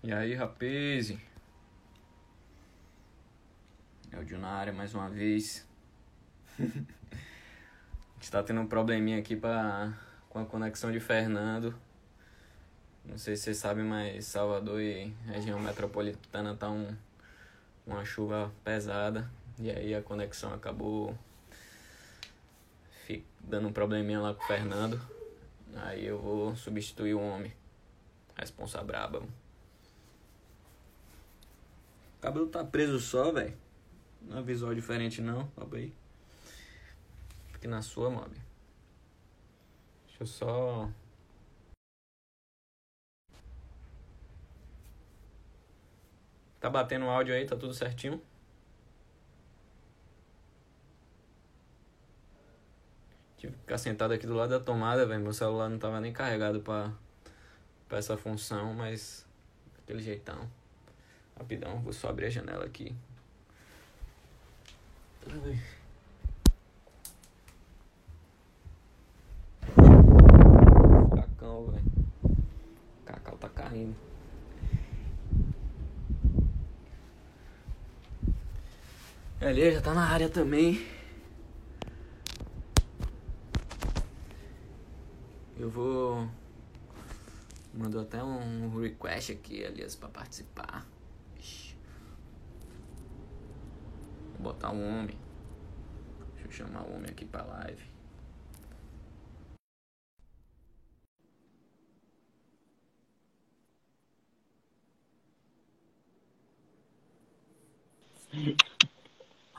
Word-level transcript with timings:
E 0.00 0.12
aí, 0.12 0.32
rapaz? 0.32 1.12
É 4.12 4.22
Dio 4.22 4.38
na 4.38 4.48
área 4.48 4.72
mais 4.72 4.94
uma 4.94 5.10
vez. 5.10 5.66
a 6.56 6.62
gente 8.14 8.30
tá 8.30 8.40
tendo 8.44 8.60
um 8.60 8.66
probleminha 8.66 9.18
aqui 9.18 9.34
pra, 9.34 9.92
com 10.28 10.38
a 10.38 10.46
conexão 10.46 10.92
de 10.92 11.00
Fernando. 11.00 11.74
Não 13.04 13.18
sei 13.18 13.34
se 13.34 13.42
vocês 13.42 13.56
sabem, 13.56 13.84
mas 13.84 14.26
Salvador 14.26 14.80
e 14.80 15.12
região 15.26 15.58
metropolitana 15.58 16.54
tá 16.54 16.70
um, 16.70 16.94
uma 17.84 18.04
chuva 18.04 18.52
pesada. 18.62 19.28
E 19.58 19.68
aí 19.68 19.96
a 19.96 20.00
conexão 20.00 20.54
acabou 20.54 21.18
dando 23.40 23.66
um 23.66 23.72
probleminha 23.72 24.20
lá 24.20 24.32
com 24.32 24.44
o 24.44 24.46
Fernando. 24.46 25.00
Aí 25.74 26.06
eu 26.06 26.20
vou 26.20 26.54
substituir 26.54 27.14
o 27.14 27.20
homem. 27.20 27.52
Responsa 28.36 28.80
braba. 28.80 29.22
O 32.18 32.20
cabelo 32.20 32.48
tá 32.48 32.64
preso 32.64 32.98
só, 32.98 33.30
velho. 33.30 33.56
Não 34.22 34.38
é 34.38 34.42
visual 34.42 34.74
diferente 34.74 35.22
não, 35.22 35.46
papo 35.48 35.76
aí. 35.76 35.94
Fique 37.52 37.68
na 37.68 37.80
sua, 37.80 38.10
mob. 38.10 38.30
Deixa 40.06 40.22
eu 40.22 40.26
só... 40.26 40.90
Tá 46.58 46.68
batendo 46.68 47.06
o 47.06 47.08
áudio 47.08 47.34
aí, 47.34 47.46
tá 47.46 47.56
tudo 47.56 47.72
certinho? 47.72 48.20
Tive 53.36 53.52
que 53.52 53.60
ficar 53.60 53.78
sentado 53.78 54.12
aqui 54.12 54.26
do 54.26 54.34
lado 54.34 54.50
da 54.50 54.58
tomada, 54.58 55.06
velho. 55.06 55.22
Meu 55.22 55.32
celular 55.32 55.68
não 55.68 55.78
tava 55.78 56.00
nem 56.00 56.12
carregado 56.12 56.60
pra, 56.60 56.92
pra 57.88 57.98
essa 57.98 58.16
função, 58.16 58.74
mas 58.74 59.24
daquele 59.76 60.02
jeitão. 60.02 60.57
Rapidão, 61.38 61.80
vou 61.80 61.92
só 61.92 62.08
abrir 62.08 62.26
a 62.26 62.30
janela 62.30 62.64
aqui. 62.64 62.94
Cacão, 71.14 71.66
velho. 71.70 71.84
Cacau 73.04 73.36
tá 73.38 73.48
caindo. 73.48 73.94
Ele 79.40 79.70
já 79.72 79.80
tá 79.80 79.94
na 79.94 80.06
área 80.06 80.28
também. 80.28 80.84
Eu 85.56 85.70
vou. 85.70 86.28
Mandou 87.72 88.02
até 88.02 88.22
um 88.22 88.80
request 88.80 89.32
aqui, 89.32 89.64
aliás, 89.64 89.94
pra 89.94 90.08
participar. 90.08 90.84
Vou 94.38 94.52
botar 94.52 94.70
um 94.70 94.88
homem. 94.88 95.18
Deixa 96.34 96.46
eu 96.46 96.52
chamar 96.52 96.82
o 96.82 96.94
homem 96.94 97.10
aqui 97.10 97.24
pra 97.24 97.42
live. 97.42 97.82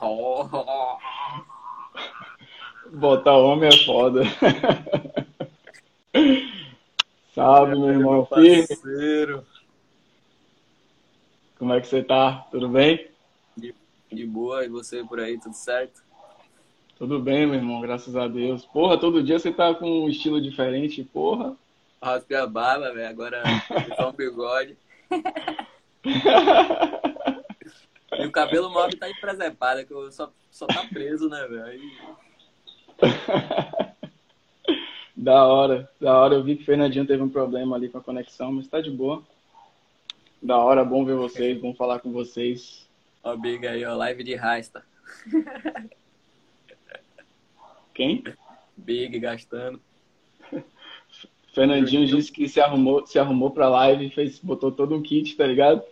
Oh. 0.00 0.48
Botar 2.92 3.36
homem 3.36 3.68
é 3.68 3.84
foda. 3.84 4.22
Salve, 7.34 7.78
meu 7.78 7.90
irmão. 7.90 8.24
Parceiro. 8.24 9.44
Como 11.58 11.74
é 11.74 11.80
que 11.80 11.86
você 11.86 12.02
tá? 12.02 12.46
Tudo 12.50 12.70
bem? 12.70 13.10
De 14.12 14.26
boa, 14.26 14.64
e 14.64 14.68
você 14.68 15.04
por 15.04 15.20
aí, 15.20 15.38
tudo 15.38 15.54
certo? 15.54 16.02
Tudo 16.98 17.20
bem, 17.20 17.46
meu 17.46 17.56
irmão, 17.56 17.80
graças 17.80 18.16
a 18.16 18.28
Deus. 18.28 18.66
Porra, 18.66 18.98
todo 18.98 19.22
dia 19.22 19.38
você 19.38 19.52
tá 19.52 19.74
com 19.74 20.04
um 20.04 20.08
estilo 20.08 20.40
diferente, 20.40 21.04
porra. 21.04 21.54
Raspei 22.02 22.36
a 22.36 22.46
barba, 22.46 22.92
velho, 22.92 23.08
agora 23.08 23.42
só 23.96 24.10
um 24.10 24.12
bigode. 24.12 24.76
e 28.18 28.26
o 28.26 28.32
cabelo 28.32 28.68
móvel 28.70 28.98
tá 28.98 29.08
empresepado, 29.08 29.86
que 29.86 29.92
eu 29.92 30.10
só, 30.10 30.32
só 30.50 30.66
tá 30.66 30.84
preso, 30.92 31.28
né, 31.28 31.46
velho? 31.46 31.80
Da 35.20 35.46
hora, 35.46 35.86
da 36.00 36.18
hora. 36.18 36.34
Eu 36.34 36.42
vi 36.42 36.56
que 36.56 36.62
o 36.62 36.64
Fernandinho 36.64 37.06
teve 37.06 37.22
um 37.22 37.28
problema 37.28 37.76
ali 37.76 37.90
com 37.90 37.98
a 37.98 38.02
conexão, 38.02 38.52
mas 38.52 38.66
tá 38.66 38.80
de 38.80 38.90
boa. 38.90 39.22
Da 40.40 40.56
hora, 40.56 40.82
bom 40.82 41.04
ver 41.04 41.14
vocês, 41.14 41.60
bom 41.60 41.74
falar 41.74 42.00
com 42.00 42.10
vocês. 42.10 42.88
Ó, 43.22 43.36
Big 43.36 43.66
aí, 43.66 43.84
ó, 43.84 43.94
live 43.94 44.24
de 44.24 44.34
Rasta. 44.34 44.84
Quem? 47.94 48.24
Big 48.76 49.18
gastando. 49.18 49.80
Fernandinho 51.52 52.06
disse 52.06 52.30
que 52.30 52.48
se 52.48 52.60
arrumou, 52.60 53.06
se 53.06 53.18
arrumou 53.18 53.50
pra 53.50 53.68
live 53.68 54.06
e 54.06 54.10
fez, 54.10 54.38
botou 54.38 54.70
todo 54.70 54.94
um 54.94 55.02
kit, 55.02 55.36
tá 55.36 55.46
ligado? 55.46 55.82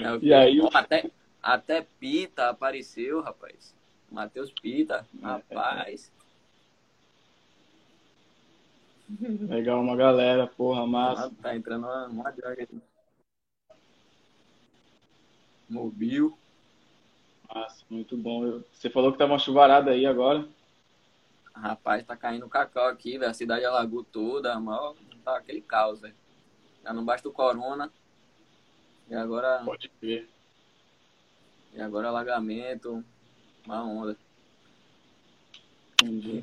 Não, 0.00 0.18
e 0.22 0.32
aí? 0.32 0.60
Até, 0.72 1.10
até 1.42 1.86
Pita 1.98 2.48
apareceu, 2.48 3.20
rapaz. 3.20 3.74
Matheus 4.10 4.50
Pita, 4.52 5.06
rapaz. 5.20 6.12
Legal, 9.20 9.80
uma 9.80 9.96
galera, 9.96 10.46
porra, 10.46 10.86
massa. 10.86 11.30
Tá 11.42 11.54
entrando 11.54 11.84
uma, 11.84 12.06
uma 12.06 12.28
aqui. 12.28 12.68
Mobil. 15.72 16.36
Nossa, 17.52 17.84
muito 17.88 18.16
bom. 18.16 18.62
Você 18.72 18.90
falou 18.90 19.10
que 19.12 19.18
tá 19.18 19.24
uma 19.24 19.38
chuvarada 19.38 19.90
aí 19.90 20.06
agora. 20.06 20.46
Rapaz, 21.54 22.04
tá 22.04 22.16
caindo 22.16 22.48
cacau 22.48 22.86
aqui, 22.86 23.18
velho. 23.18 23.30
A 23.30 23.34
cidade 23.34 23.64
alagou 23.64 24.04
toda, 24.04 24.58
mal. 24.60 24.96
Tá 25.24 25.36
aquele 25.36 25.60
caos, 25.60 26.00
velho. 26.00 26.14
Já 26.84 26.92
não 26.92 27.04
basta 27.04 27.28
o 27.28 27.32
corona. 27.32 27.90
E 29.08 29.14
agora. 29.14 29.62
Pode 29.64 29.90
ver. 30.00 30.28
E 31.74 31.80
agora 31.80 32.08
alagamento. 32.08 33.04
Uma 33.64 33.84
onda. 33.84 34.16
Entendi. 35.94 36.42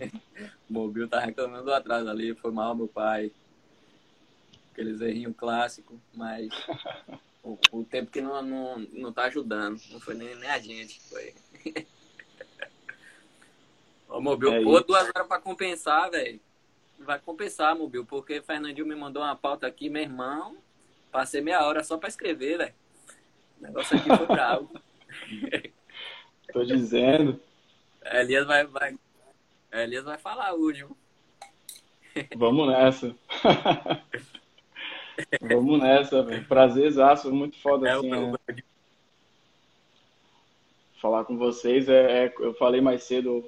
o 0.70 0.74
Mobil 0.74 1.08
tá 1.08 1.20
reclamando 1.20 1.66
do 1.66 1.74
atraso 1.74 2.10
ali. 2.10 2.34
Foi 2.36 2.52
mal, 2.52 2.76
meu 2.76 2.88
pai. 2.88 3.32
Aqueles 4.72 5.02
errinhos 5.02 5.36
clássicos, 5.36 6.00
mas. 6.14 6.50
O, 7.44 7.58
o 7.72 7.84
tempo 7.84 8.12
que 8.12 8.22
não, 8.22 8.42
não, 8.42 8.80
não 8.92 9.14
tá 9.14 9.24
ajudando. 9.24 9.80
Não 9.92 10.00
foi 10.00 10.14
nem, 10.14 10.36
nem 10.36 10.50
a 10.50 10.60
gente. 10.60 11.00
Foi. 11.02 11.34
o 14.10 14.20
Mobil, 14.20 14.54
é 14.54 14.64
pô, 14.64 14.80
duas 14.82 15.08
horas 15.08 15.28
pra 15.28 15.40
compensar, 15.40 16.12
velho. 16.12 16.40
Vai 17.00 17.20
compensar, 17.20 17.76
Mobil, 17.78 18.06
porque 18.06 18.40
o 18.40 18.44
Fernandinho 18.44 18.86
me 18.86 18.96
mandou 18.96 19.24
uma 19.24 19.36
pauta 19.36 19.66
aqui, 19.66 19.90
meu 19.90 20.02
irmão. 20.02 20.58
Passei 21.12 21.42
meia 21.42 21.66
hora 21.66 21.84
só 21.84 21.98
pra 21.98 22.10
escrever, 22.10 22.58
velho. 22.58 22.74
O 23.60 23.64
negócio 23.64 23.98
aqui 23.98 24.08
foi 24.08 24.28
bravo. 24.28 24.70
Tô 26.52 26.64
dizendo. 26.64 27.40
Elias 28.12 28.46
vai, 28.46 28.66
vai, 28.66 28.98
Elias 29.72 30.04
vai 30.04 30.18
falar 30.18 30.54
hoje. 30.54 30.86
Vamos 32.36 32.68
nessa. 32.68 33.16
Vamos 35.42 35.80
nessa, 35.80 36.24
velho. 36.24 36.46
Prazerzaço, 36.46 37.32
muito 37.32 37.58
foda 37.58 37.88
é 37.88 37.92
assim. 37.92 38.12
É. 38.48 38.56
Falar 41.02 41.24
com 41.24 41.38
vocês 41.38 41.88
é, 41.88 42.26
é, 42.26 42.34
Eu 42.40 42.54
falei 42.54 42.82
mais 42.82 43.04
cedo, 43.04 43.46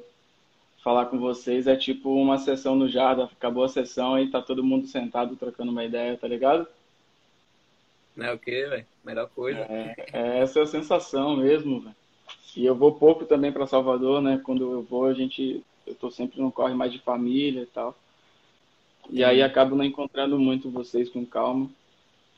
falar 0.84 1.08
com 1.08 1.20
vocês 1.20 1.68
é 1.68 1.76
tipo 1.76 2.14
uma 2.14 2.38
sessão 2.38 2.76
no 2.76 2.88
Jarda. 2.88 3.26
Acabou 3.26 3.64
a 3.64 3.70
sessão 3.70 4.18
e 4.18 4.30
tá 4.30 4.42
todo 4.42 4.64
mundo 4.64 4.88
sentado 4.88 5.36
trocando 5.36 5.72
uma 5.72 5.84
ideia, 5.84 6.18
tá 6.18 6.28
ligado? 6.28 6.68
Não 8.16 8.26
é 8.26 8.34
o 8.34 8.40
que, 8.40 8.66
velho? 8.68 8.86
Melhor 9.04 9.30
coisa. 9.30 9.60
É, 9.60 9.96
é, 10.14 10.40
essa 10.40 10.60
é 10.60 10.64
a 10.64 10.68
sensação 10.68 11.38
mesmo, 11.38 11.82
velho. 11.82 11.96
E 12.56 12.66
eu 12.66 12.76
vou 12.76 12.94
pouco 12.94 13.26
também 13.26 13.52
para 13.52 13.68
Salvador, 13.68 14.22
né? 14.22 14.40
Quando 14.44 14.72
eu 14.72 14.82
vou, 14.82 15.06
a 15.06 15.14
gente. 15.14 15.64
Eu 15.88 15.96
tô 15.96 16.12
sempre 16.12 16.42
no 16.42 16.52
corre 16.52 16.74
mais 16.74 16.92
de 16.92 17.00
família 17.00 17.62
e 17.62 17.66
tal. 17.66 17.96
E 19.10 19.24
aí 19.24 19.42
acabo 19.42 19.76
não 19.76 19.84
encontrando 19.84 20.40
muito 20.40 20.70
vocês 20.72 21.10
com 21.10 21.26
calma. 21.26 21.70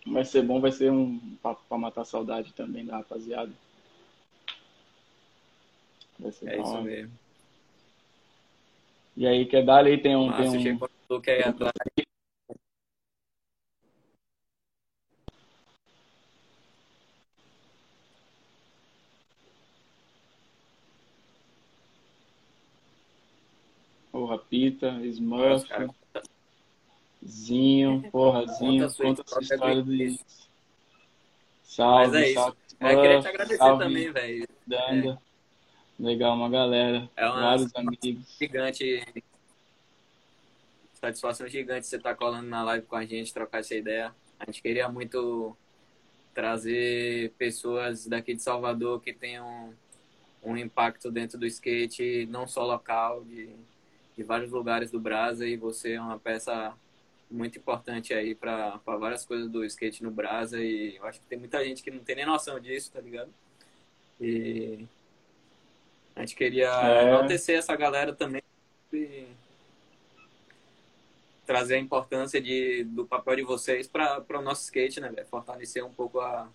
Vai 0.05 0.25
ser 0.25 0.41
bom, 0.41 0.59
vai 0.59 0.71
ser 0.71 0.91
um 0.91 1.19
papo 1.41 1.61
para 1.67 1.77
matar 1.77 2.01
a 2.01 2.05
saudade 2.05 2.53
também 2.53 2.85
da 2.85 2.97
rapaziada. 2.97 3.51
É 6.45 6.59
isso 6.59 6.81
mesmo. 6.81 7.11
E 9.15 9.27
aí, 9.27 9.45
quer 9.45 9.63
dar 9.63 9.77
ali? 9.77 9.97
Tem 9.97 10.15
um. 10.15 10.27
Márcio 10.27 10.63
tem 10.63 10.73
um... 10.73 11.21
que 11.21 11.31
aí 11.31 11.43
atrás. 11.43 11.73
O 24.11 24.25
Rapita, 24.25 24.99
Smurf. 25.05 25.67
Zinho, 27.25 28.03
porra, 28.11 28.45
Zinho, 28.47 28.87
conta, 28.87 29.03
conta 29.03 29.21
a 29.21 29.25
sua 29.25 29.41
história 29.41 29.81
do 29.81 30.17
Salve, 31.63 32.11
Mas 32.11 32.13
é 32.13 32.27
isso. 32.27 32.33
salve. 32.35 32.57
É, 32.79 32.95
queria 32.95 33.21
te 33.21 33.27
agradecer 33.27 33.57
salve, 33.57 33.83
também, 33.83 34.11
velho. 34.11 34.47
Danda. 34.67 35.21
É. 35.99 36.03
Legal, 36.03 36.35
uma 36.35 36.49
galera. 36.49 37.09
É 37.15 37.25
uma 37.25 37.41
vários 37.41 37.75
amigos. 37.75 38.37
Gigante. 38.37 39.23
Satisfação 40.93 41.47
gigante 41.47 41.87
você 41.87 41.97
estar 41.97 42.11
tá 42.11 42.15
colando 42.15 42.47
na 42.47 42.63
live 42.63 42.85
com 42.85 42.95
a 42.95 43.05
gente, 43.05 43.33
trocar 43.33 43.59
essa 43.59 43.73
ideia. 43.73 44.13
A 44.39 44.45
gente 44.45 44.61
queria 44.61 44.87
muito 44.89 45.55
trazer 46.33 47.31
pessoas 47.37 48.05
daqui 48.05 48.33
de 48.33 48.41
Salvador 48.41 49.01
que 49.01 49.13
tenham 49.13 49.73
um 50.43 50.57
impacto 50.57 51.09
dentro 51.11 51.37
do 51.37 51.45
skate, 51.45 52.27
não 52.29 52.47
só 52.47 52.65
local, 52.65 53.23
de, 53.23 53.49
de 54.15 54.23
vários 54.23 54.51
lugares 54.51 54.91
do 54.91 54.99
Brasa, 54.99 55.47
e 55.47 55.55
você 55.55 55.93
é 55.93 56.01
uma 56.01 56.19
peça 56.19 56.75
muito 57.33 57.57
importante 57.57 58.13
aí 58.13 58.35
para 58.35 58.79
várias 58.85 59.25
coisas 59.25 59.49
do 59.49 59.65
skate 59.65 60.03
no 60.03 60.11
Brasa, 60.11 60.61
e 60.61 60.95
eu 60.95 61.05
acho 61.05 61.19
que 61.19 61.25
tem 61.25 61.39
muita 61.39 61.63
gente 61.65 61.81
que 61.81 61.91
não 61.91 62.03
tem 62.03 62.15
nem 62.15 62.25
noção 62.25 62.59
disso, 62.59 62.91
tá 62.91 63.01
ligado? 63.01 63.33
E 64.21 64.85
a 66.15 66.19
gente 66.19 66.35
queria 66.35 66.69
é. 66.69 67.07
enaltecer 67.07 67.57
essa 67.57 67.75
galera 67.75 68.13
também 68.13 68.43
e 68.93 69.25
trazer 71.45 71.75
a 71.75 71.79
importância 71.79 72.39
de, 72.39 72.83
do 72.83 73.05
papel 73.05 73.37
de 73.37 73.41
vocês 73.41 73.87
para 73.87 74.23
o 74.29 74.41
nosso 74.41 74.63
skate, 74.63 75.01
né, 75.01 75.11
Fortalecer 75.25 75.83
um 75.83 75.91
pouco 75.91 76.19
a, 76.19 76.47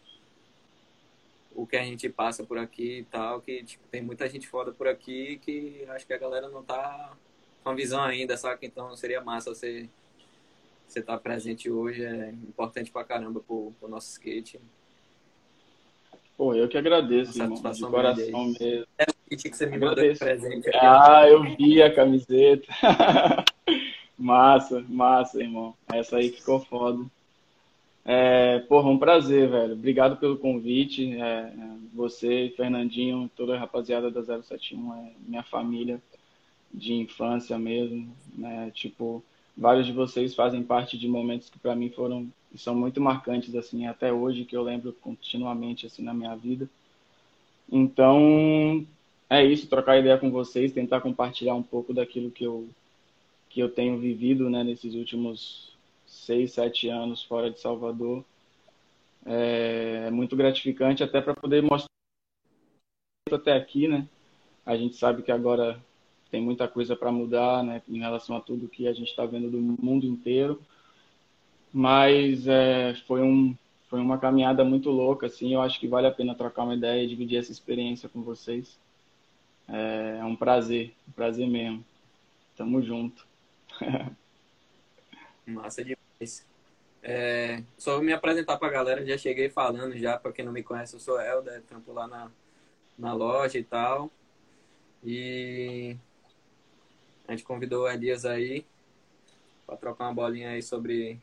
o 1.55 1.67
que 1.67 1.77
a 1.77 1.83
gente 1.83 2.09
passa 2.09 2.45
por 2.45 2.57
aqui 2.57 3.01
e 3.01 3.05
tal, 3.05 3.41
que 3.41 3.65
tipo, 3.65 3.83
tem 3.89 4.01
muita 4.01 4.29
gente 4.29 4.47
foda 4.47 4.71
por 4.73 4.87
aqui 4.87 5.39
que 5.43 5.85
acho 5.89 6.07
que 6.07 6.15
a 6.15 6.19
galera 6.19 6.49
não 6.49 6.63
tá 6.63 7.17
com 7.65 7.71
a 7.71 7.75
visão 7.75 8.03
ainda, 8.03 8.37
saca? 8.37 8.65
Então 8.65 8.97
seria 8.97 9.21
massa 9.21 9.53
você 9.53 9.89
você 10.93 11.01
estar 11.01 11.15
tá 11.15 11.19
presente 11.19 11.71
hoje, 11.71 12.05
é 12.05 12.31
importante 12.31 12.91
pra 12.91 13.05
caramba 13.05 13.41
pro, 13.41 13.73
pro 13.79 13.89
nosso 13.89 14.11
skate. 14.11 14.61
Pô, 16.37 16.55
eu 16.55 16.69
que 16.69 16.79
agradeço, 16.79 17.37
irmão, 17.37 17.61
de 17.73 17.81
coração 17.81 18.55
mesmo. 18.61 18.87
É 18.97 19.05
o 19.05 19.29
kit 19.29 19.51
que 19.51 19.57
você 19.57 19.67
me 19.67 19.77
mandou 19.77 20.13
de 20.13 20.19
presente. 20.19 20.71
Ah, 20.75 21.29
eu 21.29 21.43
vi 21.57 21.83
a 21.83 21.93
camiseta. 21.93 22.67
massa, 24.17 24.85
massa, 24.89 25.43
irmão. 25.43 25.75
Essa 25.93 26.19
aí 26.19 26.31
ficou 26.31 26.61
foda. 26.61 27.05
É, 28.05 28.61
porra, 28.61 28.89
um 28.89 28.99
prazer, 28.99 29.49
velho. 29.49 29.73
Obrigado 29.73 30.17
pelo 30.17 30.39
convite. 30.39 31.13
É, 31.21 31.25
é 31.25 31.53
você, 31.93 32.53
Fernandinho, 32.57 33.29
toda 33.37 33.57
a 33.57 33.59
rapaziada 33.59 34.11
da 34.11 34.23
071 34.23 34.95
é 34.95 35.13
minha 35.27 35.43
família 35.43 36.01
de 36.73 36.95
infância 36.95 37.59
mesmo, 37.59 38.15
né? 38.37 38.71
Tipo, 38.73 39.23
vários 39.59 39.87
de 39.87 39.93
vocês 39.93 40.35
fazem 40.35 40.63
parte 40.63 40.97
de 40.97 41.09
momentos 41.09 41.51
que 41.51 41.59
para 41.59 41.75
mim 41.75 41.91
foram 41.91 42.29
são 42.57 42.75
muito 42.75 43.01
marcantes 43.01 43.55
assim 43.55 43.87
até 43.87 44.13
hoje 44.13 44.45
que 44.45 44.57
eu 44.57 44.63
lembro 44.63 44.93
continuamente 44.95 45.85
assim 45.85 46.03
na 46.03 46.15
minha 46.15 46.35
vida. 46.37 46.69
Então, 47.71 48.87
é 49.29 49.45
isso, 49.45 49.69
trocar 49.69 49.99
ideia 49.99 50.17
com 50.17 50.31
vocês, 50.31 50.73
tentar 50.73 51.01
compartilhar 51.03 51.55
um 51.55 51.63
pouco 51.63 51.93
daquilo 51.93 52.31
que 52.31 52.45
eu 52.45 52.69
que 53.51 53.61
eu 53.61 53.69
tenho 53.69 53.99
vivido, 53.99 54.49
né, 54.51 54.63
nesses 54.63 54.95
últimos 54.95 55.73
seis, 56.07 56.53
sete 56.53 56.89
anos 56.89 57.23
fora 57.25 57.51
de 57.51 57.61
Salvador. 57.61 58.25
É, 59.27 60.05
é 60.07 60.11
muito 60.11 60.37
gratificante 60.37 61.03
até 61.03 61.21
para 61.21 61.35
poder 61.35 61.63
mostrar 61.63 61.89
até 63.33 63.53
aqui, 63.53 63.89
né? 63.89 64.07
A 64.65 64.77
gente 64.77 64.97
sabe 64.97 65.23
que 65.23 65.33
agora 65.33 65.83
tem 66.31 66.43
muita 66.43 66.69
coisa 66.69 66.95
para 66.95 67.11
mudar, 67.11 67.63
né, 67.63 67.83
em 67.89 67.99
relação 67.99 68.37
a 68.37 68.41
tudo 68.41 68.69
que 68.69 68.87
a 68.87 68.93
gente 68.93 69.09
está 69.09 69.25
vendo 69.25 69.51
do 69.51 69.61
mundo 69.61 70.07
inteiro. 70.07 70.61
Mas 71.73 72.47
é, 72.47 72.95
foi 73.07 73.23
um 73.23 73.55
foi 73.89 74.01
uma 74.01 74.19
caminhada 74.19 74.63
muito 74.65 74.91
louca, 74.91 75.27
assim. 75.27 75.55
Eu 75.55 75.63
acho 75.63 75.81
que 75.81 75.89
vale 75.89 76.07
a 76.07 76.13
pena 76.13 76.35
trocar 76.35 76.65
uma 76.65 76.75
ideia 76.75 77.03
e 77.03 77.09
dividir 77.09 77.39
essa 77.39 77.51
experiência 77.51 78.09
com 78.09 78.23
vocês. 78.23 78.79
É, 79.67 80.19
é 80.21 80.25
um 80.25 80.37
prazer, 80.37 80.95
um 81.09 81.13
prazer 81.13 81.49
mesmo. 81.49 81.85
Tamo 82.57 82.83
junto. 82.83 83.27
Massa 85.47 85.83
demais. 85.83 86.47
É, 87.03 87.63
só 87.79 88.01
me 88.01 88.13
apresentar 88.13 88.59
pra 88.59 88.69
galera, 88.69 89.07
já 89.07 89.17
cheguei 89.17 89.49
falando 89.49 89.97
já, 89.97 90.19
pra 90.19 90.33
quem 90.33 90.45
não 90.45 90.53
me 90.53 90.63
conhece, 90.63 90.95
eu 90.95 91.01
sou 91.01 91.19
Helder, 91.19 91.63
trampo 91.63 91.93
lá 91.93 92.07
na, 92.07 92.31
na 92.99 93.15
loja 93.15 93.59
e 93.59 93.65
tal. 93.65 94.11
E 95.03 95.97
a 97.29 97.33
gente 97.33 97.45
convidou 97.45 97.85
o 97.85 97.89
Elias 97.89 98.25
aí 98.25 98.65
para 99.67 99.77
trocar 99.77 100.07
uma 100.07 100.15
bolinha 100.15 100.51
aí 100.51 100.63
sobre 100.63 101.21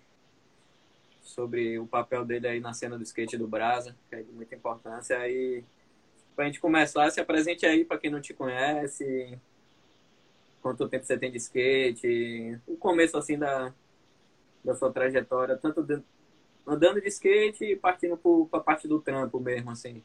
sobre 1.24 1.80
o 1.80 1.88
papel 1.88 2.24
dele 2.24 2.48
aí 2.48 2.60
na 2.60 2.72
cena 2.72 2.96
do 2.96 3.04
skate 3.04 3.36
do 3.36 3.48
Brasa, 3.48 3.96
que 4.08 4.16
é 4.16 4.22
de 4.22 4.32
muita 4.32 4.54
importância. 4.54 5.18
Aí, 5.18 5.64
pra 6.36 6.46
gente 6.46 6.60
começar, 6.60 7.10
se 7.10 7.20
apresente 7.20 7.66
aí 7.66 7.84
para 7.84 7.98
quem 7.98 8.12
não 8.12 8.22
te 8.22 8.32
conhece, 8.32 9.36
quanto 10.62 10.88
tempo 10.88 11.04
você 11.04 11.18
tem 11.18 11.32
de 11.32 11.38
skate, 11.38 12.62
o 12.68 12.78
começo 12.78 13.18
assim 13.18 13.40
da, 13.40 13.74
da 14.64 14.76
sua 14.76 14.94
trajetória, 14.94 15.58
tanto 15.58 15.82
de, 15.82 16.00
andando 16.68 17.02
de 17.02 17.08
skate 17.08 17.66
e 17.66 17.76
partindo 17.76 18.16
para 18.50 18.60
a 18.60 18.64
parte 18.64 18.88
do 18.88 19.02
trampo 19.02 19.40
mesmo, 19.40 19.72
assim, 19.72 20.04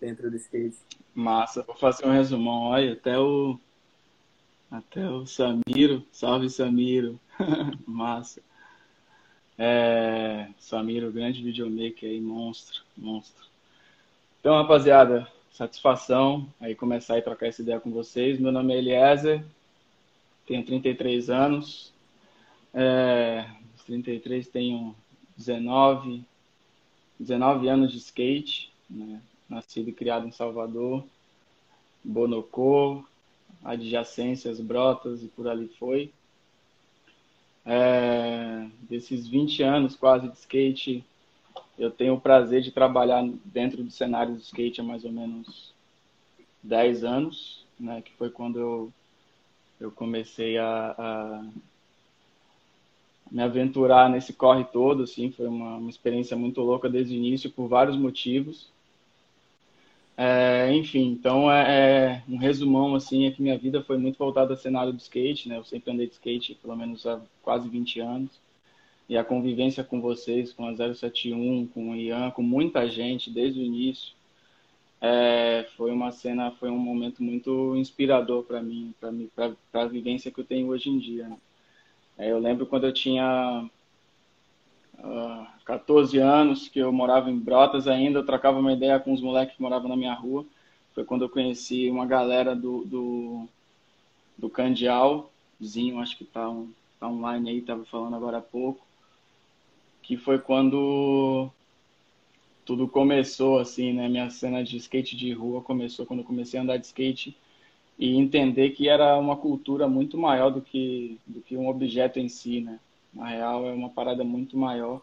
dentro 0.00 0.30
do 0.30 0.36
skate. 0.36 0.78
Massa, 1.12 1.64
vou 1.64 1.76
fazer 1.76 2.06
um 2.06 2.12
resumão. 2.12 2.68
Olha, 2.68 2.92
até 2.92 3.18
o 3.18 3.58
até 4.70 5.08
o 5.08 5.26
Samiro, 5.26 6.04
salve 6.12 6.50
Samiro, 6.50 7.18
massa. 7.86 8.42
É, 9.56 10.48
Samiro, 10.58 11.10
grande 11.10 11.42
videomaker 11.42 12.08
aí, 12.08 12.20
monstro, 12.20 12.82
monstro. 12.96 13.46
Então, 14.40 14.54
rapaziada, 14.54 15.26
satisfação 15.50 16.46
aí 16.60 16.74
começar 16.74 17.18
a 17.18 17.22
trocar 17.22 17.46
essa 17.46 17.62
ideia 17.62 17.80
com 17.80 17.90
vocês. 17.90 18.38
Meu 18.38 18.52
nome 18.52 18.74
é 18.74 18.78
Eliezer, 18.78 19.44
tenho 20.46 20.64
33 20.64 21.30
anos. 21.30 21.92
É, 22.72 23.48
33 23.88 24.46
tenho 24.48 24.94
19, 25.36 26.22
19 27.18 27.68
anos 27.68 27.90
de 27.90 27.98
skate, 27.98 28.70
né? 28.88 29.20
nascido 29.48 29.88
e 29.88 29.92
criado 29.92 30.28
em 30.28 30.30
Salvador, 30.30 31.04
Bonocô, 32.04 33.02
adjacências, 33.64 34.60
brotas 34.60 35.22
e 35.22 35.28
por 35.28 35.48
ali 35.48 35.68
foi. 35.78 36.12
É, 37.64 38.66
desses 38.88 39.26
20 39.26 39.62
anos 39.62 39.96
quase 39.96 40.28
de 40.28 40.36
skate, 40.36 41.04
eu 41.78 41.90
tenho 41.90 42.14
o 42.14 42.20
prazer 42.20 42.62
de 42.62 42.70
trabalhar 42.70 43.22
dentro 43.44 43.82
do 43.82 43.90
cenário 43.90 44.34
do 44.34 44.40
skate 44.40 44.80
há 44.80 44.84
mais 44.84 45.04
ou 45.04 45.12
menos 45.12 45.74
10 46.62 47.04
anos, 47.04 47.64
né, 47.78 48.00
que 48.02 48.12
foi 48.12 48.30
quando 48.30 48.58
eu 48.58 48.92
eu 49.80 49.92
comecei 49.92 50.58
a, 50.58 50.94
a 50.98 51.44
me 53.30 53.42
aventurar 53.42 54.08
nesse 54.10 54.32
corre 54.32 54.64
todo, 54.64 55.02
assim, 55.02 55.30
foi 55.30 55.46
uma, 55.46 55.76
uma 55.76 55.90
experiência 55.90 56.36
muito 56.36 56.60
louca 56.60 56.88
desde 56.88 57.14
o 57.14 57.16
início 57.16 57.50
por 57.50 57.68
vários 57.68 57.96
motivos. 57.96 58.68
É, 60.20 60.72
enfim, 60.74 61.12
então 61.12 61.48
é, 61.50 62.16
é, 62.16 62.22
um 62.28 62.38
resumão 62.38 62.96
assim 62.96 63.26
é 63.26 63.30
que 63.30 63.40
minha 63.40 63.56
vida 63.56 63.84
foi 63.84 63.96
muito 63.96 64.18
voltada 64.18 64.52
ao 64.52 64.56
cenário 64.56 64.92
do 64.92 64.98
skate, 64.98 65.48
né? 65.48 65.56
Eu 65.56 65.62
sempre 65.64 65.92
andei 65.92 66.08
de 66.08 66.14
skate 66.14 66.56
pelo 66.56 66.76
menos 66.76 67.06
há 67.06 67.20
quase 67.40 67.68
20 67.68 68.00
anos. 68.00 68.40
E 69.08 69.16
a 69.16 69.22
convivência 69.24 69.84
com 69.84 70.00
vocês, 70.00 70.52
com 70.52 70.66
a 70.66 70.74
071, 70.74 71.68
com 71.68 71.90
o 71.90 71.96
Ian, 71.96 72.32
com 72.32 72.42
muita 72.42 72.88
gente 72.90 73.30
desde 73.30 73.60
o 73.60 73.62
início, 73.62 74.12
é, 75.00 75.66
foi 75.76 75.92
uma 75.92 76.10
cena, 76.10 76.50
foi 76.50 76.68
um 76.68 76.78
momento 76.78 77.22
muito 77.22 77.76
inspirador 77.76 78.42
para 78.42 78.60
mim, 78.60 78.92
para 79.00 79.82
a 79.82 79.86
vivência 79.86 80.32
que 80.32 80.40
eu 80.40 80.44
tenho 80.44 80.68
hoje 80.68 80.90
em 80.90 80.98
dia. 80.98 81.28
Né? 81.28 81.36
É, 82.18 82.32
eu 82.32 82.40
lembro 82.40 82.66
quando 82.66 82.86
eu 82.86 82.92
tinha 82.92 83.70
uh, 84.98 85.06
ah, 85.06 85.54
14 85.64 86.18
anos, 86.18 86.68
que 86.68 86.78
eu 86.78 86.92
morava 86.92 87.30
em 87.30 87.38
Brotas 87.38 87.86
ainda, 87.86 88.18
eu 88.18 88.26
trocava 88.26 88.58
uma 88.58 88.72
ideia 88.72 88.98
com 88.98 89.12
os 89.12 89.20
moleques 89.20 89.56
que 89.56 89.62
moravam 89.62 89.88
na 89.88 89.96
minha 89.96 90.14
rua. 90.14 90.44
Foi 90.94 91.04
quando 91.04 91.22
eu 91.22 91.28
conheci 91.28 91.90
uma 91.90 92.06
galera 92.06 92.56
do, 92.56 92.84
do, 92.84 93.48
do 94.36 94.48
Candial, 94.48 95.30
acho 96.00 96.16
que 96.16 96.24
tá, 96.24 96.48
um, 96.48 96.72
tá 96.98 97.08
online 97.08 97.50
aí, 97.50 97.62
tava 97.62 97.84
falando 97.84 98.16
agora 98.16 98.38
há 98.38 98.42
pouco, 98.42 98.84
que 100.02 100.16
foi 100.16 100.38
quando 100.38 101.50
tudo 102.64 102.88
começou 102.88 103.58
assim, 103.58 103.92
né? 103.92 104.08
Minha 104.08 104.30
cena 104.30 104.62
de 104.62 104.76
skate 104.76 105.16
de 105.16 105.32
rua 105.32 105.62
começou 105.62 106.04
quando 106.04 106.20
eu 106.20 106.26
comecei 106.26 106.58
a 106.58 106.62
andar 106.62 106.76
de 106.76 106.86
skate 106.86 107.36
e 107.98 108.16
entender 108.16 108.70
que 108.70 108.88
era 108.88 109.18
uma 109.18 109.36
cultura 109.36 109.88
muito 109.88 110.18
maior 110.18 110.50
do 110.50 110.60
que 110.60 111.18
do 111.26 111.40
que 111.40 111.56
um 111.56 111.68
objeto 111.68 112.18
em 112.18 112.28
si, 112.28 112.60
né? 112.60 112.78
Na 113.12 113.28
real 113.28 113.66
é 113.66 113.72
uma 113.72 113.90
parada 113.90 114.24
muito 114.24 114.56
maior 114.56 115.02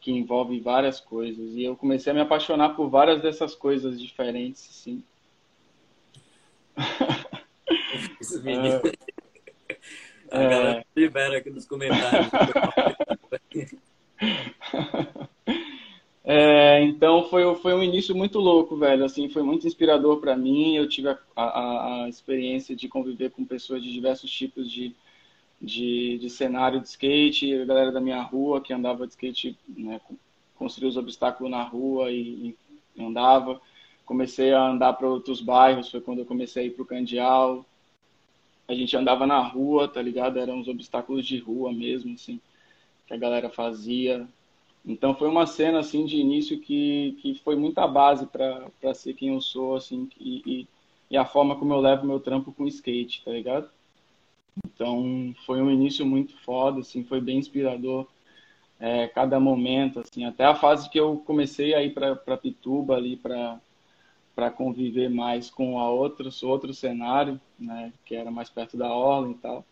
que 0.00 0.10
envolve 0.10 0.58
várias 0.60 1.00
coisas 1.00 1.54
e 1.54 1.62
eu 1.62 1.76
comecei 1.76 2.10
a 2.10 2.14
me 2.14 2.20
apaixonar 2.20 2.70
por 2.70 2.88
várias 2.88 3.22
dessas 3.22 3.54
coisas 3.54 4.00
diferentes, 4.00 4.62
sim. 4.62 5.04
A 10.30 10.40
é... 10.40 10.48
galera 10.48 10.86
libera 10.96 11.38
aqui 11.38 11.50
nos 11.50 11.66
comentários. 11.66 12.30
É, 16.24 16.80
então 16.82 17.28
foi, 17.28 17.42
foi 17.56 17.74
um 17.74 17.82
início 17.82 18.14
muito 18.14 18.38
louco, 18.38 18.76
velho. 18.76 19.04
Assim, 19.04 19.28
foi 19.28 19.42
muito 19.42 19.66
inspirador 19.66 20.20
para 20.20 20.36
mim. 20.36 20.76
Eu 20.76 20.88
tive 20.88 21.08
a, 21.08 21.18
a, 21.34 22.04
a, 22.04 22.08
experiência 22.08 22.76
de 22.76 22.88
conviver 22.88 23.30
com 23.30 23.44
pessoas 23.44 23.82
de 23.82 23.92
diversos 23.92 24.30
tipos 24.30 24.70
de, 24.70 24.94
de, 25.62 26.18
de, 26.18 26.28
cenário 26.28 26.80
de 26.80 26.88
skate. 26.88 27.54
A 27.54 27.64
galera 27.64 27.92
da 27.92 28.00
minha 28.00 28.20
rua 28.22 28.60
que 28.60 28.72
andava 28.72 29.06
de 29.06 29.12
skate, 29.12 29.56
né, 29.68 30.00
construía 30.56 30.90
os 30.90 30.96
obstáculos 30.96 31.50
na 31.50 31.62
rua 31.62 32.10
e, 32.10 32.56
e 32.96 33.02
andava. 33.02 33.60
Comecei 34.04 34.52
a 34.52 34.68
andar 34.68 34.94
para 34.94 35.08
outros 35.08 35.40
bairros. 35.40 35.90
Foi 35.90 36.00
quando 36.00 36.18
eu 36.18 36.26
comecei 36.26 36.64
a 36.64 36.66
ir 36.66 36.70
para 36.70 36.82
o 36.82 36.86
Candial. 36.86 37.64
A 38.68 38.74
gente 38.74 38.96
andava 38.96 39.26
na 39.26 39.40
rua, 39.40 39.88
tá 39.88 40.02
ligado? 40.02 40.38
Eram 40.38 40.60
os 40.60 40.68
obstáculos 40.68 41.26
de 41.26 41.38
rua 41.38 41.72
mesmo, 41.72 42.14
assim, 42.14 42.40
que 43.06 43.14
a 43.14 43.16
galera 43.16 43.48
fazia 43.48 44.28
então 44.84 45.14
foi 45.14 45.28
uma 45.28 45.46
cena 45.46 45.78
assim 45.78 46.04
de 46.04 46.16
início 46.16 46.58
que, 46.58 47.16
que 47.20 47.34
foi 47.36 47.54
muita 47.54 47.86
base 47.86 48.26
para 48.26 48.94
ser 48.94 49.14
quem 49.14 49.28
eu 49.28 49.40
sou 49.40 49.76
assim 49.76 50.08
e, 50.18 50.42
e, 50.44 50.68
e, 51.10 51.16
a 51.16 51.24
forma 51.24 51.56
como 51.56 51.72
eu 51.72 51.80
levo 51.80 52.06
meu 52.06 52.18
trampo 52.18 52.52
com 52.52 52.66
skate, 52.66 53.22
tá 53.24 53.30
ligado? 53.30 53.70
Então 54.66 55.34
foi 55.46 55.60
um 55.62 55.70
início 55.70 56.04
muito 56.06 56.36
foda, 56.38 56.80
assim, 56.80 57.04
foi 57.04 57.20
bem 57.20 57.38
inspirador 57.38 58.06
é, 58.78 59.06
cada 59.08 59.38
momento, 59.38 60.00
assim, 60.00 60.24
até 60.24 60.44
a 60.44 60.54
fase 60.54 60.90
que 60.90 60.98
eu 60.98 61.18
comecei 61.24 61.74
a 61.74 61.82
ir 61.82 61.94
para 61.94 62.36
Pituba 62.36 62.96
ali 62.96 63.16
para 63.16 63.60
para 64.34 64.50
conviver 64.50 65.10
mais 65.10 65.50
com 65.50 65.78
a 65.78 65.90
outros 65.90 66.42
outro 66.42 66.72
cenário, 66.72 67.38
né, 67.58 67.92
que 68.04 68.14
era 68.14 68.30
mais 68.30 68.48
perto 68.48 68.78
da 68.78 68.88
orla 68.88 69.30
e 69.30 69.34
tal 69.34 69.64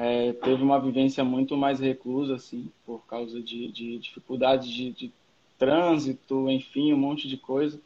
é, 0.00 0.32
teve 0.32 0.62
uma 0.62 0.80
vivência 0.80 1.22
muito 1.22 1.58
mais 1.58 1.78
reclusa, 1.78 2.36
assim, 2.36 2.70
por 2.86 3.04
causa 3.06 3.38
de, 3.42 3.70
de 3.70 3.98
dificuldades 3.98 4.70
de, 4.70 4.92
de, 4.92 5.12
trânsito, 5.58 6.48
enfim, 6.48 6.94
um 6.94 6.96
monte 6.96 7.28
de 7.28 7.36
coisa. 7.36 7.78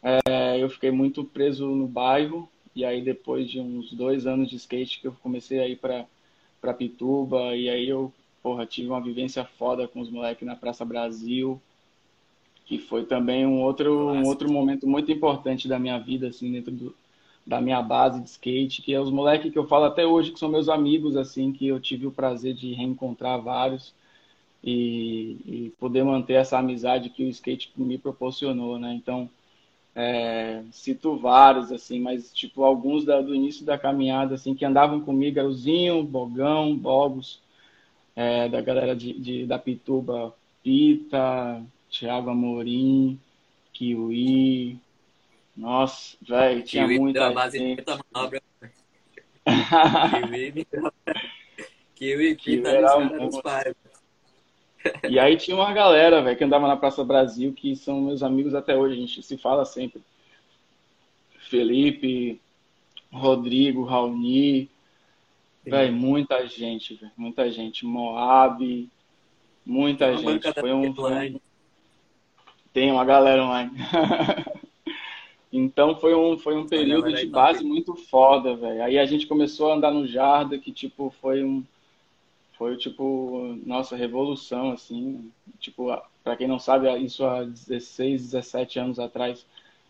É, 0.00 0.56
eu 0.62 0.70
fiquei 0.70 0.92
muito 0.92 1.24
preso 1.24 1.66
no 1.66 1.88
bairro, 1.88 2.48
e 2.74 2.84
aí 2.84 3.02
depois 3.02 3.50
de 3.50 3.60
uns 3.60 3.92
dois 3.92 4.26
anos 4.26 4.48
de 4.48 4.56
skate 4.56 5.00
que 5.00 5.08
eu 5.08 5.12
comecei 5.22 5.60
a 5.60 5.68
ir 5.68 5.76
para 5.76 6.06
para 6.60 6.74
Pituba, 6.74 7.56
e 7.56 7.70
aí 7.70 7.88
eu, 7.88 8.12
porra, 8.42 8.66
tive 8.66 8.88
uma 8.88 9.00
vivência 9.00 9.44
foda 9.44 9.88
com 9.88 10.00
os 10.00 10.10
moleques 10.10 10.46
na 10.46 10.54
Praça 10.54 10.84
Brasil, 10.84 11.60
que 12.66 12.78
foi 12.78 13.04
também 13.04 13.46
um 13.46 13.62
outro, 13.62 14.10
um 14.10 14.26
outro 14.26 14.52
momento 14.52 14.86
muito 14.86 15.10
importante 15.10 15.66
da 15.66 15.78
minha 15.78 15.98
vida, 15.98 16.28
assim, 16.28 16.52
dentro 16.52 16.70
do, 16.70 16.94
da 17.46 17.60
minha 17.60 17.82
base 17.82 18.20
de 18.20 18.28
skate, 18.28 18.82
que 18.82 18.92
é 18.92 19.00
os 19.00 19.10
moleques 19.10 19.50
que 19.50 19.58
eu 19.58 19.66
falo 19.66 19.86
até 19.86 20.06
hoje, 20.06 20.32
que 20.32 20.38
são 20.38 20.48
meus 20.48 20.68
amigos, 20.68 21.16
assim, 21.16 21.52
que 21.52 21.66
eu 21.66 21.80
tive 21.80 22.06
o 22.06 22.12
prazer 22.12 22.54
de 22.54 22.72
reencontrar 22.74 23.40
vários 23.40 23.94
e, 24.62 25.36
e 25.46 25.72
poder 25.80 26.04
manter 26.04 26.34
essa 26.34 26.58
amizade 26.58 27.10
que 27.10 27.24
o 27.24 27.28
skate 27.28 27.72
me 27.76 27.98
proporcionou, 27.98 28.78
né? 28.78 28.92
Então, 28.94 29.28
é, 29.94 30.62
cito 30.70 31.16
vários, 31.16 31.72
assim, 31.72 32.00
mas, 32.00 32.32
tipo, 32.32 32.62
alguns 32.62 33.04
da, 33.04 33.20
do 33.20 33.34
início 33.34 33.64
da 33.64 33.76
caminhada, 33.78 34.34
assim, 34.34 34.54
que 34.54 34.64
andavam 34.64 35.00
comigo, 35.00 35.38
era 35.38 35.48
o 35.48 35.52
Zinho, 35.52 36.02
Bogão, 36.02 36.76
Bogos, 36.76 37.40
é, 38.14 38.48
da 38.48 38.60
galera 38.60 38.94
de, 38.94 39.12
de, 39.18 39.46
da 39.46 39.58
Pituba, 39.58 40.34
Pita, 40.62 41.62
Thiago 41.90 42.30
Amorim, 42.30 43.18
Kiwi, 43.72 44.78
nossa, 45.56 46.16
velho, 46.22 46.62
tinha 46.62 46.84
Kiwi 46.86 46.98
muita 46.98 47.20
deu 47.20 47.28
a 47.28 47.32
base 47.32 47.58
gente. 47.58 47.84
Manobra. 48.12 48.42
Kiwi, 50.30 50.66
Kiwi, 51.94 52.36
Kiwi 52.36 52.66
era 52.66 52.96
um... 52.96 53.30
E 55.08 55.18
aí 55.18 55.36
tinha 55.36 55.56
uma 55.56 55.72
galera, 55.72 56.22
velho, 56.22 56.36
que 56.36 56.44
andava 56.44 56.66
na 56.66 56.76
Praça 56.76 57.04
Brasil, 57.04 57.52
que 57.52 57.76
são 57.76 58.00
meus 58.00 58.22
amigos 58.22 58.54
até 58.54 58.76
hoje, 58.76 58.94
a 58.94 59.00
gente 59.00 59.22
se 59.22 59.36
fala 59.36 59.64
sempre. 59.64 60.02
Felipe, 61.38 62.40
Rodrigo, 63.12 63.84
Raoni, 63.84 64.70
velho, 65.64 65.92
muita 65.92 66.46
gente, 66.46 66.94
velho, 66.94 67.12
muita 67.16 67.50
gente. 67.50 67.84
Moab, 67.84 68.88
muita 69.66 70.16
gente. 70.16 70.52
Foi 70.54 70.72
um, 70.72 70.94
foi 70.94 71.30
um... 71.30 71.40
Tem 72.72 72.90
uma 72.90 73.04
galera 73.04 73.44
online. 73.44 73.72
Então 75.52 75.96
foi 75.96 76.14
um, 76.14 76.38
foi 76.38 76.56
um 76.56 76.66
período 76.66 77.12
de 77.12 77.26
base 77.26 77.64
muito 77.64 77.96
foda, 77.96 78.54
velho. 78.54 78.84
Aí 78.84 78.98
a 78.98 79.04
gente 79.04 79.26
começou 79.26 79.70
a 79.70 79.74
andar 79.74 79.90
no 79.90 80.06
Jarda, 80.06 80.56
que 80.58 80.70
tipo 80.70 81.10
foi 81.20 81.42
um 81.42 81.64
foi 82.60 82.76
tipo 82.76 83.58
nossa 83.64 83.96
revolução 83.96 84.72
assim, 84.72 85.32
tipo, 85.58 85.86
para 86.22 86.36
quem 86.36 86.46
não 86.46 86.58
sabe, 86.58 86.94
isso 86.98 87.24
há 87.24 87.42
16, 87.42 88.32
17 88.32 88.78
anos 88.78 88.98
atrás 88.98 89.46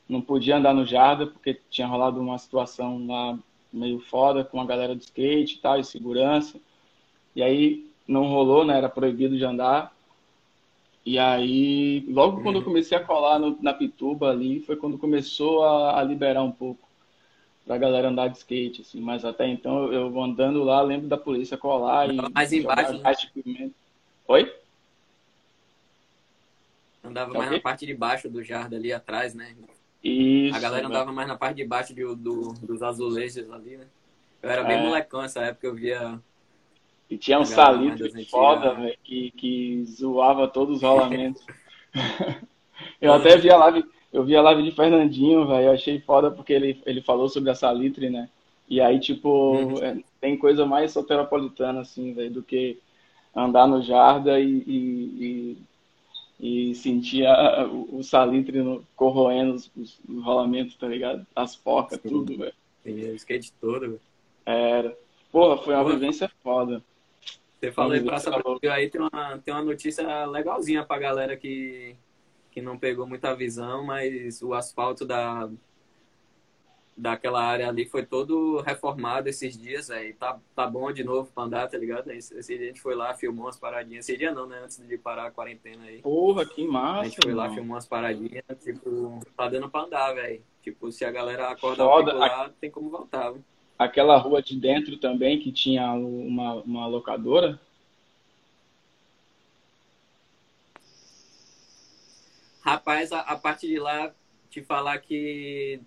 não 0.08 0.20
podia 0.20 0.56
andar 0.56 0.72
no 0.72 0.86
Jarda 0.86 1.26
porque 1.26 1.60
tinha 1.68 1.88
rolado 1.88 2.20
uma 2.20 2.38
situação 2.38 3.04
lá 3.08 3.36
meio 3.72 3.98
foda 3.98 4.44
com 4.44 4.60
a 4.60 4.64
galera 4.64 4.94
do 4.94 5.00
skate 5.00 5.56
e 5.56 5.58
tal, 5.58 5.80
e 5.80 5.84
segurança. 5.84 6.60
E 7.34 7.42
aí 7.42 7.88
não 8.06 8.28
rolou, 8.28 8.64
né? 8.64 8.78
Era 8.78 8.88
proibido 8.88 9.36
de 9.36 9.44
andar. 9.44 9.92
E 11.04 11.18
aí, 11.18 12.04
logo 12.08 12.40
quando 12.40 12.56
eu 12.56 12.64
comecei 12.64 12.96
a 12.96 13.04
colar 13.04 13.40
no, 13.40 13.58
na 13.60 13.74
Pituba 13.74 14.30
ali, 14.30 14.60
foi 14.60 14.76
quando 14.76 14.98
começou 14.98 15.64
a, 15.64 15.98
a, 15.98 16.04
liberar 16.04 16.42
um 16.44 16.52
pouco 16.52 16.88
pra 17.70 17.78
galera 17.78 18.08
andar 18.08 18.26
de 18.26 18.38
skate, 18.38 18.80
assim. 18.80 19.00
Mas 19.00 19.24
até 19.24 19.46
então, 19.46 19.92
eu, 19.92 20.20
andando 20.20 20.64
lá, 20.64 20.82
lembro 20.82 21.06
da 21.06 21.16
polícia 21.16 21.56
colar 21.56 22.12
e... 22.12 22.16
Mais 22.32 22.52
embaixo, 22.52 22.94
né? 22.94 23.12
de 23.36 23.72
Oi? 24.26 24.52
Andava 27.04 27.32
tá 27.32 27.38
mais 27.38 27.50
na 27.52 27.60
parte 27.60 27.86
de 27.86 27.94
baixo 27.94 28.28
do 28.28 28.42
jardim 28.42 28.74
ali 28.74 28.92
atrás, 28.92 29.34
né? 29.34 29.54
Isso. 30.02 30.56
A 30.56 30.58
galera 30.58 30.88
andava 30.88 31.12
mais 31.12 31.28
na 31.28 31.36
parte 31.36 31.58
de 31.58 31.64
baixo 31.64 31.94
de, 31.94 32.02
do, 32.16 32.54
dos 32.54 32.82
azulejos 32.82 33.48
ali, 33.52 33.76
né? 33.76 33.86
Eu 34.42 34.50
era 34.50 34.64
bem 34.64 34.78
é. 34.78 34.82
molecão 34.82 35.22
nessa 35.22 35.40
época, 35.40 35.68
eu 35.68 35.74
via 35.74 36.18
e 37.08 37.16
tinha 37.16 37.38
um 37.38 37.44
salitre 37.44 38.24
foda, 38.24 38.74
véio, 38.74 38.98
que, 39.04 39.30
que 39.32 39.84
zoava 39.84 40.48
todos 40.48 40.78
os 40.78 40.82
rolamentos. 40.82 41.44
eu 43.00 43.12
até 43.12 43.36
vi 43.36 43.48
a 43.48 43.56
live, 43.56 43.84
eu 44.12 44.25
vi 44.25 44.37
a 44.37 44.43
live 44.43 44.62
de 44.62 44.73
Fernandinho, 44.73 45.47
velho. 45.47 45.67
Eu 45.67 45.73
achei 45.73 46.00
foda 46.00 46.31
porque 46.31 46.52
ele, 46.52 46.83
ele 46.85 47.00
falou 47.00 47.29
sobre 47.29 47.50
a 47.50 47.55
salitre, 47.55 48.11
né? 48.11 48.29
E 48.69 48.81
aí, 48.81 49.00
tipo, 49.00 49.29
uhum. 49.29 49.79
é, 49.79 49.99
tem 50.21 50.37
coisa 50.37 50.64
mais 50.64 50.93
soteropolitana, 50.93 51.81
assim, 51.81 52.12
velho, 52.12 52.31
do 52.31 52.43
que 52.43 52.79
andar 53.35 53.67
no 53.67 53.83
Jarda 53.83 54.38
e, 54.38 54.62
e, 54.67 55.57
e, 56.40 56.71
e 56.71 56.75
sentir 56.75 57.26
a, 57.26 57.67
o, 57.67 57.99
o, 57.99 58.05
salitre 58.05 58.62
no, 58.62 58.85
corroendo 58.97 59.55
os, 59.55 59.71
os, 59.76 60.00
rolamentos, 60.23 60.76
tá 60.76 60.87
ligado? 60.87 61.26
As 61.35 61.57
porcas, 61.57 62.00
tudo, 62.00 62.37
velho. 62.37 62.55
Sim, 62.85 63.11
o 63.11 63.14
skate 63.17 63.52
todo, 63.61 63.81
velho. 63.81 64.00
Era. 64.47 64.97
Porra, 65.31 65.59
foi 65.59 65.75
uma 65.75 65.83
Porra. 65.83 65.95
vivência 65.95 66.31
foda. 66.43 66.83
Você 67.61 67.71
falou 67.71 67.95
em 67.95 68.05
Praça 68.05 68.31
Brasil 68.31 68.73
aí, 68.73 68.88
tem 68.88 69.00
uma, 69.00 69.38
tem 69.38 69.52
uma 69.52 69.62
notícia 69.62 70.25
legalzinha 70.26 70.83
pra 70.83 70.99
galera 70.99 71.37
que, 71.37 71.95
que 72.50 72.61
não 72.61 72.78
pegou 72.78 73.07
muita 73.07 73.35
visão, 73.35 73.85
mas 73.85 74.42
o 74.42 74.52
asfalto 74.54 75.04
da, 75.04 75.49
daquela 76.97 77.42
área 77.42 77.69
ali 77.69 77.87
foi 77.87 78.04
todo 78.04 78.61
reformado 78.61 79.28
esses 79.28 79.57
dias, 79.57 79.90
aí 79.90 80.12
tá, 80.12 80.38
tá 80.54 80.66
bom 80.66 80.92
de 80.92 81.04
novo 81.04 81.30
pra 81.33 81.45
andar, 81.45 81.69
tá 81.69 81.78
ligado? 81.78 82.11
Esse, 82.11 82.37
esse 82.37 82.57
dia 82.57 82.66
a 82.66 82.69
gente 82.69 82.80
foi 82.80 82.95
lá, 82.95 83.14
filmou 83.14 83.47
umas 83.47 83.59
paradinhas. 83.59 84.09
Esse 84.09 84.19
dia 84.19 84.33
não, 84.33 84.47
né? 84.47 84.61
Antes 84.64 84.87
de 84.87 84.99
parar 84.99 85.26
a 85.26 85.30
quarentena 85.30 85.85
aí. 85.85 86.02
Porra, 86.02 86.45
que 86.45 86.66
massa! 86.66 87.00
A 87.00 87.04
gente 87.04 87.19
foi 87.23 87.35
lá, 87.35 87.49
filmou 87.49 87.75
umas 87.75 87.87
paradinhas, 87.87 88.45
tipo, 88.62 89.21
tá 89.37 89.49
dando 89.49 89.71
pra 89.71 89.83
andar, 89.83 90.12
velho. 90.14 90.42
Tipo, 90.62 90.90
se 90.92 91.04
a 91.04 91.11
galera 91.11 91.50
acordar 91.50 91.87
lá, 91.87 92.50
tem 92.61 92.71
como 92.71 92.90
voltar, 92.90 93.30
véio 93.30 93.45
aquela 93.80 94.19
rua 94.19 94.42
de 94.42 94.61
dentro 94.61 94.99
também 94.99 95.38
que 95.38 95.50
tinha 95.50 95.90
uma, 95.95 96.57
uma 96.57 96.87
locadora. 96.87 97.59
Rapaz, 102.70 103.10
a, 103.10 103.18
a 103.22 103.36
parte 103.36 103.66
de 103.66 103.80
lá, 103.80 104.14
te 104.48 104.62
falar 104.62 104.96
que 104.98 105.80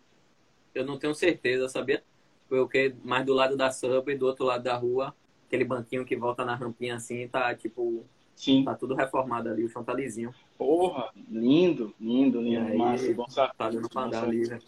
eu 0.75 0.85
não 0.85 0.99
tenho 0.99 1.15
certeza, 1.15 1.69
sabia? 1.69 2.03
Porque 2.49 2.93
mais 3.05 3.25
do 3.25 3.33
lado 3.33 3.55
da 3.55 3.71
samba 3.71 4.11
e 4.11 4.17
do 4.17 4.25
outro 4.25 4.43
lado 4.43 4.65
da 4.65 4.75
rua, 4.75 5.15
aquele 5.47 5.63
banquinho 5.63 6.03
que 6.03 6.17
volta 6.17 6.43
na 6.43 6.55
rampinha 6.55 6.95
assim, 6.95 7.25
tá 7.29 7.55
tipo. 7.55 8.03
Sim. 8.35 8.65
Tá 8.65 8.75
tudo 8.75 8.95
reformado 8.95 9.47
ali, 9.47 9.63
o 9.63 9.69
chão 9.69 9.81
tá 9.81 9.93
lisinho. 9.93 10.35
Porra, 10.57 11.09
lindo, 11.29 11.95
lindo, 12.01 12.41
lindo. 12.41 12.67
Aí, 12.67 12.77
massa, 12.77 13.13
bom 13.13 13.29
saber. 13.29 13.53
Tá 13.57 13.69
dando 13.69 13.89
pra 13.89 14.01
andar 14.01 14.23
ali, 14.25 14.43
velho. 14.43 14.61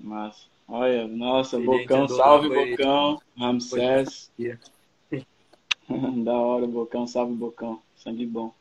Massa. 0.00 0.46
Olha, 0.66 1.06
nossa, 1.06 1.60
Bocão, 1.60 2.08
salve 2.08 2.48
foi... 2.48 2.70
Bocão, 2.70 3.20
Ramsés. 3.36 4.32
da 6.24 6.32
hora, 6.32 6.66
Bocão, 6.66 7.06
salve 7.06 7.34
Bocão, 7.34 7.82
sangue 7.94 8.24
bom. 8.24 8.54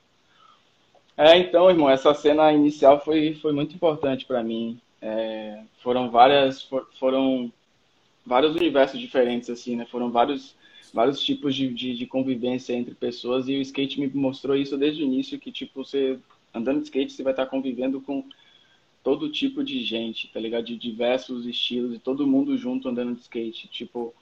É, 1.15 1.38
então, 1.38 1.70
irmão, 1.70 1.89
essa 1.89 2.13
cena 2.13 2.51
inicial 2.51 3.00
foi, 3.03 3.36
foi 3.36 3.53
muito 3.53 3.75
importante 3.75 4.25
para 4.25 4.43
mim. 4.43 4.79
É, 5.01 5.63
foram 5.82 6.10
várias, 6.10 6.63
for, 6.63 6.88
foram 7.00 7.51
vários 8.25 8.55
universos 8.55 9.00
diferentes, 9.00 9.50
assim, 9.50 9.75
né? 9.75 9.86
Foram 9.86 10.10
vários, 10.10 10.55
vários 10.93 11.22
tipos 11.22 11.55
de, 11.55 11.72
de, 11.74 11.96
de, 11.96 12.05
convivência 12.08 12.74
entre 12.74 12.96
pessoas 12.96 13.48
e 13.48 13.55
o 13.55 13.62
skate 13.62 14.00
me 14.00 14.08
mostrou 14.08 14.55
isso 14.55 14.77
desde 14.77 15.03
o 15.03 15.05
início 15.05 15.39
que 15.39 15.51
tipo 15.51 15.84
você 15.84 16.20
andando 16.53 16.79
de 16.79 16.86
skate 16.86 17.12
você 17.12 17.24
vai 17.24 17.34
estar 17.34 17.48
convivendo 17.48 18.00
com 18.00 18.24
todo 19.03 19.29
tipo 19.29 19.63
de 19.63 19.84
gente 19.84 20.27
tá 20.32 20.39
ligado 20.39 20.65
de 20.65 20.77
diversos 20.77 21.46
estilos 21.46 21.96
e 21.96 22.00
todo 22.00 22.27
mundo 22.27 22.55
junto 22.58 22.88
andando 22.88 23.15
de 23.15 23.22
skate 23.22 23.67
tipo 23.67 24.13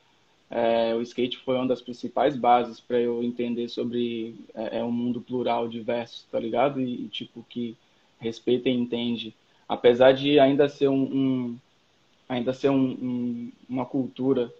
é, 0.52 0.94
o 0.94 1.02
skate 1.02 1.38
foi 1.38 1.56
uma 1.56 1.68
das 1.68 1.82
principais 1.82 2.36
bases 2.36 2.78
para 2.82 3.00
eu 3.00 3.24
entender 3.24 3.70
sobre 3.70 4.36
é, 4.54 4.80
é, 4.80 4.84
um 4.84 4.92
mundo 4.92 5.22
plural 5.22 5.70
diverso 5.70 6.28
tá 6.30 6.38
ligado? 6.38 6.82
E, 6.82 7.08
tipo 7.08 7.46
que 7.50 7.78
respeita 8.20 8.70
e 8.70 8.74
entende. 8.74 9.34
Apesar 9.68 10.12
de 10.12 10.38
ainda 10.40 10.68
ser 10.68 10.90
um, 10.90 11.04
um 11.04 11.58
ainda 12.28 12.54
ser 12.54 12.70
um, 12.70 12.92
um, 12.92 13.52
uma 13.70 13.86
cultura 13.86 14.54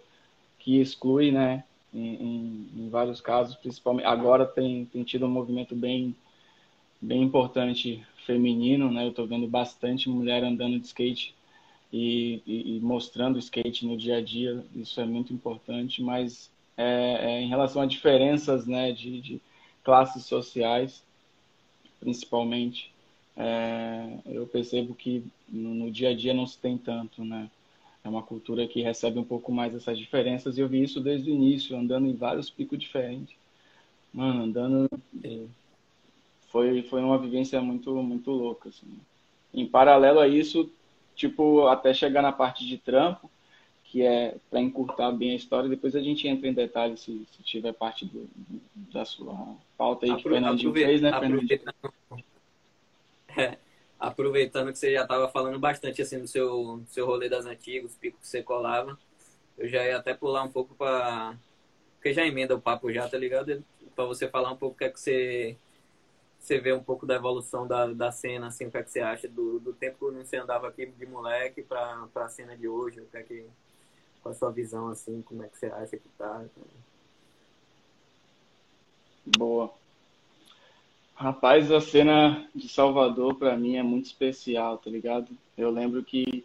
que 0.60 0.80
exclui 0.80 1.30
né 1.32 1.66
em, 1.94 2.16
em, 2.16 2.70
em, 2.78 2.90
vários 2.90 3.20
casos, 3.20 3.56
principalmente 3.56 4.06
agora 4.06 4.46
tem, 4.46 4.86
tem 4.86 5.04
tido 5.04 5.26
um 5.26 5.30
movimento 5.30 5.76
bem, 5.76 6.16
bem 7.02 7.22
importante 7.22 8.02
feminino, 8.26 8.90
né? 8.90 9.04
Eu 9.04 9.10
estou 9.10 9.28
vendo 9.28 9.46
bastante 9.48 10.10
mulher 10.10 10.42
andando 10.42 10.80
de 10.80 10.86
skate 10.88 11.36
e, 11.92 12.42
e, 12.46 12.80
mostrando 12.80 13.38
skate 13.40 13.86
no 13.86 13.98
dia 13.98 14.18
a 14.18 14.22
dia, 14.22 14.64
isso 14.76 15.00
é 15.02 15.06
muito 15.06 15.34
importante, 15.34 16.02
mas 16.02 16.50
é, 16.78 17.18
é 17.22 17.42
em 17.42 17.50
relação 17.50 17.82
a 17.82 17.86
diferenças 17.86 18.66
né, 18.66 18.92
de, 18.94 19.20
de 19.20 19.42
classes 19.84 20.26
sociais, 20.26 21.04
principalmente, 22.00 22.92
é, 23.36 24.20
eu 24.26 24.48
percebo 24.48 24.94
que 24.94 25.24
no, 25.50 25.74
no 25.74 25.92
dia 25.92 26.10
a 26.10 26.16
dia 26.16 26.34
não 26.34 26.48
se 26.48 26.58
tem 26.58 26.78
tanto, 26.78 27.24
né? 27.24 27.50
É 28.04 28.10
uma 28.10 28.24
cultura 28.24 28.68
que 28.68 28.82
recebe 28.82 29.20
um 29.20 29.24
pouco 29.24 29.52
mais 29.52 29.76
essas 29.76 29.98
diferenças 29.98 30.58
e 30.58 30.62
eu 30.62 30.68
vi 30.68 30.82
isso 30.84 31.00
desde 31.00 31.30
o 31.30 31.34
início, 31.34 31.78
andando 31.78 32.08
em 32.08 32.16
vários 32.16 32.50
picos 32.50 32.80
diferentes. 32.80 33.36
Mano, 34.12 34.44
andando. 34.44 34.90
É, 35.24 35.46
foi, 36.50 36.82
foi 36.84 37.02
uma 37.02 37.18
vivência 37.18 37.62
muito, 37.62 37.94
muito 38.02 38.32
louca. 38.32 38.70
Assim. 38.70 38.88
Em 39.54 39.68
paralelo 39.68 40.20
a 40.20 40.28
isso, 40.28 40.70
tipo, 41.16 41.68
até 41.68 41.94
chegar 41.94 42.22
na 42.22 42.32
parte 42.32 42.66
de 42.66 42.78
trampo, 42.78 43.30
que 43.84 44.04
é 44.04 44.36
para 44.50 44.62
encurtar 44.62 45.12
bem 45.12 45.32
a 45.32 45.36
história, 45.36 45.70
depois 45.70 45.96
a 45.96 46.02
gente 46.02 46.28
entra 46.28 46.48
em 46.48 46.54
detalhes 46.54 47.02
se, 47.02 47.26
se 47.32 47.44
tiver 47.44 47.74
parte 47.74 48.06
do, 48.06 48.30
da 48.92 49.04
sua 49.04 49.56
pauta 49.78 50.06
aí 50.06 50.16
que 50.16 50.28
o 50.28 50.32
Fernandinho 50.32 50.74
fez, 50.74 51.02
né, 51.02 51.12
Fernandinho? 51.20 51.62
É 53.38 53.58
aproveitando 54.02 54.72
que 54.72 54.80
você 54.80 54.94
já 54.94 55.04
estava 55.04 55.30
falando 55.30 55.60
bastante 55.60 56.02
assim 56.02 56.20
do 56.20 56.28
seu, 56.28 56.82
seu 56.88 57.06
rolê 57.06 57.30
das 57.30 57.46
antigas, 57.46 57.96
picos 57.96 58.20
que 58.22 58.28
você 58.28 58.42
colava, 58.42 58.98
eu 59.58 59.68
já 59.68 59.86
ia 59.86 59.98
até 59.98 60.14
pular 60.16 60.42
um 60.42 60.52
pouco 60.52 60.74
para. 60.74 61.38
Porque 61.96 62.12
já 62.12 62.26
emenda 62.26 62.56
o 62.56 62.62
papo 62.62 62.92
já, 62.92 63.08
tá 63.08 63.16
ligado? 63.16 63.64
Para 63.96 64.06
você 64.06 64.28
falar 64.28 64.52
um 64.52 64.58
pouco 64.58 64.74
o 64.76 64.78
que 64.80 64.86
é 64.86 64.90
que 64.90 65.00
você. 65.00 65.56
Você 66.42 66.60
vê 66.60 66.74
um 66.74 66.84
pouco 66.84 67.06
da 67.06 67.16
evolução 67.16 67.68
da, 67.68 67.86
da 67.94 68.12
cena, 68.12 68.48
assim, 68.48 68.66
o 68.66 68.72
que 68.72 68.78
é 68.78 68.84
que 68.84 68.90
você 68.90 69.00
acha 69.00 69.28
do, 69.28 69.60
do 69.60 69.74
tempo 69.74 70.12
que 70.12 70.24
você 70.26 70.38
andava 70.38 70.68
aqui 70.68 70.88
de 70.88 71.06
moleque 71.06 71.62
para 71.62 72.08
a 72.16 72.30
cena 72.30 72.58
de 72.58 72.68
hoje, 72.68 73.00
o 73.00 73.06
que 73.06 73.18
é 73.18 73.24
que. 73.24 73.46
Qual 74.24 74.34
a 74.34 74.36
sua 74.36 74.52
visão, 74.52 74.88
assim, 74.88 75.22
como 75.22 75.44
é 75.44 75.48
que 75.48 75.58
você 75.58 75.68
acha 75.68 75.98
que 75.98 76.10
tá? 76.18 76.44
Boa. 79.38 79.72
Rapaz, 81.16 81.72
a 81.72 81.80
cena 81.80 82.50
de 82.56 82.68
Salvador 82.68 83.36
para 83.36 83.56
mim 83.56 83.78
é 83.78 83.84
muito 83.84 84.08
especial, 84.08 84.80
tá 84.80 84.90
ligado? 84.90 85.30
Eu 85.56 85.70
lembro 85.70 86.04
que 86.04 86.44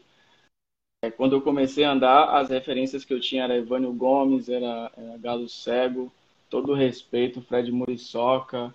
é, 1.03 1.11
quando 1.11 1.35
eu 1.37 1.41
comecei 1.41 1.85
a 1.85 1.93
andar, 1.93 2.37
as 2.37 2.51
referências 2.51 3.05
que 3.05 3.15
eu 3.15 3.21
tinha 3.21 3.45
era 3.45 3.57
Evânio 3.57 3.93
Gomes, 3.93 4.49
era, 4.49 4.91
era 4.97 5.17
Galo 5.19 5.49
Cego, 5.49 6.13
todo 6.51 6.75
respeito, 6.75 7.41
Fred 7.43 7.73
Muriçoca, 7.73 8.75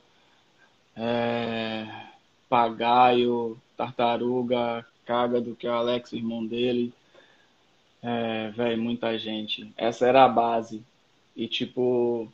é, 0.95 1.87
Pagaio, 2.49 3.57
Tartaruga, 3.77 4.85
Cágado, 5.05 5.55
que 5.55 5.67
é 5.67 5.71
o 5.71 5.73
Alex, 5.73 6.11
o 6.11 6.15
irmão 6.15 6.45
dele. 6.45 6.93
É, 8.03 8.49
velho, 8.49 8.81
muita 8.81 9.17
gente. 9.17 9.71
Essa 9.77 10.07
era 10.07 10.23
a 10.23 10.29
base. 10.29 10.83
E, 11.35 11.47
tipo, 11.47 12.27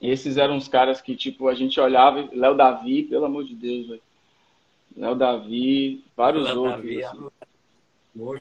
esses 0.00 0.36
eram 0.36 0.56
os 0.56 0.68
caras 0.68 1.00
que, 1.00 1.16
tipo, 1.16 1.48
a 1.48 1.54
gente 1.54 1.80
olhava, 1.80 2.28
Léo 2.32 2.54
Davi, 2.54 3.02
pelo 3.04 3.24
amor 3.24 3.44
de 3.44 3.54
Deus, 3.54 3.88
velho. 3.88 4.02
Léo 4.96 5.14
Davi, 5.14 6.04
vários 6.16 6.44
Léo 6.44 6.60
outros. 6.60 6.76
Davi, 6.76 7.04
assim. 7.04 7.28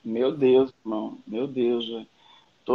Meu 0.04 0.32
Deus, 0.32 0.74
irmão. 0.86 1.18
Meu 1.26 1.48
Deus, 1.48 1.88
velho. 1.88 2.08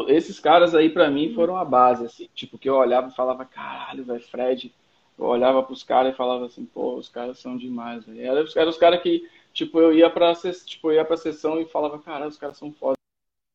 Esses 0.09 0.38
caras 0.40 0.75
aí, 0.75 0.90
para 0.90 1.11
mim, 1.11 1.33
foram 1.35 1.57
a 1.57 1.64
base, 1.64 2.05
assim. 2.05 2.29
Tipo, 2.35 2.59
que 2.59 2.68
eu 2.68 2.75
olhava 2.75 3.09
e 3.09 3.14
falava, 3.14 3.44
caralho, 3.44 4.05
velho, 4.05 4.21
Fred. 4.21 4.73
Eu 5.19 5.25
olhava 5.27 5.63
pros 5.63 5.83
caras 5.83 6.15
e 6.15 6.17
falava 6.17 6.47
assim, 6.47 6.65
pô, 6.65 6.95
os 6.95 7.09
caras 7.09 7.39
são 7.39 7.57
demais, 7.57 8.05
velho. 8.05 8.21
Eram 8.21 8.45
era 8.55 8.71
os 8.71 8.79
caras 8.79 9.03
que, 9.03 9.29
tipo, 9.53 9.81
eu 9.81 9.93
ia 9.93 10.09
pra, 10.09 10.33
tipo, 10.65 10.93
eu 10.93 11.17
sessão 11.17 11.61
e 11.61 11.67
falava, 11.67 11.99
caralho, 11.99 12.31
os 12.31 12.39
caras 12.39 12.57
são 12.57 12.73
foda. 12.73 12.97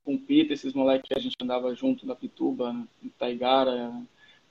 Com 0.06 0.15
o 0.15 0.19
Pita, 0.19 0.54
esses 0.54 0.73
moleques 0.73 1.08
que 1.08 1.17
a 1.17 1.21
gente 1.21 1.36
andava 1.41 1.73
junto 1.73 2.06
na 2.06 2.13
Pituba, 2.13 2.76
em 3.02 3.08
Taigara, 3.17 3.93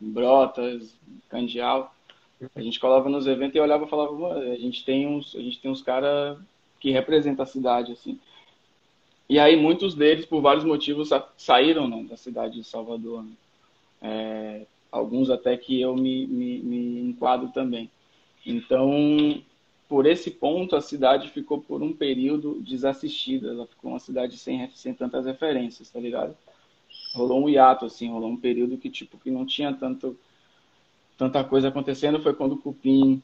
Brotas, 0.00 0.96
Candial. 1.28 1.94
A 2.56 2.62
gente 2.62 2.80
colava 2.80 3.08
nos 3.10 3.26
eventos 3.26 3.54
e 3.54 3.60
olhava 3.60 3.84
e 3.84 3.90
falava, 3.90 4.34
a 4.38 4.56
gente 4.56 4.82
tem 4.82 5.06
uns, 5.06 5.36
a 5.36 5.40
gente 5.40 5.60
tem 5.60 5.70
uns 5.70 5.82
caras 5.82 6.38
que 6.80 6.90
representam 6.90 7.42
a 7.42 7.46
cidade, 7.46 7.92
assim. 7.92 8.18
E 9.28 9.38
aí 9.38 9.56
muitos 9.56 9.94
deles, 9.94 10.26
por 10.26 10.40
vários 10.40 10.64
motivos, 10.64 11.10
saíram 11.36 11.86
né, 11.88 12.02
da 12.04 12.16
cidade 12.16 12.54
de 12.54 12.64
Salvador. 12.64 13.22
Né? 13.22 13.32
É, 14.00 14.66
alguns 14.92 15.30
até 15.30 15.56
que 15.56 15.80
eu 15.80 15.96
me, 15.96 16.26
me, 16.26 16.58
me 16.60 17.00
enquadro 17.00 17.48
também. 17.48 17.90
Então, 18.46 19.42
por 19.88 20.06
esse 20.06 20.30
ponto, 20.30 20.76
a 20.76 20.80
cidade 20.80 21.30
ficou 21.30 21.60
por 21.60 21.82
um 21.82 21.92
período 21.92 22.60
desassistida. 22.60 23.48
Ela 23.48 23.66
ficou 23.66 23.90
uma 23.90 23.98
cidade 23.98 24.36
sem, 24.36 24.68
sem 24.70 24.94
tantas 24.94 25.26
referências, 25.26 25.90
tá 25.90 25.98
ligado? 25.98 26.36
rolou 27.14 27.44
um 27.44 27.48
hiato, 27.48 27.84
assim, 27.84 28.10
rolou 28.10 28.30
um 28.30 28.36
período 28.36 28.78
que, 28.78 28.90
tipo, 28.90 29.18
que 29.18 29.30
não 29.30 29.44
tinha 29.44 29.72
tanto, 29.72 30.18
tanta 31.16 31.44
coisa 31.44 31.68
acontecendo. 31.68 32.20
Foi 32.22 32.34
quando 32.34 32.52
o 32.52 32.58
Cupim 32.58 33.22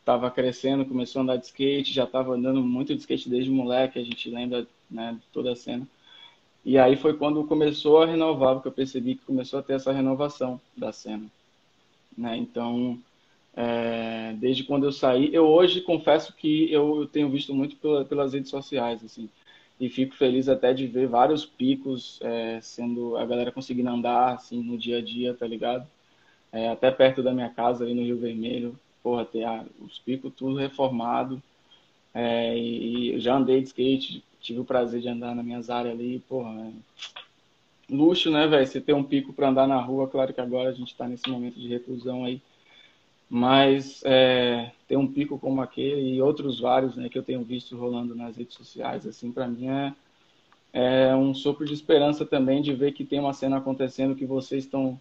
estava 0.00 0.28
é, 0.28 0.30
crescendo, 0.30 0.84
começou 0.84 1.20
a 1.20 1.22
andar 1.22 1.36
de 1.36 1.46
skate, 1.46 1.92
já 1.92 2.04
estava 2.04 2.34
andando 2.34 2.62
muito 2.62 2.94
de 2.94 3.00
skate 3.00 3.28
desde 3.28 3.50
moleque, 3.50 3.98
a 3.98 4.04
gente 4.04 4.30
lembra 4.30 4.66
né, 4.90 5.18
toda 5.32 5.52
a 5.52 5.56
cena. 5.56 5.86
E 6.64 6.78
aí 6.78 6.96
foi 6.96 7.16
quando 7.16 7.44
começou 7.44 8.02
a 8.02 8.06
renovar, 8.06 8.54
porque 8.54 8.68
eu 8.68 8.72
percebi 8.72 9.14
que 9.14 9.24
começou 9.24 9.58
a 9.60 9.62
ter 9.62 9.74
essa 9.74 9.92
renovação 9.92 10.60
da 10.76 10.92
cena. 10.92 11.26
Né? 12.16 12.36
Então, 12.36 12.98
é, 13.54 14.34
desde 14.38 14.64
quando 14.64 14.84
eu 14.84 14.92
saí, 14.92 15.34
eu 15.34 15.46
hoje 15.46 15.80
confesso 15.80 16.34
que 16.34 16.70
eu, 16.72 17.00
eu 17.00 17.06
tenho 17.06 17.30
visto 17.30 17.54
muito 17.54 17.76
pela, 17.76 18.04
pelas 18.04 18.32
redes 18.34 18.50
sociais, 18.50 19.02
assim 19.04 19.28
e 19.80 19.88
fico 19.88 20.14
feliz 20.14 20.48
até 20.48 20.74
de 20.74 20.86
ver 20.86 21.08
vários 21.08 21.46
picos 21.46 22.20
é, 22.20 22.60
sendo 22.60 23.16
a 23.16 23.24
galera 23.24 23.50
conseguindo 23.50 23.88
andar 23.88 24.34
assim 24.34 24.62
no 24.62 24.76
dia 24.76 24.98
a 24.98 25.00
dia, 25.02 25.32
tá 25.32 25.46
ligado? 25.46 25.88
É, 26.52 26.68
até 26.68 26.90
perto 26.90 27.22
da 27.22 27.32
minha 27.32 27.48
casa 27.48 27.84
ali 27.84 27.94
no 27.94 28.02
Rio 28.02 28.18
Vermelho, 28.18 28.78
porra, 29.02 29.24
tem 29.24 29.42
os 29.80 29.98
picos 29.98 30.32
tudo 30.36 30.56
reformado. 30.56 31.42
É, 32.12 32.56
e, 32.58 33.14
e 33.14 33.20
já 33.20 33.36
andei 33.36 33.62
de 33.62 33.68
skate, 33.68 34.22
tive 34.40 34.60
o 34.60 34.64
prazer 34.64 35.00
de 35.00 35.08
andar 35.08 35.34
nas 35.34 35.44
minhas 35.44 35.70
áreas 35.70 35.94
ali, 35.94 36.20
porra, 36.28 36.50
é 36.50 36.72
luxo, 37.90 38.30
né, 38.30 38.46
velho? 38.46 38.66
Você 38.66 38.80
ter 38.80 38.94
um 38.94 39.02
pico 39.02 39.32
para 39.32 39.48
andar 39.48 39.66
na 39.66 39.80
rua, 39.80 40.08
claro 40.08 40.32
que 40.32 40.40
agora 40.40 40.70
a 40.70 40.72
gente 40.72 40.92
está 40.92 41.06
nesse 41.08 41.28
momento 41.28 41.58
de 41.58 41.68
reclusão 41.68 42.24
aí, 42.24 42.40
mas 43.28 44.02
é, 44.04 44.70
ter 44.88 44.96
um 44.96 45.06
pico 45.06 45.38
como 45.38 45.60
aquele 45.60 46.14
e 46.14 46.22
outros 46.22 46.60
vários 46.60 46.96
né, 46.96 47.08
que 47.08 47.18
eu 47.18 47.22
tenho 47.22 47.42
visto 47.42 47.76
rolando 47.76 48.14
nas 48.14 48.36
redes 48.36 48.54
sociais, 48.54 49.06
assim, 49.06 49.30
para 49.32 49.46
mim 49.46 49.68
é, 49.68 49.94
é, 50.72 51.14
um 51.14 51.34
sopro 51.34 51.64
de 51.64 51.74
esperança 51.74 52.24
também 52.24 52.62
de 52.62 52.72
ver 52.72 52.92
que 52.92 53.04
tem 53.04 53.20
uma 53.20 53.32
cena 53.32 53.58
acontecendo 53.58 54.14
que 54.14 54.26
vocês 54.26 54.64
estão 54.64 55.00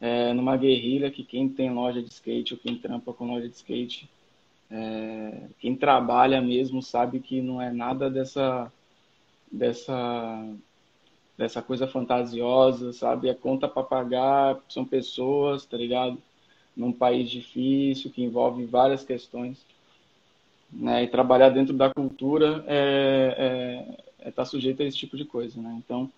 é, 0.00 0.32
numa 0.32 0.56
guerrilha, 0.56 1.10
que 1.10 1.24
quem 1.24 1.48
tem 1.48 1.72
loja 1.72 2.02
de 2.02 2.10
skate 2.10 2.54
ou 2.54 2.60
quem 2.60 2.76
trampa 2.76 3.12
com 3.12 3.26
loja 3.26 3.48
de 3.48 3.54
skate, 3.54 4.08
é, 4.70 5.48
quem 5.58 5.76
trabalha 5.76 6.40
mesmo 6.40 6.82
sabe 6.82 7.20
que 7.20 7.40
não 7.40 7.60
é 7.60 7.72
nada 7.72 8.10
dessa 8.10 8.72
dessa 9.50 10.46
dessa 11.36 11.62
coisa 11.62 11.86
fantasiosa, 11.86 12.92
sabe? 12.92 13.28
É 13.28 13.34
conta 13.34 13.68
para 13.68 13.82
pagar, 13.82 14.58
são 14.68 14.84
pessoas, 14.84 15.64
tá 15.64 15.76
ligado? 15.76 16.18
num 16.78 16.92
país 16.92 17.28
difícil, 17.28 18.10
que 18.12 18.22
envolve 18.22 18.64
várias 18.64 19.04
questões. 19.04 19.58
Né? 20.72 21.02
E 21.02 21.08
trabalhar 21.08 21.48
dentro 21.48 21.74
da 21.74 21.92
cultura 21.92 22.64
é 22.68 23.84
estar 24.20 24.24
é, 24.24 24.28
é 24.28 24.30
tá 24.30 24.44
sujeito 24.44 24.82
a 24.82 24.86
esse 24.86 24.96
tipo 24.96 25.16
de 25.16 25.24
coisa. 25.24 25.60
Né? 25.60 25.74
Então, 25.84 26.08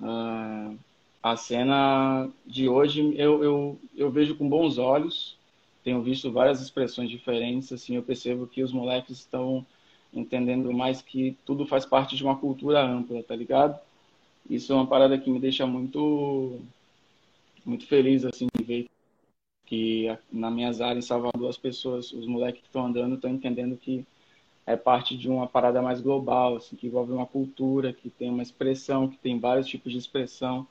uh, 0.00 0.76
a 1.22 1.36
cena 1.36 2.28
de 2.44 2.68
hoje 2.68 3.14
eu, 3.16 3.44
eu, 3.44 3.78
eu 3.96 4.10
vejo 4.10 4.34
com 4.34 4.48
bons 4.48 4.78
olhos. 4.78 5.37
Tenho 5.84 6.02
visto 6.02 6.30
várias 6.32 6.60
expressões 6.60 7.10
diferentes. 7.10 7.72
Assim, 7.72 7.96
eu 7.96 8.02
percebo 8.02 8.46
que 8.46 8.62
os 8.62 8.72
moleques 8.72 9.18
estão 9.18 9.64
entendendo 10.12 10.72
mais 10.72 11.02
que 11.02 11.36
tudo 11.44 11.66
faz 11.66 11.84
parte 11.84 12.16
de 12.16 12.24
uma 12.24 12.36
cultura 12.36 12.82
ampla, 12.82 13.22
tá 13.22 13.36
ligado? 13.36 13.78
Isso 14.48 14.72
é 14.72 14.76
uma 14.76 14.86
parada 14.86 15.18
que 15.18 15.30
me 15.30 15.38
deixa 15.38 15.66
muito 15.66 16.60
muito 17.64 17.86
feliz 17.86 18.24
assim 18.24 18.46
de 18.56 18.64
ver 18.64 18.86
que 19.66 20.06
na 20.32 20.50
minhas 20.50 20.80
áreas 20.80 21.04
em 21.04 21.08
Salvador 21.08 21.50
as 21.50 21.58
pessoas, 21.58 22.12
os 22.12 22.26
moleques 22.26 22.62
que 22.62 22.66
estão 22.68 22.86
andando 22.86 23.16
estão 23.16 23.30
entendendo 23.30 23.76
que 23.76 24.06
é 24.66 24.76
parte 24.76 25.16
de 25.16 25.28
uma 25.28 25.46
parada 25.46 25.80
mais 25.82 26.00
global, 26.00 26.56
assim, 26.56 26.76
que 26.76 26.86
envolve 26.86 27.12
uma 27.12 27.26
cultura, 27.26 27.92
que 27.92 28.10
tem 28.10 28.30
uma 28.30 28.42
expressão, 28.42 29.08
que 29.08 29.16
tem 29.18 29.38
vários 29.38 29.66
tipos 29.66 29.92
de 29.92 29.98
expressão, 29.98 30.66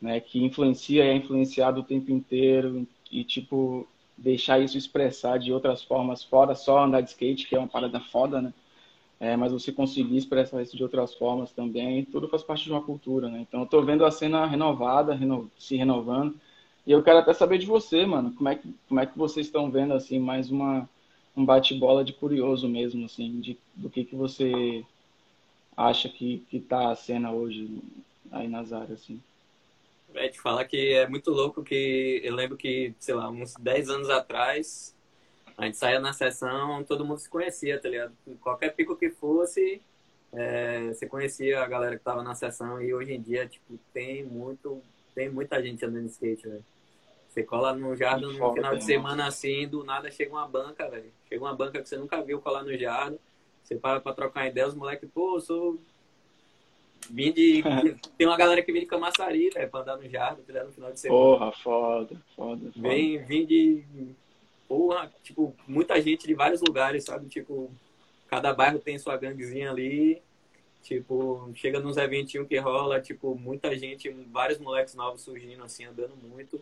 né, 0.00 0.20
que 0.20 0.42
influencia 0.42 1.04
e 1.04 1.08
é 1.08 1.14
influenciado 1.14 1.80
o 1.80 1.84
tempo 1.84 2.10
inteiro 2.10 2.86
e 3.10 3.24
tipo 3.24 3.86
deixar 4.16 4.58
isso 4.60 4.78
expressar 4.78 5.38
de 5.38 5.52
outras 5.52 5.82
formas 5.82 6.22
fora 6.24 6.54
só 6.54 6.84
andar 6.84 7.00
de 7.02 7.10
skate, 7.10 7.46
que 7.46 7.54
é 7.54 7.58
uma 7.58 7.68
parada 7.68 8.00
foda, 8.00 8.40
né? 8.40 8.52
É, 9.18 9.36
mas 9.36 9.52
você 9.52 9.72
conseguir 9.72 10.16
expressar 10.16 10.62
isso 10.62 10.76
de 10.76 10.82
outras 10.82 11.14
formas 11.14 11.50
também, 11.52 12.04
tudo 12.04 12.28
faz 12.28 12.42
parte 12.42 12.64
de 12.64 12.70
uma 12.70 12.82
cultura, 12.82 13.28
né? 13.28 13.40
Então 13.40 13.60
eu 13.60 13.66
tô 13.66 13.82
vendo 13.82 14.04
a 14.04 14.10
cena 14.10 14.46
renovada, 14.46 15.14
reno... 15.14 15.50
se 15.58 15.76
renovando, 15.76 16.38
e 16.86 16.92
eu 16.92 17.02
quero 17.02 17.18
até 17.18 17.32
saber 17.32 17.58
de 17.58 17.66
você, 17.66 18.04
mano, 18.06 18.32
como 18.34 18.48
é 18.48 18.56
que, 18.56 18.74
como 18.88 19.00
é 19.00 19.06
que 19.06 19.18
vocês 19.18 19.46
estão 19.46 19.70
vendo, 19.70 19.94
assim, 19.94 20.18
mais 20.18 20.50
uma, 20.50 20.88
um 21.36 21.44
bate-bola 21.44 22.04
de 22.04 22.12
curioso 22.12 22.68
mesmo, 22.68 23.06
assim, 23.06 23.40
de, 23.40 23.58
do 23.74 23.90
que 23.90 24.04
que 24.04 24.14
você 24.14 24.84
acha 25.76 26.08
que, 26.08 26.38
que 26.50 26.60
tá 26.60 26.90
a 26.90 26.96
cena 26.96 27.32
hoje 27.32 27.68
aí 28.30 28.48
nas 28.48 28.72
áreas, 28.72 29.02
assim. 29.02 29.20
É, 30.16 30.28
te 30.28 30.40
falar 30.40 30.64
que 30.64 30.94
é 30.94 31.08
muito 31.08 31.30
louco 31.30 31.62
que 31.62 32.20
eu 32.24 32.34
lembro 32.34 32.56
que, 32.56 32.94
sei 32.98 33.14
lá, 33.14 33.28
uns 33.30 33.54
10 33.54 33.90
anos 33.90 34.10
atrás, 34.10 34.94
a 35.56 35.64
gente 35.66 35.76
saía 35.76 36.00
na 36.00 36.12
sessão, 36.12 36.82
todo 36.84 37.04
mundo 37.04 37.18
se 37.18 37.28
conhecia, 37.28 37.80
tá 37.80 37.88
ligado? 37.88 38.14
Qualquer 38.40 38.74
pico 38.74 38.96
que 38.96 39.10
fosse, 39.10 39.80
é, 40.32 40.88
você 40.88 41.06
conhecia 41.06 41.62
a 41.62 41.66
galera 41.66 41.96
que 41.96 42.04
tava 42.04 42.22
na 42.22 42.34
sessão 42.34 42.80
e 42.80 42.92
hoje 42.92 43.14
em 43.14 43.20
dia, 43.20 43.46
tipo, 43.46 43.78
tem 43.92 44.24
muito, 44.24 44.82
tem 45.14 45.30
muita 45.30 45.62
gente 45.62 45.84
andando 45.84 46.04
de 46.04 46.10
skate, 46.10 46.48
velho. 46.48 46.64
Você 47.28 47.42
cola 47.42 47.74
no 47.74 47.94
jardim 47.94 48.38
no 48.38 48.54
final 48.54 48.76
de 48.76 48.84
semana 48.84 49.26
assim, 49.26 49.68
do 49.68 49.84
nada 49.84 50.10
chega 50.10 50.32
uma 50.32 50.48
banca, 50.48 50.88
velho. 50.88 51.12
Chega 51.28 51.44
uma 51.44 51.54
banca 51.54 51.82
que 51.82 51.88
você 51.88 51.96
nunca 51.98 52.22
viu 52.22 52.40
colar 52.40 52.62
no 52.62 52.74
jardim. 52.76 53.18
Você 53.62 53.76
para 53.76 54.00
pra 54.00 54.14
trocar 54.14 54.46
ideia, 54.46 54.66
os 54.66 54.74
moleques, 54.74 55.10
pô, 55.12 55.36
eu 55.36 55.40
sou. 55.40 55.80
Vim 57.10 57.32
de. 57.32 57.62
Tem 58.18 58.26
uma 58.26 58.36
galera 58.36 58.62
que 58.62 58.72
vem 58.72 58.82
de 58.82 58.86
Camaçari, 58.86 59.50
velho, 59.50 59.70
pra 59.70 59.80
andar 59.80 59.96
no 59.96 60.08
jardim, 60.08 60.42
no 60.46 60.72
final 60.72 60.92
de 60.92 61.00
semana. 61.00 61.20
Porra, 61.20 61.52
foda, 61.52 62.22
foda. 62.34 62.70
foda. 62.72 62.72
Vem, 62.76 63.18
vim 63.24 63.46
de 63.46 63.84
porra, 64.68 65.12
tipo, 65.22 65.54
muita 65.66 66.00
gente 66.00 66.26
de 66.26 66.34
vários 66.34 66.60
lugares, 66.60 67.04
sabe? 67.04 67.28
Tipo, 67.28 67.70
cada 68.28 68.52
bairro 68.52 68.78
tem 68.78 68.98
sua 68.98 69.16
ganguezinha 69.16 69.70
ali. 69.70 70.22
Tipo, 70.82 71.50
chega 71.54 71.80
nos 71.80 71.96
eventinhos 71.96 72.46
que 72.46 72.56
rola, 72.58 73.00
tipo, 73.00 73.34
muita 73.34 73.76
gente, 73.76 74.08
vários 74.30 74.58
moleques 74.58 74.94
novos 74.94 75.22
surgindo, 75.22 75.64
assim, 75.64 75.84
andando 75.84 76.16
muito. 76.16 76.60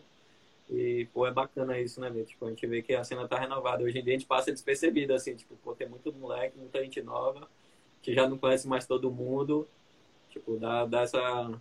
E, 0.67 1.07
pô, 1.13 1.27
é 1.27 1.31
bacana 1.31 1.79
isso, 1.79 2.01
né, 2.01 2.09
velho? 2.09 2.25
Tipo, 2.25 2.47
a 2.47 2.49
gente 2.49 2.65
vê 2.65 2.81
que 2.81 2.95
a 2.95 3.03
cena 3.03 3.27
tá 3.27 3.37
renovada. 3.37 3.83
Hoje 3.83 3.99
em 3.99 4.03
dia 4.03 4.15
a 4.15 4.17
gente 4.17 4.27
passa 4.27 4.51
despercebido, 4.51 5.13
assim, 5.13 5.35
tipo, 5.35 5.55
pô, 5.57 5.75
tem 5.75 5.87
muito 5.87 6.11
moleque, 6.11 6.57
muita 6.57 6.81
gente 6.81 7.01
nova, 7.03 7.47
que 8.01 8.15
já 8.15 8.27
não 8.27 8.37
conhece 8.37 8.67
mais 8.67 8.87
todo 8.87 9.11
mundo. 9.11 9.67
Tipo, 10.35 10.57
dá, 10.59 10.85
dá 10.85 11.01
essa, 11.01 11.51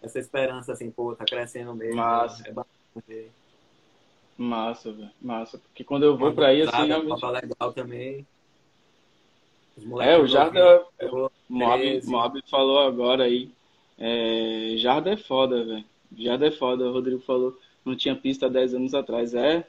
essa 0.00 0.18
esperança, 0.20 0.72
assim, 0.72 0.92
pô, 0.92 1.16
tá 1.16 1.24
crescendo 1.24 1.74
mesmo. 1.74 1.96
Massa. 1.96 2.44
É. 3.08 3.26
Massa, 4.38 4.92
velho. 4.92 5.10
Massa. 5.20 5.58
Porque 5.58 5.82
quando 5.82 6.04
eu 6.04 6.16
vou 6.16 6.32
pra 6.32 6.48
aí, 6.48 6.62
assim, 6.62 6.86
realmente... 6.86 7.26
legal 7.26 7.72
também. 7.72 8.24
É, 10.00 10.16
o 10.16 10.26
Jarda... 10.26 10.86
Moab, 11.48 12.00
Moab 12.06 12.42
falou 12.48 12.78
agora 12.78 13.24
aí. 13.24 13.50
É... 13.98 14.76
Jarda 14.76 15.12
é 15.12 15.16
foda, 15.16 15.64
velho. 15.64 15.84
Jarda 16.16 16.46
é 16.46 16.50
foda, 16.52 16.84
o 16.84 16.92
Rodrigo 16.92 17.20
falou. 17.22 17.58
Não 17.84 17.96
tinha 17.96 18.14
pista 18.14 18.48
10 18.48 18.74
anos 18.74 18.94
atrás. 18.94 19.34
É, 19.34 19.66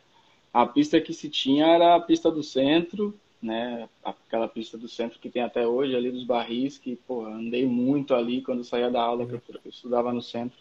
a 0.54 0.66
pista 0.66 1.02
que 1.02 1.14
se 1.14 1.28
tinha 1.28 1.66
era 1.66 1.96
a 1.96 2.00
pista 2.00 2.30
do 2.30 2.44
centro, 2.44 3.20
né? 3.48 3.90
Aquela 4.04 4.48
pista 4.48 4.78
do 4.78 4.88
centro 4.88 5.20
que 5.20 5.30
tem 5.30 5.42
até 5.42 5.68
hoje, 5.68 5.96
ali 5.96 6.12
dos 6.12 6.24
barris, 6.24 6.78
que, 6.78 6.96
porra, 6.96 7.30
andei 7.32 7.66
muito 7.66 8.14
ali 8.14 8.42
quando 8.42 8.64
saía 8.64 8.92
da 8.92 9.02
aula, 9.02 9.26
que 9.26 9.34
eu, 9.34 9.42
estudava 9.66 10.14
no 10.14 10.22
centro. 10.22 10.58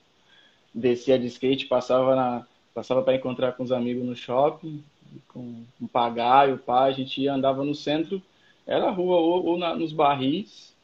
Descia 0.72 1.18
de 1.18 1.26
skate, 1.26 1.66
passava 1.66 2.14
na 2.14 2.46
Passava 2.76 3.02
para 3.02 3.14
encontrar 3.14 3.52
com 3.52 3.62
os 3.62 3.72
amigos 3.72 4.04
no 4.04 4.14
shopping, 4.14 4.84
com 5.28 5.64
um 5.80 5.86
pagaio, 5.86 6.58
pá, 6.58 6.84
a 6.84 6.92
gente 6.92 7.22
ia, 7.22 7.32
andava 7.32 7.64
no 7.64 7.74
centro, 7.74 8.20
era 8.66 8.90
rua 8.90 9.16
ou, 9.16 9.46
ou 9.46 9.56
na, 9.56 9.74
nos 9.74 9.94
barris, 9.94 10.76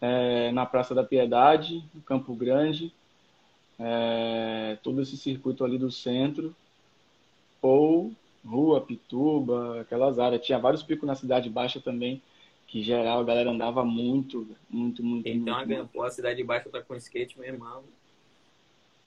é, 0.00 0.50
na 0.50 0.66
Praça 0.66 0.96
da 0.96 1.04
Piedade, 1.04 1.84
no 1.94 2.00
Campo 2.00 2.34
Grande, 2.34 2.92
é, 3.78 4.78
todo 4.82 5.00
esse 5.00 5.16
circuito 5.16 5.64
ali 5.64 5.78
do 5.78 5.92
centro, 5.92 6.52
ou 7.62 8.10
rua, 8.48 8.80
Pituba, 8.80 9.80
aquelas 9.80 10.18
áreas. 10.18 10.44
Tinha 10.44 10.58
vários 10.58 10.82
picos 10.82 11.06
na 11.06 11.14
Cidade 11.14 11.50
Baixa 11.50 11.80
também, 11.80 12.22
que 12.66 12.82
geral 12.82 13.20
a 13.20 13.24
galera 13.24 13.50
andava 13.50 13.84
muito, 13.84 14.48
muito, 14.68 15.02
muito. 15.02 15.28
Então 15.28 15.56
muito, 15.56 15.72
a, 15.72 15.76
muito. 15.76 16.02
a 16.02 16.10
Cidade 16.10 16.42
Baixa 16.42 16.70
tá 16.70 16.80
com 16.82 16.94
skate, 16.96 17.38
meu 17.38 17.48
irmão. 17.48 17.82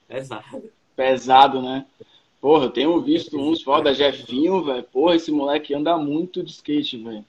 Pesado. 0.08 0.70
Pesado, 0.94 1.62
né? 1.62 1.86
Porra, 2.40 2.66
eu 2.66 2.70
tenho 2.70 3.00
visto 3.00 3.38
uns 3.38 3.62
foda, 3.62 3.94
Jefinho, 3.94 4.64
velho. 4.64 4.82
Porra, 4.84 5.16
esse 5.16 5.30
moleque 5.30 5.74
anda 5.74 5.96
muito 5.96 6.42
de 6.42 6.50
skate, 6.50 6.96
velho. 6.98 7.24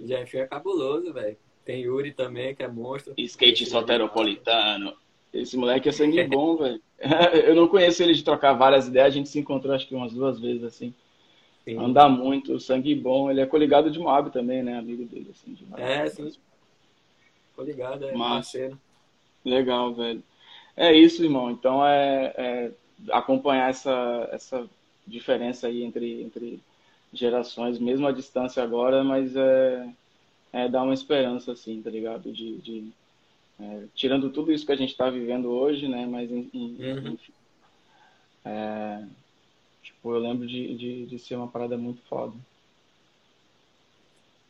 Jefinho 0.00 0.42
é 0.42 0.46
cabuloso, 0.46 1.12
velho. 1.12 1.36
Tem 1.64 1.80
Yuri 1.80 2.12
também, 2.12 2.54
que 2.54 2.62
é 2.62 2.68
monstro. 2.68 3.14
Skate 3.16 3.64
soteropolitano. 3.64 4.94
Esse 5.34 5.56
moleque 5.56 5.88
é 5.88 5.92
sangue 5.92 6.22
bom, 6.24 6.56
velho. 6.56 6.80
Eu 7.44 7.56
não 7.56 7.66
conheço 7.66 8.02
ele 8.02 8.14
de 8.14 8.22
trocar 8.22 8.52
várias 8.52 8.86
ideias, 8.86 9.08
a 9.08 9.10
gente 9.10 9.28
se 9.28 9.38
encontrou 9.38 9.74
acho 9.74 9.86
que 9.86 9.94
umas 9.94 10.12
duas 10.12 10.38
vezes, 10.38 10.62
assim. 10.62 10.94
Sim. 11.64 11.78
Anda 11.78 12.08
muito, 12.08 12.60
sangue 12.60 12.94
bom. 12.94 13.30
Ele 13.30 13.40
é 13.40 13.46
coligado 13.46 13.90
de 13.90 13.98
Moab 13.98 14.30
também, 14.30 14.62
né? 14.62 14.78
Amigo 14.78 15.04
dele, 15.04 15.30
assim. 15.32 15.54
De 15.54 15.66
é, 15.76 16.08
sim. 16.08 16.32
Coligado, 17.56 18.04
é 18.04 18.12
Mas, 18.12 18.34
parceiro. 18.46 18.78
Legal, 19.44 19.92
velho. 19.92 20.22
É 20.76 20.92
isso, 20.92 21.24
irmão. 21.24 21.50
Então 21.50 21.84
é, 21.84 22.32
é 22.36 22.70
acompanhar 23.10 23.70
essa, 23.70 24.28
essa 24.30 24.68
diferença 25.06 25.66
aí 25.66 25.82
entre, 25.82 26.22
entre 26.22 26.60
gerações, 27.12 27.78
mesmo 27.78 28.06
a 28.06 28.12
distância 28.12 28.62
agora, 28.62 29.02
mas 29.02 29.34
é, 29.34 29.88
é 30.52 30.68
dar 30.68 30.82
uma 30.82 30.94
esperança, 30.94 31.52
assim, 31.52 31.80
tá 31.82 31.90
ligado? 31.90 32.32
De, 32.32 32.58
de 32.58 32.92
é, 33.64 33.86
tirando 33.94 34.30
tudo 34.30 34.52
isso 34.52 34.66
que 34.66 34.72
a 34.72 34.76
gente 34.76 34.90
está 34.90 35.08
vivendo 35.08 35.50
hoje, 35.50 35.88
né? 35.88 36.06
Mas, 36.06 36.30
em, 36.30 36.50
uhum. 36.52 37.12
enfim. 37.14 37.32
É, 38.44 39.06
tipo, 39.82 40.12
eu 40.12 40.18
lembro 40.18 40.46
de, 40.46 40.74
de, 40.76 41.06
de 41.06 41.18
ser 41.18 41.36
uma 41.36 41.48
parada 41.48 41.76
muito 41.76 42.02
foda. 42.02 42.34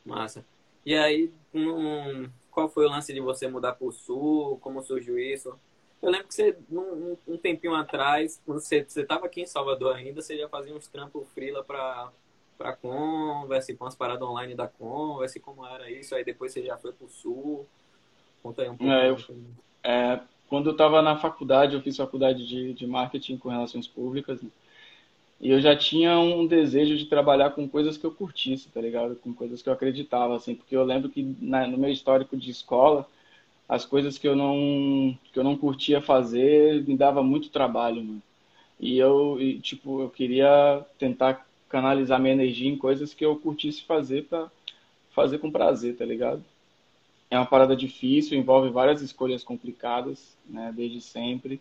Massa. 0.05 0.45
E 0.85 0.95
aí, 0.95 1.31
um, 1.55 2.29
qual 2.51 2.69
foi 2.69 2.87
o 2.87 2.91
lance 2.91 3.13
de 3.13 3.21
você 3.21 3.49
mudar 3.49 3.73
para 3.73 3.87
o 3.87 3.93
sul? 3.93 4.59
Como 4.61 4.83
surgiu 4.83 5.19
isso? 5.19 5.59
Eu 6.03 6.11
lembro 6.11 6.29
que 6.29 6.35
você, 6.35 6.57
num, 6.69 7.17
um 7.27 7.39
tempinho 7.39 7.75
atrás, 7.75 8.41
você, 8.47 8.85
você 8.85 9.05
tava 9.05 9.27
aqui 9.27 9.41
em 9.41 9.47
Salvador 9.47 9.97
ainda, 9.97 10.21
você 10.21 10.37
já 10.37 10.49
fazia 10.49 10.75
uns 10.75 10.87
trampos 10.87 11.27
frila 11.33 11.65
para 11.65 12.13
para 12.57 12.77
Converse, 12.77 13.75
com 13.75 13.85
as 13.85 13.97
paradas 13.97 14.23
online 14.23 14.55
da 14.55 14.69
Converse, 14.69 15.41
como 15.41 15.67
era 15.67 15.91
isso? 15.91 16.15
Aí 16.15 16.25
depois 16.25 16.53
você 16.53 16.63
já 16.63 16.79
foi 16.79 16.93
pro 16.93 17.09
Sul. 17.09 17.67
Conta 18.45 18.61
aí 18.61 18.69
um 18.69 18.77
pouco. 18.77 18.93
É, 18.93 19.09
eu, 19.09 19.17
é, 19.83 20.21
quando 20.51 20.67
eu 20.67 20.73
estava 20.73 21.01
na 21.01 21.17
faculdade, 21.17 21.75
eu 21.75 21.81
fiz 21.81 21.97
faculdade 21.97 22.47
de, 22.47 22.75
de 22.75 22.87
marketing 22.87 23.39
com 23.39 23.49
relações 23.49 23.89
públicas. 23.89 24.43
Né? 24.43 24.51
E 25.41 25.51
eu 25.51 25.61
já 25.63 25.75
tinha 25.75 26.19
um 26.19 26.47
desejo 26.47 26.95
de 26.95 27.07
trabalhar 27.07 27.51
com 27.51 27.67
coisas 27.67 27.97
que 27.97 28.05
eu 28.05 28.11
curtisse, 28.11 28.69
tá 28.69 28.83
ligado? 28.83 29.17
Com 29.17 29.33
coisas 29.33 29.63
que 29.63 29.69
eu 29.69 29.73
acreditava, 29.73 30.37
assim. 30.37 30.55
Porque 30.55 30.77
eu 30.77 30.85
lembro 30.85 31.09
que 31.09 31.35
na, 31.41 31.67
no 31.67 31.79
meu 31.79 31.91
histórico 31.91 32.37
de 32.37 32.51
escola, 32.51 33.09
as 33.67 33.87
coisas 33.87 34.19
que 34.19 34.29
eu 34.29 34.37
não 34.37 35.19
que 35.33 35.39
eu 35.39 35.45
não 35.45 35.57
curtia 35.57 36.03
fazer 36.03 36.87
me 36.87 36.97
dava 36.97 37.23
muito 37.23 37.49
trabalho, 37.49 38.05
mano. 38.05 38.23
E 38.79 38.99
eu, 38.99 39.41
e, 39.41 39.59
tipo, 39.61 40.03
eu 40.03 40.11
queria 40.11 40.85
tentar 40.99 41.47
canalizar 41.69 42.21
minha 42.21 42.35
energia 42.35 42.71
em 42.71 42.77
coisas 42.77 43.15
que 43.15 43.25
eu 43.25 43.37
curtisse 43.37 43.83
fazer 43.83 44.25
para 44.25 44.51
fazer 45.13 45.39
com 45.39 45.51
prazer, 45.51 45.97
tá 45.97 46.05
ligado? 46.05 46.45
É 47.35 47.37
uma 47.37 47.45
parada 47.45 47.75
difícil, 47.75 48.39
envolve 48.39 48.71
várias 48.71 49.03
escolhas 49.03 49.43
complicadas, 49.43 50.37
né, 50.49 50.73
desde 50.73 51.01
sempre. 51.01 51.61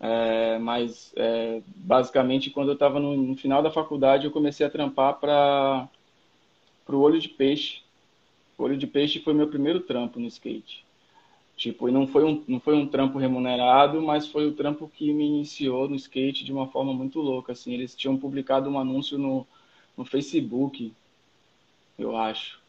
É, 0.00 0.58
mas, 0.58 1.12
é, 1.14 1.62
basicamente, 1.76 2.50
quando 2.50 2.70
eu 2.70 2.74
estava 2.74 2.98
no, 2.98 3.16
no, 3.16 3.36
final 3.36 3.62
da 3.62 3.70
faculdade, 3.70 4.24
eu 4.24 4.32
comecei 4.32 4.66
a 4.66 4.70
trampar 4.70 5.20
para 5.20 5.88
o 6.88 6.98
Olho 6.98 7.20
de 7.20 7.28
Peixe. 7.28 7.82
O 8.58 8.64
Olho 8.64 8.76
de 8.76 8.84
Peixe 8.84 9.20
foi 9.20 9.32
meu 9.32 9.46
primeiro 9.46 9.78
trampo 9.78 10.18
no 10.18 10.26
skate. 10.26 10.84
Tipo, 11.56 11.88
e 11.88 11.92
não 11.92 12.08
foi, 12.08 12.24
um, 12.24 12.42
não 12.48 12.58
foi 12.58 12.74
um 12.74 12.88
trampo 12.88 13.16
remunerado, 13.16 14.02
mas 14.02 14.26
foi 14.26 14.48
o 14.48 14.54
trampo 14.54 14.90
que 14.92 15.12
me 15.12 15.24
iniciou 15.24 15.88
no 15.88 15.94
skate 15.94 16.44
de 16.44 16.52
uma 16.52 16.66
forma 16.66 16.92
muito 16.92 17.20
louca, 17.20 17.52
assim. 17.52 17.72
Eles 17.72 17.94
tinham 17.94 18.16
publicado 18.16 18.68
um 18.68 18.76
anúncio 18.76 19.16
no, 19.16 19.46
no 19.96 20.04
Facebook, 20.04 20.92
eu 21.96 22.16
acho. 22.16 22.59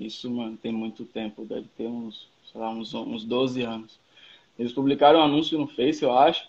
Isso, 0.00 0.30
mano, 0.30 0.56
tem 0.56 0.72
muito 0.72 1.04
tempo, 1.04 1.44
deve 1.44 1.68
ter 1.76 1.86
uns, 1.86 2.26
sei 2.50 2.58
lá, 2.58 2.70
uns, 2.70 2.94
uns 2.94 3.22
12 3.22 3.60
anos. 3.62 3.98
Eles 4.58 4.72
publicaram 4.72 5.20
um 5.20 5.22
anúncio 5.22 5.58
no 5.58 5.66
Face, 5.66 6.02
eu 6.02 6.16
acho, 6.16 6.48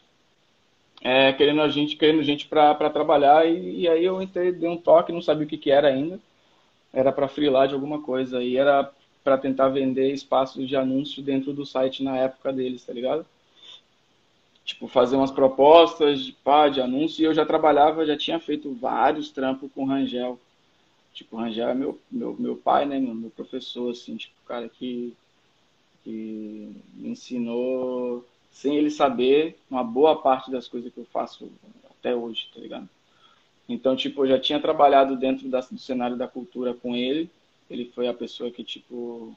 é, 1.02 1.34
querendo 1.34 1.62
a 1.62 1.68
gente, 1.68 1.98
querendo 1.98 2.24
gente 2.24 2.48
para 2.48 2.90
trabalhar, 2.90 3.46
e, 3.46 3.82
e, 3.82 3.88
aí 3.90 4.06
eu 4.06 4.22
entrei, 4.22 4.54
dei 4.54 4.70
um 4.70 4.78
toque, 4.78 5.12
não 5.12 5.22
sabia 5.22 5.46
o 5.46 5.50
que, 5.50 5.58
que 5.58 5.70
era 5.70 5.90
ainda. 5.90 6.18
Era 6.94 7.12
para 7.12 7.28
freelar 7.28 7.68
de 7.68 7.74
alguma 7.74 8.02
coisa, 8.02 8.42
e 8.42 8.56
era 8.56 8.90
para 9.24 9.38
tentar 9.38 9.68
vender 9.70 10.14
espaços 10.14 10.68
de 10.68 10.76
anúncio 10.76 11.22
dentro 11.22 11.54
do 11.54 11.66
site 11.66 12.04
na 12.04 12.18
época 12.18 12.54
deles, 12.54 12.86
tá 12.86 12.94
ligado? 12.94 13.26
Tipo, 14.64 14.88
fazer 14.88 15.18
umas 15.18 15.32
propostas 15.32 16.22
de, 16.22 16.32
pá, 16.32 16.70
de 16.70 16.80
anúncio, 16.80 17.22
e 17.22 17.26
eu 17.26 17.34
já 17.34 17.46
trabalhava, 17.46 18.06
já 18.06 18.16
tinha 18.16 18.40
feito 18.40 18.74
vários 18.74 19.30
trampos 19.30 19.70
com 19.74 19.86
Rangel. 19.86 20.40
Tipo, 21.14 21.38
Rangel 21.38 21.70
é 21.70 21.74
meu, 21.74 22.00
meu, 22.10 22.36
meu 22.40 22.56
pai, 22.56 22.86
né, 22.86 23.00
meu, 23.00 23.14
meu 23.14 23.30
professor, 23.30 23.92
assim, 23.92 24.16
tipo, 24.16 24.34
cara 24.48 24.70
que, 24.70 25.14
que 26.04 26.74
me 26.96 27.10
ensinou 27.10 28.26
sem 28.52 28.76
ele 28.78 28.90
saber 28.90 29.58
uma 29.70 29.84
boa 29.84 30.22
parte 30.22 30.52
das 30.52 30.68
coisas 30.68 30.94
que 30.94 31.00
eu 31.00 31.06
faço 31.06 31.52
até 31.90 32.16
hoje, 32.16 32.50
tá 32.54 32.60
ligado? 32.60 32.90
Então, 33.68 33.96
tipo, 33.96 34.24
eu 34.24 34.30
já 34.30 34.40
tinha 34.40 34.60
trabalhado 34.60 35.16
dentro 35.16 35.48
da, 35.48 35.62
do 35.62 35.78
cenário 35.78 36.18
da 36.18 36.28
cultura 36.28 36.74
com 36.74 36.96
ele. 36.96 37.30
Ele 37.70 37.86
foi 37.86 38.08
a 38.08 38.14
pessoa 38.14 38.52
que, 38.52 38.64
tipo, 38.64 39.36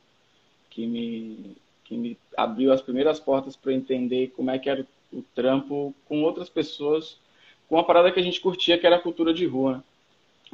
que 0.71 0.87
me, 0.87 1.57
que 1.85 1.97
me 1.97 2.19
abriu 2.37 2.73
as 2.73 2.83
primeiras 2.83 3.21
portas 3.21 3.55
para 3.55 3.73
entender 3.73 4.33
como 4.35 4.51
é 4.51 4.59
que 4.59 4.69
era 4.69 4.85
o, 5.13 5.19
o 5.19 5.25
trampo 5.35 5.95
com 6.07 6.23
outras 6.23 6.49
pessoas, 6.49 7.17
com 7.69 7.77
uma 7.77 7.85
parada 7.85 8.11
que 8.11 8.19
a 8.19 8.23
gente 8.23 8.41
curtia, 8.41 8.77
que 8.77 8.87
era 8.87 8.97
a 8.97 9.01
cultura 9.01 9.33
de 9.33 9.47
rua. 9.47 9.77
Né? 9.77 9.83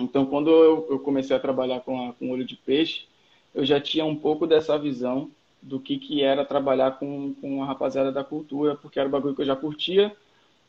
Então, 0.00 0.26
quando 0.26 0.50
eu, 0.50 0.86
eu 0.90 0.98
comecei 0.98 1.36
a 1.36 1.40
trabalhar 1.40 1.80
com, 1.80 2.08
a, 2.08 2.12
com 2.14 2.30
olho 2.30 2.44
de 2.44 2.56
peixe, 2.56 3.06
eu 3.54 3.64
já 3.64 3.80
tinha 3.80 4.04
um 4.04 4.16
pouco 4.16 4.46
dessa 4.46 4.78
visão 4.78 5.30
do 5.60 5.78
que, 5.78 5.98
que 5.98 6.22
era 6.22 6.44
trabalhar 6.44 6.98
com, 6.98 7.34
com 7.34 7.62
a 7.62 7.66
rapaziada 7.66 8.10
da 8.10 8.24
cultura, 8.24 8.74
porque 8.76 8.98
era 8.98 9.08
um 9.08 9.12
bagulho 9.12 9.34
que 9.34 9.42
eu 9.42 9.46
já 9.46 9.56
curtia 9.56 10.14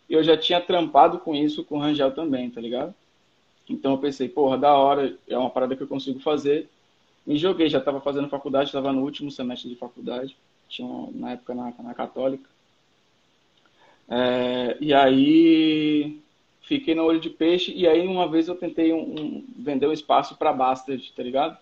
e 0.10 0.14
eu 0.14 0.24
já 0.24 0.36
tinha 0.36 0.60
trampado 0.60 1.20
com 1.20 1.34
isso 1.34 1.64
com 1.64 1.78
o 1.78 1.80
Rangel 1.80 2.12
também, 2.12 2.50
tá 2.50 2.60
ligado? 2.60 2.94
Então 3.70 3.94
eu 3.94 3.98
pensei, 3.98 4.28
porra, 4.28 4.58
da 4.58 4.74
hora, 4.74 5.18
é 5.28 5.38
uma 5.38 5.50
parada 5.50 5.76
que 5.76 5.84
eu 5.84 5.88
consigo 5.88 6.20
fazer. 6.20 6.70
Me 7.26 7.38
joguei, 7.38 7.70
já 7.70 7.78
estava 7.78 8.02
fazendo 8.02 8.28
faculdade, 8.28 8.66
estava 8.66 8.92
no 8.92 9.04
último 9.04 9.32
semestre 9.32 9.70
de 9.70 9.76
faculdade, 9.76 10.36
tinha 10.68 10.88
na 11.14 11.32
época 11.32 11.54
na, 11.54 11.74
na 11.80 11.94
Católica. 11.94 12.50
É, 14.10 14.78
e 14.82 14.94
aí 14.94 16.20
fiquei 16.72 16.96
no 16.96 17.04
olho 17.04 17.20
de 17.20 17.30
peixe 17.30 17.74
e 17.76 17.86
aí 17.86 18.08
uma 18.08 18.30
vez 18.30 18.48
eu 18.48 18.56
tentei 18.56 18.94
um, 18.94 19.02
um, 19.02 19.46
vender 19.58 19.88
um 19.88 19.92
espaço 19.92 20.38
para 20.38 20.54
Bastard, 20.54 21.12
tá 21.14 21.22
ligado? 21.22 21.58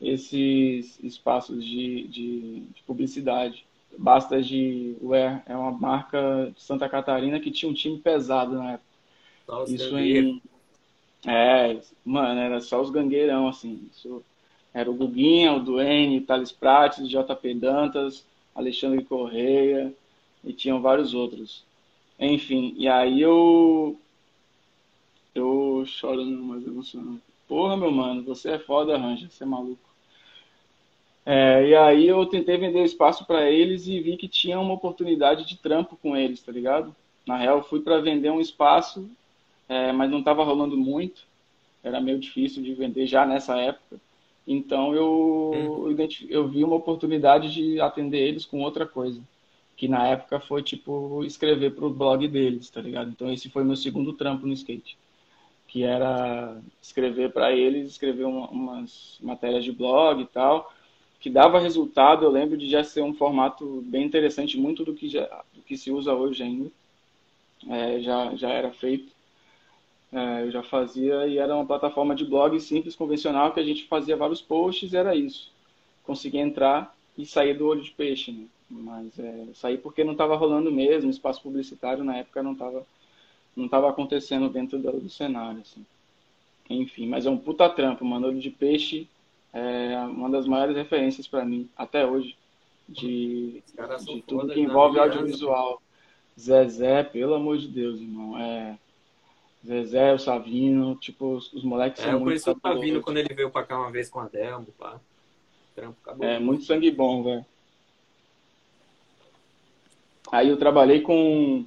esses 0.00 0.98
espaços 1.02 1.64
de, 1.64 2.06
de, 2.08 2.60
de 2.60 2.82
publicidade. 2.86 3.64
Basta 3.96 4.42
de 4.42 4.96
Wear 5.02 5.42
é 5.46 5.56
uma 5.56 5.70
marca 5.70 6.52
de 6.54 6.60
Santa 6.62 6.88
Catarina 6.88 7.40
que 7.40 7.50
tinha 7.50 7.70
um 7.70 7.74
time 7.74 7.98
pesado 7.98 8.54
na 8.54 8.72
época. 8.72 8.88
Nossa, 9.48 9.74
Isso 9.74 9.98
em... 9.98 10.42
É, 11.26 11.80
mano, 12.04 12.40
era 12.40 12.60
só 12.60 12.80
os 12.80 12.90
gangueirão, 12.90 13.48
assim. 13.48 13.88
Isso... 13.90 14.22
Era 14.72 14.90
o 14.90 14.94
Guguinha, 14.94 15.52
o 15.52 15.60
Duane, 15.60 16.20
Thales 16.20 16.50
Prates, 16.50 17.08
JP 17.08 17.54
Dantas, 17.54 18.26
Alexandre 18.54 19.04
Correia 19.04 19.94
e 20.42 20.52
tinham 20.52 20.80
vários 20.80 21.14
outros. 21.14 21.64
Enfim, 22.18 22.74
e 22.76 22.88
aí 22.88 23.20
eu. 23.20 23.98
Eu 25.34 25.84
chorando, 25.86 26.42
mas 26.42 26.66
emocionado. 26.66 27.20
Porra, 27.48 27.76
meu 27.76 27.90
mano, 27.90 28.22
você 28.22 28.52
é 28.52 28.58
foda, 28.58 28.96
Ranja, 28.96 29.28
você 29.28 29.44
é 29.44 29.46
maluco. 29.46 29.94
É, 31.26 31.68
e 31.68 31.74
aí 31.74 32.06
eu 32.06 32.24
tentei 32.26 32.56
vender 32.56 32.84
espaço 32.84 33.26
para 33.26 33.50
eles 33.50 33.86
e 33.86 33.98
vi 34.00 34.16
que 34.16 34.28
tinha 34.28 34.60
uma 34.60 34.74
oportunidade 34.74 35.46
de 35.46 35.56
trampo 35.56 35.96
com 35.96 36.16
eles, 36.16 36.42
tá 36.42 36.52
ligado? 36.52 36.94
Na 37.26 37.36
real, 37.36 37.62
fui 37.62 37.80
para 37.80 38.00
vender 38.00 38.30
um 38.30 38.40
espaço, 38.40 39.08
é, 39.68 39.90
mas 39.92 40.10
não 40.10 40.18
estava 40.18 40.44
rolando 40.44 40.76
muito. 40.76 41.26
Era 41.82 42.00
meio 42.00 42.18
difícil 42.18 42.62
de 42.62 42.74
vender 42.74 43.06
já 43.06 43.26
nessa 43.26 43.58
época. 43.58 43.98
Então 44.46 44.94
eu, 44.94 45.52
hum. 45.54 45.96
eu 46.28 46.48
vi 46.48 46.62
uma 46.62 46.76
oportunidade 46.76 47.52
de 47.52 47.80
atender 47.80 48.18
eles 48.18 48.44
com 48.44 48.60
outra 48.60 48.86
coisa. 48.86 49.20
Que 49.76 49.88
na 49.88 50.06
época 50.06 50.38
foi 50.38 50.62
tipo 50.62 51.24
escrever 51.24 51.74
para 51.74 51.86
o 51.86 51.92
blog 51.92 52.28
deles, 52.28 52.70
tá 52.70 52.80
ligado? 52.80 53.10
Então 53.10 53.32
esse 53.32 53.48
foi 53.50 53.64
meu 53.64 53.76
segundo 53.76 54.12
trampo 54.12 54.46
no 54.46 54.52
skate. 54.52 54.96
Que 55.74 55.82
era 55.82 56.56
escrever 56.80 57.32
para 57.32 57.50
eles, 57.50 57.88
escrever 57.90 58.24
uma, 58.26 58.48
umas 58.48 59.18
matérias 59.20 59.64
de 59.64 59.72
blog 59.72 60.22
e 60.22 60.26
tal 60.26 60.72
que 61.18 61.28
dava 61.28 61.58
resultado, 61.58 62.24
eu 62.24 62.30
lembro 62.30 62.56
de 62.56 62.68
já 62.68 62.84
ser 62.84 63.02
um 63.02 63.12
formato 63.12 63.82
bem 63.86 64.04
interessante, 64.04 64.56
muito 64.56 64.84
do 64.84 64.94
que, 64.94 65.08
já, 65.08 65.24
do 65.52 65.62
que 65.62 65.76
se 65.76 65.90
usa 65.90 66.12
hoje 66.14 66.44
ainda. 66.44 66.70
É, 67.66 67.98
já, 68.00 68.36
já 68.36 68.50
era 68.50 68.70
feito. 68.70 69.10
É, 70.12 70.42
eu 70.42 70.50
já 70.52 70.62
fazia 70.62 71.26
e 71.26 71.38
era 71.38 71.56
uma 71.56 71.66
plataforma 71.66 72.14
de 72.14 72.24
blog 72.24 72.60
simples, 72.60 72.94
convencional, 72.94 73.52
que 73.52 73.58
a 73.58 73.64
gente 73.64 73.88
fazia 73.88 74.16
vários 74.16 74.40
posts 74.40 74.94
era 74.94 75.16
isso. 75.16 75.50
Conseguia 76.04 76.42
entrar 76.42 76.94
e 77.18 77.26
sair 77.26 77.54
do 77.54 77.66
olho 77.66 77.82
de 77.82 77.90
peixe, 77.90 78.30
né? 78.30 78.44
Mas 78.70 79.18
é, 79.18 79.46
sair 79.54 79.78
porque 79.78 80.04
não 80.04 80.12
estava 80.12 80.36
rolando 80.36 80.70
mesmo, 80.70 81.10
espaço 81.10 81.42
publicitário 81.42 82.04
na 82.04 82.18
época 82.18 82.42
não 82.42 82.52
estava 82.52 82.86
não 83.56 83.68
tava 83.68 83.88
acontecendo 83.88 84.48
dentro 84.48 84.78
do, 84.78 85.00
do 85.00 85.08
cenário, 85.08 85.60
assim. 85.60 85.84
Enfim, 86.68 87.06
mas 87.06 87.26
é 87.26 87.30
um 87.30 87.36
puta 87.36 87.68
trampo, 87.68 88.04
mano. 88.04 88.28
Olho 88.28 88.40
de 88.40 88.50
peixe 88.50 89.08
é 89.52 89.98
uma 89.98 90.30
das 90.30 90.46
maiores 90.46 90.76
referências 90.76 91.26
para 91.26 91.44
mim, 91.44 91.68
até 91.76 92.06
hoje, 92.06 92.36
de, 92.88 93.62
de 94.04 94.22
tudo 94.22 94.52
que 94.52 94.60
envolve 94.60 94.98
audiovisual. 94.98 95.80
Zezé, 96.38 97.02
pelo 97.04 97.34
amor 97.34 97.58
de 97.58 97.68
Deus, 97.68 98.00
irmão. 98.00 98.38
É, 98.38 98.76
Zezé, 99.64 100.12
o 100.12 100.18
Savino, 100.18 100.96
tipo, 100.96 101.36
os, 101.36 101.52
os 101.52 101.62
moleques 101.62 102.02
é, 102.02 102.10
são 102.10 102.20
muito. 102.20 102.22
Eu 102.22 102.26
conheci 102.26 102.50
o 102.50 102.60
Savino 102.60 103.00
quando 103.00 103.18
ele 103.18 103.32
veio 103.32 103.50
pra 103.50 103.62
cá 103.62 103.78
uma 103.78 103.90
vez 103.90 104.10
com 104.10 104.20
a 104.20 104.26
Delmo, 104.26 104.66
pá. 104.78 105.00
Trampo, 105.74 105.96
É, 106.20 106.38
muito 106.38 106.64
sangue 106.64 106.90
bom, 106.90 107.22
velho. 107.22 107.44
Aí 110.30 110.48
eu 110.48 110.56
trabalhei 110.56 111.00
com. 111.00 111.64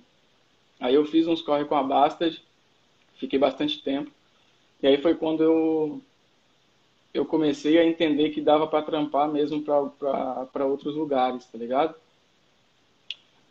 Aí 0.80 0.96
eu 0.96 1.06
fiz 1.06 1.28
uns 1.28 1.42
corre 1.42 1.66
com 1.66 1.76
a 1.76 1.84
Bastard, 1.84 2.42
fiquei 3.16 3.40
bastante 3.40 3.82
tempo. 3.82 4.12
E 4.82 4.88
aí 4.88 4.98
foi 5.02 5.16
quando 5.16 5.44
eu 5.44 6.02
eu 7.14 7.26
comecei 7.26 7.80
a 7.80 7.86
entender 7.86 8.30
que 8.30 8.42
dava 8.42 8.68
para 8.68 8.84
trampar 8.84 9.28
mesmo 9.28 9.62
para 9.62 10.66
outros 10.66 10.96
lugares, 10.96 11.46
tá 11.46 11.58
ligado? 11.58 11.96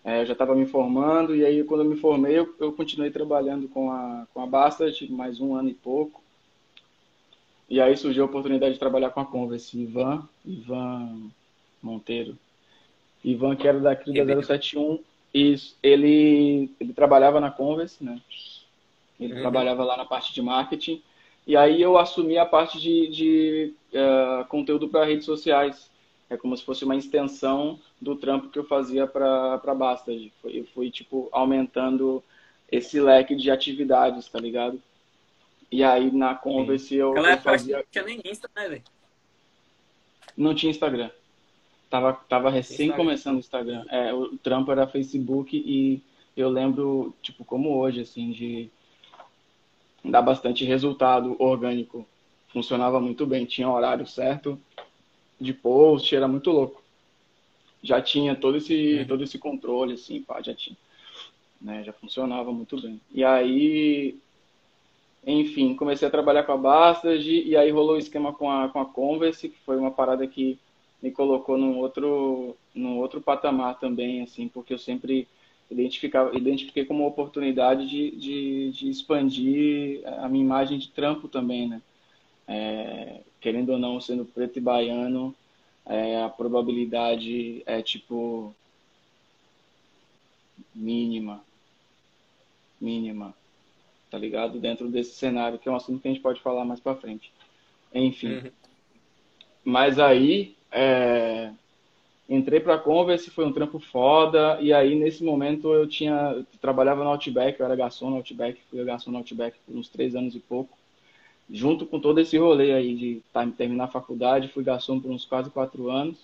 É, 0.04 0.22
eu 0.22 0.26
já 0.26 0.34
estava 0.34 0.54
me 0.54 0.66
formando 0.66 1.34
e 1.34 1.44
aí 1.44 1.64
quando 1.64 1.82
eu 1.82 1.90
me 1.90 1.96
formei 1.96 2.38
eu, 2.38 2.54
eu 2.60 2.72
continuei 2.72 3.10
trabalhando 3.10 3.68
com 3.68 3.90
a, 3.90 4.24
com 4.32 4.40
a 4.40 4.46
Bastard 4.46 5.12
mais 5.12 5.40
um 5.40 5.54
ano 5.56 5.68
e 5.68 5.74
pouco. 5.74 6.22
E 7.68 7.80
aí 7.80 7.96
surgiu 7.96 8.22
a 8.22 8.26
oportunidade 8.26 8.74
de 8.74 8.78
trabalhar 8.78 9.10
com 9.10 9.20
a 9.20 9.26
Converse, 9.26 9.76
Ivan, 9.76 10.22
Ivan 10.44 11.30
Monteiro. 11.82 12.38
Ivan, 13.24 13.56
que 13.56 13.66
era 13.66 13.80
daqui 13.80 14.12
da 14.12 14.40
071, 14.40 15.02
isso, 15.36 15.76
ele, 15.82 16.70
ele 16.80 16.92
trabalhava 16.92 17.40
na 17.40 17.50
Converse, 17.50 18.02
né? 18.02 18.20
Ele 19.20 19.34
uhum. 19.34 19.40
trabalhava 19.40 19.84
lá 19.84 19.96
na 19.96 20.04
parte 20.04 20.32
de 20.32 20.40
marketing 20.40 21.02
e 21.46 21.56
aí 21.56 21.80
eu 21.80 21.96
assumi 21.96 22.36
a 22.38 22.44
parte 22.44 22.80
de, 22.80 23.08
de 23.08 23.74
uh, 23.92 24.44
conteúdo 24.46 24.88
para 24.88 25.04
redes 25.04 25.24
sociais. 25.24 25.90
É 26.28 26.36
como 26.36 26.56
se 26.56 26.64
fosse 26.64 26.84
uma 26.84 26.96
extensão 26.96 27.78
do 28.00 28.16
trampo 28.16 28.48
que 28.48 28.58
eu 28.58 28.64
fazia 28.64 29.06
para 29.06 29.74
Bastard. 29.74 30.32
Eu 30.44 30.64
fui, 30.74 30.90
tipo, 30.90 31.28
aumentando 31.30 32.22
esse 32.70 33.00
leque 33.00 33.36
de 33.36 33.48
atividades, 33.48 34.28
tá 34.28 34.40
ligado? 34.40 34.82
E 35.70 35.84
aí 35.84 36.10
na 36.10 36.34
Converse 36.34 36.88
Sim. 36.88 36.96
eu, 36.96 37.16
eu 37.16 37.38
fazia... 37.38 37.76
Não 37.76 37.84
tinha 37.90 38.04
nem 38.04 38.20
Insta, 38.24 38.50
né, 38.56 38.68
velho? 38.68 38.82
Não 40.36 40.54
tinha 40.54 40.70
Instagram. 40.70 41.10
Tava, 41.88 42.12
tava 42.28 42.50
recém 42.50 42.86
Instagram. 42.86 42.96
começando 42.96 43.36
o 43.36 43.40
Instagram. 43.40 43.84
É, 43.88 44.12
o 44.12 44.36
trampo 44.38 44.72
era 44.72 44.86
Facebook 44.86 45.56
e 45.56 46.02
eu 46.36 46.50
lembro, 46.50 47.14
tipo, 47.22 47.44
como 47.44 47.76
hoje, 47.76 48.00
assim, 48.00 48.30
de 48.32 48.68
dá 50.04 50.20
bastante 50.20 50.64
resultado 50.64 51.36
orgânico. 51.38 52.06
Funcionava 52.48 53.00
muito 53.00 53.26
bem, 53.26 53.44
tinha 53.44 53.68
horário 53.68 54.06
certo 54.06 54.60
de 55.40 55.52
post, 55.52 56.14
era 56.14 56.26
muito 56.26 56.50
louco. 56.50 56.82
Já 57.82 58.00
tinha 58.00 58.34
todo 58.34 58.56
esse, 58.56 59.04
todo 59.06 59.22
esse 59.22 59.38
controle, 59.38 59.94
assim, 59.94 60.22
pá, 60.22 60.40
já 60.42 60.54
tinha. 60.54 60.76
Né, 61.60 61.82
já 61.84 61.92
funcionava 61.92 62.52
muito 62.52 62.80
bem. 62.80 63.00
E 63.12 63.24
aí, 63.24 64.18
enfim, 65.26 65.74
comecei 65.74 66.06
a 66.06 66.10
trabalhar 66.10 66.42
com 66.44 66.52
a 66.52 66.56
Bastard 66.56 67.28
e 67.28 67.56
aí 67.56 67.70
rolou 67.70 67.96
o 67.96 67.98
esquema 67.98 68.32
com 68.32 68.50
a, 68.50 68.68
com 68.68 68.80
a 68.80 68.86
Converse, 68.86 69.48
que 69.48 69.58
foi 69.60 69.76
uma 69.76 69.90
parada 69.90 70.26
que 70.26 70.58
me 71.02 71.10
colocou 71.10 71.56
num 71.56 71.78
outro, 71.78 72.56
num 72.74 72.98
outro 72.98 73.20
patamar 73.20 73.78
também, 73.78 74.22
assim, 74.22 74.48
porque 74.48 74.72
eu 74.72 74.78
sempre 74.78 75.28
identificar, 75.70 76.34
identifiquei 76.34 76.84
como 76.84 77.02
uma 77.02 77.08
oportunidade 77.08 77.88
de, 77.88 78.10
de, 78.12 78.70
de, 78.72 78.88
expandir 78.88 80.02
a 80.18 80.28
minha 80.28 80.44
imagem 80.44 80.78
de 80.78 80.88
trampo 80.88 81.28
também, 81.28 81.68
né? 81.68 81.82
É, 82.48 83.20
querendo 83.40 83.70
ou 83.70 83.78
não, 83.78 84.00
sendo 84.00 84.24
preto 84.24 84.58
e 84.58 84.62
baiano, 84.62 85.34
é, 85.84 86.22
a 86.22 86.28
probabilidade 86.28 87.62
é 87.66 87.82
tipo 87.82 88.54
mínima. 90.74 91.44
mínima, 92.80 93.34
tá 94.10 94.18
ligado? 94.18 94.58
Dentro 94.58 94.88
desse 94.88 95.14
cenário, 95.14 95.58
que 95.58 95.68
é 95.68 95.72
um 95.72 95.76
assunto 95.76 96.00
que 96.00 96.08
a 96.08 96.10
gente 96.12 96.22
pode 96.22 96.40
falar 96.40 96.64
mais 96.64 96.80
para 96.80 96.96
frente. 96.96 97.32
Enfim. 97.92 98.36
Uhum. 98.36 98.50
Mas 99.64 99.98
aí, 99.98 100.55
é... 100.76 101.52
entrei 102.28 102.60
pra 102.60 102.78
Converse, 102.78 103.30
foi 103.30 103.46
um 103.46 103.52
trampo 103.52 103.78
foda, 103.78 104.58
e 104.60 104.72
aí 104.72 104.94
nesse 104.94 105.24
momento 105.24 105.72
eu 105.72 105.86
tinha, 105.86 106.34
eu 106.36 106.46
trabalhava 106.60 107.02
no 107.02 107.10
Outback, 107.10 107.58
eu 107.58 107.66
era 107.66 107.74
garçom 107.74 108.10
no 108.10 108.16
Outback, 108.16 108.60
fui 108.70 108.84
garçom 108.84 109.10
no 109.10 109.18
Outback 109.18 109.56
por 109.66 109.76
uns 109.76 109.88
três 109.88 110.14
anos 110.14 110.34
e 110.34 110.40
pouco. 110.40 110.76
Junto 111.48 111.86
com 111.86 112.00
todo 112.00 112.20
esse 112.20 112.36
rolê 112.36 112.72
aí 112.72 112.94
de 112.94 113.22
terminar 113.56 113.84
a 113.84 113.88
faculdade, 113.88 114.48
fui 114.48 114.64
garçom 114.64 115.00
por 115.00 115.10
uns 115.10 115.24
quase 115.24 115.48
quatro 115.50 115.88
anos. 115.88 116.18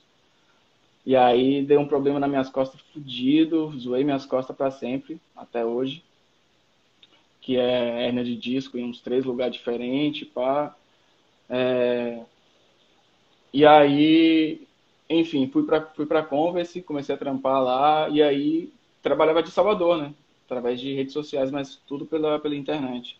E 1.07 1.17
aí 1.17 1.63
deu 1.63 1.81
um 1.81 1.87
problema 1.87 2.21
nas 2.21 2.31
minhas 2.31 2.51
costas 2.51 2.81
fudido, 2.93 3.73
zoei 3.79 4.05
minhas 4.05 4.27
costas 4.27 4.57
para 4.57 4.71
sempre, 4.71 5.21
até 5.37 5.65
hoje. 5.65 6.03
Que 7.41 7.57
é 7.57 8.07
hernia 8.07 8.25
de 8.25 8.37
disco 8.37 8.79
em 8.79 8.85
uns 8.85 9.01
três 9.01 9.25
lugares 9.25 9.55
diferentes, 9.55 10.29
pá. 10.29 10.75
É... 11.49 12.21
E 13.53 13.67
aí, 13.67 14.67
enfim, 15.11 15.47
fui 15.49 15.65
para 15.65 15.83
fui 15.95 16.07
pra 16.07 16.23
Converse, 16.23 16.83
comecei 16.83 17.15
a 17.15 17.19
trampar 17.19 17.63
lá, 17.63 18.09
e 18.09 18.23
aí 18.23 18.73
trabalhava 19.03 19.43
de 19.43 19.51
Salvador, 19.51 19.99
né? 19.99 20.15
Através 20.47 20.81
de 20.81 20.95
redes 20.95 21.13
sociais, 21.13 21.51
mas 21.51 21.77
tudo 21.87 22.07
pela, 22.07 22.39
pela 22.39 22.57
internet. 22.57 23.19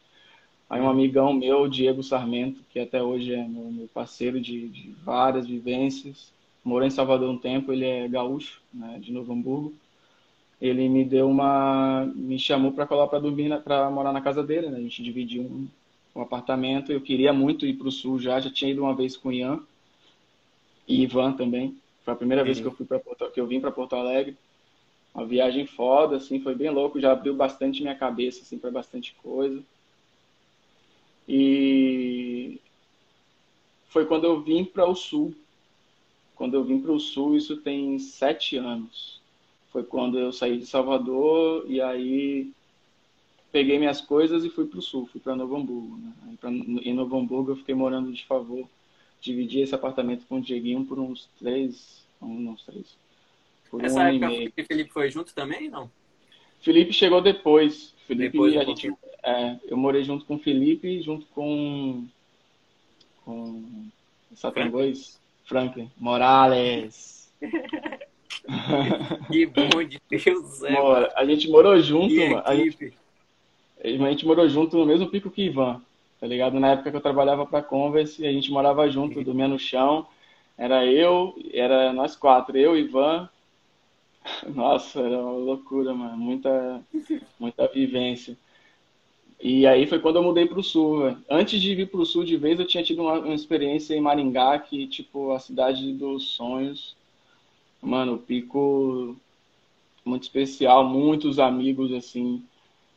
Aí 0.71 0.81
um 0.81 0.89
amigão 0.89 1.35
meu, 1.35 1.69
Diego 1.69 2.03
Sarmento, 2.03 2.63
que 2.71 2.81
até 2.81 3.03
hoje 3.03 3.35
é 3.35 3.47
meu, 3.47 3.65
meu 3.71 3.89
parceiro 3.89 4.41
de, 4.41 4.69
de 4.69 4.91
várias 5.05 5.47
vivências, 5.47 6.33
morou 6.65 6.87
em 6.87 6.91
Salvador 6.91 7.31
um 7.31 7.39
tempo, 7.39 7.73
ele 7.73 7.85
é 7.85 8.09
gaúcho, 8.09 8.63
né, 8.73 8.99
de 9.01 9.13
Novo 9.13 9.33
Hamburgo. 9.33 9.75
Ele 10.61 10.89
me 10.89 11.05
deu 11.05 11.29
uma, 11.29 12.07
me 12.15 12.39
chamou 12.39 12.73
para 12.73 12.87
colar 12.87 13.09
para 13.09 13.19
dormir, 13.19 13.51
para 13.63 13.91
morar 13.91 14.13
na 14.13 14.21
casa 14.23 14.43
dele, 14.43 14.71
né? 14.71 14.79
A 14.79 14.81
gente 14.81 15.03
dividiu 15.03 15.43
um, 15.43 15.69
um 16.17 16.23
apartamento. 16.23 16.93
Eu 16.93 17.01
queria 17.01 17.33
muito 17.33 17.67
ir 17.67 17.75
para 17.75 17.89
o 17.89 17.93
sul 17.93 18.19
já, 18.19 18.41
já 18.41 18.51
tinha 18.51 18.71
ido 18.71 18.83
uma 18.83 18.95
vez 18.95 19.17
com 19.17 19.29
o 19.29 19.33
Ian 19.33 19.61
e 20.87 21.03
Ivan 21.03 21.33
também. 21.33 21.77
Foi 22.05 22.15
a 22.15 22.17
primeira 22.17 22.43
uhum. 22.43 22.47
vez 22.47 22.61
que 22.61 22.67
eu 22.67 22.73
fui 22.73 22.87
para 22.87 23.01
que 23.31 23.41
eu 23.41 23.47
vim 23.47 23.61
para 23.61 23.71
Porto 23.71 23.95
Alegre. 23.95 24.37
Uma 25.15 25.27
viagem 25.27 25.67
foda, 25.67 26.17
assim, 26.17 26.41
foi 26.41 26.55
bem 26.55 26.71
louco. 26.71 27.01
Já 27.01 27.13
abriu 27.13 27.35
bastante 27.35 27.83
minha 27.83 27.95
cabeça, 27.95 28.41
assim, 28.43 28.59
para 28.59 28.71
bastante 28.71 29.15
coisa. 29.23 29.63
E 31.29 32.59
foi 33.89 34.07
quando 34.07 34.25
eu 34.25 34.41
vim 34.41 34.65
para 34.65 34.87
o 34.87 34.95
sul, 34.95 35.35
quando 36.43 36.55
eu 36.55 36.65
vim 36.65 36.81
para 36.81 36.91
o 36.91 36.99
Sul, 36.99 37.37
isso 37.37 37.59
tem 37.59 38.01
sete 38.01 38.57
anos. 38.57 39.21
Foi 39.71 39.85
quando 39.85 40.19
eu 40.19 40.33
saí 40.33 40.59
de 40.59 40.67
Salvador 40.67 41.65
e 41.69 41.81
aí 41.81 42.51
peguei 43.53 43.79
minhas 43.79 44.01
coisas 44.01 44.45
e 44.45 44.51
fui 44.51 44.67
para 44.67 44.81
o 44.81 44.83
Sul, 44.83 45.07
fui 45.07 45.21
para 45.21 45.37
Novo 45.37 45.55
Hamburgo. 45.55 45.97
Né? 45.99 46.37
Pra, 46.41 46.51
em 46.51 46.93
Novo 46.93 47.17
Hamburgo 47.17 47.53
eu 47.53 47.57
fiquei 47.57 47.77
morando 47.77 48.13
de 48.13 48.25
favor. 48.27 48.69
Dividi 49.23 49.61
esse 49.61 49.75
apartamento 49.75 50.27
com 50.27 50.37
o 50.37 50.41
Dieguinho 50.41 50.85
por 50.85 50.99
uns 50.99 51.31
três, 51.39 52.05
uns 52.21 52.63
três. 52.65 52.99
Por 53.71 53.83
Essa 53.83 54.01
um 54.01 54.03
época 54.03 54.51
que 54.51 54.63
o 54.63 54.67
Felipe 54.67 54.93
foi 54.93 55.11
junto 55.11 55.35
também, 55.35 55.71
não? 55.71 55.91
Felipe 56.61 56.93
chegou 56.93 57.23
depois. 57.23 57.95
Felipe, 58.07 58.33
depois 58.33 58.57
a 58.57 58.65
gente, 58.65 58.93
é, 59.23 59.57
eu 59.65 59.77
morei 59.77 60.03
junto 60.03 60.25
com 60.27 60.35
o 60.35 60.39
Felipe, 60.39 61.01
junto 61.01 61.25
com 61.27 62.05
com 63.25 63.89
Satangões. 64.35 65.21
Franklin 65.45 65.91
Morales. 65.99 67.33
que 69.31 69.47
bom 69.47 69.85
de 69.85 70.01
Deus, 70.09 70.63
é, 70.63 70.73
Mora. 70.73 71.13
A 71.17 71.25
gente 71.25 71.49
morou 71.49 71.79
junto, 71.81 72.15
mano. 72.15 72.43
A 72.45 72.57
gente, 72.57 72.93
a 73.83 73.89
gente 73.89 74.27
morou 74.27 74.49
junto 74.49 74.77
no 74.77 74.87
mesmo 74.87 75.09
pico 75.09 75.31
que 75.31 75.43
Ivan, 75.43 75.81
tá 76.23 76.29
ligado? 76.29 76.61
Na 76.61 76.71
época 76.71 76.89
que 76.93 76.97
eu 76.97 77.01
trabalhava 77.01 77.45
pra 77.45 77.61
Converse, 77.61 78.25
a 78.25 78.31
gente 78.31 78.53
morava 78.53 78.89
junto, 78.89 79.25
dormia 79.25 79.49
no 79.49 79.59
chão. 79.59 80.07
Era 80.57 80.87
eu, 80.87 81.35
era 81.53 81.93
nós 81.93 82.15
quatro, 82.15 82.57
eu, 82.57 82.79
Ivan. 82.79 83.29
Nossa, 84.55 85.01
era 85.01 85.19
uma 85.19 85.33
loucura, 85.33 85.93
mano. 85.93 86.17
Muita, 86.17 86.81
muita 87.41 87.67
vivência. 87.67 88.39
E 89.41 89.67
aí 89.67 89.85
foi 89.85 89.99
quando 89.99 90.15
eu 90.15 90.23
mudei 90.23 90.47
para 90.47 90.61
o 90.61 90.63
sul. 90.63 91.01
Véio. 91.01 91.19
Antes 91.29 91.61
de 91.61 91.75
vir 91.75 91.91
para 91.91 92.01
o 92.01 92.07
sul 92.07 92.23
de 92.23 92.37
vez, 92.37 92.61
eu 92.61 92.69
tinha 92.69 92.85
tido 92.85 93.03
uma, 93.03 93.19
uma, 93.19 93.35
experiência 93.35 93.93
em 93.93 94.01
Maringá, 94.01 94.57
que, 94.61 94.87
tipo, 94.87 95.33
a 95.33 95.41
cidade 95.41 95.93
dos 95.93 96.35
sonhos. 96.35 96.95
Mano, 97.81 98.17
pico 98.17 99.17
muito 100.05 100.23
especial, 100.23 100.85
muitos 100.89 101.41
amigos, 101.41 101.93
assim. 101.93 102.45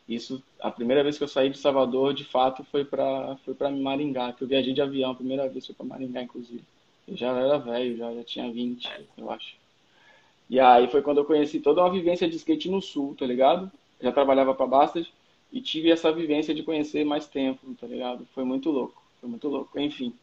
Isso, 0.07 0.43
a 0.65 0.71
primeira 0.71 1.03
vez 1.03 1.15
que 1.15 1.23
eu 1.23 1.27
saí 1.27 1.51
de 1.51 1.59
Salvador, 1.59 2.11
de 2.11 2.23
fato, 2.23 2.63
foi 2.63 2.83
para 2.83 3.37
foi 3.45 3.53
para 3.53 3.69
Maringá, 3.69 4.33
que 4.33 4.43
eu 4.43 4.47
viajei 4.47 4.73
de 4.73 4.81
avião, 4.81 5.11
a 5.11 5.15
primeira 5.15 5.47
vez 5.47 5.67
foi 5.67 5.75
para 5.75 5.85
Maringá, 5.85 6.23
inclusive. 6.23 6.63
Eu 7.07 7.15
já 7.15 7.27
era 7.37 7.59
velho, 7.59 7.95
já, 7.97 8.11
já 8.15 8.23
tinha 8.23 8.51
20, 8.51 8.89
eu 9.15 9.29
acho. 9.29 9.55
E 10.49 10.59
aí 10.59 10.87
foi 10.87 11.03
quando 11.03 11.19
eu 11.19 11.25
conheci 11.25 11.59
toda 11.59 11.81
uma 11.81 11.91
vivência 11.91 12.27
de 12.27 12.35
skate 12.35 12.67
no 12.67 12.81
sul, 12.81 13.15
tá 13.17 13.27
ligado? 13.27 13.71
Já 14.01 14.11
trabalhava 14.11 14.55
para 14.55 14.65
Bastard 14.65 15.07
e 15.53 15.61
tive 15.61 15.91
essa 15.91 16.11
vivência 16.11 16.53
de 16.53 16.63
conhecer 16.63 17.05
mais 17.05 17.27
tempo, 17.27 17.75
tá 17.79 17.85
ligado? 17.85 18.25
Foi 18.33 18.43
muito 18.43 18.71
louco, 18.71 18.99
foi 19.21 19.29
muito 19.29 19.47
louco, 19.47 19.79
enfim. 19.79 20.15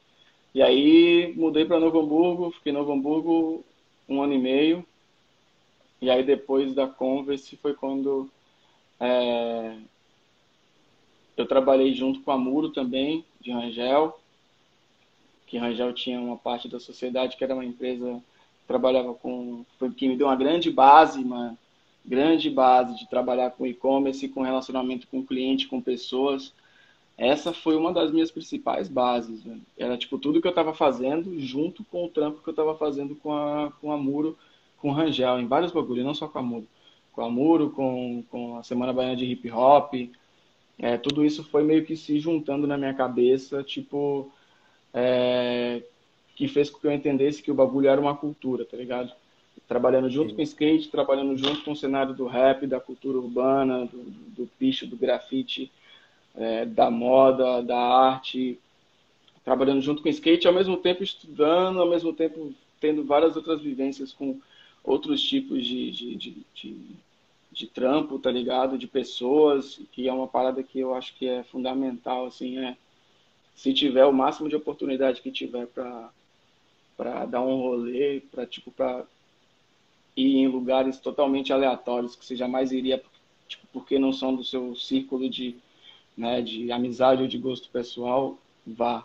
E 0.53 0.61
aí 0.61 1.33
mudei 1.37 1.65
para 1.65 1.79
Novo 1.79 2.01
Hamburgo, 2.01 2.51
fiquei 2.51 2.73
em 2.73 2.75
Novo 2.75 2.93
Hamburgo 2.93 3.65
um 4.09 4.21
ano 4.21 4.33
e 4.33 4.39
meio. 4.39 4.85
E 6.01 6.11
aí 6.11 6.25
depois 6.25 6.75
da 6.75 6.89
Converse 6.89 7.57
foi 7.59 7.75
quando 7.75 8.29
é, 8.99 9.77
eu 11.37 11.47
trabalhei 11.47 11.95
junto 11.95 12.21
com 12.21 12.31
a 12.31 12.39
Muro 12.39 12.71
também, 12.71 13.25
de 13.41 13.51
Rangel, 13.51 14.19
que 15.47 15.59
Rangel 15.59 15.93
tinha 15.93 16.21
uma 16.21 16.37
parte 16.37 16.69
da 16.69 16.81
sociedade 16.81 17.37
que 17.37 17.45
era 17.45 17.55
uma 17.55 17.65
empresa 17.65 18.23
trabalhava 18.67 19.13
com, 19.15 19.65
foi 19.79 19.91
que 19.91 20.09
me 20.09 20.17
deu 20.17 20.27
uma 20.27 20.37
grande 20.37 20.71
base, 20.71 21.23
mano, 21.25 21.59
grande 22.05 22.49
base 22.51 22.97
de 22.99 23.09
trabalhar 23.09 23.51
com 23.51 23.67
e-commerce, 23.67 24.29
com 24.29 24.43
relacionamento 24.43 25.07
com 25.09 25.25
cliente, 25.25 25.69
com 25.69 25.81
pessoas. 25.81 26.53
Essa 27.17 27.53
foi 27.53 27.77
uma 27.77 27.93
das 27.93 28.11
minhas 28.11 28.31
principais 28.31 28.89
bases. 28.89 29.45
Né? 29.45 29.59
Era 29.77 29.99
tipo 29.99 30.19
tudo 30.19 30.41
que 30.41 30.47
eu 30.47 30.51
estava 30.51 30.73
fazendo 30.73 31.39
junto 31.39 31.85
com 31.85 32.07
o 32.07 32.09
trampo 32.09 32.43
que 32.43 32.49
eu 32.49 32.53
estava 32.53 32.75
fazendo 32.75 33.15
com 33.17 33.33
a, 33.33 33.71
com 33.81 33.93
a 33.93 33.97
Muro, 33.97 34.37
com 34.79 34.89
o 34.89 34.93
Rangel, 34.93 35.39
em 35.39 35.47
vários 35.47 35.71
bagulhos, 35.71 36.05
não 36.05 36.15
só 36.15 36.27
com 36.27 36.39
a 36.39 36.43
Muro. 36.43 36.67
Com 37.13 37.23
a 37.23 37.31
Muro, 37.31 37.71
com, 37.71 38.25
com 38.31 38.57
a 38.59 38.63
Semana 38.63 38.93
Baiana 38.93 39.17
de 39.17 39.27
Hip 39.27 39.51
Hop. 39.51 39.93
É, 40.83 40.99
tudo 40.99 41.25
isso 41.25 41.43
foi 41.45 41.63
meio 41.63 41.87
que 41.87 41.97
se 41.97 42.21
juntando 42.21 42.67
na 42.67 42.77
minha 42.77 42.93
cabeça, 42.93 43.63
tipo, 43.63 44.31
é, 44.93 45.83
que 46.37 46.47
fez 46.47 46.69
com 46.69 46.79
que 46.79 46.87
eu 46.87 46.93
entendesse 46.93 47.43
que 47.43 47.51
o 47.51 47.55
bagulho 47.55 47.89
era 47.89 48.01
uma 48.01 48.17
cultura, 48.17 48.67
tá 48.67 48.77
ligado? 48.77 49.11
trabalhando 49.69 50.11
junto 50.11 50.31
Sim. 50.31 50.37
com 50.37 50.41
o 50.43 50.45
skate, 50.45 50.89
trabalhando 50.91 51.37
junto 51.37 51.63
com 51.63 51.73
o 51.73 51.77
cenário 51.77 52.15
do 52.15 52.27
rap, 52.27 52.67
da 52.67 52.81
cultura 52.81 53.19
urbana, 53.19 53.87
do, 53.87 54.03
do 54.37 54.47
picho, 54.59 54.87
do 54.87 54.97
grafite, 54.97 55.71
é, 56.35 56.67
da 56.67 56.91
moda, 56.91 57.63
da 57.63 57.79
arte, 57.79 58.59
trabalhando 59.45 59.81
junto 59.81 60.03
com 60.03 60.09
o 60.09 60.11
skate, 60.11 60.47
ao 60.47 60.55
mesmo 60.55 60.77
tempo 60.77 61.03
estudando, 61.03 61.81
ao 61.81 61.89
mesmo 61.89 62.13
tempo 62.13 62.53
tendo 62.81 63.05
várias 63.05 63.37
outras 63.37 63.61
vivências 63.61 64.13
com 64.13 64.39
outros 64.85 65.23
tipos 65.23 65.65
de, 65.65 65.91
de, 65.91 66.17
de, 66.17 66.37
de, 66.55 66.77
de 67.63 67.69
trampo, 67.69 68.19
tá 68.19 68.31
ligado? 68.31 68.77
De 68.77 68.89
pessoas, 68.89 69.81
que 69.93 70.09
é 70.09 70.13
uma 70.13 70.27
parada 70.27 70.63
que 70.63 70.81
eu 70.81 70.95
acho 70.95 71.15
que 71.15 71.29
é 71.29 71.45
fundamental, 71.45 72.27
assim, 72.27 72.59
é 72.59 72.77
se 73.55 73.73
tiver 73.73 74.05
o 74.05 74.13
máximo 74.13 74.49
de 74.49 74.57
oportunidade 74.57 75.23
que 75.23 75.31
tiver 75.31 75.67
para 75.67 76.11
para 76.97 77.25
dar 77.25 77.41
um 77.41 77.57
rolê, 77.57 78.21
para 78.31 78.47
tipo 78.47 78.71
para 78.71 79.05
ir 80.17 80.37
em 80.37 80.47
lugares 80.47 80.99
totalmente 80.99 81.53
aleatórios 81.53 82.15
que 82.17 82.25
você 82.25 82.37
jamais 82.37 82.71
iria, 82.73 83.03
tipo, 83.49 83.67
porque 83.73 83.99
não 83.99 84.13
são 84.13 84.35
do 84.35 84.45
seu 84.45 84.75
círculo 84.77 85.29
de, 85.29 85.57
né, 86.17 86.43
de 86.43 86.71
amizade 86.71 87.23
ou 87.23 87.29
de 87.29 87.39
gosto 87.39 87.71
pessoal, 87.71 88.39
vá. 88.67 89.05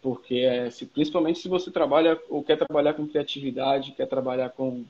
Porque, 0.00 0.36
é, 0.36 0.70
se, 0.70 0.86
principalmente 0.86 1.40
se 1.40 1.48
você 1.48 1.70
trabalha 1.70 2.20
ou 2.28 2.42
quer 2.42 2.56
trabalhar 2.56 2.94
com 2.94 3.08
criatividade, 3.08 3.92
quer 3.92 4.06
trabalhar 4.06 4.50
com, 4.50 4.84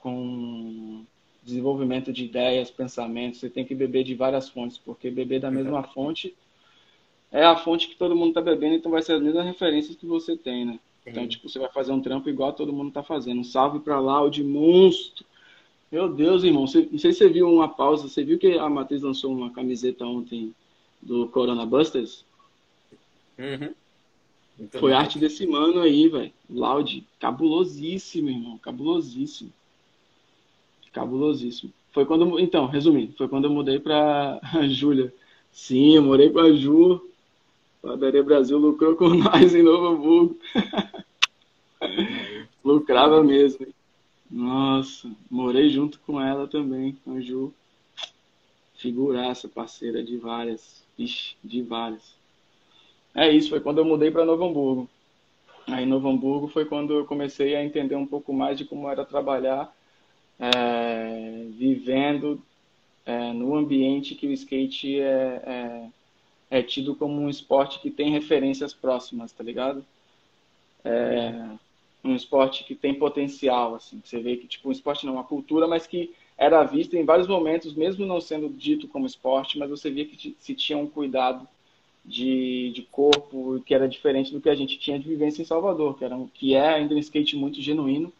com 0.00 1.04
desenvolvimento 1.44 2.12
de 2.12 2.24
ideias, 2.24 2.70
pensamentos, 2.70 3.40
você 3.40 3.50
tem 3.50 3.64
que 3.64 3.74
beber 3.74 4.04
de 4.04 4.14
várias 4.14 4.48
fontes, 4.48 4.78
porque 4.78 5.10
beber 5.10 5.40
da 5.40 5.50
mesma 5.50 5.82
fonte 5.82 6.34
é 7.30 7.44
a 7.44 7.56
fonte 7.56 7.88
que 7.88 7.96
todo 7.96 8.16
mundo 8.16 8.28
está 8.28 8.40
bebendo, 8.40 8.76
então 8.76 8.90
vai 8.90 9.02
ser 9.02 9.14
as 9.14 9.22
mesmas 9.22 9.44
referências 9.44 9.96
que 9.96 10.06
você 10.06 10.36
tem, 10.36 10.64
né? 10.64 10.78
Então, 11.06 11.26
tipo, 11.28 11.48
você 11.48 11.58
vai 11.58 11.68
fazer 11.70 11.92
um 11.92 12.00
trampo 12.00 12.30
igual 12.30 12.52
todo 12.52 12.72
mundo 12.72 12.90
tá 12.90 13.02
fazendo. 13.02 13.40
Um 13.40 13.44
salve 13.44 13.78
pra 13.80 14.00
lá, 14.00 14.22
o 14.22 14.30
de 14.30 14.42
monstro. 14.42 15.24
Meu 15.92 16.08
Deus, 16.08 16.44
irmão. 16.44 16.66
Você, 16.66 16.88
não 16.90 16.98
sei 16.98 17.12
se 17.12 17.18
você 17.18 17.28
viu 17.28 17.50
uma 17.50 17.68
pausa. 17.68 18.08
Você 18.08 18.24
viu 18.24 18.38
que 18.38 18.58
a 18.58 18.68
Matheus 18.70 19.02
lançou 19.02 19.32
uma 19.32 19.50
camiseta 19.50 20.06
ontem 20.06 20.54
do 21.02 21.28
Corona 21.28 21.66
Busters? 21.66 22.24
Uhum. 23.38 23.74
Foi 24.78 24.92
arte 24.92 25.18
desse 25.18 25.46
mano 25.46 25.80
aí, 25.80 26.08
velho. 26.08 26.32
Loud. 26.48 27.04
Cabulosíssimo, 27.20 28.30
irmão. 28.30 28.56
Cabulosíssimo. 28.56 29.52
Cabulosíssimo. 30.94 31.72
foi 31.92 32.06
quando, 32.06 32.38
então, 32.38 32.66
resumindo, 32.66 33.12
foi 33.16 33.28
quando 33.28 33.46
eu 33.46 33.50
mudei 33.50 33.80
para 33.80 34.40
Júlia. 34.70 35.12
Sim, 35.50 35.96
eu 35.96 36.02
morei 36.02 36.30
com 36.30 36.38
a 36.38 36.52
Ju. 36.52 37.10
Padaria 37.82 38.22
Brasil 38.22 38.56
lucrou 38.56 38.94
com 38.94 39.08
nós 39.12 39.54
em 39.54 39.62
Novo 39.62 39.88
Hamburgo. 39.88 40.38
Lucrava 42.64 43.22
mesmo. 43.22 43.66
Nossa, 44.30 45.10
morei 45.28 45.68
junto 45.68 45.98
com 46.00 46.20
ela 46.20 46.46
também, 46.46 46.96
com 47.04 47.16
a 47.16 47.20
Ju. 47.20 47.52
Figuraça, 48.76 49.48
parceira 49.48 50.02
de 50.02 50.16
várias. 50.16 50.84
Ixi, 50.96 51.36
de 51.42 51.60
várias. 51.60 52.14
É 53.12 53.30
isso, 53.30 53.50
foi 53.50 53.60
quando 53.60 53.78
eu 53.78 53.84
mudei 53.84 54.12
para 54.12 54.24
Novo 54.24 54.44
Hamburgo. 54.44 54.88
Aí 55.66 55.82
em 55.82 55.88
Novo 55.88 56.08
Hamburgo 56.08 56.46
foi 56.46 56.64
quando 56.64 56.94
eu 56.94 57.04
comecei 57.04 57.56
a 57.56 57.64
entender 57.64 57.96
um 57.96 58.06
pouco 58.06 58.32
mais 58.32 58.56
de 58.56 58.64
como 58.64 58.88
era 58.88 59.04
trabalhar 59.04 59.74
é, 60.38 61.46
vivendo 61.50 62.42
é, 63.06 63.32
no 63.32 63.54
ambiente 63.54 64.14
que 64.14 64.26
o 64.26 64.32
skate 64.32 65.00
é, 65.00 65.42
é, 66.50 66.58
é, 66.58 66.62
tido 66.62 66.94
como 66.94 67.20
um 67.20 67.28
esporte 67.28 67.80
que 67.80 67.90
tem 67.90 68.10
referências 68.10 68.72
próximas, 68.72 69.32
tá 69.32 69.44
ligado? 69.44 69.84
É, 70.84 71.50
um 72.02 72.14
esporte 72.14 72.64
que 72.64 72.74
tem 72.74 72.94
potencial, 72.94 73.74
assim, 73.74 74.00
você 74.04 74.20
vê 74.20 74.36
que 74.36 74.46
tipo 74.46 74.68
um 74.68 74.72
esporte 74.72 75.06
não, 75.06 75.14
uma 75.14 75.24
cultura, 75.24 75.66
mas 75.66 75.86
que 75.86 76.14
era 76.36 76.64
vista 76.64 76.96
em 76.96 77.04
vários 77.04 77.28
momentos, 77.28 77.74
mesmo 77.74 78.04
não 78.04 78.20
sendo 78.20 78.48
dito 78.48 78.88
como 78.88 79.06
esporte, 79.06 79.58
mas 79.58 79.70
você 79.70 79.90
via 79.90 80.04
que 80.04 80.36
se 80.38 80.54
tinha 80.54 80.76
um 80.76 80.86
cuidado 80.86 81.46
de, 82.04 82.72
de 82.74 82.82
corpo 82.82 83.62
que 83.64 83.74
era 83.74 83.88
diferente 83.88 84.32
do 84.32 84.40
que 84.40 84.50
a 84.50 84.54
gente 84.54 84.78
tinha 84.78 84.98
de 84.98 85.08
vivência 85.08 85.40
em 85.40 85.46
Salvador, 85.46 85.96
que, 85.96 86.04
era 86.04 86.14
um, 86.14 86.26
que 86.26 86.54
é 86.54 86.68
ainda 86.68 86.94
um 86.94 86.98
skate 86.98 87.36
muito 87.36 87.62
genuíno, 87.62 88.12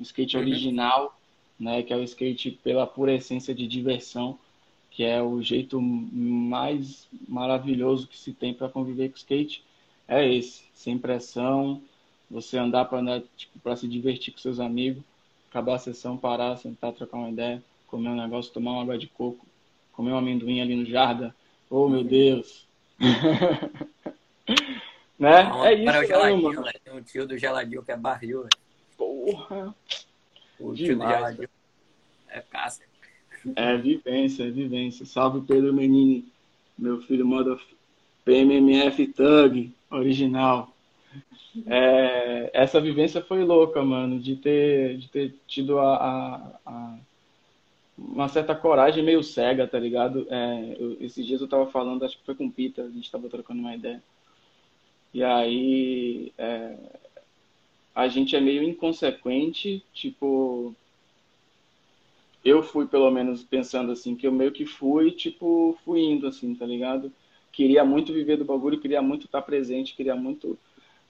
um 0.00 0.02
skate 0.02 0.36
uhum. 0.36 0.42
original, 0.42 1.17
né, 1.58 1.82
que 1.82 1.92
é 1.92 1.96
o 1.96 2.02
skate 2.02 2.50
pela 2.62 2.86
pura 2.86 3.14
essência 3.14 3.54
de 3.54 3.66
diversão, 3.66 4.38
que 4.90 5.04
é 5.04 5.22
o 5.22 5.42
jeito 5.42 5.80
mais 5.80 7.06
maravilhoso 7.28 8.06
que 8.06 8.18
se 8.18 8.32
tem 8.32 8.54
para 8.54 8.68
conviver 8.68 9.10
com 9.10 9.16
skate, 9.16 9.62
é 10.06 10.26
esse, 10.26 10.64
sem 10.74 10.96
pressão, 10.98 11.82
você 12.30 12.58
andar 12.58 12.84
para 12.86 12.98
andar 12.98 13.22
tipo, 13.36 13.76
se 13.76 13.88
divertir 13.88 14.32
com 14.32 14.38
seus 14.40 14.60
amigos, 14.60 15.02
acabar 15.50 15.74
a 15.74 15.78
sessão, 15.78 16.16
parar, 16.16 16.56
sentar, 16.56 16.92
trocar 16.92 17.18
uma 17.18 17.30
ideia, 17.30 17.62
comer 17.86 18.08
um 18.10 18.16
negócio, 18.16 18.52
tomar 18.52 18.72
uma 18.72 18.82
água 18.82 18.98
de 18.98 19.06
coco, 19.06 19.46
comer 19.92 20.12
um 20.12 20.18
amendoim 20.18 20.60
ali 20.60 20.76
no 20.76 20.84
jarda. 20.84 21.34
Oh, 21.70 21.88
meu 21.88 22.04
Deus! 22.04 22.66
né? 25.18 25.42
Não, 25.44 25.64
é 25.64 25.74
isso, 25.74 25.84
para 25.84 26.00
o 26.00 26.06
geladinho, 26.06 26.54
mano. 26.54 26.70
Tem 26.84 26.94
um 26.94 27.02
tio 27.02 27.26
do 27.26 27.36
geladinho 27.36 27.82
que 27.82 27.92
é 27.92 27.96
barril, 27.96 28.42
velho. 28.42 28.58
Porra! 28.96 29.74
O 30.60 30.74
geladinho 30.74 31.48
é 32.28 32.40
casca. 32.40 32.86
É 33.54 33.76
vivência, 33.76 34.44
é 34.44 34.50
vivência. 34.50 35.06
Salve 35.06 35.46
Pedro 35.46 35.72
Menini, 35.72 36.26
meu 36.76 37.00
filho 37.00 37.26
moda 37.26 37.58
PMMF 38.24 39.06
Thug, 39.08 39.72
original. 39.90 40.74
É, 41.66 42.50
essa 42.52 42.80
vivência 42.80 43.22
foi 43.22 43.42
louca, 43.44 43.82
mano, 43.82 44.18
de 44.20 44.36
ter, 44.36 44.98
de 44.98 45.08
ter 45.08 45.34
tido 45.46 45.78
a, 45.78 45.96
a, 45.96 46.60
a 46.66 46.98
uma 47.96 48.28
certa 48.28 48.54
coragem 48.54 49.02
meio 49.02 49.22
cega, 49.24 49.66
tá 49.66 49.78
ligado? 49.78 50.26
É, 50.30 50.76
eu, 50.78 50.96
esses 51.00 51.26
dias 51.26 51.40
eu 51.40 51.48
tava 51.48 51.66
falando, 51.66 52.04
acho 52.04 52.18
que 52.18 52.24
foi 52.24 52.34
com 52.34 52.46
o 52.46 52.52
Pita, 52.52 52.82
a 52.82 52.90
gente 52.90 53.10
tava 53.10 53.28
trocando 53.28 53.60
uma 53.60 53.74
ideia. 53.74 54.02
E 55.12 55.24
aí 55.24 56.32
é, 56.38 56.76
a 57.98 58.08
gente 58.08 58.36
é 58.36 58.40
meio 58.40 58.62
inconsequente, 58.62 59.82
tipo. 59.92 60.74
Eu 62.44 62.62
fui, 62.62 62.86
pelo 62.86 63.10
menos, 63.10 63.42
pensando 63.42 63.92
assim, 63.92 64.14
que 64.16 64.26
eu 64.26 64.32
meio 64.32 64.52
que 64.52 64.64
fui, 64.64 65.10
tipo, 65.10 65.76
fui 65.84 66.00
indo, 66.00 66.26
assim, 66.26 66.54
tá 66.54 66.64
ligado? 66.64 67.12
Queria 67.52 67.84
muito 67.84 68.12
viver 68.12 68.36
do 68.36 68.44
bagulho, 68.44 68.80
queria 68.80 69.02
muito 69.02 69.26
estar 69.26 69.42
presente, 69.42 69.94
queria 69.94 70.14
muito. 70.16 70.58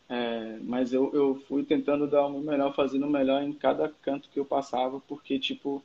É, 0.09 0.59
mas 0.63 0.93
eu, 0.93 1.11
eu 1.15 1.35
fui 1.47 1.63
tentando 1.65 2.07
dar 2.07 2.27
o 2.27 2.41
melhor, 2.41 2.75
fazendo 2.75 3.07
o 3.07 3.11
melhor 3.11 3.43
em 3.43 3.53
cada 3.53 3.89
canto 4.03 4.29
que 4.31 4.41
eu 4.41 4.45
passava, 4.45 5.01
porque, 5.07 5.39
tipo, 5.39 5.83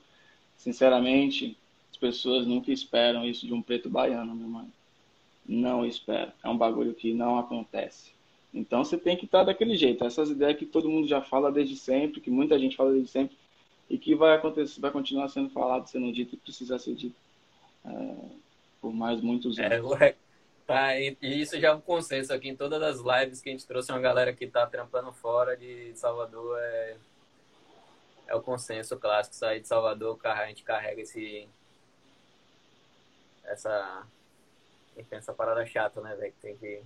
Sinceramente, 0.57 1.57
as 1.91 1.97
pessoas 1.97 2.47
nunca 2.47 2.71
esperam 2.71 3.25
isso 3.25 3.45
de 3.45 3.53
um 3.53 3.61
preto 3.61 3.89
baiano, 3.89 4.33
meu 4.33 4.47
mano. 4.47 4.71
Não 5.45 5.85
espero. 5.85 6.31
É 6.41 6.49
um 6.49 6.57
bagulho 6.57 6.93
que 6.93 7.13
não 7.13 7.37
acontece. 7.37 8.11
Então 8.53 8.83
você 8.83 8.97
tem 8.97 9.17
que 9.17 9.25
estar 9.25 9.43
daquele 9.43 9.75
jeito. 9.75 10.05
Essas 10.05 10.29
ideias 10.29 10.57
que 10.57 10.65
todo 10.65 10.89
mundo 10.89 11.07
já 11.07 11.21
fala 11.21 11.51
desde 11.51 11.75
sempre, 11.75 12.21
que 12.21 12.29
muita 12.29 12.59
gente 12.59 12.75
fala 12.75 12.91
desde 12.91 13.09
sempre, 13.09 13.37
e 13.89 13.97
que 13.97 14.15
vai 14.15 14.35
acontecer, 14.35 14.79
vai 14.79 14.91
continuar 14.91 15.29
sendo 15.29 15.49
falado, 15.49 15.87
sendo 15.87 16.11
dito 16.11 16.35
e 16.35 16.37
precisa 16.37 16.77
ser 16.79 16.95
dito 16.95 17.15
é, 17.85 18.15
por 18.81 18.93
mais 18.93 19.21
muitos 19.21 19.57
é, 19.57 19.75
anos. 19.75 20.01
É, 20.01 20.15
tá, 20.65 20.99
e 20.99 21.17
isso 21.21 21.59
já 21.59 21.69
é 21.69 21.73
um 21.73 21.81
consenso 21.81 22.31
aqui 22.33 22.49
em 22.49 22.55
todas 22.55 22.81
as 22.81 22.99
lives 22.99 23.41
que 23.41 23.49
a 23.49 23.51
gente 23.51 23.65
trouxe 23.67 23.91
uma 23.91 23.99
galera 23.99 24.33
que 24.33 24.45
está 24.45 24.65
trampando 24.67 25.11
fora 25.11 25.57
de 25.57 25.91
Salvador. 25.95 26.57
É 26.59 26.95
é 28.27 28.35
o 28.35 28.41
consenso 28.41 28.97
clássico. 28.97 29.35
Sair 29.35 29.61
de 29.61 29.67
Salvador, 29.67 30.19
a 30.23 30.47
gente 30.47 30.63
carrega 30.63 31.01
esse. 31.01 31.47
Essa. 33.43 34.07
Essa 35.09 35.33
parada 35.33 35.65
chata, 35.65 36.01
né, 36.01 36.15
velho? 36.15 36.33
Tem 36.41 36.55
que, 36.57 36.81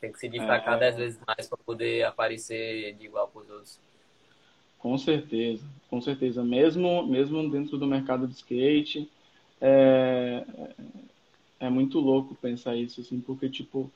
tem 0.00 0.10
que 0.10 0.18
se 0.18 0.28
destacar 0.28 0.76
é... 0.76 0.78
dez 0.78 0.96
vezes 0.96 1.20
mais 1.26 1.46
para 1.48 1.58
poder 1.58 2.04
aparecer 2.04 2.94
de 2.94 3.06
igual 3.06 3.28
para 3.28 3.42
os 3.42 3.50
outros. 3.50 3.78
Com 4.78 4.96
certeza, 4.96 5.62
com 5.90 6.00
certeza. 6.00 6.42
Mesmo, 6.42 7.06
mesmo 7.06 7.48
dentro 7.50 7.76
do 7.76 7.86
mercado 7.86 8.26
de 8.26 8.34
skate, 8.34 9.10
é, 9.60 10.44
é 11.60 11.68
muito 11.68 12.00
louco 12.00 12.34
pensar 12.34 12.74
isso, 12.76 13.02
assim, 13.02 13.20
porque, 13.20 13.50
tipo, 13.50 13.92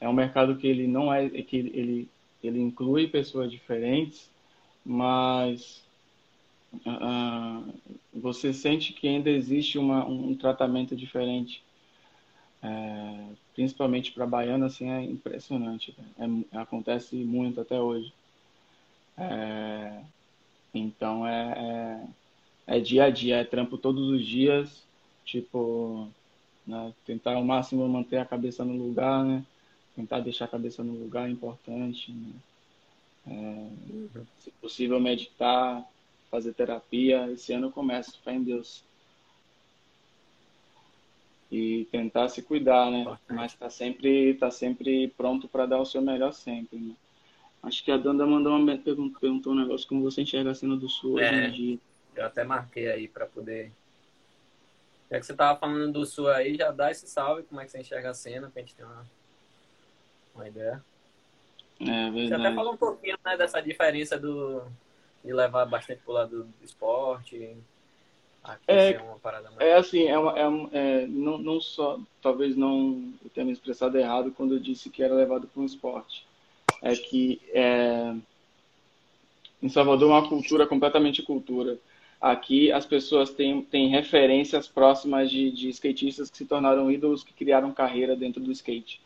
é 0.00 0.08
um 0.08 0.12
mercado 0.12 0.56
que 0.56 0.66
ele 0.66 0.88
não 0.88 1.14
é, 1.14 1.28
que 1.28 1.56
ele, 1.56 2.08
ele 2.42 2.60
inclui 2.60 3.06
pessoas 3.06 3.50
diferentes, 3.52 4.28
mas 4.84 5.84
uh, 6.74 7.72
você 8.12 8.52
sente 8.52 8.92
que 8.92 9.06
ainda 9.06 9.30
existe 9.30 9.78
uma, 9.78 10.04
um 10.04 10.34
tratamento 10.34 10.96
diferente. 10.96 11.62
É, 12.60 13.26
principalmente 13.56 14.12
para 14.12 14.26
baiana, 14.26 14.66
assim, 14.66 14.90
é 14.90 15.02
impressionante. 15.02 15.96
É, 16.18 16.58
acontece 16.58 17.16
muito 17.16 17.58
até 17.58 17.80
hoje. 17.80 18.12
É, 19.16 20.02
então 20.74 21.26
é, 21.26 22.04
é, 22.68 22.76
é, 22.76 22.80
dia 22.80 23.04
a 23.04 23.10
dia, 23.10 23.38
é 23.38 23.44
trampo 23.44 23.78
todos 23.78 24.10
os 24.10 24.24
dias, 24.26 24.84
tipo, 25.24 26.06
né, 26.66 26.92
tentar 27.06 27.34
ao 27.34 27.44
máximo 27.44 27.88
manter 27.88 28.18
a 28.18 28.26
cabeça 28.26 28.62
no 28.62 28.76
lugar, 28.76 29.24
né? 29.24 29.42
Tentar 29.96 30.20
deixar 30.20 30.44
a 30.44 30.48
cabeça 30.48 30.84
no 30.84 30.92
lugar 30.92 31.26
é 31.26 31.32
importante. 31.32 32.12
Né? 32.12 32.34
É, 33.28 34.20
se 34.38 34.50
possível 34.60 35.00
meditar, 35.00 35.82
fazer 36.30 36.52
terapia. 36.52 37.32
Esse 37.32 37.54
ano 37.54 37.68
eu 37.68 37.72
começo, 37.72 38.20
fé 38.22 38.34
em 38.34 38.42
Deus. 38.42 38.84
E 41.50 41.86
tentar 41.92 42.28
se 42.28 42.42
cuidar, 42.42 42.90
né? 42.90 43.18
Mas 43.28 43.54
tá 43.54 43.70
sempre, 43.70 44.34
tá 44.34 44.50
sempre 44.50 45.08
pronto 45.16 45.46
para 45.46 45.66
dar 45.66 45.80
o 45.80 45.86
seu 45.86 46.02
melhor 46.02 46.32
sempre, 46.32 46.78
né? 46.78 46.94
Acho 47.62 47.84
que 47.84 47.90
a 47.90 47.96
Danda 47.96 48.26
mandou 48.26 48.56
uma 48.56 48.78
pergunta, 48.78 49.18
perguntou 49.18 49.52
um 49.52 49.56
negócio 49.56 49.88
como 49.88 50.02
você 50.02 50.22
enxerga 50.22 50.50
a 50.50 50.54
cena 50.54 50.76
do 50.76 50.88
Sul 50.88 51.18
é, 51.18 51.28
hoje 51.28 51.40
em 51.40 51.50
dia. 51.50 51.78
Eu 52.14 52.26
até 52.26 52.44
marquei 52.44 52.90
aí 52.90 53.08
para 53.08 53.26
poder. 53.26 53.72
Já 55.10 55.20
que 55.20 55.26
você 55.26 55.34
tava 55.34 55.58
falando 55.58 55.92
do 55.92 56.06
Sul 56.06 56.28
aí, 56.28 56.56
já 56.56 56.70
dá 56.70 56.90
esse 56.90 57.08
salve, 57.08 57.42
como 57.44 57.60
é 57.60 57.64
que 57.64 57.70
você 57.70 57.80
enxerga 57.80 58.10
a 58.10 58.14
cena, 58.14 58.50
pra 58.50 58.62
gente 58.62 58.74
ter 58.74 58.84
uma, 58.84 59.06
uma 60.34 60.48
ideia. 60.48 60.84
É 61.80 62.10
verdade. 62.10 62.28
Você 62.28 62.34
até 62.34 62.54
falou 62.54 62.74
um 62.74 62.76
pouquinho 62.76 63.18
né, 63.24 63.36
dessa 63.36 63.60
diferença 63.60 64.18
do, 64.18 64.62
de 65.24 65.32
levar 65.32 65.66
bastante 65.66 66.02
pro 66.02 66.12
lado 66.12 66.44
do 66.44 66.64
esporte? 66.64 67.56
Aqui 68.46 68.62
é, 68.68 68.92
é 68.92 69.02
uma 69.02 69.18
parada 69.18 69.50
mais... 69.50 69.60
É 69.60 69.74
assim, 69.74 70.04
é, 70.04 70.18
uma, 70.18 70.38
é, 70.38 70.44
é, 70.72 71.06
não, 71.06 71.38
não 71.38 71.60
só, 71.60 71.98
talvez 72.22 72.56
não 72.56 73.12
eu 73.24 73.30
tenha 73.30 73.44
me 73.44 73.52
expressado 73.52 73.98
errado 73.98 74.32
quando 74.36 74.54
eu 74.54 74.60
disse 74.60 74.88
que 74.88 75.02
era 75.02 75.14
levado 75.14 75.46
para 75.46 75.62
um 75.62 75.66
esporte. 75.66 76.24
É 76.82 76.94
que 76.94 77.40
é, 77.52 78.14
em 79.62 79.68
Salvador 79.68 80.10
é 80.10 80.14
uma 80.14 80.28
cultura 80.28 80.66
completamente 80.66 81.22
cultura. 81.22 81.78
Aqui 82.20 82.70
as 82.72 82.86
pessoas 82.86 83.30
têm, 83.30 83.62
têm 83.62 83.88
referências 83.88 84.68
próximas 84.68 85.30
de, 85.30 85.50
de 85.50 85.68
skatistas 85.70 86.30
que 86.30 86.36
se 86.36 86.46
tornaram 86.46 86.90
ídolos, 86.90 87.24
que 87.24 87.32
criaram 87.32 87.72
carreira 87.72 88.14
dentro 88.14 88.40
do 88.40 88.52
skate. 88.52 89.00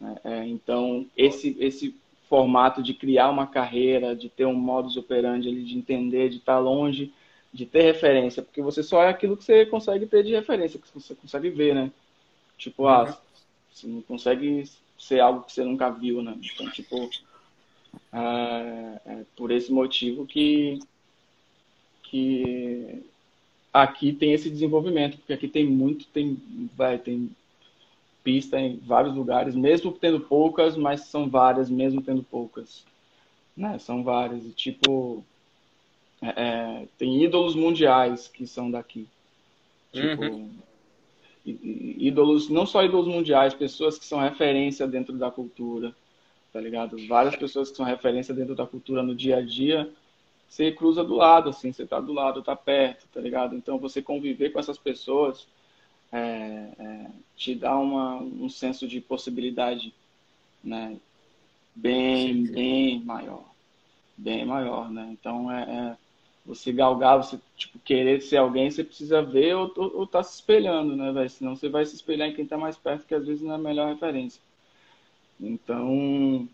Né? 0.00 0.16
É, 0.24 0.46
então, 0.46 1.06
esse, 1.16 1.56
esse 1.60 1.94
formato 2.28 2.82
de 2.82 2.94
criar 2.94 3.30
uma 3.30 3.46
carreira, 3.46 4.14
de 4.14 4.28
ter 4.28 4.46
um 4.46 4.54
modus 4.54 4.96
operandi 4.96 5.64
de 5.64 5.76
entender, 5.76 6.28
de 6.28 6.36
estar 6.36 6.58
longe, 6.58 7.12
de 7.52 7.66
ter 7.66 7.82
referência, 7.82 8.42
porque 8.42 8.62
você 8.62 8.82
só 8.82 9.02
é 9.02 9.08
aquilo 9.08 9.36
que 9.36 9.44
você 9.44 9.66
consegue 9.66 10.06
ter 10.06 10.22
de 10.22 10.32
referência, 10.32 10.78
que 10.78 10.86
você 10.94 11.14
consegue 11.14 11.50
ver, 11.50 11.74
né? 11.74 11.90
Tipo, 12.56 12.86
ah, 12.86 13.04
uhum. 13.04 13.14
você 13.72 13.86
não 13.86 14.02
consegue 14.02 14.64
ser 14.98 15.20
algo 15.20 15.42
que 15.42 15.52
você 15.52 15.64
nunca 15.64 15.90
viu, 15.90 16.22
né? 16.22 16.38
Então, 16.40 16.70
tipo, 16.70 17.10
é, 18.12 19.00
é 19.04 19.24
por 19.36 19.50
esse 19.50 19.72
motivo 19.72 20.26
que, 20.26 20.78
que 22.04 23.02
aqui 23.72 24.12
tem 24.12 24.32
esse 24.32 24.50
desenvolvimento, 24.50 25.16
porque 25.18 25.32
aqui 25.32 25.48
tem 25.48 25.66
muito, 25.66 26.06
tem, 26.08 26.40
vai, 26.76 26.98
tem 26.98 27.30
pista 28.22 28.60
em 28.60 28.76
vários 28.76 29.14
lugares, 29.14 29.54
mesmo 29.54 29.92
tendo 29.92 30.20
poucas, 30.20 30.76
mas 30.76 31.02
são 31.06 31.28
várias, 31.28 31.70
mesmo 31.70 32.02
tendo 32.02 32.22
poucas. 32.22 32.84
Né? 33.56 33.78
São 33.78 34.04
várias. 34.04 34.44
E, 34.44 34.50
tipo, 34.50 35.24
é, 36.22 36.86
tem 36.98 37.22
ídolos 37.22 37.54
mundiais 37.54 38.28
que 38.28 38.46
são 38.46 38.70
daqui. 38.70 39.06
Tipo, 39.92 40.22
uhum. 40.22 40.50
ídolos, 41.44 42.48
não 42.48 42.66
só 42.66 42.84
ídolos 42.84 43.08
mundiais, 43.08 43.54
pessoas 43.54 43.98
que 43.98 44.04
são 44.04 44.20
referência 44.20 44.86
dentro 44.86 45.14
da 45.16 45.30
cultura, 45.30 45.94
tá 46.52 46.60
ligado? 46.60 46.96
Várias 47.08 47.36
pessoas 47.36 47.70
que 47.70 47.76
são 47.76 47.86
referência 47.86 48.34
dentro 48.34 48.54
da 48.54 48.66
cultura 48.66 49.02
no 49.02 49.14
dia 49.14 49.38
a 49.38 49.42
dia, 49.42 49.90
você 50.48 50.72
cruza 50.72 51.04
do 51.04 51.14
lado, 51.14 51.50
assim, 51.50 51.72
você 51.72 51.86
tá 51.86 52.00
do 52.00 52.12
lado, 52.12 52.42
tá 52.42 52.56
perto, 52.56 53.06
tá 53.12 53.20
ligado? 53.20 53.54
Então, 53.54 53.78
você 53.78 54.02
conviver 54.02 54.50
com 54.50 54.58
essas 54.58 54.76
pessoas 54.76 55.46
é, 56.12 56.18
é, 56.18 57.06
te 57.36 57.54
dá 57.54 57.78
uma, 57.78 58.16
um 58.16 58.48
senso 58.48 58.86
de 58.88 59.00
possibilidade, 59.00 59.94
né? 60.62 60.96
Bem, 61.74 62.44
bem 62.44 63.00
maior. 63.04 63.44
Bem 64.16 64.44
maior, 64.44 64.90
né? 64.90 65.08
Então, 65.12 65.50
é, 65.50 65.62
é, 65.62 65.96
você 66.44 66.72
galgar, 66.72 67.18
você, 67.18 67.38
tipo, 67.56 67.78
querer 67.80 68.20
ser 68.22 68.38
alguém, 68.38 68.70
você 68.70 68.82
precisa 68.82 69.22
ver 69.22 69.54
ou, 69.54 69.72
ou, 69.76 69.98
ou 69.98 70.06
tá 70.06 70.22
se 70.22 70.36
espelhando, 70.36 70.96
né, 70.96 71.12
velho? 71.12 71.30
Senão 71.30 71.56
você 71.56 71.68
vai 71.68 71.84
se 71.84 71.94
espelhar 71.94 72.28
em 72.28 72.34
quem 72.34 72.46
tá 72.46 72.56
mais 72.56 72.76
perto, 72.76 73.06
que 73.06 73.14
às 73.14 73.26
vezes 73.26 73.42
não 73.42 73.52
é 73.52 73.54
a 73.54 73.58
melhor 73.58 73.88
referência. 73.88 74.40
Então, 75.40 76.48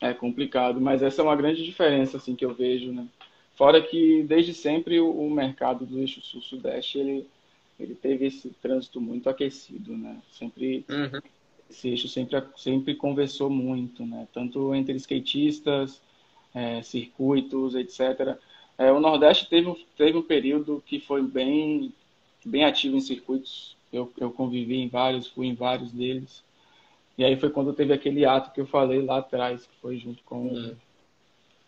é 0.00 0.12
complicado, 0.12 0.80
mas 0.80 1.02
essa 1.02 1.22
é 1.22 1.24
uma 1.24 1.36
grande 1.36 1.64
diferença, 1.64 2.16
assim, 2.16 2.34
que 2.34 2.44
eu 2.44 2.54
vejo, 2.54 2.92
né? 2.92 3.06
Fora 3.54 3.80
que, 3.80 4.22
desde 4.24 4.52
sempre, 4.52 5.00
o, 5.00 5.10
o 5.10 5.30
mercado 5.30 5.86
do 5.86 5.98
eixo 5.98 6.20
sul-sudeste, 6.20 6.98
ele 6.98 7.26
ele 7.78 7.94
teve 7.94 8.26
esse 8.26 8.48
trânsito 8.62 9.00
muito 9.00 9.28
aquecido, 9.28 9.96
né? 9.96 10.20
Sempre 10.32 10.84
uhum. 10.88 11.20
esse 11.68 11.88
eixo 11.88 12.08
sempre 12.08 12.42
sempre 12.56 12.94
conversou 12.94 13.50
muito, 13.50 14.04
né? 14.04 14.26
Tanto 14.32 14.74
entre 14.74 14.94
skatistas, 14.96 16.00
é, 16.54 16.82
circuitos, 16.82 17.74
etc. 17.74 18.38
É, 18.78 18.92
o 18.92 19.00
Nordeste 19.00 19.48
teve 19.48 19.68
um, 19.68 19.76
teve 19.96 20.18
um 20.18 20.22
período 20.22 20.82
que 20.86 21.00
foi 21.00 21.22
bem 21.22 21.92
bem 22.44 22.64
ativo 22.64 22.96
em 22.96 23.00
circuitos. 23.00 23.76
Eu, 23.92 24.12
eu 24.18 24.30
convivi 24.30 24.76
em 24.76 24.88
vários, 24.88 25.26
fui 25.26 25.46
em 25.46 25.54
vários 25.54 25.90
deles. 25.92 26.44
E 27.18 27.24
aí 27.24 27.36
foi 27.36 27.50
quando 27.50 27.72
teve 27.72 27.92
aquele 27.92 28.24
ato 28.24 28.52
que 28.52 28.60
eu 28.60 28.66
falei 28.66 29.02
lá 29.02 29.18
atrás, 29.18 29.66
que 29.66 29.74
foi 29.80 29.96
junto 29.96 30.22
com 30.24 30.48
uhum. 30.48 30.76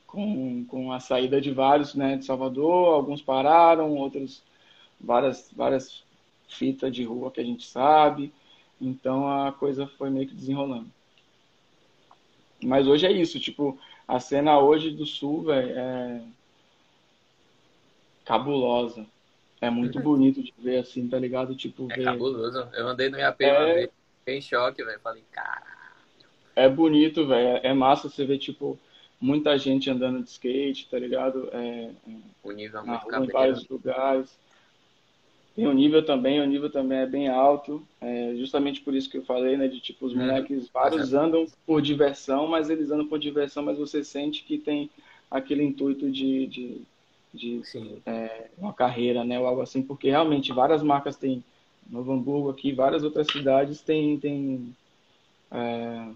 com, 0.06 0.64
com 0.66 0.92
a 0.92 1.00
saída 1.00 1.40
de 1.40 1.50
vários, 1.50 1.94
né, 1.94 2.16
de 2.16 2.24
Salvador. 2.24 2.94
Alguns 2.94 3.22
pararam, 3.22 3.96
outros 3.96 4.42
várias, 5.00 5.50
várias 5.56 6.02
fitas 6.48 6.94
de 6.94 7.04
rua 7.04 7.30
que 7.30 7.40
a 7.40 7.44
gente 7.44 7.66
sabe. 7.66 8.32
Então 8.80 9.28
a 9.28 9.52
coisa 9.52 9.86
foi 9.86 10.10
meio 10.10 10.28
que 10.28 10.34
desenrolando. 10.34 10.90
Mas 12.62 12.86
hoje 12.86 13.06
é 13.06 13.12
isso, 13.12 13.38
tipo, 13.38 13.78
a 14.06 14.18
cena 14.18 14.58
hoje 14.58 14.90
do 14.90 15.06
Sul, 15.06 15.44
véio, 15.44 15.78
é 15.78 16.22
cabulosa. 18.28 19.06
É 19.60 19.70
muito 19.70 19.98
bonito 19.98 20.42
de 20.42 20.52
ver 20.58 20.78
assim, 20.78 21.08
tá 21.08 21.18
ligado? 21.18 21.56
Tipo, 21.56 21.90
é 21.90 21.96
ver... 21.96 22.04
cabuloso. 22.04 22.68
Eu 22.74 22.86
andei 22.86 23.08
no 23.08 23.18
IAP 23.18 23.42
é... 23.42 23.52
uma 23.52 23.64
vez, 23.74 23.90
fiquei 24.18 24.38
em 24.38 24.42
choque, 24.42 24.84
velho. 24.84 25.00
Falei, 25.00 25.24
caralho. 25.32 25.78
É 26.54 26.68
bonito, 26.68 27.26
velho. 27.26 27.60
É 27.62 27.72
massa 27.72 28.08
você 28.08 28.24
ver, 28.24 28.38
tipo, 28.38 28.78
muita 29.18 29.56
gente 29.58 29.90
andando 29.90 30.22
de 30.22 30.28
skate, 30.28 30.88
tá 30.90 30.98
ligado? 30.98 31.48
É, 31.52 31.90
o 32.44 32.52
nível 32.52 32.80
é 32.80 32.84
muito 32.84 33.04
rua, 33.04 33.24
em 33.24 33.28
vários 33.28 33.66
lugares. 33.66 34.38
Tem 35.56 35.66
o 35.66 35.72
nível 35.72 36.04
também, 36.04 36.40
o 36.40 36.46
nível 36.46 36.70
também 36.70 36.98
é 36.98 37.06
bem 37.06 37.28
alto, 37.28 37.84
é 38.00 38.32
justamente 38.36 38.80
por 38.80 38.94
isso 38.94 39.10
que 39.10 39.18
eu 39.18 39.24
falei, 39.24 39.56
né, 39.56 39.66
de 39.66 39.80
tipo, 39.80 40.06
os 40.06 40.12
uhum. 40.12 40.20
moleques, 40.20 40.68
vários 40.68 41.12
andam 41.12 41.46
por 41.66 41.82
diversão, 41.82 42.46
mas 42.46 42.70
eles 42.70 42.92
andam 42.92 43.08
por 43.08 43.18
diversão, 43.18 43.64
mas 43.64 43.76
você 43.76 44.04
sente 44.04 44.44
que 44.44 44.56
tem 44.56 44.88
aquele 45.28 45.64
intuito 45.64 46.08
de, 46.12 46.46
de, 46.46 46.82
de 47.32 47.62
é, 48.06 48.50
uma 48.56 48.72
carreira, 48.72 49.24
né, 49.24 49.38
ou 49.38 49.46
algo 49.46 49.60
assim, 49.60 49.82
porque 49.82 50.10
realmente 50.10 50.52
várias 50.52 50.82
marcas 50.82 51.16
têm, 51.16 51.44
Novo 51.88 52.12
Hamburgo 52.12 52.50
aqui, 52.50 52.72
várias 52.72 53.04
outras 53.04 53.26
cidades 53.30 53.80
têm, 53.80 54.18
têm 54.18 54.74
é, 55.50 56.08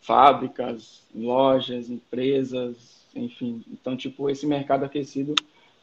fábricas, 0.00 1.02
lojas, 1.14 1.90
empresas, 1.90 3.04
enfim, 3.14 3.64
então, 3.70 3.96
tipo, 3.96 4.30
esse 4.30 4.46
mercado 4.46 4.84
aquecido 4.84 5.34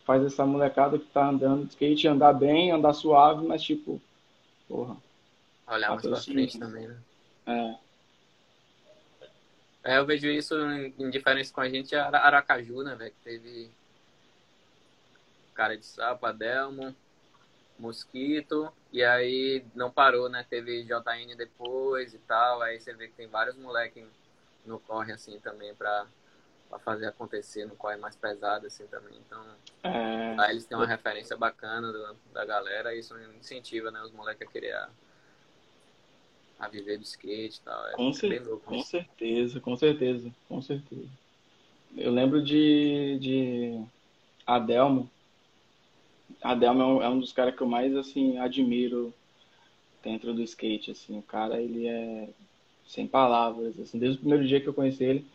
faz 0.05 0.23
essa 0.23 0.45
molecada 0.45 0.97
que 0.97 1.05
tá 1.07 1.27
andando 1.27 1.65
de 1.65 1.71
skate 1.71 2.07
andar 2.07 2.31
bem, 2.31 2.71
andar 2.71 2.93
suave, 2.93 3.45
mas 3.45 3.61
tipo, 3.61 4.01
porra. 4.67 4.95
Olhar 5.67 5.89
mais 5.89 6.01
pra 6.01 6.15
frente 6.15 6.57
também, 6.57 6.87
né? 6.87 6.97
É. 7.45 7.86
É, 9.87 9.97
eu 9.97 10.05
vejo 10.05 10.27
isso 10.27 10.53
em, 10.69 10.93
em 10.99 11.09
diferença 11.09 11.53
com 11.53 11.61
a 11.61 11.69
gente, 11.69 11.95
Aracaju, 11.95 12.83
né, 12.83 12.93
velho? 12.93 13.11
Que 13.11 13.21
teve 13.23 13.71
cara 15.55 15.77
de 15.77 15.85
sapo, 15.85 16.25
Adelmo, 16.25 16.93
Mosquito, 17.79 18.69
e 18.91 19.01
aí 19.01 19.63
não 19.73 19.89
parou, 19.89 20.27
né? 20.27 20.45
Teve 20.49 20.83
JN 20.83 21.37
depois 21.37 22.13
e 22.13 22.17
tal. 22.17 22.61
Aí 22.61 22.81
você 22.81 22.93
vê 22.93 23.07
que 23.07 23.13
tem 23.13 23.27
vários 23.27 23.55
moleques 23.55 24.05
no 24.65 24.77
corre 24.77 25.13
assim 25.13 25.39
também 25.39 25.73
pra, 25.73 26.05
para 26.69 26.79
fazer 26.79 27.05
acontecer 27.05 27.63
no 27.63 27.77
corre 27.77 27.95
mais 27.95 28.17
pesado 28.17 28.67
assim 28.67 28.85
também. 28.87 29.17
Então, 29.25 29.41
é... 29.83 30.35
aí 30.37 30.51
eles 30.51 30.65
têm 30.65 30.77
uma 30.77 30.85
referência 30.85 31.37
bacana 31.37 31.93
do, 31.93 32.13
da 32.33 32.43
galera 32.43 32.93
e 32.93 32.99
isso 32.99 33.17
incentiva, 33.39 33.89
né, 33.89 34.01
os 34.01 34.11
moleques 34.11 34.45
a 34.45 34.51
querer 34.51 34.73
a, 36.59 36.67
viver 36.67 36.97
do 36.97 37.03
skate 37.03 37.59
e 37.59 37.61
tal. 37.63 37.87
É 37.87 37.91
com, 37.93 38.13
cer 38.13 38.45
louco, 38.45 38.65
com 38.65 38.81
certeza, 38.81 39.59
com 39.59 39.77
certeza, 39.77 40.31
com 40.47 40.61
certeza. 40.61 41.09
Eu 41.95 42.11
lembro 42.11 42.43
de, 42.43 43.17
de 43.19 43.81
Adelmo. 44.45 45.09
Adelmo 46.41 46.81
é 46.81 46.85
um, 46.85 47.03
é 47.03 47.09
um 47.09 47.19
dos 47.19 47.31
caras 47.31 47.55
que 47.55 47.61
eu 47.61 47.67
mais 47.67 47.95
assim 47.95 48.37
admiro 48.37 49.13
dentro 50.03 50.33
do 50.33 50.41
skate, 50.43 50.91
assim. 50.91 51.17
O 51.17 51.23
cara, 51.23 51.61
ele 51.61 51.87
é 51.87 52.29
sem 52.85 53.05
palavras, 53.05 53.77
assim, 53.79 53.99
desde 53.99 54.17
o 54.17 54.21
primeiro 54.21 54.47
dia 54.47 54.61
que 54.61 54.67
eu 54.67 54.73
conheci 54.73 55.03
ele, 55.03 55.25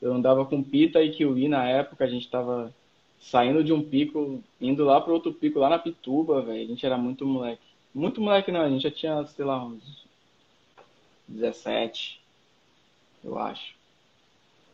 eu 0.00 0.12
andava 0.12 0.44
com 0.44 0.62
Pita 0.62 1.02
e 1.02 1.10
Kiwi 1.10 1.48
na 1.48 1.66
época, 1.66 2.04
a 2.04 2.08
gente 2.08 2.24
estava 2.24 2.72
saindo 3.18 3.64
de 3.64 3.72
um 3.72 3.82
pico, 3.82 4.42
indo 4.60 4.84
lá 4.84 5.00
para 5.00 5.12
outro 5.12 5.32
pico, 5.32 5.58
lá 5.58 5.68
na 5.68 5.78
Pituba, 5.78 6.42
velho. 6.42 6.62
A 6.62 6.66
gente 6.66 6.86
era 6.86 6.96
muito 6.96 7.26
moleque. 7.26 7.62
Muito 7.94 8.20
moleque 8.20 8.52
não, 8.52 8.60
a 8.60 8.68
gente 8.68 8.82
já 8.82 8.90
tinha, 8.90 9.24
sei 9.26 9.44
lá, 9.44 9.64
uns 9.64 10.06
17, 11.28 12.20
eu 13.24 13.38
acho. 13.38 13.74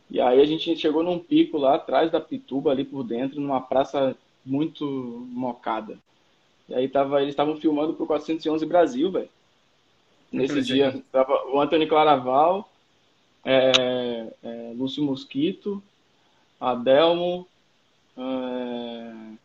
E 0.09 0.21
aí 0.21 0.39
a 0.39 0.45
gente 0.45 0.75
chegou 0.77 1.03
num 1.03 1.19
pico 1.19 1.57
lá 1.57 1.75
atrás 1.75 2.11
da 2.11 2.19
Pituba, 2.19 2.71
ali 2.71 2.85
por 2.85 3.03
dentro, 3.03 3.41
numa 3.41 3.61
praça 3.61 4.15
muito 4.45 4.85
mocada. 5.31 5.97
E 6.69 6.73
aí 6.73 6.87
tava, 6.87 7.21
eles 7.21 7.33
estavam 7.33 7.57
filmando 7.57 7.93
pro 7.93 8.07
411 8.07 8.65
Brasil, 8.65 9.11
velho. 9.11 9.29
Nesse 10.31 10.61
dia, 10.61 11.03
tava 11.11 11.47
o 11.47 11.59
Antônio 11.59 11.87
Claraval, 11.87 12.69
é, 13.43 14.33
é, 14.43 14.73
Lúcio 14.75 15.03
Mosquito, 15.03 15.81
Adelmo. 16.59 17.47
É... 18.17 19.35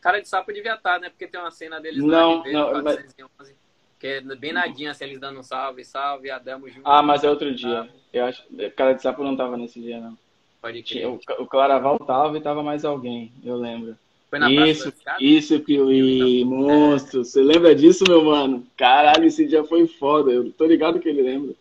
Cara 0.00 0.20
de 0.20 0.28
sapo 0.28 0.52
devia 0.52 0.74
estar, 0.74 1.00
né? 1.00 1.08
Porque 1.10 1.26
tem 1.26 1.40
uma 1.40 1.50
cena 1.50 1.80
deles 1.80 2.02
não, 2.02 2.38
lá 2.38 2.52
não, 2.52 2.82
411, 2.82 3.30
mas... 3.38 3.54
que 3.98 4.06
é 4.06 4.20
bem 4.20 4.52
nadinha, 4.52 4.90
assim, 4.90 5.04
eles 5.04 5.18
dando 5.18 5.40
um 5.40 5.42
salve, 5.42 5.84
salve, 5.84 6.30
Adelmo 6.30 6.68
junto. 6.68 6.82
Ah, 6.84 7.02
mas 7.02 7.24
é 7.24 7.30
outro 7.30 7.54
dia. 7.54 7.88
Eu 8.12 8.24
acho 8.24 8.44
cara 8.76 8.92
de 8.92 9.02
sapo 9.02 9.24
não 9.24 9.36
tava 9.36 9.56
nesse 9.56 9.80
dia, 9.80 10.00
não. 10.00 10.16
Pode 10.60 10.82
crer. 10.82 11.06
O, 11.06 11.20
o 11.38 11.46
Claraval 11.46 11.98
tava 11.98 12.36
e 12.36 12.40
tava 12.40 12.62
mais 12.62 12.84
alguém, 12.84 13.32
eu 13.44 13.56
lembro. 13.56 13.96
Foi 14.30 14.38
na 14.38 14.50
isso, 14.50 14.92
isso 15.18 15.60
que 15.60 15.80
o 15.80 16.46
monstro. 16.46 17.24
Você 17.24 17.42
lembra 17.42 17.74
disso, 17.74 18.04
meu 18.06 18.22
mano? 18.24 18.66
Caralho, 18.76 19.24
esse 19.24 19.46
dia 19.46 19.64
foi 19.64 19.86
foda. 19.86 20.30
Eu 20.30 20.52
tô 20.52 20.66
ligado 20.66 21.00
que 21.00 21.08
ele 21.08 21.22
lembra. 21.22 21.54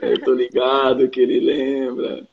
Eu 0.00 0.18
tô 0.22 0.32
ligado 0.32 1.08
que 1.10 1.20
ele 1.20 1.40
lembra. 1.40 2.26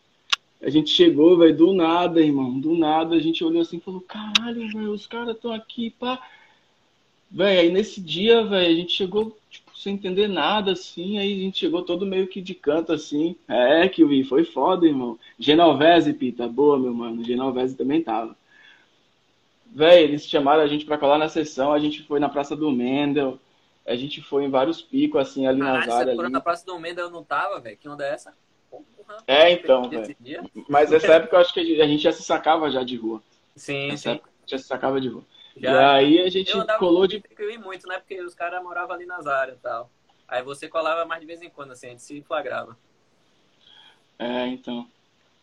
A 0.63 0.69
gente 0.69 0.91
chegou, 0.91 1.37
velho, 1.37 1.57
do 1.57 1.73
nada, 1.73 2.21
irmão. 2.21 2.59
Do 2.59 2.75
nada 2.75 3.15
a 3.15 3.19
gente 3.19 3.43
olhou 3.43 3.61
assim 3.61 3.77
e 3.77 3.81
falou: 3.81 3.99
caralho, 4.01 4.69
velho, 4.71 4.91
os 4.91 5.05
caras 5.05 5.35
estão 5.35 5.51
aqui, 5.51 5.89
pá. 5.99 6.21
Velho, 7.31 7.61
aí 7.61 7.71
nesse 7.71 8.01
dia, 8.01 8.43
velho, 8.43 8.69
a 8.69 8.75
gente 8.75 8.91
chegou, 8.91 9.37
tipo, 9.49 9.71
sem 9.77 9.93
entender 9.93 10.27
nada, 10.27 10.73
assim. 10.73 11.17
Aí 11.17 11.33
a 11.33 11.43
gente 11.43 11.59
chegou 11.59 11.81
todo 11.83 12.05
meio 12.05 12.27
que 12.27 12.41
de 12.41 12.53
canto, 12.53 12.91
assim. 12.91 13.37
É, 13.47 13.87
que 13.87 14.03
vi, 14.03 14.23
foi 14.25 14.43
foda, 14.43 14.85
irmão. 14.85 15.17
Genovese, 15.39 16.13
Pita, 16.13 16.47
boa, 16.47 16.77
meu 16.77 16.93
mano. 16.93 17.23
Genovese 17.23 17.75
também 17.75 18.03
tava. 18.03 18.35
Velho, 19.73 20.09
eles 20.09 20.27
chamaram 20.27 20.61
a 20.61 20.67
gente 20.67 20.85
pra 20.85 20.97
colar 20.97 21.17
na 21.17 21.29
sessão. 21.29 21.71
A 21.71 21.79
gente 21.79 22.03
foi 22.03 22.19
na 22.19 22.27
Praça 22.27 22.53
do 22.53 22.69
Mendel. 22.69 23.39
A 23.87 23.95
gente 23.95 24.21
foi 24.21 24.43
em 24.43 24.49
vários 24.49 24.81
picos, 24.81 25.21
assim, 25.21 25.47
ali 25.47 25.61
Caralho, 25.61 25.79
nas 25.79 25.89
áreas. 25.89 26.19
Ali. 26.19 26.29
na 26.29 26.41
Praça 26.41 26.65
do 26.65 26.77
Menda 26.77 27.01
eu 27.01 27.09
não 27.09 27.23
tava, 27.23 27.59
velho. 27.61 27.77
Que 27.77 27.87
onda 27.87 28.05
é 28.05 28.13
essa? 28.13 28.33
Porra, 28.69 28.83
é, 29.25 29.51
então, 29.53 29.89
velho. 29.89 30.15
Mas 30.67 30.91
essa 30.91 31.13
época 31.13 31.37
eu 31.37 31.39
acho 31.39 31.53
que 31.53 31.81
a 31.81 31.87
gente 31.87 32.03
já 32.03 32.11
se 32.11 32.23
sacava 32.23 32.69
já 32.69 32.83
de 32.83 32.97
rua. 32.97 33.23
Sim, 33.55 33.95
sim. 33.95 34.09
Época, 34.09 34.29
Já 34.45 34.57
se 34.57 34.65
sacava 34.65 34.99
de 34.99 35.09
boa. 35.09 35.23
Já- 35.57 36.01
e 36.01 36.05
aí 36.05 36.19
a 36.21 36.29
gente 36.29 36.51
Eu 36.51 36.65
colou 36.77 37.07
de. 37.07 37.17
o 37.17 37.21
Pico 37.21 37.43
e 37.43 37.57
muito, 37.57 37.87
né? 37.87 37.97
Porque 37.99 38.21
os 38.21 38.33
caras 38.33 38.63
moravam 38.63 38.95
ali 38.95 39.05
nas 39.05 39.27
áreas 39.27 39.57
e 39.57 39.61
tal. 39.61 39.89
Aí 40.27 40.41
você 40.41 40.67
colava 40.67 41.05
mais 41.05 41.19
de 41.19 41.27
vez 41.27 41.41
em 41.41 41.49
quando, 41.49 41.71
assim, 41.71 41.87
a 41.87 41.89
gente 41.89 42.03
se 42.03 42.21
flagrava. 42.21 42.77
É, 44.17 44.47
então. 44.47 44.87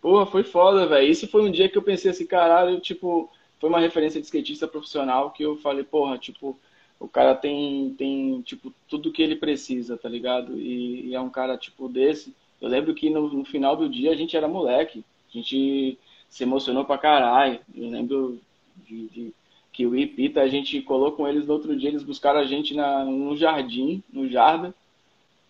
Porra, 0.01 0.25
foi 0.27 0.45
foda, 0.45 0.87
velho. 0.87 1.09
Isso 1.11 1.27
foi 1.29 1.43
um 1.43 1.51
dia 1.51 1.69
que 1.69 1.77
eu 1.77 1.83
pensei 1.83 2.11
assim, 2.11 2.27
caralho, 2.27 2.81
tipo, 2.81 3.31
foi 3.61 3.69
uma 3.69 3.81
referência 3.81 4.21
de 4.21 4.27
skatista 4.27 4.69
profissional 4.69 5.31
que 5.33 5.43
eu 5.43 5.57
falei, 5.59 5.83
porra, 5.85 6.17
tipo, 6.17 6.59
o 7.01 7.09
cara 7.09 7.35
tem, 7.35 7.95
tem 7.99 8.41
tipo, 8.43 8.73
tudo 8.89 9.13
que 9.13 9.23
ele 9.23 9.37
precisa, 9.37 9.97
tá 9.97 10.09
ligado? 10.09 10.59
E, 10.59 11.09
e 11.09 11.15
é 11.15 11.21
um 11.21 11.31
cara, 11.31 11.57
tipo, 11.59 11.89
desse. 11.89 12.35
Eu 12.61 12.69
lembro 12.69 12.95
que 12.95 13.11
no, 13.11 13.29
no 13.29 13.45
final 13.45 13.77
do 13.77 13.89
dia 13.89 14.11
a 14.13 14.17
gente 14.17 14.37
era 14.37 14.49
moleque. 14.49 15.05
A 15.29 15.33
gente 15.37 15.99
se 16.29 16.43
emocionou 16.45 16.85
pra 16.85 16.99
caralho. 16.99 17.61
Eu 17.77 17.91
lembro 17.91 18.41
de, 18.77 19.09
de 19.09 19.35
que 19.79 19.87
o 19.87 19.95
Ipita, 19.95 20.41
a 20.41 20.49
gente 20.49 20.83
colou 20.83 21.12
com 21.12 21.29
eles 21.29 21.47
no 21.47 21.53
outro 21.53 21.76
dia, 21.76 21.89
eles 21.89 22.03
buscaram 22.03 22.41
a 22.41 22.45
gente 22.45 22.74
na, 22.74 23.05
no 23.05 23.37
jardim, 23.37 24.03
no 24.12 24.29
Jarda, 24.29 24.74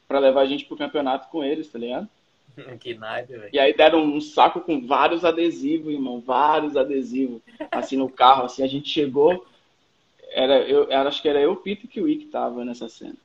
pra 0.06 0.18
levar 0.18 0.42
a 0.42 0.44
gente 0.44 0.66
pro 0.66 0.76
campeonato 0.76 1.30
com 1.30 1.42
eles, 1.42 1.66
tá 1.66 1.78
ligado? 1.78 2.06
que 2.78 2.92
naipe, 2.92 3.32
velho. 3.32 3.48
E 3.50 3.58
aí 3.58 3.74
deram 3.74 4.04
um 4.04 4.20
saco 4.20 4.60
com 4.60 4.86
vários 4.86 5.24
adesivos, 5.24 5.94
irmão, 5.94 6.20
vários 6.20 6.76
adesivos, 6.76 7.40
assim 7.70 7.96
no 7.96 8.06
carro, 8.06 8.44
assim, 8.44 8.62
a 8.62 8.66
gente 8.66 8.90
chegou, 8.90 9.46
era 10.32 10.58
eu, 10.60 10.92
era, 10.92 11.08
acho 11.08 11.22
que 11.22 11.28
era 11.30 11.40
eu, 11.40 11.56
Pito 11.56 11.86
e 11.86 11.88
Kiwi 11.88 12.16
que 12.16 12.26
tava 12.26 12.66
nessa 12.66 12.86
cena. 12.86 13.16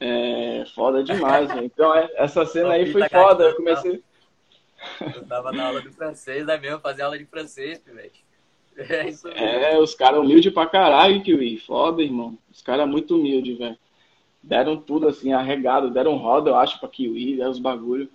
É, 0.00 0.64
foda 0.74 1.04
demais, 1.04 1.46
velho. 1.52 1.66
Então, 1.66 1.94
é, 1.94 2.10
essa 2.14 2.46
cena 2.46 2.72
aí 2.72 2.90
foi 2.90 3.06
foda, 3.06 3.44
eu 3.44 3.56
comecei... 3.56 4.02
Eu 5.14 5.26
tava 5.26 5.52
na 5.52 5.66
aula 5.66 5.82
de 5.82 5.90
francês, 5.90 6.46
né, 6.46 6.56
meu? 6.56 6.80
Fazia 6.80 7.04
aula 7.04 7.18
de 7.18 7.26
francês, 7.26 7.82
velho. 7.84 8.10
É 8.88 9.08
isso 9.08 9.28
mesmo. 9.28 9.40
É, 9.40 9.78
os 9.78 9.94
caras 9.94 10.20
humildes 10.20 10.52
pra 10.52 10.66
caralho, 10.66 11.22
Kiwi, 11.22 11.58
foda, 11.58 12.02
irmão. 12.02 12.38
Os 12.50 12.62
caras 12.62 12.88
muito 12.88 13.16
humildes, 13.16 13.58
velho. 13.58 13.76
Deram 14.42 14.76
tudo, 14.76 15.06
assim, 15.08 15.32
arregado, 15.32 15.90
deram 15.90 16.16
roda, 16.16 16.50
eu 16.50 16.56
acho, 16.56 16.80
pra 16.80 16.88
Kiwi, 16.88 17.36
deram 17.36 17.50
os 17.50 17.58
bagulho. 17.58 18.08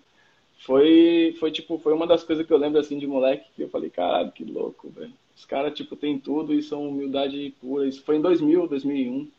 Foi, 0.60 1.36
foi, 1.40 1.52
tipo, 1.52 1.78
foi 1.78 1.94
uma 1.94 2.08
das 2.08 2.24
coisas 2.24 2.46
que 2.46 2.52
eu 2.52 2.58
lembro, 2.58 2.80
assim, 2.80 2.98
de 2.98 3.06
moleque, 3.06 3.50
que 3.56 3.62
eu 3.64 3.70
falei, 3.70 3.90
caralho, 3.90 4.32
que 4.32 4.44
louco, 4.44 4.90
velho. 4.90 5.14
Os 5.36 5.46
caras, 5.46 5.74
tipo, 5.74 5.96
tem 5.96 6.18
tudo 6.18 6.54
e 6.54 6.64
são 6.64 6.88
humildade 6.90 7.54
pura. 7.62 7.88
Isso 7.88 8.02
foi 8.04 8.18
em 8.18 8.22
2000, 8.22 8.68
2001, 8.68 9.30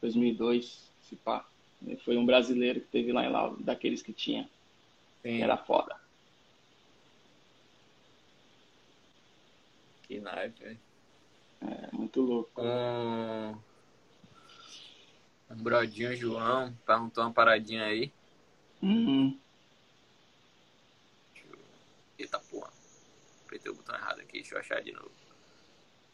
2002, 0.00 0.90
se 1.02 1.16
pá. 1.16 1.44
Foi 2.04 2.16
um 2.16 2.26
brasileiro 2.26 2.80
que 2.80 2.86
teve 2.86 3.12
lá 3.12 3.24
em 3.24 3.30
Lauro, 3.30 3.56
daqueles 3.60 4.02
que 4.02 4.12
tinha, 4.12 4.48
Sim, 5.22 5.42
era 5.42 5.56
foda. 5.56 6.01
Que 10.12 10.20
naipe, 10.20 10.62
velho. 10.62 10.80
É, 11.62 11.96
muito 11.96 12.20
louco. 12.20 12.60
Um... 12.60 13.52
um 15.50 15.62
brodinho 15.62 16.14
João 16.14 16.76
perguntou 16.84 17.24
uma 17.24 17.32
paradinha 17.32 17.84
aí. 17.84 18.12
Uhum. 18.82 19.38
Eita 22.18 22.38
porra. 22.38 22.70
Apertei 23.46 23.70
o 23.70 23.74
botão 23.74 23.94
errado 23.94 24.20
aqui, 24.20 24.32
deixa 24.32 24.54
eu 24.54 24.60
achar 24.60 24.82
de 24.82 24.92
novo. 24.92 25.10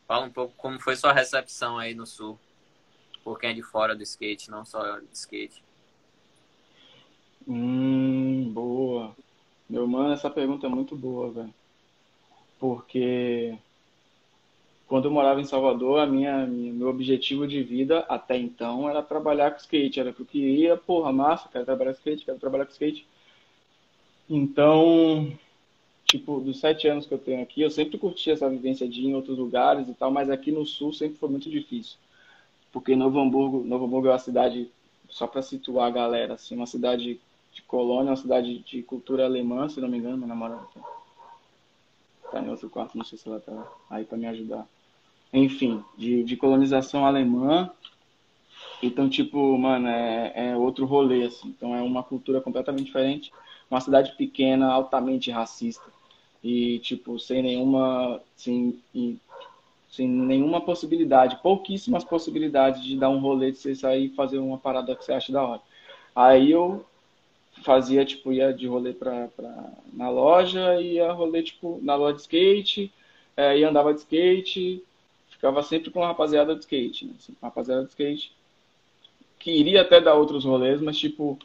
Fala 0.06 0.26
um 0.26 0.30
pouco 0.30 0.54
como 0.56 0.80
foi 0.80 0.94
sua 0.94 1.12
recepção 1.12 1.76
aí 1.76 1.94
no 1.94 2.06
sul. 2.06 2.38
Por 3.24 3.38
quem 3.38 3.50
é 3.50 3.54
de 3.54 3.62
fora 3.62 3.96
do 3.96 4.02
skate, 4.02 4.50
não 4.50 4.64
só 4.64 5.00
de 5.00 5.12
skate. 5.12 5.62
Hum, 7.46 8.52
boa. 8.52 9.16
Meu 9.68 9.86
mano, 9.86 10.12
essa 10.12 10.30
pergunta 10.30 10.66
é 10.66 10.70
muito 10.70 10.96
boa, 10.96 11.30
velho. 11.30 11.54
Porque 12.58 13.58
quando 14.88 15.04
eu 15.04 15.10
morava 15.10 15.38
em 15.38 15.44
Salvador, 15.44 16.00
a 16.00 16.06
minha, 16.06 16.46
meu 16.46 16.88
objetivo 16.88 17.46
de 17.46 17.62
vida 17.62 18.00
até 18.08 18.38
então 18.38 18.88
era 18.88 19.02
trabalhar 19.02 19.50
com 19.50 19.58
skate. 19.58 20.00
Era 20.00 20.14
que 20.14 20.20
eu 20.20 20.26
queria, 20.26 20.78
porra, 20.78 21.12
massa, 21.12 21.48
quero 21.52 21.66
trabalhar 21.66 21.92
com 21.92 21.98
skate, 21.98 22.24
quero 22.24 22.38
trabalhar 22.38 22.64
com 22.64 22.72
skate. 22.72 23.06
Então, 24.30 25.30
tipo, 26.06 26.40
dos 26.40 26.58
sete 26.58 26.88
anos 26.88 27.04
que 27.04 27.12
eu 27.12 27.18
tenho 27.18 27.42
aqui, 27.42 27.60
eu 27.60 27.70
sempre 27.70 27.98
curti 27.98 28.30
essa 28.30 28.48
vivência 28.48 28.88
de 28.88 29.02
ir 29.02 29.08
em 29.08 29.14
outros 29.14 29.36
lugares 29.36 29.86
e 29.88 29.94
tal, 29.94 30.10
mas 30.10 30.30
aqui 30.30 30.50
no 30.50 30.64
sul 30.64 30.90
sempre 30.90 31.18
foi 31.18 31.28
muito 31.28 31.50
difícil. 31.50 31.98
Porque 32.72 32.96
Novo 32.96 33.20
Hamburgo, 33.20 33.62
Novo 33.64 33.84
Hamburgo 33.84 34.08
é 34.08 34.12
uma 34.12 34.18
cidade, 34.18 34.70
só 35.10 35.26
para 35.26 35.42
situar 35.42 35.88
a 35.88 35.90
galera, 35.90 36.34
assim, 36.34 36.56
uma 36.56 36.66
cidade 36.66 37.20
de 37.52 37.62
colônia, 37.62 38.10
uma 38.10 38.16
cidade 38.16 38.58
de 38.60 38.82
cultura 38.82 39.26
alemã, 39.26 39.68
se 39.68 39.82
não 39.82 39.88
me 39.88 39.98
engano, 39.98 40.16
minha 40.16 40.28
namorada 40.28 40.62
tá, 40.74 40.80
tá 42.32 42.40
em 42.40 42.48
outro 42.48 42.70
quarto, 42.70 42.96
não 42.96 43.04
sei 43.04 43.18
se 43.18 43.28
ela 43.28 43.40
tá 43.40 43.70
aí 43.90 44.06
para 44.06 44.16
me 44.16 44.26
ajudar. 44.26 44.66
Enfim, 45.32 45.82
de, 45.96 46.22
de 46.22 46.36
colonização 46.36 47.06
alemã. 47.06 47.70
Então, 48.82 49.08
tipo, 49.08 49.56
mano, 49.58 49.88
é, 49.88 50.32
é 50.50 50.56
outro 50.56 50.86
rolê, 50.86 51.24
assim. 51.24 51.48
Então, 51.48 51.74
é 51.74 51.82
uma 51.82 52.02
cultura 52.02 52.40
completamente 52.40 52.86
diferente. 52.86 53.32
Uma 53.70 53.80
cidade 53.80 54.12
pequena, 54.16 54.70
altamente 54.72 55.30
racista. 55.30 55.84
E, 56.42 56.78
tipo, 56.80 57.18
sem 57.18 57.42
nenhuma, 57.42 58.20
sem, 58.36 58.78
e- 58.94 59.18
sem 59.90 60.08
nenhuma 60.08 60.60
possibilidade, 60.60 61.38
pouquíssimas 61.42 62.04
possibilidades 62.04 62.84
de 62.84 62.96
dar 62.98 63.10
um 63.10 63.20
rolê, 63.20 63.52
de 63.52 63.58
você 63.58 63.74
sair 63.74 64.06
e 64.06 64.14
fazer 64.16 64.38
uma 64.38 64.58
parada 64.58 64.96
que 64.96 65.04
você 65.04 65.12
acha 65.12 65.32
da 65.32 65.42
hora. 65.44 65.62
Aí 66.16 66.50
eu 66.52 66.84
fazia, 67.64 68.04
tipo, 68.04 68.32
ia 68.32 68.52
de 68.52 68.66
rolê 68.66 68.92
pra, 68.92 69.28
pra, 69.28 69.72
na 69.92 70.08
loja, 70.10 70.80
ia 70.80 71.12
rolê, 71.12 71.42
tipo, 71.42 71.78
na 71.82 71.94
loja 71.96 72.14
de 72.16 72.20
skate, 72.22 72.92
é, 73.36 73.62
andava 73.64 73.92
de 73.92 74.00
skate, 74.00 74.82
ficava 75.38 75.64
sempre 75.64 75.90
com 75.90 76.00
uma 76.00 76.08
rapaziada 76.08 76.54
de 76.54 76.62
skate, 76.62 77.06
né? 77.06 77.14
Uma 77.42 77.48
rapaziada 77.50 77.84
de 77.84 77.90
skate, 77.90 78.32
que 79.38 79.50
iria 79.50 79.82
até 79.82 80.00
dar 80.00 80.14
outros 80.14 80.44
rolês, 80.44 80.80
mas, 80.80 80.98
tipo, 80.98 81.38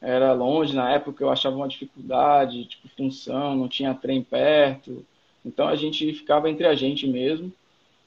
era 0.00 0.32
longe 0.32 0.74
na 0.74 0.90
época, 0.92 1.24
eu 1.24 1.30
achava 1.30 1.56
uma 1.56 1.68
dificuldade, 1.68 2.66
tipo, 2.66 2.88
função, 2.90 3.56
não 3.56 3.68
tinha 3.68 3.94
trem 3.94 4.22
perto, 4.22 5.04
então 5.44 5.68
a 5.68 5.76
gente 5.76 6.12
ficava 6.14 6.50
entre 6.50 6.66
a 6.66 6.74
gente 6.74 7.06
mesmo. 7.06 7.52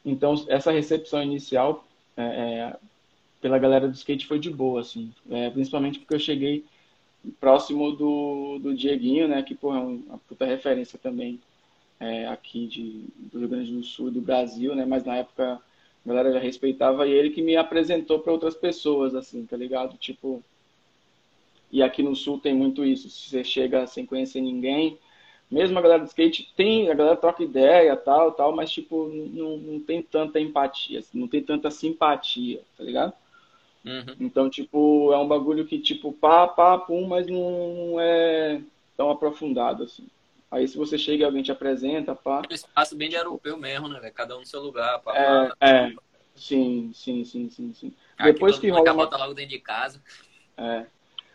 Então, 0.06 0.36
essa 0.50 0.72
recepção 0.72 1.24
inicial 1.24 1.86
é, 2.18 2.24
é, 2.24 2.78
pela 3.42 3.60
galera 3.60 3.88
do 3.88 3.96
skate 3.96 4.28
foi 4.28 4.40
de 4.40 4.50
boa, 4.52 4.82
assim, 4.82 5.14
É, 5.32 5.50
principalmente 5.52 6.00
porque 6.00 6.16
eu 6.16 6.20
cheguei 6.20 6.66
próximo 7.40 7.92
do, 7.94 8.60
do 8.60 8.76
Dieguinho, 8.76 9.28
né, 9.28 9.44
que, 9.44 9.56
pô, 9.56 9.74
é 9.74 9.80
um- 9.80 10.04
uma 10.08 10.18
puta 10.20 10.46
referência 10.46 10.98
também 11.00 11.40
é, 12.00 12.28
aqui 12.28 12.68
de, 12.68 13.06
do 13.18 13.40
Rio 13.40 13.50
Grande 13.50 13.72
do 13.72 13.84
Sul 13.84 14.08
e 14.08 14.12
do 14.12 14.22
Brasil, 14.22 14.76
né, 14.76 14.86
mas 14.86 15.04
na 15.04 15.18
época 15.18 15.60
a 16.06 16.08
galera 16.08 16.34
já 16.34 16.40
respeitava 16.40 17.06
e 17.08 17.12
ele 17.12 17.30
que 17.30 17.42
me 17.42 17.56
apresentou 17.56 18.20
para 18.20 18.32
outras 18.32 18.56
pessoas, 18.56 19.14
assim, 19.14 19.46
tá 19.46 19.58
ligado? 19.58 19.98
Tipo, 19.98 20.42
e 21.72 21.84
aqui 21.84 22.02
no 22.02 22.16
Sul 22.16 22.40
tem 22.40 22.54
muito 22.54 22.86
isso, 22.86 23.10
se 23.10 23.30
você 23.30 23.44
chega 23.44 23.86
sem 23.86 24.06
conhecer 24.06 24.42
ninguém, 24.42 24.98
mesmo 25.52 25.78
a 25.78 25.82
galera 25.82 26.04
do 26.04 26.08
skate 26.08 26.52
tem, 26.56 26.90
a 26.90 26.94
galera 26.94 27.16
troca 27.16 27.44
ideia, 27.44 27.96
tal, 27.96 28.32
tal, 28.32 28.56
mas, 28.56 28.72
tipo, 28.72 29.08
não, 29.08 29.58
não 29.58 29.80
tem 29.80 30.02
tanta 30.02 30.40
empatia, 30.40 31.00
assim, 31.00 31.20
não 31.20 31.28
tem 31.28 31.42
tanta 31.42 31.72
simpatia, 31.72 32.62
tá 32.78 32.84
ligado? 32.84 33.14
Uhum. 33.84 34.16
Então, 34.20 34.50
tipo, 34.50 35.12
é 35.12 35.18
um 35.18 35.28
bagulho 35.28 35.66
que, 35.66 35.80
tipo, 35.80 36.14
pá, 36.14 36.48
pá, 36.48 36.78
pum, 36.78 37.08
mas 37.08 37.26
não, 37.28 37.76
não 37.76 38.00
é 38.00 38.62
tão 38.96 39.10
aprofundado, 39.10 39.84
assim. 39.84 40.06
Aí, 40.52 40.68
se 40.68 40.78
você 40.78 40.98
chega 40.98 41.24
e 41.24 41.26
alguém 41.26 41.44
te 41.44 41.52
apresenta, 41.52 42.16
pá. 42.16 42.42
Um 42.50 42.54
espaço 42.54 42.96
bem 42.96 43.10
de 43.10 43.16
europeu 43.16 43.56
mesmo, 43.58 43.88
né, 43.88 44.00
velho? 44.00 44.14
Cada 44.14 44.36
um 44.36 44.40
no 44.40 44.46
seu 44.46 44.62
lugar. 44.62 45.00
Pra 45.00 45.16
É, 45.16 45.52
é, 45.62 45.94
sim, 46.36 46.92
sim, 46.94 47.24
sim, 47.24 47.50
sim, 47.50 47.74
sim. 47.74 47.94
Aqui 48.18 48.34
Depois 48.34 48.58
que 48.58 48.70
rola 48.70 48.92
uma, 48.92 49.18
logo 49.18 49.34
dentro 49.34 49.52
de 49.52 49.60
casa. 49.60 50.02
é, 50.58 50.86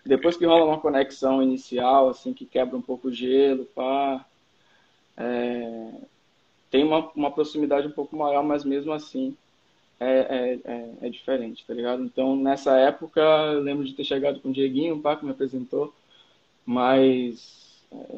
depois 0.04 0.36
que 0.36 0.44
rola 0.44 0.64
uma 0.64 0.80
conexão 0.80 1.42
inicial, 1.42 2.08
assim, 2.08 2.34
que 2.34 2.44
quebra 2.44 2.76
um 2.76 2.82
pouco 2.82 3.08
o 3.08 3.12
gelo, 3.12 3.64
pá, 3.66 4.26
é, 5.16 5.92
tem 6.70 6.82
uma, 6.82 7.08
uma 7.14 7.30
proximidade 7.30 7.86
um 7.86 7.92
pouco 7.92 8.16
maior, 8.16 8.42
mas 8.42 8.64
mesmo 8.64 8.92
assim 8.92 9.36
é, 10.00 10.10
é, 10.10 10.60
é, 10.64 10.94
é 11.02 11.08
diferente, 11.08 11.64
tá 11.64 11.72
ligado? 11.72 12.02
Então, 12.02 12.34
nessa 12.34 12.76
época, 12.76 13.20
eu 13.20 13.60
lembro 13.60 13.84
de 13.84 13.94
ter 13.94 14.04
chegado 14.04 14.40
com 14.40 14.48
o 14.48 14.52
Dieguinho, 14.52 15.00
pá, 15.00 15.14
que 15.16 15.24
me 15.24 15.30
apresentou, 15.30 15.94
mas 16.66 17.63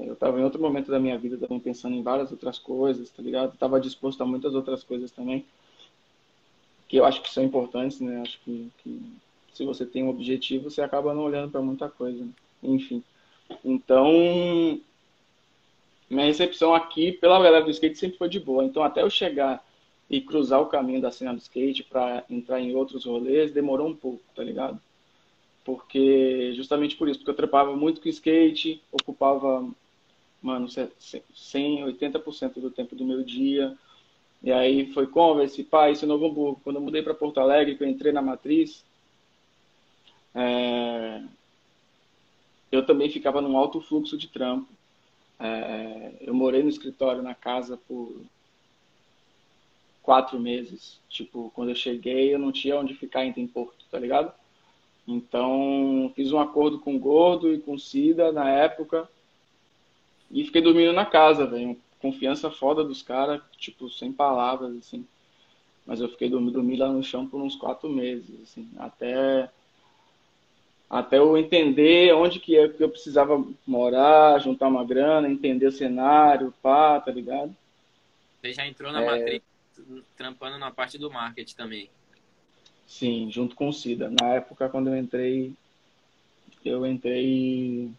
eu 0.07 0.17
tava 0.17 0.41
em 0.41 0.45
outro 0.45 0.61
momento 0.61 0.91
da 0.91 0.99
minha 0.99 1.19
vida 1.19 1.37
também 1.37 1.61
pensando 1.61 1.95
em 1.95 2.03
várias 2.03 2.31
outras 2.31 2.59
coisas, 2.59 3.11
tá 3.11 3.23
ligado? 3.23 3.53
Eu 3.53 3.59
tava 3.59 3.81
disposto 3.81 4.21
a 4.23 4.27
muitas 4.27 4.55
outras 4.55 4.83
coisas 4.83 5.11
também, 5.11 5.45
que 6.89 6.97
eu 6.97 7.05
acho 7.05 7.23
que 7.23 7.31
são 7.31 7.45
importantes, 7.45 8.01
né? 8.01 8.23
Acho 8.23 8.39
que, 8.41 8.71
que 8.79 9.01
se 9.53 9.65
você 9.65 9.85
tem 9.87 10.05
um 10.05 10.09
objetivo, 10.09 10.71
você 10.71 10.83
acaba 10.83 11.15
não 11.15 11.23
olhando 11.23 11.51
para 11.51 11.63
muita 11.63 11.89
coisa, 11.89 12.25
né? 12.25 12.31
enfim. 12.63 13.03
Então, 13.65 14.81
minha 16.11 16.27
recepção 16.27 16.75
aqui 16.75 17.13
pela 17.13 17.43
galera 17.43 17.65
do 17.65 17.71
skate 17.71 17.99
sempre 17.99 18.19
foi 18.19 18.29
de 18.29 18.41
boa. 18.41 18.65
Então, 18.65 18.83
até 18.83 19.03
eu 19.03 19.11
chegar 19.11 19.65
e 20.09 20.21
cruzar 20.21 20.61
o 20.61 20.67
caminho 20.67 21.01
da 21.01 21.11
cena 21.11 21.35
do 21.35 21.41
skate 21.41 21.83
para 21.83 22.25
entrar 22.31 22.61
em 22.61 22.75
outros 22.75 23.05
rolês, 23.05 23.53
demorou 23.53 23.89
um 23.89 23.97
pouco, 23.97 24.23
tá 24.35 24.43
ligado? 24.43 24.81
Porque, 25.67 26.53
justamente 26.55 26.95
por 26.95 27.09
isso, 27.09 27.19
porque 27.19 27.33
eu 27.33 27.35
trepava 27.35 27.75
muito 27.75 28.01
com 28.01 28.09
skate, 28.09 28.81
ocupava, 28.93 29.69
mano, 30.41 30.69
100, 30.69 31.85
80% 31.87 32.61
do 32.61 32.71
tempo 32.71 32.95
do 32.95 33.05
meu 33.05 33.25
dia. 33.25 33.77
E 34.41 34.53
aí 34.53 34.93
foi 34.93 35.09
Converse, 35.09 35.65
Pai, 35.65 35.91
isso 35.91 36.07
Novo 36.07 36.27
Hamburgo. 36.27 36.61
Quando 36.63 36.77
eu 36.77 36.83
mudei 36.83 37.03
para 37.03 37.15
Porto 37.15 37.41
Alegre, 37.41 37.75
que 37.75 37.83
eu 37.83 37.89
entrei 37.89 38.13
na 38.13 38.23
matriz, 38.23 38.85
é... 40.33 41.21
eu 42.71 42.87
também 42.87 43.11
ficava 43.11 43.41
num 43.41 43.57
alto 43.57 43.81
fluxo 43.81 44.17
de 44.17 44.29
trampo. 44.29 44.69
É... 45.41 46.13
Eu 46.21 46.33
morei 46.33 46.63
no 46.63 46.69
escritório, 46.69 47.25
na 47.25 47.35
casa, 47.35 47.77
por 47.77 48.15
quatro 50.01 50.39
meses. 50.39 51.01
Tipo, 51.09 51.51
quando 51.57 51.71
eu 51.71 51.75
cheguei, 51.75 52.33
eu 52.33 52.39
não 52.39 52.53
tinha 52.53 52.79
onde 52.79 52.95
ficar 52.95 53.25
em 53.25 53.47
Porto, 53.49 53.85
tá 53.91 53.99
ligado? 53.99 54.33
Então, 55.07 56.13
fiz 56.17 56.33
um 56.33 56.39
acordo 56.39 56.81
com 56.81 56.97
o 56.97 56.99
Gordo 56.99 57.53
e 57.53 57.59
com 57.59 57.75
o 57.75 57.79
Cida 57.79 58.33
na 58.33 58.51
época 58.51 59.09
e 60.31 60.45
fiquei 60.45 60.61
dormindo 60.61 60.93
na 60.93 61.07
casa, 61.07 61.47
velho. 61.47 61.79
Confiança 62.01 62.51
foda 62.51 62.83
dos 62.83 63.03
caras, 63.03 63.41
tipo, 63.57 63.89
sem 63.89 64.13
palavras, 64.13 64.77
assim. 64.77 65.07
Mas 65.87 66.01
eu 66.01 66.09
fiquei 66.09 66.29
dormindo 66.29 66.55
dormi 66.55 66.77
lá 66.77 66.89
no 66.89 67.03
chão 67.03 67.27
por 67.27 67.41
uns 67.41 67.55
quatro 67.55 67.89
meses, 67.89 68.43
assim, 68.43 68.69
até 68.79 69.49
até 70.89 71.19
eu 71.19 71.37
entender 71.37 72.15
onde 72.15 72.39
que, 72.39 72.57
é 72.57 72.69
que 72.69 72.83
eu 72.83 72.89
precisava 72.89 73.45
morar, 73.67 74.41
juntar 74.41 74.69
uma 74.69 74.85
grana, 74.85 75.29
entender 75.29 75.67
o 75.67 75.73
cenário, 75.73 76.55
pá, 76.63 77.01
tá 77.01 77.11
ligado? 77.11 77.55
Você 78.41 78.53
já 78.53 78.67
entrou 78.67 78.93
na 78.93 79.03
é... 79.03 79.07
matriz 79.07 79.43
trampando 80.17 80.59
na 80.59 80.71
parte 80.71 80.97
do 80.97 81.11
marketing 81.11 81.57
também. 81.57 81.91
Sim, 82.87 83.31
junto 83.31 83.55
com 83.55 83.69
o 83.69 83.73
Cida. 83.73 84.11
Na 84.21 84.35
época, 84.35 84.69
quando 84.69 84.89
eu 84.89 84.97
entrei, 84.97 85.55
eu 86.65 86.87
entrei 86.87 87.91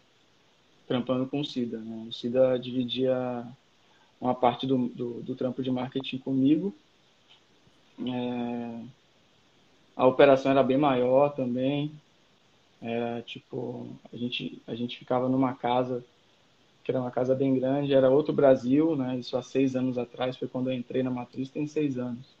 trampando 0.86 1.26
com 1.26 1.40
o 1.40 1.44
Cida. 1.44 1.78
Né? 1.78 2.06
O 2.08 2.12
Cida 2.12 2.58
dividia 2.58 3.46
uma 4.20 4.34
parte 4.34 4.66
do, 4.66 4.88
do, 4.88 5.22
do 5.22 5.34
trampo 5.34 5.62
de 5.62 5.70
marketing 5.70 6.18
comigo. 6.18 6.74
É... 8.00 8.84
A 9.96 10.06
operação 10.06 10.50
era 10.50 10.62
bem 10.62 10.78
maior 10.78 11.30
também. 11.34 11.92
Era 12.80 13.20
tipo, 13.22 13.88
a 14.12 14.16
gente, 14.16 14.62
a 14.66 14.74
gente 14.74 14.96
ficava 14.98 15.28
numa 15.28 15.52
casa 15.54 16.04
que 16.84 16.92
era 16.92 17.00
uma 17.00 17.10
casa 17.10 17.34
bem 17.34 17.54
grande, 17.58 17.92
era 17.92 18.08
outro 18.08 18.32
Brasil, 18.32 18.96
né? 18.96 19.18
Isso 19.18 19.36
há 19.36 19.42
seis 19.42 19.76
anos 19.76 19.98
atrás, 19.98 20.38
foi 20.38 20.48
quando 20.48 20.70
eu 20.70 20.74
entrei 20.74 21.02
na 21.02 21.10
Matriz, 21.10 21.50
tem 21.50 21.66
seis 21.66 21.98
anos. 21.98 22.37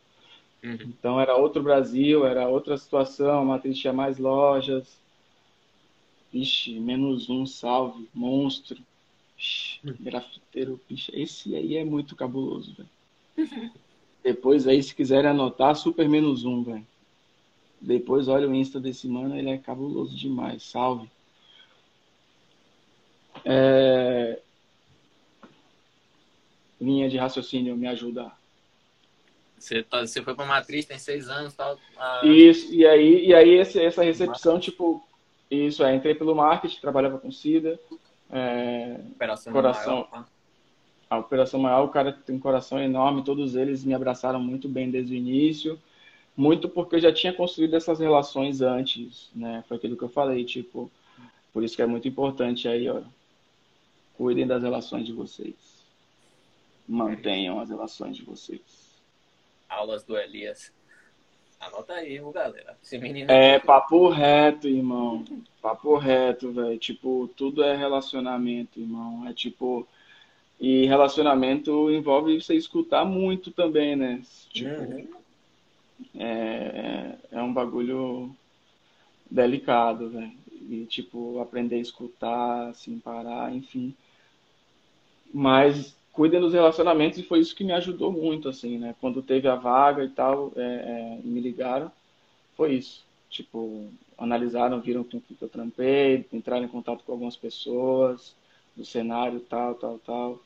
Uhum. 0.62 0.78
Então 0.82 1.20
era 1.20 1.36
outro 1.36 1.62
Brasil, 1.62 2.26
era 2.26 2.48
outra 2.48 2.76
situação, 2.76 3.40
a 3.40 3.44
Matriz 3.44 3.78
tinha 3.78 3.92
mais 3.92 4.18
lojas, 4.18 4.98
Vixe, 6.32 6.78
menos 6.78 7.30
um, 7.30 7.46
salve, 7.46 8.08
monstro. 8.14 8.78
Vixe, 9.36 9.80
grafiteiro, 10.00 10.80
bicho. 10.88 11.10
Esse 11.14 11.54
aí 11.56 11.76
é 11.76 11.84
muito 11.84 12.14
cabuloso, 12.14 12.74
velho. 12.74 13.72
Depois 14.22 14.66
aí, 14.66 14.82
se 14.82 14.94
quiserem 14.94 15.30
anotar, 15.30 15.74
super 15.76 16.08
menos 16.08 16.44
um, 16.44 16.62
velho. 16.62 16.86
Depois 17.80 18.28
olha 18.28 18.48
o 18.48 18.54
Insta 18.54 18.80
desse 18.80 19.08
mano, 19.08 19.36
ele 19.36 19.50
é 19.50 19.58
cabuloso 19.58 20.14
demais. 20.14 20.64
Salve. 20.64 21.08
É... 23.44 24.40
Linha 26.80 27.08
de 27.08 27.16
raciocínio, 27.16 27.76
me 27.76 27.86
ajuda. 27.86 28.30
Você, 29.58 29.82
tá, 29.82 30.00
você 30.06 30.22
foi 30.22 30.34
pra 30.34 30.46
Matriz, 30.46 30.86
tem 30.86 30.98
seis 30.98 31.28
anos 31.28 31.54
tal. 31.54 31.78
Ah... 31.96 32.20
Isso, 32.24 32.72
e 32.72 32.86
aí, 32.86 33.26
e 33.26 33.34
aí 33.34 33.58
essa, 33.58 33.80
essa 33.82 34.02
recepção, 34.02 34.58
tipo, 34.60 35.02
isso, 35.50 35.82
é, 35.82 35.94
entrei 35.94 36.14
pelo 36.14 36.34
marketing, 36.34 36.80
trabalhava 36.80 37.18
com 37.18 37.32
SIDA. 37.32 37.78
É, 38.30 39.00
operação 39.12 39.52
coração, 39.52 39.92
maior. 39.94 40.10
Tá? 40.10 40.26
A 41.10 41.18
operação 41.18 41.60
maior, 41.60 41.84
o 41.84 41.88
cara 41.88 42.12
tem 42.12 42.36
um 42.36 42.40
coração 42.40 42.78
enorme, 42.78 43.24
todos 43.24 43.56
eles 43.56 43.82
me 43.84 43.94
abraçaram 43.94 44.40
muito 44.40 44.68
bem 44.68 44.90
desde 44.90 45.14
o 45.14 45.16
início. 45.16 45.80
Muito 46.36 46.68
porque 46.68 46.96
eu 46.96 47.00
já 47.00 47.12
tinha 47.12 47.32
construído 47.32 47.74
essas 47.74 47.98
relações 47.98 48.60
antes, 48.60 49.28
né? 49.34 49.64
Foi 49.66 49.76
aquilo 49.76 49.96
que 49.96 50.04
eu 50.04 50.08
falei, 50.08 50.44
tipo, 50.44 50.88
por 51.52 51.64
isso 51.64 51.74
que 51.74 51.82
é 51.82 51.86
muito 51.86 52.06
importante 52.06 52.68
aí, 52.68 52.88
ó. 52.88 53.00
Cuidem 54.16 54.46
das 54.46 54.62
relações 54.62 55.06
de 55.06 55.12
vocês. 55.12 55.54
Mantenham 56.86 57.58
as 57.58 57.70
relações 57.70 58.16
de 58.16 58.22
vocês. 58.22 58.87
Aulas 59.68 60.02
do 60.04 60.16
Elias. 60.16 60.72
Anota 61.60 61.94
aí, 61.94 62.20
galera. 62.32 62.78
Esse 62.82 62.98
menino. 62.98 63.30
É, 63.30 63.58
papo 63.58 64.08
reto, 64.08 64.68
irmão. 64.68 65.24
Papo 65.60 65.96
reto, 65.96 66.52
velho. 66.52 66.78
Tipo, 66.78 67.28
tudo 67.36 67.64
é 67.64 67.76
relacionamento, 67.76 68.80
irmão. 68.80 69.28
É 69.28 69.32
tipo. 69.32 69.86
E 70.60 70.86
relacionamento 70.86 71.90
envolve 71.90 72.40
você 72.40 72.54
escutar 72.54 73.04
muito 73.04 73.50
também, 73.50 73.96
né? 73.96 74.22
Tipo. 74.50 74.82
Uhum. 74.82 75.08
É, 76.16 77.16
é 77.32 77.42
um 77.42 77.52
bagulho 77.52 78.34
delicado, 79.28 80.10
velho. 80.10 80.32
E, 80.70 80.86
tipo, 80.86 81.40
aprender 81.40 81.76
a 81.76 81.80
escutar, 81.80 82.68
assim, 82.68 82.98
parar, 82.98 83.52
enfim. 83.54 83.94
Mas 85.32 85.97
cuidem 86.18 86.40
dos 86.40 86.52
relacionamentos 86.52 87.16
e 87.16 87.22
foi 87.22 87.38
isso 87.38 87.54
que 87.54 87.62
me 87.62 87.72
ajudou 87.72 88.10
muito, 88.10 88.48
assim, 88.48 88.76
né? 88.76 88.92
Quando 89.00 89.22
teve 89.22 89.46
a 89.46 89.54
vaga 89.54 90.02
e 90.02 90.08
tal, 90.08 90.52
é, 90.56 90.60
é, 90.60 91.20
me 91.22 91.38
ligaram, 91.40 91.92
foi 92.56 92.74
isso. 92.74 93.04
Tipo, 93.30 93.88
analisaram, 94.18 94.80
viram 94.80 95.04
com 95.04 95.18
o 95.18 95.20
que 95.20 95.40
eu 95.40 95.48
trampei, 95.48 96.26
entraram 96.32 96.64
em 96.64 96.68
contato 96.68 97.04
com 97.04 97.12
algumas 97.12 97.36
pessoas 97.36 98.34
do 98.74 98.84
cenário, 98.84 99.38
tal, 99.38 99.76
tal, 99.76 100.00
tal. 100.00 100.40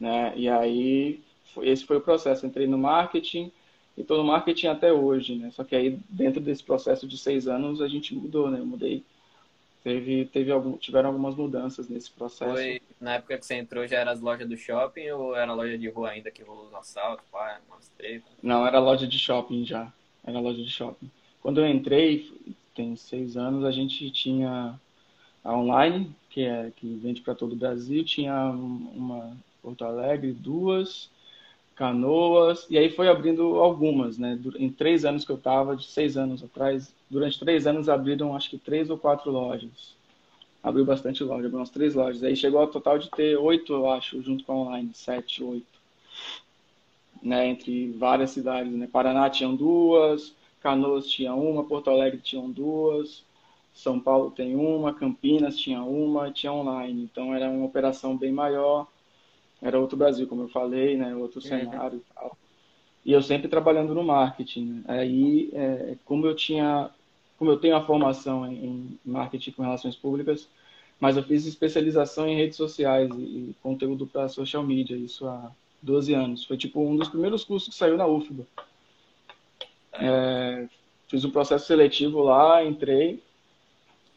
Né? 0.00 0.32
E 0.34 0.48
aí, 0.48 1.20
foi, 1.52 1.68
esse 1.68 1.84
foi 1.84 1.98
o 1.98 2.00
processo. 2.00 2.46
Entrei 2.46 2.66
no 2.66 2.78
marketing 2.78 3.52
e 3.94 4.00
estou 4.00 4.16
no 4.16 4.24
marketing 4.24 4.68
até 4.68 4.90
hoje, 4.90 5.36
né? 5.36 5.50
Só 5.50 5.64
que 5.64 5.76
aí, 5.76 5.98
dentro 6.08 6.40
desse 6.40 6.64
processo 6.64 7.06
de 7.06 7.18
seis 7.18 7.46
anos, 7.46 7.82
a 7.82 7.88
gente 7.88 8.14
mudou, 8.14 8.50
né? 8.50 8.58
Eu 8.58 8.64
mudei 8.64 9.04
teve, 9.84 10.24
teve 10.26 10.50
algum, 10.50 10.76
tiveram 10.76 11.08
algumas 11.10 11.34
mudanças 11.34 11.88
nesse 11.88 12.10
processo. 12.10 12.54
Foi, 12.54 12.80
na 13.00 13.14
época 13.14 13.38
que 13.38 13.46
você 13.46 13.54
entrou, 13.54 13.86
já 13.86 13.98
era 13.98 14.12
as 14.12 14.20
lojas 14.20 14.48
do 14.48 14.56
shopping 14.56 15.08
ou 15.10 15.34
era 15.34 15.52
loja 15.54 15.78
de 15.78 15.88
rua 15.88 16.10
ainda 16.10 16.30
que 16.30 16.42
rolou 16.42 16.66
os 16.66 16.74
assaltos, 16.74 17.24
pá, 17.32 17.58
umas? 17.68 17.90
Não, 18.42 18.66
era 18.66 18.78
loja 18.78 19.06
de 19.06 19.18
shopping 19.18 19.64
já. 19.64 19.90
Era 20.24 20.38
loja 20.38 20.62
de 20.62 20.70
shopping. 20.70 21.10
Quando 21.40 21.60
eu 21.60 21.66
entrei, 21.66 22.30
tem 22.74 22.94
seis 22.96 23.36
anos, 23.36 23.64
a 23.64 23.70
gente 23.70 24.10
tinha 24.10 24.78
a 25.42 25.56
online, 25.56 26.14
que, 26.28 26.44
é, 26.44 26.70
que 26.76 26.86
vende 26.96 27.22
para 27.22 27.34
todo 27.34 27.52
o 27.52 27.56
Brasil, 27.56 28.04
tinha 28.04 28.34
uma 28.50 29.36
Porto 29.62 29.84
Alegre, 29.84 30.32
duas, 30.32 31.10
Canoas, 31.74 32.66
e 32.68 32.76
aí 32.76 32.90
foi 32.90 33.08
abrindo 33.08 33.56
algumas, 33.56 34.18
né? 34.18 34.38
Em 34.58 34.68
três 34.70 35.06
anos 35.06 35.24
que 35.24 35.32
eu 35.32 35.36
estava, 35.36 35.74
de 35.74 35.86
seis 35.86 36.16
anos 36.16 36.42
atrás, 36.42 36.94
durante 37.08 37.40
três 37.40 37.66
anos 37.66 37.88
abriram 37.88 38.36
acho 38.36 38.50
que 38.50 38.58
três 38.58 38.90
ou 38.90 38.98
quatro 38.98 39.30
lojas. 39.30 39.94
Abriu 40.62 40.84
bastante 40.84 41.24
loja, 41.24 41.46
abriu 41.46 41.58
umas 41.58 41.70
três 41.70 41.94
lojas. 41.94 42.22
Aí 42.22 42.36
chegou 42.36 42.60
ao 42.60 42.68
total 42.68 42.98
de 42.98 43.10
ter 43.10 43.36
oito, 43.36 43.72
eu 43.72 43.90
acho, 43.90 44.20
junto 44.22 44.44
com 44.44 44.52
a 44.52 44.56
online, 44.56 44.90
sete, 44.94 45.42
oito. 45.42 45.80
Né? 47.22 47.48
Entre 47.48 47.92
várias 47.92 48.30
cidades, 48.30 48.72
né? 48.72 48.88
Paraná 48.90 49.28
tinham 49.30 49.54
duas, 49.54 50.34
Canoas 50.60 51.06
tinha 51.06 51.34
uma, 51.34 51.64
Porto 51.64 51.90
Alegre 51.90 52.20
tinham 52.20 52.50
duas, 52.50 53.24
São 53.72 53.98
Paulo 53.98 54.30
tem 54.30 54.54
uma, 54.54 54.92
Campinas 54.92 55.58
tinha 55.58 55.82
uma, 55.82 56.30
tinha 56.30 56.52
online. 56.52 57.02
Então 57.02 57.34
era 57.34 57.48
uma 57.48 57.66
operação 57.66 58.16
bem 58.16 58.32
maior 58.32 58.86
era 59.62 59.78
outro 59.78 59.96
Brasil, 59.96 60.26
como 60.26 60.42
eu 60.42 60.48
falei, 60.48 60.96
né? 60.96 61.14
Outro 61.14 61.40
uhum. 61.40 61.46
cenário 61.46 61.98
e 61.98 62.14
tal. 62.14 62.36
E 63.04 63.12
eu 63.12 63.22
sempre 63.22 63.48
trabalhando 63.48 63.94
no 63.94 64.02
marketing. 64.02 64.64
Né? 64.64 64.84
Aí, 64.88 65.50
é, 65.52 65.96
como 66.04 66.26
eu 66.26 66.34
tinha, 66.34 66.90
como 67.40 67.52
eu 67.52 67.56
tenho 67.56 67.74
a 67.74 67.82
formação 67.82 68.46
em, 68.46 68.98
marketing 69.02 69.52
com 69.52 69.62
relações 69.62 69.96
públicas, 69.96 70.46
mas 71.00 71.16
eu 71.16 71.22
fiz 71.22 71.46
especialização 71.46 72.28
em 72.28 72.36
redes 72.36 72.58
sociais 72.58 73.08
e, 73.16 73.22
e 73.22 73.56
conteúdo 73.62 74.06
para 74.06 74.28
social 74.28 74.62
media, 74.62 74.94
isso 74.94 75.26
há 75.26 75.50
12 75.80 76.12
anos. 76.12 76.44
Foi 76.44 76.58
tipo 76.58 76.86
um 76.86 76.94
dos 76.94 77.08
primeiros 77.08 77.42
cursos 77.42 77.70
que 77.70 77.74
saiu 77.74 77.96
na 77.96 78.06
UFBA. 78.06 78.46
É, 79.94 80.68
fiz 81.08 81.24
um 81.24 81.30
processo 81.30 81.66
seletivo 81.66 82.20
lá, 82.20 82.62
entrei, 82.62 83.22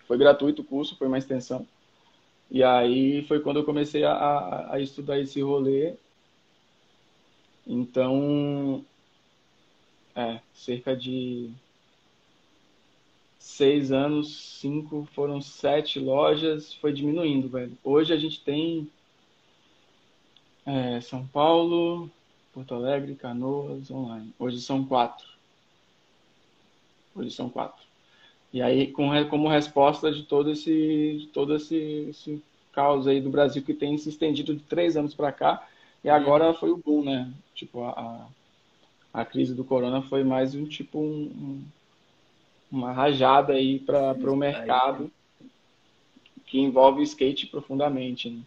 foi 0.06 0.18
gratuito 0.18 0.62
o 0.62 0.66
curso, 0.66 0.98
foi 0.98 1.08
uma 1.08 1.18
extensão. 1.18 1.66
E 2.52 2.62
aí 2.62 3.24
foi 3.26 3.40
quando 3.40 3.60
eu 3.60 3.64
comecei 3.64 4.04
a, 4.04 4.68
a 4.70 4.82
estudar 4.82 5.18
esse 5.18 5.42
rolê. 5.42 5.94
Então, 7.66 8.84
é, 10.14 10.42
cerca 10.54 10.94
de 10.94 11.54
seis 13.44 13.92
anos, 13.92 14.58
cinco, 14.62 15.06
foram 15.14 15.42
sete 15.42 16.00
lojas, 16.00 16.74
foi 16.76 16.94
diminuindo, 16.94 17.50
velho. 17.50 17.78
Hoje 17.84 18.14
a 18.14 18.18
gente 18.18 18.42
tem 18.42 18.90
é, 20.66 21.02
São 21.02 21.28
Paulo, 21.28 22.10
Porto 22.54 22.74
Alegre, 22.74 23.16
Canoas, 23.16 23.92
online. 23.92 24.34
Hoje 24.40 24.62
são 24.62 24.86
quatro. 24.86 25.28
Hoje 27.14 27.32
são 27.32 27.50
quatro. 27.50 27.86
E 28.54 28.62
aí, 28.62 28.88
com, 28.94 29.10
como 29.30 29.50
resposta 29.50 30.10
de 30.10 30.24
todo 30.24 30.50
esse, 30.52 31.30
todo 31.34 31.54
esse, 31.56 31.76
esse 32.10 32.42
caos 32.72 33.08
aí 33.08 33.20
do 33.20 33.30
Brasil 33.30 33.62
que 33.62 33.74
tem 33.74 33.98
se 33.98 34.08
estendido 34.08 34.56
de 34.56 34.64
três 34.64 34.96
anos 34.96 35.14
para 35.14 35.34
cá, 35.34 35.68
E 36.02 36.10
agora 36.10 36.54
foi 36.54 36.72
o 36.72 36.78
boom, 36.78 37.04
né? 37.04 37.32
Tipo, 37.54 37.84
a, 37.84 38.28
a 39.14 39.26
crise 39.26 39.54
do 39.54 39.66
corona 39.66 40.02
foi 40.02 40.24
mais 40.24 40.56
um 40.56 40.66
tipo 40.66 41.00
um, 41.00 41.24
um, 41.26 41.66
uma 42.74 42.92
rajada 42.92 43.54
aí 43.54 43.80
para 43.80 44.14
o 44.14 44.36
mercado 44.36 45.12
que 46.48 46.60
envolve 46.60 47.02
o 47.02 47.04
skate 47.04 47.46
profundamente, 47.46 48.32
né? 48.32 48.42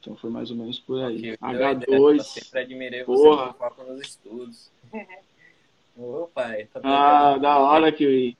Então 0.00 0.16
foi 0.16 0.28
mais 0.28 0.50
ou 0.50 0.56
menos 0.56 0.80
por 0.80 1.02
aí. 1.02 1.32
Ok, 1.32 1.38
H2. 1.40 1.88
Eu 1.88 2.24
sempre 2.24 2.60
admirei 2.60 3.04
você 3.04 3.22
Porra. 3.22 3.46
no 3.46 3.54
foco 3.54 3.84
nos 3.84 4.00
estudos. 4.00 4.70
Ô, 5.96 6.28
pai, 6.34 6.66
tá 6.66 6.80
Ah, 6.82 7.38
da 7.38 7.58
hora 7.58 7.92
que 7.92 8.36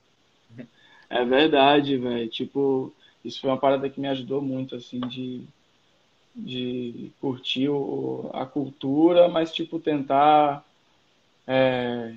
É 1.09 1.23
verdade, 1.23 1.97
velho. 1.97 2.27
Tipo, 2.27 2.93
isso 3.23 3.39
foi 3.39 3.49
uma 3.49 3.57
parada 3.57 3.89
que 3.89 4.01
me 4.01 4.09
ajudou 4.09 4.41
muito, 4.41 4.75
assim, 4.75 4.99
de, 4.99 5.45
de 6.35 7.09
curtir 7.21 7.69
o, 7.69 8.29
a 8.33 8.45
cultura, 8.45 9.29
mas, 9.29 9.53
tipo, 9.53 9.79
tentar 9.79 10.63
é, 11.47 12.13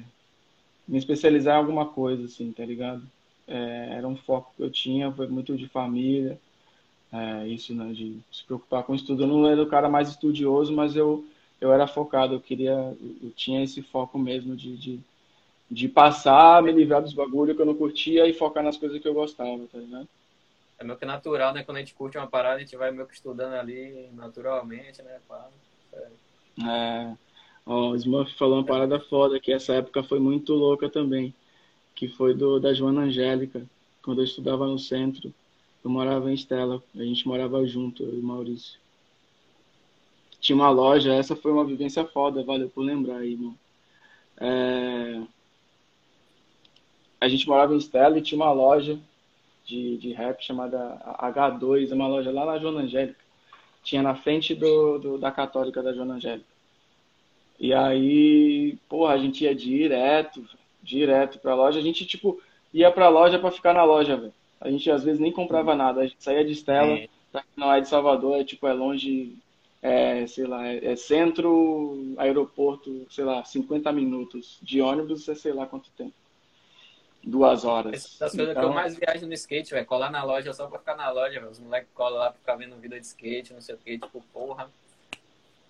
me 0.89 0.99
especializar 0.99 1.57
em 1.57 1.59
alguma 1.59 1.87
coisa, 1.87 2.25
assim, 2.25 2.51
tá 2.53 2.65
ligado? 2.65 3.03
É, 3.47 3.91
era 3.93 4.09
um 4.09 4.17
foco 4.17 4.53
que 4.57 4.63
eu 4.63 4.71
tinha, 4.71 5.13
foi 5.13 5.29
muito 5.29 5.57
de 5.57 5.69
família, 5.69 6.39
é, 7.13 7.47
isso, 7.47 7.75
né, 7.75 7.93
de 7.93 8.19
se 8.33 8.45
preocupar 8.45 8.83
com 8.83 8.95
estudo. 8.95 9.23
Eu 9.23 9.27
não 9.27 9.47
era 9.47 9.63
o 9.63 9.69
cara 9.69 9.89
mais 9.89 10.09
estudioso, 10.09 10.73
mas 10.73 10.97
eu, 10.97 11.25
eu 11.61 11.73
era 11.73 11.87
focado, 11.87 12.35
eu 12.35 12.41
queria, 12.41 12.97
eu 13.23 13.31
tinha 13.37 13.63
esse 13.63 13.83
foco 13.83 14.19
mesmo 14.19 14.57
de, 14.57 14.77
de, 14.77 15.01
de 15.71 15.89
passar, 15.89 16.63
me 16.63 16.73
livrar 16.73 17.03
dos 17.03 17.13
bagulho 17.13 17.55
que 17.55 17.61
eu 17.61 17.67
não 17.67 17.75
curtia 17.75 18.27
e 18.27 18.33
focar 18.33 18.63
nas 18.65 18.77
coisas 18.77 19.01
que 19.01 19.07
eu 19.09 19.15
gostava, 19.15 19.67
tá 19.71 19.79
ligado? 19.79 20.09
É 20.79 20.85
meio 20.85 20.97
que 20.97 21.05
natural, 21.05 21.53
né? 21.53 21.65
Quando 21.65 21.79
a 21.79 21.81
gente 21.81 21.95
curte 21.95 22.17
uma 22.17 22.29
parada, 22.29 22.57
a 22.57 22.61
gente 22.61 22.77
vai 22.77 22.91
meio 22.93 23.07
que 23.07 23.15
estudando 23.15 23.55
ali 23.55 24.09
naturalmente, 24.13 25.03
né? 25.03 25.19
Pá. 25.27 25.49
É, 26.65 27.13
ó, 27.69 27.91
o 27.93 27.97
Smurf 27.97 28.35
falou 28.37 28.57
uma 28.59 28.67
parada 28.67 28.99
foda, 28.99 29.39
que 29.41 29.53
essa 29.53 29.75
época 29.75 30.03
foi 30.03 30.19
muito 30.19 30.55
louca 30.55 30.91
também, 30.91 31.33
que 31.95 32.09
foi 32.09 32.35
do 32.35 32.61
da 32.61 32.75
Joana 32.75 33.03
Angélica, 33.03 33.67
quando 34.03 34.21
eu 34.21 34.25
estudava 34.27 34.67
no 34.67 34.79
centro. 34.79 35.35
Eu 35.85 35.91
morava 35.91 36.31
em 36.31 36.35
Estela, 36.35 36.83
a 36.97 37.05
gente 37.05 37.27
morava 37.29 37.65
junto, 37.67 38.03
eu 38.05 38.15
e 38.17 38.21
o 38.21 38.25
Maurício. 38.25 38.79
Tinha 40.41 40.57
uma 40.57 40.71
loja, 40.71 41.13
essa 41.15 41.35
foi 41.37 41.53
uma 41.53 41.65
vivência 41.65 42.05
foda, 42.05 42.43
valeu 42.45 42.69
por 42.71 42.83
lembrar 42.83 43.19
aí, 43.19 43.33
irmão. 43.33 43.55
É, 44.41 45.23
A 47.21 47.29
gente 47.29 47.47
morava 47.47 47.73
em 47.75 47.79
Estela 47.79 48.19
e 48.19 48.23
tinha 48.23 48.37
uma 48.43 48.51
loja 48.53 48.99
de, 49.67 49.99
de 49.99 50.13
rap 50.13 50.43
chamada 50.45 50.79
H2, 51.19 51.93
uma 51.93 52.09
loja 52.09 52.31
lá 52.33 52.47
na 52.47 52.59
Joana 52.59 52.81
Angélica. 52.83 53.21
Tinha 53.85 54.03
na 54.03 54.15
frente 54.17 54.55
do, 54.55 54.99
do- 54.99 55.19
da 55.19 55.33
Católica 55.33 55.83
da 55.83 55.93
Joana 55.95 56.15
Angélica. 56.17 56.48
E 57.59 57.75
aí, 57.75 58.79
porra, 58.89 59.15
a 59.15 59.19
gente 59.19 59.45
ia 59.45 59.55
direto, 59.55 60.45
direto 60.83 61.39
pra 61.39 61.55
loja. 61.55 61.79
A 61.79 61.83
gente, 61.83 62.07
tipo, 62.07 62.41
ia 62.73 62.91
pra 62.91 63.09
loja 63.09 63.39
pra 63.39 63.51
ficar 63.51 63.75
na 63.75 63.83
loja, 63.85 64.17
velho. 64.17 64.35
A 64.61 64.71
gente 64.71 64.91
às 64.91 65.03
vezes 65.05 65.21
nem 65.21 65.33
comprava 65.33 65.75
nada. 65.75 66.01
A 66.01 66.07
gente 66.07 66.23
saía 66.23 66.45
de 66.45 66.53
Estela, 66.53 66.93
É. 66.93 67.09
não 67.57 67.73
é 67.73 67.81
de 67.81 67.89
Salvador, 67.89 68.41
é 68.41 68.45
tipo, 68.45 68.67
é 68.67 68.73
longe, 68.73 69.37
é, 69.83 70.27
sei 70.27 70.47
lá, 70.47 70.67
é, 70.67 70.93
é 70.93 70.97
centro, 70.97 72.15
aeroporto, 72.17 73.07
sei 73.11 73.25
lá, 73.25 73.45
50 73.45 73.91
minutos. 73.93 74.59
De 74.63 74.81
ônibus 74.81 75.29
é 75.29 75.35
sei 75.35 75.53
lá 75.53 75.67
quanto 75.67 75.91
tempo. 75.91 76.15
Duas 77.23 77.65
horas. 77.65 77.95
Essa 77.95 78.25
das 78.25 78.33
coisas 78.35 78.55
que 78.55 78.59
Então, 78.61 78.71
eu 78.71 78.75
mais 78.75 78.97
viajo 78.97 79.27
no 79.27 79.35
skate, 79.35 79.73
velho. 79.73 79.85
Colar 79.85 80.11
na 80.11 80.23
loja 80.23 80.53
só 80.53 80.67
pra 80.69 80.79
ficar 80.79 80.97
na 80.97 81.11
loja, 81.11 81.41
velho. 81.41 81.51
Os 81.51 81.59
moleques 81.59 81.91
colam 81.93 82.19
lá 82.19 82.31
pra 82.31 82.39
ficar 82.39 82.55
vendo 82.57 82.77
vida 82.77 82.99
de 82.99 83.05
skate, 83.07 83.53
não 83.53 83.61
sei 83.61 83.75
o 83.75 83.79
que, 83.79 83.99
tipo, 83.99 84.23
porra. 84.33 84.71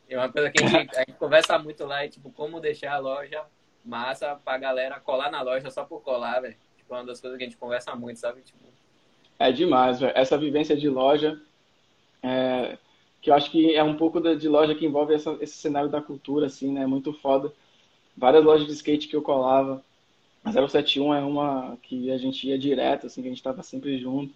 E 0.09 0.17
uma 0.17 0.31
coisa 0.33 0.51
que 0.51 0.59
a 0.59 0.67
gente, 0.67 0.97
a 0.97 1.01
gente 1.01 1.19
conversa 1.19 1.59
muito 1.59 1.85
lá 1.85 2.05
é, 2.05 2.09
tipo, 2.09 2.33
como 2.33 2.61
deixar 2.61 2.95
a 2.95 2.99
loja 2.99 3.45
massa 3.85 4.37
pra 4.37 4.59
galera 4.59 5.01
colar 5.01 5.31
na 5.31 5.43
loja 5.43 5.71
só 5.71 5.85
por 5.85 6.03
colar, 6.03 6.41
velho. 6.41 6.57
Tipo, 6.77 6.95
é 6.95 6.99
uma 6.99 7.07
das 7.07 7.21
coisas 7.21 7.37
que 7.39 7.45
a 7.45 7.47
gente 7.47 7.59
conversa 7.59 7.95
muito, 7.95 8.19
sabe? 8.19 8.43
Tipo, 8.43 8.59
É 9.39 9.53
demais, 9.53 10.01
velho. 10.01 10.13
Essa 10.17 10.37
vivência 10.37 10.77
de 10.77 10.89
loja, 10.89 11.41
é, 12.23 12.79
que 13.21 13.31
eu 13.31 13.35
acho 13.35 13.51
que 13.51 13.75
é 13.75 13.83
um 13.85 13.97
pouco 13.97 14.21
de 14.21 14.49
loja 14.49 14.75
que 14.75 14.87
envolve 14.87 15.15
essa- 15.15 15.37
esse 15.41 15.55
cenário 15.57 15.89
da 15.91 16.03
cultura, 16.03 16.47
assim, 16.47 16.73
né? 16.73 16.87
Muito 16.87 17.13
foda. 17.15 17.53
Várias 18.17 18.45
lojas 18.45 18.67
de 18.67 18.75
skate 18.75 19.09
que 19.09 19.17
eu 19.17 19.23
colava. 19.23 19.85
A 20.45 20.53
071 20.53 21.15
é 21.15 21.23
uma 21.25 21.79
que 21.83 22.11
a 22.13 22.19
gente 22.19 22.49
ia 22.49 22.59
direto, 22.59 23.07
assim, 23.07 23.23
que 23.23 23.29
a 23.29 23.33
gente 23.33 23.43
tava 23.43 23.63
sempre 23.63 23.99
junto. 23.99 24.35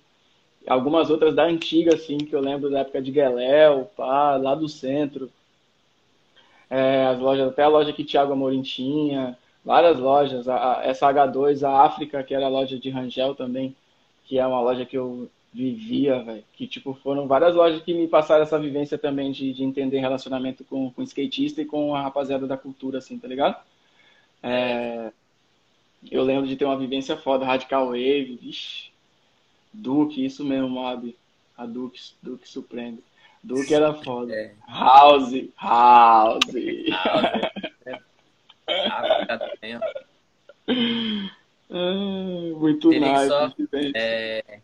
Algumas 0.67 1.11
outras 1.11 1.35
da 1.35 1.45
antiga, 1.45 1.95
assim, 1.95 2.19
que 2.19 2.35
eu 2.35 2.41
lembro 2.41 2.71
da 2.71 2.81
época 2.81 3.03
de 3.03 3.11
Gueléu, 3.13 3.87
pá, 3.97 4.37
lá 4.37 4.55
do 4.55 4.69
centro. 4.69 5.31
É, 6.75 7.07
as 7.07 7.19
lojas, 7.19 7.49
até 7.49 7.63
a 7.65 7.69
loja 7.69 7.93
que 7.93 8.03
Thiago 8.05 8.33
Amorim 8.33 8.63
tinha, 8.63 9.37
várias 9.65 9.99
lojas. 9.99 10.49
A- 10.49 10.81
a- 10.81 10.85
essa 10.85 11.07
H2, 11.09 11.63
a 11.63 11.83
África, 11.83 12.23
que 12.25 12.35
era 12.35 12.47
a 12.47 12.49
loja 12.49 12.79
de 12.79 12.89
Rangel 12.91 13.35
também, 13.35 13.77
que 14.25 14.39
é 14.39 14.47
uma 14.47 14.61
loja 14.63 14.87
que 14.87 14.97
eu 14.97 15.29
vivia, 15.53 16.23
velho. 16.23 16.43
Que, 16.55 16.67
tipo, 16.67 16.95
foram 16.95 17.27
várias 17.29 17.55
lojas 17.55 17.83
que 17.83 17.93
me 17.93 18.09
passaram 18.09 18.43
essa 18.45 18.59
vivência 18.59 18.97
também 18.99 19.31
de, 19.33 19.53
de 19.53 19.63
entender 19.65 19.99
relacionamento 20.01 20.65
com, 20.65 20.91
com 20.91 21.03
skatista 21.03 21.61
e 21.61 21.67
com 21.67 21.95
a 21.95 22.01
rapaziada 22.03 22.47
da 22.47 22.57
cultura, 22.57 22.99
assim, 22.99 23.19
tá 23.19 23.29
ligado? 23.29 23.63
É, 24.43 25.13
eu 26.11 26.23
lembro 26.23 26.47
de 26.47 26.57
ter 26.57 26.65
uma 26.65 26.79
vivência 26.79 27.17
foda, 27.17 27.45
Radical 27.45 27.87
Wave, 27.87 28.37
vixi, 28.41 28.91
Duke, 29.73 30.25
isso 30.25 30.45
mesmo, 30.45 30.69
Mob. 30.71 31.17
A 31.57 31.67
Duke, 31.67 32.01
Duke 32.23 32.49
Supreme. 32.49 32.99
Duke 33.43 33.75
era 33.75 33.93
foda. 33.95 34.33
é. 34.35 34.55
House, 34.69 35.33
House. 35.61 36.41
Ah, 38.69 39.19
muito 42.59 42.89
nice. 42.91 43.29
só. 43.29 43.53
É, 43.95 44.61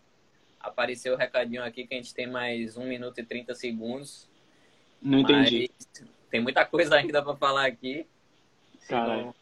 apareceu 0.61 1.15
o 1.15 1.17
recadinho 1.17 1.65
aqui 1.65 1.87
que 1.87 1.95
a 1.95 1.97
gente 1.97 2.15
tem 2.15 2.27
mais 2.27 2.77
1 2.77 2.85
minuto 2.87 3.19
e 3.19 3.25
30 3.25 3.55
segundos. 3.55 4.29
Não 5.03 5.19
entendi. 5.21 5.71
Tem 6.31 6.41
muita 6.41 6.65
coisa 6.65 6.97
ainda 6.97 7.23
pra 7.23 7.35
falar 7.37 7.67
aqui. 7.67 8.07
Se 8.81 8.89
Caralho. 8.89 9.27
não, 9.27 9.35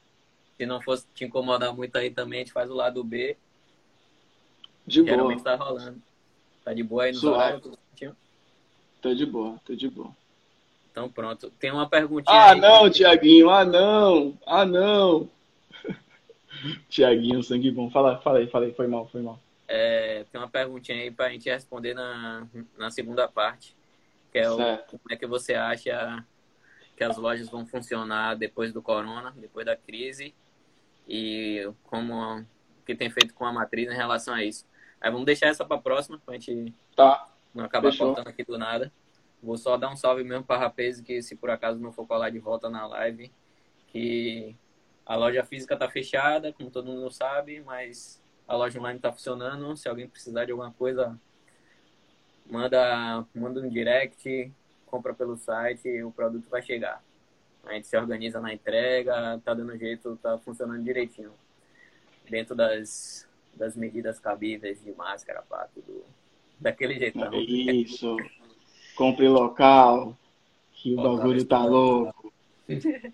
se 0.56 0.66
não 0.66 0.80
fosse 0.80 1.06
te 1.14 1.24
incomodar 1.24 1.74
muito 1.74 1.96
aí 1.96 2.10
também, 2.10 2.40
a 2.40 2.42
gente 2.44 2.52
faz 2.52 2.70
o 2.70 2.74
lado 2.74 3.02
B. 3.04 3.36
De 4.86 5.02
boa. 5.02 5.10
Geralmente 5.14 5.42
tá 5.42 5.54
rolando. 5.56 6.00
Tá 6.64 6.72
de 6.72 6.82
boa 6.82 7.04
aí 7.04 7.12
no 7.12 7.18
Suave. 7.18 7.36
horário? 7.36 7.78
Tô 9.06 9.14
de 9.14 9.24
boa, 9.24 9.60
tô 9.64 9.72
de 9.76 9.88
boa. 9.88 10.10
Então 10.90 11.08
pronto. 11.08 11.48
Tem 11.60 11.70
uma 11.70 11.88
perguntinha 11.88 12.36
Ah, 12.36 12.50
aí. 12.50 12.60
não, 12.60 12.90
Tiaguinho, 12.90 13.48
ah, 13.48 13.64
não, 13.64 14.36
ah, 14.44 14.64
não. 14.64 15.30
Tiaguinho, 16.90 17.40
sangue 17.40 17.70
bom. 17.70 17.88
Fala, 17.88 18.18
fala 18.18 18.38
aí, 18.40 18.48
fala 18.48 18.64
aí, 18.66 18.74
foi 18.74 18.88
mal, 18.88 19.06
foi 19.06 19.22
mal. 19.22 19.38
É, 19.68 20.24
tem 20.32 20.40
uma 20.40 20.48
perguntinha 20.48 20.98
aí 20.98 21.08
pra 21.12 21.28
gente 21.28 21.48
responder 21.48 21.94
na, 21.94 22.48
na 22.76 22.90
segunda 22.90 23.28
parte. 23.28 23.76
Que 24.32 24.40
é 24.40 24.50
o, 24.50 24.56
como 24.56 25.02
é 25.12 25.14
que 25.14 25.24
você 25.24 25.54
acha 25.54 26.24
que 26.96 27.04
as 27.04 27.16
lojas 27.16 27.48
vão 27.48 27.64
funcionar 27.64 28.34
depois 28.34 28.72
do 28.72 28.82
corona, 28.82 29.32
depois 29.36 29.64
da 29.64 29.76
crise? 29.76 30.34
E 31.08 31.70
como 31.84 32.40
o 32.40 32.44
que 32.84 32.96
tem 32.96 33.08
feito 33.08 33.34
com 33.34 33.44
a 33.44 33.52
matriz 33.52 33.88
em 33.88 33.94
relação 33.94 34.34
a 34.34 34.42
isso. 34.42 34.66
Aí 35.00 35.12
vamos 35.12 35.26
deixar 35.26 35.46
essa 35.46 35.64
pra 35.64 35.78
próxima, 35.78 36.20
pra 36.26 36.34
gente 36.34 36.74
Tá, 36.96 37.28
não 37.56 37.64
acabar 37.64 37.90
Fechou. 37.90 38.08
cortando 38.08 38.28
aqui 38.28 38.44
do 38.44 38.58
nada. 38.58 38.92
Vou 39.42 39.56
só 39.56 39.76
dar 39.76 39.90
um 39.90 39.96
salve 39.96 40.24
mesmo 40.24 40.44
para 40.44 40.60
Rapaz, 40.60 41.00
que 41.00 41.22
se 41.22 41.36
por 41.36 41.50
acaso 41.50 41.80
não 41.80 41.92
for 41.92 42.06
colar 42.06 42.30
de 42.30 42.38
volta 42.38 42.68
na 42.68 42.86
live, 42.86 43.32
que 43.88 44.56
a 45.04 45.14
loja 45.14 45.44
física 45.44 45.76
tá 45.76 45.88
fechada, 45.88 46.52
como 46.52 46.70
todo 46.70 46.90
mundo 46.90 47.10
sabe, 47.10 47.60
mas 47.60 48.20
a 48.46 48.56
loja 48.56 48.78
online 48.78 48.98
tá 48.98 49.12
funcionando. 49.12 49.76
Se 49.76 49.88
alguém 49.88 50.08
precisar 50.08 50.44
de 50.44 50.52
alguma 50.52 50.72
coisa, 50.72 51.18
manda, 52.50 53.24
manda 53.34 53.60
um 53.60 53.68
direct, 53.68 54.52
compra 54.86 55.14
pelo 55.14 55.36
site 55.36 55.88
e 55.88 56.02
o 56.02 56.10
produto 56.10 56.48
vai 56.48 56.62
chegar. 56.62 57.02
A 57.64 57.74
gente 57.74 57.86
se 57.86 57.96
organiza 57.96 58.40
na 58.40 58.54
entrega, 58.54 59.40
tá 59.44 59.52
dando 59.52 59.76
jeito, 59.76 60.16
tá 60.22 60.38
funcionando 60.38 60.82
direitinho. 60.84 61.32
Dentro 62.28 62.54
das, 62.54 63.28
das 63.54 63.76
medidas 63.76 64.18
cabíveis 64.18 64.82
de 64.82 64.92
máscara, 64.92 65.42
pá, 65.42 65.68
tudo 65.74 66.04
daquele 66.60 66.98
jeitão. 66.98 67.32
é 67.32 67.38
isso. 67.38 68.16
Compre 68.94 69.28
local, 69.28 70.16
que 70.72 70.92
o 70.92 70.96
Local 70.96 71.16
bagulho 71.16 71.44
tá 71.44 71.64
louco. 71.64 72.32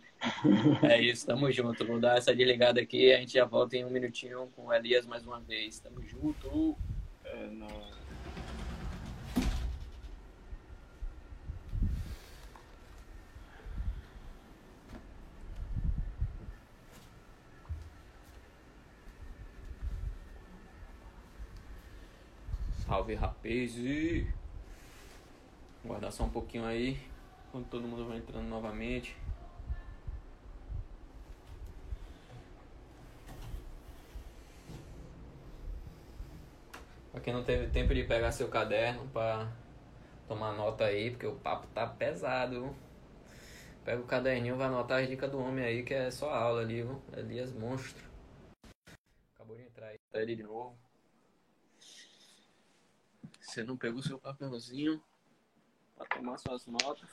É 0.88 1.01
isso, 1.03 1.26
tamo 1.26 1.51
junto. 1.51 1.84
Vou 1.84 1.99
dar 1.99 2.16
essa 2.16 2.32
desligada 2.32 2.80
aqui 2.80 3.12
a 3.12 3.18
gente 3.18 3.32
já 3.32 3.45
volta 3.45 3.76
em 3.76 3.84
um 3.84 3.90
minutinho 3.90 4.49
com 4.55 4.66
o 4.66 4.72
Elias 4.72 5.05
mais 5.05 5.26
uma 5.26 5.40
vez. 5.40 5.80
Tamo 5.80 6.01
junto. 6.01 6.76
É, 7.24 7.49
não. 7.49 8.01
Salve, 23.03 23.14
rapaz! 23.16 23.74
Guardar 25.84 26.12
só 26.12 26.22
um 26.22 26.30
pouquinho 26.30 26.64
aí, 26.64 26.96
quando 27.50 27.68
todo 27.68 27.88
mundo 27.88 28.07
vai 28.07 28.18
entrando 28.18 28.46
novamente. 28.46 29.16
Pra 37.11 37.20
quem 37.20 37.34
não 37.34 37.42
teve 37.42 37.66
tempo 37.72 37.92
de 37.92 38.05
pegar 38.05 38.30
seu 38.30 38.46
caderno 38.46 39.09
pra 39.09 39.50
tomar 40.28 40.53
nota 40.53 40.84
aí, 40.84 41.11
porque 41.11 41.26
o 41.26 41.34
papo 41.34 41.66
tá 41.74 41.84
pesado? 41.84 42.72
Pega 43.84 44.00
o 44.00 44.07
caderninho, 44.07 44.57
vai 44.57 44.68
anotar 44.68 45.03
as 45.03 45.09
dicas 45.09 45.28
do 45.28 45.40
homem 45.40 45.64
aí, 45.64 45.82
que 45.82 45.92
é 45.92 46.09
só 46.09 46.30
aula 46.32 46.61
ali, 46.61 46.82
viu? 46.82 47.03
Elias 47.16 47.53
Monstro. 47.53 48.09
Acabou 49.34 49.57
de 49.57 49.64
entrar 49.64 49.88
aí, 49.88 49.98
tá 50.12 50.22
ele 50.22 50.36
de 50.36 50.44
novo. 50.44 50.78
Você 53.53 53.62
não 53.62 53.76
pegou 53.76 54.03
seu 54.03 54.18
papelzinho 54.18 54.98
pra 55.94 56.07
tomar 56.07 56.38
suas 56.38 56.66
notas. 56.66 57.11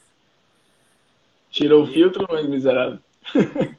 Tirou 1.51 1.83
o 1.83 1.87
filtro, 1.87 2.25
mas 2.31 2.47
miserável. 2.47 2.97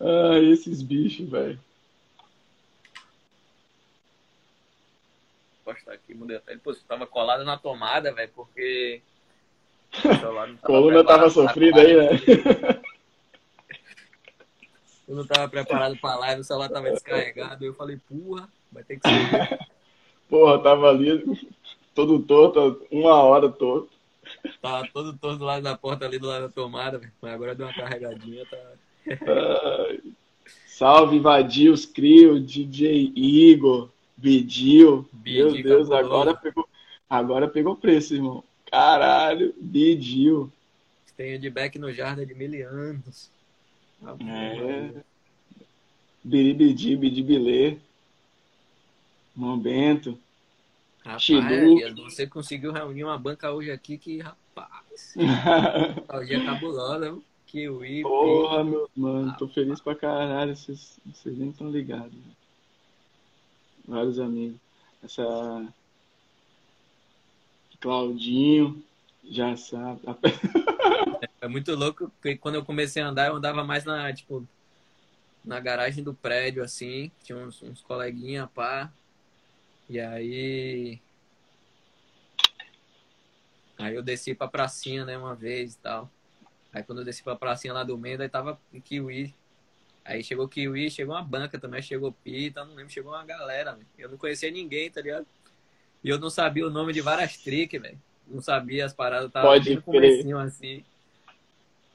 ah, 0.00 0.38
esses 0.40 0.80
bichos, 0.80 1.28
velho. 1.28 1.60
postar 5.62 5.92
aqui, 5.92 6.14
mudei 6.14 6.38
até. 6.38 6.56
Pô, 6.56 6.72
você 6.72 6.80
tava 6.88 7.06
colado 7.06 7.44
na 7.44 7.58
tomada, 7.58 8.14
velho, 8.14 8.32
porque. 8.34 9.02
A 10.62 10.66
coluna 10.66 11.04
tava 11.04 11.28
sofrida 11.28 11.82
aí, 11.82 11.94
né? 11.94 12.08
Eu 15.10 15.16
não 15.16 15.26
tava 15.26 15.48
preparado 15.48 15.96
pra 15.96 16.14
live, 16.14 16.40
o 16.40 16.44
celular 16.44 16.68
tava 16.68 16.88
descarregado. 16.88 17.64
Eu 17.64 17.74
falei, 17.74 17.98
porra, 18.08 18.48
vai 18.70 18.84
ter 18.84 19.00
que 19.00 19.08
ser. 19.08 19.58
porra, 20.30 20.62
tava 20.62 20.88
ali 20.88 21.20
todo 21.92 22.20
torto, 22.20 22.86
uma 22.92 23.14
hora 23.14 23.48
torto. 23.48 23.90
Tava 24.62 24.88
todo 24.94 25.18
torto 25.18 25.38
do 25.38 25.44
lado 25.44 25.64
da 25.64 25.76
porta 25.76 26.04
ali, 26.04 26.16
do 26.16 26.28
lado 26.28 26.42
da 26.42 26.48
tomada, 26.48 26.96
véio. 26.96 27.10
mas 27.20 27.34
agora 27.34 27.56
deu 27.56 27.66
uma 27.66 27.74
carregadinha, 27.74 28.46
tá. 28.46 28.72
Salve, 30.68 31.18
Vadios, 31.18 31.84
Crio, 31.84 32.38
DJ 32.38 33.12
Igor. 33.16 33.90
Bidil. 34.16 35.08
Meu 35.24 35.50
Deus, 35.60 35.90
agora 35.90 36.36
pegou, 36.36 36.68
agora 37.08 37.48
pegou 37.48 37.74
preço, 37.74 38.14
irmão. 38.14 38.44
Caralho, 38.70 39.52
Bidil. 39.58 40.52
Tem 41.16 41.40
de 41.40 41.50
back 41.50 41.80
no 41.80 41.92
Jardim 41.92 42.26
de 42.26 42.34
mil 42.34 42.68
anos. 42.68 43.39
É. 44.26 45.02
Biribidi, 46.22 46.96
Bidibilê. 46.96 47.78
Momento. 49.34 50.18
Rapaz, 51.04 51.26
você 51.96 52.26
conseguiu 52.26 52.72
reunir 52.72 53.04
uma 53.04 53.18
banca 53.18 53.50
hoje 53.52 53.70
aqui 53.70 53.96
que, 53.96 54.18
rapaz. 54.18 55.14
Hoje 56.14 56.34
é 56.34 56.44
cabulosa, 56.44 57.18
Kiwi. 57.46 58.02
Porra, 58.02 58.64
meu 58.64 58.90
mano, 58.94 59.34
tô 59.38 59.48
feliz 59.48 59.80
pra 59.80 59.94
caralho. 59.94 60.54
Vocês, 60.54 61.00
vocês 61.06 61.38
nem 61.38 61.50
estão 61.50 61.70
ligados 61.70 62.18
vários 63.90 64.18
amigos. 64.18 64.56
Essa 65.02 65.66
Claudinho, 67.80 68.82
já 69.24 69.56
sabe. 69.56 70.00
é 71.40 71.48
muito 71.48 71.74
louco, 71.74 72.10
porque 72.10 72.36
quando 72.36 72.56
eu 72.56 72.64
comecei 72.64 73.02
a 73.02 73.08
andar, 73.08 73.28
eu 73.28 73.36
andava 73.36 73.64
mais 73.64 73.84
na, 73.84 74.12
tipo, 74.12 74.46
na 75.44 75.58
garagem 75.60 76.04
do 76.04 76.14
prédio, 76.14 76.62
assim, 76.62 77.10
tinha 77.22 77.38
uns, 77.38 77.62
uns 77.62 77.80
coleguinha, 77.82 78.46
pá. 78.46 78.92
E 79.88 79.98
aí. 79.98 81.00
Aí 83.78 83.94
eu 83.94 84.02
desci 84.02 84.34
pra 84.34 84.46
pracinha, 84.46 85.04
né, 85.04 85.16
uma 85.16 85.34
vez 85.34 85.74
e 85.74 85.78
tal. 85.78 86.10
Aí 86.72 86.82
quando 86.82 86.98
eu 86.98 87.04
desci 87.04 87.22
pra 87.22 87.34
pracinha 87.34 87.72
lá 87.72 87.82
do 87.82 87.96
Menda, 87.96 88.22
aí 88.22 88.28
tava 88.28 88.60
em 88.72 88.80
Kiwi, 88.80 89.34
Aí 90.04 90.24
chegou 90.24 90.48
Kiwi, 90.48 90.90
chegou 90.90 91.14
uma 91.14 91.22
banca 91.22 91.58
também, 91.58 91.82
chegou 91.82 92.12
Pita, 92.12 92.64
não 92.64 92.74
lembro, 92.74 92.92
chegou 92.92 93.12
uma 93.12 93.24
galera, 93.24 93.72
véio. 93.72 93.86
Eu 93.98 94.08
não 94.08 94.18
conhecia 94.18 94.50
ninguém, 94.50 94.90
tá 94.90 95.00
ligado? 95.00 95.26
E 96.02 96.08
eu 96.08 96.18
não 96.18 96.30
sabia 96.30 96.66
o 96.66 96.70
nome 96.70 96.92
de 96.92 97.00
várias 97.00 97.36
tricks, 97.36 97.80
velho. 97.80 98.00
Não 98.26 98.40
sabia 98.40 98.86
as 98.86 98.92
paradas, 98.92 99.30
tava 99.30 99.46
Pode 99.46 99.68
bem 99.68 99.80
comecinho 99.80 100.38
assim. 100.38 100.84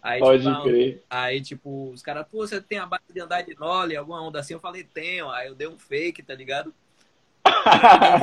Aí, 0.05 0.19
Pode 0.19 0.43
tipo, 0.43 0.61
crer. 0.61 1.03
Aí, 1.09 1.41
tipo, 1.41 1.89
os 1.89 2.03
caras, 2.03 2.27
pô, 2.31 2.45
você 2.45 2.61
tem 2.61 2.77
a 2.77 2.85
base 2.85 3.11
de 3.11 3.19
andar 3.19 3.41
de 3.41 3.55
nole, 3.55 3.97
alguma 3.97 4.21
onda 4.21 4.39
assim? 4.39 4.53
Eu 4.53 4.59
falei, 4.59 4.83
tenho. 4.83 5.31
Aí 5.31 5.47
eu 5.47 5.55
dei 5.55 5.67
um 5.67 5.79
fake, 5.79 6.21
tá 6.21 6.35
ligado? 6.35 6.71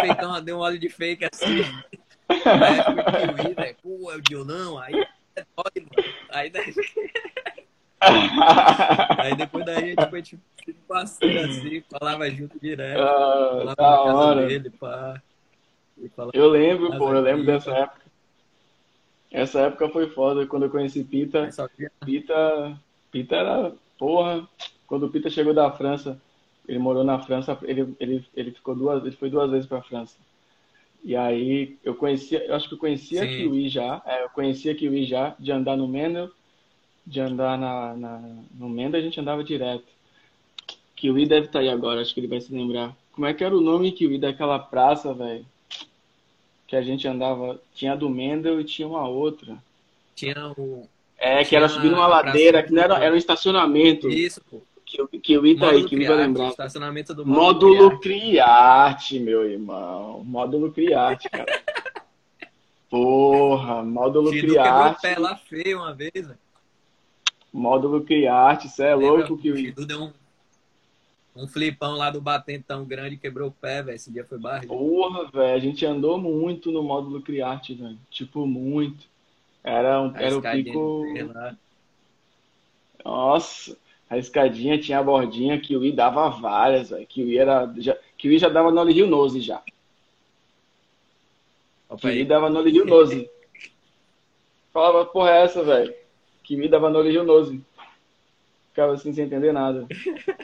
dei 0.00 0.24
um 0.24 0.44
dei 0.44 0.54
um 0.54 0.58
óleo 0.58 0.78
de 0.78 0.88
fake 0.88 1.24
assim. 1.24 1.64
Aí 2.28 2.84
foi 2.84 3.34
Kiwi, 3.34 3.54
velho. 3.54 3.76
Pô, 3.82 4.12
é 4.12 4.16
o 4.16 4.20
Dionão. 4.20 4.78
Aí 4.78 4.94
é 5.34 5.44
nole, 5.56 5.88
mano. 5.90 6.14
Aí 6.30 6.50
daí... 6.50 6.72
Aí 9.18 9.36
depois 9.36 9.64
daí 9.64 9.96
tipo, 9.96 10.02
a 10.02 10.18
gente 10.18 10.38
foi 10.54 10.74
tipo 10.74 10.86
parceiro 10.86 11.50
assim, 11.50 11.82
falava 11.90 12.30
junto 12.30 12.60
direto. 12.60 13.00
Ah, 13.00 13.74
falava 13.74 13.74
da 13.74 14.14
hora. 14.14 14.46
Dele, 14.46 14.70
pá. 14.70 15.20
Eu 16.32 16.48
lembro, 16.48 16.96
pô, 16.96 17.12
eu 17.12 17.20
lembro 17.20 17.44
dessa 17.44 17.72
época. 17.72 18.01
Essa 19.32 19.60
época 19.60 19.88
foi 19.88 20.08
foda, 20.08 20.46
quando 20.46 20.64
eu 20.64 20.70
conheci 20.70 21.02
Pita. 21.02 21.48
Pita, 22.04 22.78
Pita 23.10 23.34
era, 23.34 23.72
porra, 23.98 24.46
quando 24.86 25.06
o 25.06 25.10
Pita 25.10 25.30
chegou 25.30 25.54
da 25.54 25.72
França, 25.72 26.20
ele 26.68 26.78
morou 26.78 27.02
na 27.02 27.18
França, 27.18 27.58
ele, 27.62 27.96
ele, 27.98 28.24
ele 28.36 28.50
ficou 28.50 28.74
duas, 28.74 29.02
ele 29.02 29.16
foi 29.16 29.30
duas 29.30 29.50
vezes 29.50 29.66
pra 29.66 29.80
França. 29.80 30.16
E 31.02 31.16
aí 31.16 31.78
eu 31.82 31.94
conhecia, 31.94 32.44
eu 32.44 32.54
acho 32.54 32.68
que 32.68 32.74
eu 32.74 32.78
conhecia 32.78 33.22
Sim. 33.22 33.36
Kiwi 33.36 33.70
já, 33.70 34.02
é, 34.06 34.22
eu 34.22 34.28
conhecia 34.28 34.74
Kiwi 34.74 35.06
já, 35.06 35.34
de 35.38 35.50
andar 35.50 35.76
no 35.76 35.88
Mendel, 35.88 36.30
de 37.06 37.20
andar 37.20 37.58
na, 37.58 37.96
na, 37.96 38.18
no 38.54 38.68
Menda, 38.68 38.98
a 38.98 39.00
gente 39.00 39.18
andava 39.18 39.42
direto. 39.42 39.86
Kiwi 40.94 41.26
deve 41.26 41.46
estar 41.46 41.58
tá 41.58 41.58
aí 41.60 41.70
agora, 41.70 42.02
acho 42.02 42.12
que 42.12 42.20
ele 42.20 42.28
vai 42.28 42.40
se 42.40 42.52
lembrar. 42.54 42.94
Como 43.12 43.26
é 43.26 43.34
que 43.34 43.42
era 43.42 43.56
o 43.56 43.60
nome 43.60 43.92
Kiwi 43.92 44.18
daquela 44.18 44.58
praça, 44.58 45.12
velho? 45.12 45.44
Que 46.72 46.76
a 46.76 46.80
gente 46.80 47.06
andava. 47.06 47.60
Tinha 47.74 47.92
a 47.92 47.94
do 47.94 48.08
Mendel 48.08 48.58
e 48.58 48.64
tinha 48.64 48.88
uma 48.88 49.06
outra. 49.06 49.58
Tinha 50.14 50.54
o. 50.56 50.88
É, 51.18 51.44
que 51.44 51.54
era 51.54 51.68
subindo 51.68 51.94
uma 51.96 52.06
ladeira, 52.06 52.62
que 52.62 52.72
não 52.72 52.82
era, 52.82 52.96
era 52.96 53.14
um 53.14 53.18
estacionamento. 53.18 54.08
Isso, 54.08 54.40
pô. 54.50 54.62
Kiwi 55.22 55.58
tá 55.58 55.68
aí, 55.68 55.84
Kiwi 55.84 56.06
vai 56.06 56.16
lembrar. 56.16 56.48
Estacionamento 56.48 57.12
do 57.12 57.26
módulo, 57.26 57.74
módulo 57.74 58.00
Criarte, 58.00 59.20
meu 59.20 59.44
irmão. 59.44 60.24
Módulo 60.24 60.72
Criarte, 60.72 61.28
cara. 61.28 61.44
Porra, 62.88 63.82
módulo 63.82 64.30
Criarte. 64.30 64.56
quebrou 64.56 64.92
o 64.92 65.00
pé 65.02 65.18
lá 65.20 65.36
feio 65.36 65.76
uma 65.76 65.92
vez, 65.92 66.10
velho. 66.14 66.38
Módulo 67.52 68.02
Criarte, 68.02 68.68
isso 68.68 68.82
é 68.82 68.94
louco 68.94 69.36
que 69.36 69.52
o. 69.52 69.74
Tudo 69.74 69.86
deu 69.86 70.04
um, 70.04 70.12
um 71.34 71.46
flipão 71.46 71.96
lá 71.96 72.10
do 72.10 72.20
batente 72.20 72.64
tão 72.66 72.84
grande, 72.84 73.16
quebrou 73.16 73.48
o 73.48 73.52
pé, 73.52 73.82
velho. 73.82 73.96
Esse 73.96 74.12
dia 74.12 74.24
foi 74.24 74.38
barriga. 74.38 74.74
Porra, 74.74 75.30
velho. 75.30 75.54
A 75.54 75.58
gente 75.58 75.84
andou 75.86 76.18
muito 76.18 76.70
no 76.70 76.82
módulo 76.82 77.22
Criarte, 77.22 77.74
velho. 77.74 77.98
Tipo, 78.10 78.46
muito. 78.46 79.06
Era, 79.64 80.00
um, 80.02 80.16
era 80.16 80.36
o 80.36 80.42
pico. 80.42 81.04
Nossa, 83.04 83.76
a 84.08 84.18
escadinha 84.18 84.78
tinha 84.78 84.98
a 84.98 85.02
bordinha 85.02 85.60
que 85.60 85.76
o 85.76 85.84
I 85.84 85.92
dava 85.92 86.28
várias, 86.28 86.90
velho. 86.90 87.06
Que 87.06 87.22
o 87.22 87.28
I 87.28 87.38
era. 87.38 87.72
Já, 87.78 87.96
que 88.16 88.28
o 88.28 88.32
I 88.32 88.38
já 88.38 88.48
dava 88.48 88.70
no 88.70 88.84
Rio 88.84 89.06
Nose 89.06 89.40
já. 89.40 89.62
Que 91.98 92.06
o 92.06 92.10
I 92.10 92.24
dava 92.24 92.50
no 92.50 92.62
Rio 92.62 92.84
Nose. 92.84 93.28
Falava, 94.72 95.04
porra, 95.04 95.30
é 95.30 95.42
essa, 95.44 95.62
velho? 95.62 95.94
que 96.42 96.56
me 96.56 96.68
dava 96.68 96.90
no 96.90 97.00
religioso. 97.00 97.60
Ficava 98.72 98.94
assim 98.94 99.12
sem 99.12 99.26
entender 99.26 99.52
nada. 99.52 99.86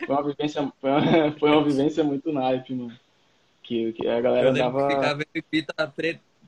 Foi 0.06 0.14
uma 0.14 0.22
vivência, 0.22 0.72
foi 1.40 1.50
uma, 1.50 1.64
vivência 1.64 2.04
muito 2.04 2.30
naipe, 2.30 2.74
mano. 2.74 2.94
Que, 3.62 3.92
que 3.94 4.06
a 4.06 4.20
galera 4.20 4.48
eu 4.48 4.54
dava. 4.54 4.90
Ficava 4.90 5.24
Pita 5.50 5.94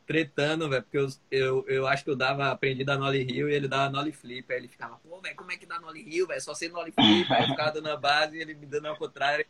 tretando, 0.06 0.68
velho, 0.68 0.82
porque 0.82 0.98
eu, 0.98 1.08
eu, 1.30 1.64
eu 1.68 1.86
acho 1.86 2.04
que 2.04 2.10
eu 2.10 2.16
dava, 2.16 2.50
aprendi 2.50 2.84
da 2.84 2.98
Nolly 2.98 3.22
Rio 3.22 3.48
e 3.48 3.54
ele 3.54 3.66
dava 3.66 3.90
Nolly 3.90 4.12
Flip. 4.12 4.44
Aí 4.52 4.58
ele 4.58 4.68
ficava, 4.68 5.00
pô, 5.08 5.18
velho, 5.20 5.36
como 5.36 5.52
é 5.52 5.56
que 5.56 5.64
dá 5.64 5.80
Nolly 5.80 6.02
Rio, 6.02 6.26
velho? 6.26 6.40
Só 6.40 6.52
ser 6.52 6.70
Nolly 6.70 6.92
Flip. 6.92 7.32
Aí 7.32 7.44
eu 7.44 7.48
ficava 7.48 7.72
dando 7.72 7.88
a 7.88 7.96
base 7.96 8.36
e 8.36 8.40
ele 8.40 8.54
me 8.54 8.66
dando 8.66 8.86
ao 8.86 8.96
contrário, 8.96 9.46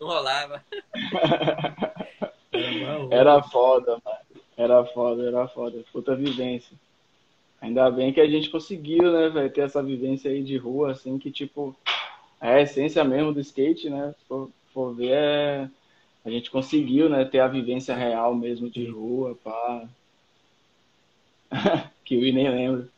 não 0.00 0.06
rolava. 0.06 0.64
Era 3.10 3.42
foda, 3.42 3.98
mano. 4.04 4.18
Era 4.56 4.84
foda, 4.86 5.26
era 5.26 5.48
foda. 5.48 5.84
Puta 5.92 6.14
vivência. 6.14 6.76
Ainda 7.64 7.90
bem 7.90 8.12
que 8.12 8.20
a 8.20 8.28
gente 8.28 8.50
conseguiu, 8.50 9.10
né, 9.10 9.30
velho, 9.30 9.50
ter 9.50 9.62
essa 9.62 9.82
vivência 9.82 10.30
aí 10.30 10.42
de 10.42 10.54
rua, 10.58 10.92
assim, 10.92 11.18
que, 11.18 11.30
tipo, 11.30 11.74
é 12.38 12.56
a 12.56 12.60
essência 12.60 13.02
mesmo 13.02 13.32
do 13.32 13.40
skate, 13.40 13.88
né? 13.88 14.14
Se 14.18 14.24
for, 14.26 14.50
for 14.74 14.94
ver, 14.94 15.12
é... 15.12 15.70
a 16.26 16.30
gente 16.30 16.50
conseguiu, 16.50 17.08
né, 17.08 17.24
ter 17.24 17.40
a 17.40 17.48
vivência 17.48 17.96
real 17.96 18.34
mesmo 18.34 18.68
de 18.68 18.84
rua, 18.84 19.34
pá. 19.42 19.88
que 22.04 22.16
eu 22.16 22.34
nem 22.34 22.50
lembro. 22.50 22.90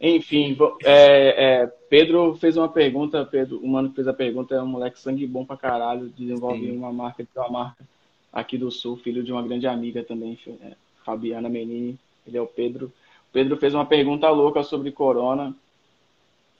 Enfim, 0.00 0.56
é, 0.84 1.62
é, 1.62 1.66
Pedro 1.90 2.36
fez 2.36 2.56
uma 2.56 2.68
pergunta, 2.68 3.26
Pedro, 3.26 3.58
o 3.58 3.66
mano 3.66 3.88
que 3.88 3.96
fez 3.96 4.06
a 4.06 4.14
pergunta 4.14 4.54
é 4.54 4.62
um 4.62 4.66
moleque 4.66 5.00
sangue 5.00 5.26
bom 5.26 5.44
pra 5.44 5.56
caralho, 5.56 6.12
desenvolve 6.16 6.60
Sim. 6.60 6.76
uma 6.76 6.92
marca, 6.92 7.26
uma 7.34 7.48
marca. 7.48 7.84
aqui 8.32 8.56
do 8.56 8.70
Sul, 8.70 8.96
filho 8.98 9.24
de 9.24 9.32
uma 9.32 9.42
grande 9.42 9.66
amiga 9.66 10.04
também, 10.04 10.38
é, 10.62 10.74
Fabiana 11.04 11.48
Menini. 11.48 11.98
Ele 12.24 12.36
é 12.36 12.40
o 12.40 12.46
Pedro. 12.46 12.92
Pedro 13.32 13.56
fez 13.56 13.74
uma 13.74 13.86
pergunta 13.86 14.28
louca 14.28 14.62
sobre 14.62 14.92
corona. 14.92 15.54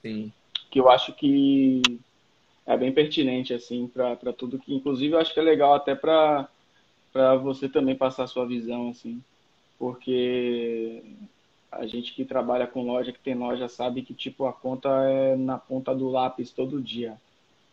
Sim. 0.01 0.31
Que 0.71 0.79
eu 0.79 0.89
acho 0.89 1.13
que 1.13 1.81
é 2.65 2.75
bem 2.75 2.91
pertinente, 2.91 3.53
assim, 3.53 3.87
para 3.87 4.33
tudo 4.33 4.57
que. 4.57 4.73
Inclusive, 4.73 5.13
eu 5.13 5.19
acho 5.19 5.33
que 5.33 5.39
é 5.39 5.43
legal 5.43 5.73
até 5.73 5.93
para 5.93 6.47
você 7.41 7.69
também 7.69 7.95
passar 7.95 8.23
a 8.23 8.27
sua 8.27 8.45
visão, 8.45 8.89
assim. 8.89 9.21
Porque 9.77 11.03
a 11.71 11.85
gente 11.85 12.13
que 12.13 12.25
trabalha 12.25 12.65
com 12.65 12.85
loja, 12.85 13.11
que 13.11 13.19
tem 13.19 13.35
loja, 13.35 13.67
sabe 13.67 14.01
que, 14.01 14.13
tipo, 14.13 14.45
a 14.45 14.53
conta 14.53 14.89
é 14.89 15.35
na 15.35 15.57
ponta 15.57 15.93
do 15.93 16.09
lápis 16.09 16.51
todo 16.51 16.81
dia. 16.81 17.15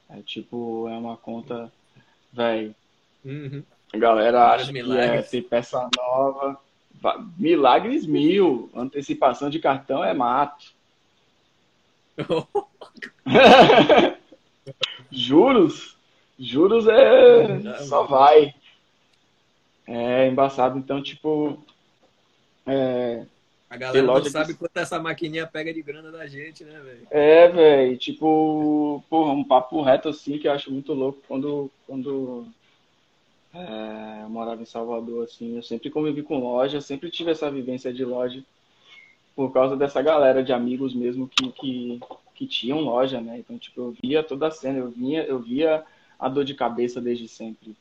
É 0.08 0.20
tipo, 0.22 0.88
é 0.88 0.96
uma 0.96 1.16
conta, 1.16 1.72
velho. 2.32 2.74
Uhum. 3.24 3.62
A 3.92 3.96
galera 3.96 4.52
acha 4.52 4.72
que 4.72 4.92
é 4.92 5.22
ter 5.22 5.42
peça 5.42 5.88
nova. 5.96 6.58
Milagres 7.38 8.06
mil. 8.06 8.70
Antecipação 8.74 9.48
de 9.48 9.58
cartão 9.58 10.04
é 10.04 10.12
mato. 10.12 10.72
Juros? 15.10 15.96
Juros 16.38 16.86
é. 16.86 17.78
Só 17.84 18.04
vai. 18.04 18.54
É 19.86 20.28
embaçado. 20.28 20.78
Então, 20.78 21.02
tipo. 21.02 21.58
É... 22.66 23.24
A 23.68 23.76
galera 23.76 24.04
não 24.04 24.24
sabe 24.24 24.52
que... 24.52 24.58
quanto 24.58 24.76
essa 24.76 24.98
maquininha 24.98 25.46
pega 25.46 25.72
de 25.72 25.80
grana 25.80 26.10
da 26.10 26.26
gente, 26.26 26.64
né, 26.64 26.80
velho? 26.80 27.06
É, 27.10 27.48
velho. 27.48 27.96
Tipo, 27.96 29.02
porra, 29.08 29.32
um 29.32 29.44
papo 29.44 29.80
reto 29.80 30.08
assim 30.08 30.38
que 30.38 30.48
eu 30.48 30.52
acho 30.52 30.72
muito 30.72 30.92
louco. 30.92 31.20
Quando, 31.28 31.70
quando 31.86 32.46
é, 33.52 34.22
eu 34.22 34.30
morava 34.30 34.62
em 34.62 34.66
Salvador, 34.66 35.24
assim, 35.24 35.56
eu 35.56 35.62
sempre 35.62 35.90
convivi 35.90 36.22
com 36.22 36.38
loja, 36.38 36.80
sempre 36.80 37.10
tive 37.10 37.32
essa 37.32 37.50
vivência 37.50 37.92
de 37.92 38.04
loja 38.04 38.44
por 39.34 39.52
causa 39.52 39.76
dessa 39.76 40.00
galera 40.00 40.42
de 40.42 40.52
amigos 40.52 40.94
mesmo 40.94 41.28
que, 41.28 41.50
que, 41.52 42.00
que 42.34 42.46
tinham 42.46 42.80
loja, 42.80 43.20
né? 43.20 43.38
Então, 43.38 43.58
tipo, 43.58 43.80
eu 43.80 43.96
via 44.02 44.22
toda 44.22 44.46
a 44.46 44.50
cena, 44.50 44.78
eu, 44.78 44.90
vinha, 44.90 45.22
eu 45.22 45.40
via 45.40 45.84
a 46.18 46.28
dor 46.28 46.44
de 46.44 46.54
cabeça 46.54 47.00
desde 47.00 47.26
sempre, 47.26 47.74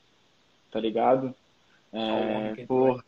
tá 0.72 0.80
ligado? 0.80 1.36
É, 1.94 2.66
porra, 2.66 3.04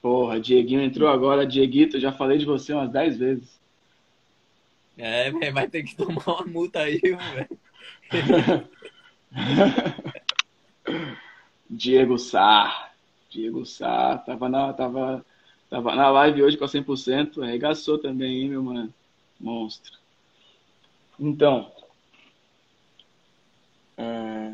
porra, 0.00 0.40
Dieguinho 0.40 0.82
entrou 0.82 1.08
agora, 1.08 1.46
Dieguito, 1.46 2.00
já 2.00 2.12
falei 2.12 2.38
de 2.38 2.46
você 2.46 2.72
umas 2.72 2.90
10 2.90 3.18
vezes. 3.18 3.58
É, 4.96 5.30
vai 5.52 5.68
ter 5.68 5.82
que 5.82 5.96
tomar 5.96 6.24
uma 6.26 6.46
multa 6.46 6.80
aí, 6.80 6.98
velho. 6.98 7.48
Diego 11.68 12.18
Sá. 12.18 12.90
Diego 13.30 13.64
Sá. 13.66 14.18
Tava 14.18 14.48
na, 14.48 14.72
tava, 14.72 15.24
tava 15.68 15.94
na 15.94 16.10
live 16.10 16.42
hoje 16.42 16.56
com 16.56 16.64
a 16.64 16.68
100%. 16.68 17.42
Arregaçou 17.42 17.98
também, 17.98 18.42
hein, 18.42 18.48
meu 18.48 18.62
mano? 18.62 18.92
Monstro. 19.38 19.98
Então. 21.18 21.70
É... 23.96 24.52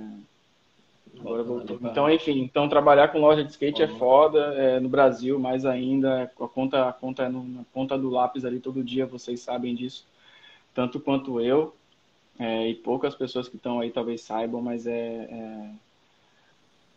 Agora 1.21 1.43
voltou. 1.43 1.79
Então, 1.83 2.11
enfim, 2.11 2.41
então 2.41 2.69
trabalhar 2.69 3.09
com 3.09 3.19
loja 3.19 3.45
de 3.45 3.51
skate 3.51 3.83
é 3.83 3.89
foda. 3.89 4.55
É, 4.57 4.81
no 4.81 4.89
Brasil, 4.89 5.39
mais 5.39 5.65
ainda, 5.65 6.25
a 6.25 6.49
conta, 6.49 6.89
a 6.89 6.93
conta 6.93 7.23
é 7.25 7.29
no, 7.29 7.45
na 7.45 7.63
ponta 7.73 7.97
do 7.97 8.11
lápis 8.11 8.45
ali 8.45 8.61
todo 8.61 8.85
dia, 8.85 9.07
vocês 9.07 9.41
sabem 9.41 9.75
disso. 9.75 10.05
Tanto 10.75 11.01
quanto 11.01 11.41
eu. 11.41 11.75
É, 12.39 12.69
e 12.69 12.75
poucas 12.75 13.15
pessoas 13.15 13.49
que 13.49 13.57
estão 13.57 13.79
aí 13.79 13.91
talvez 13.91 14.23
saibam, 14.23 14.61
mas 14.61 14.87
é, 14.87 15.29
é 15.31 15.71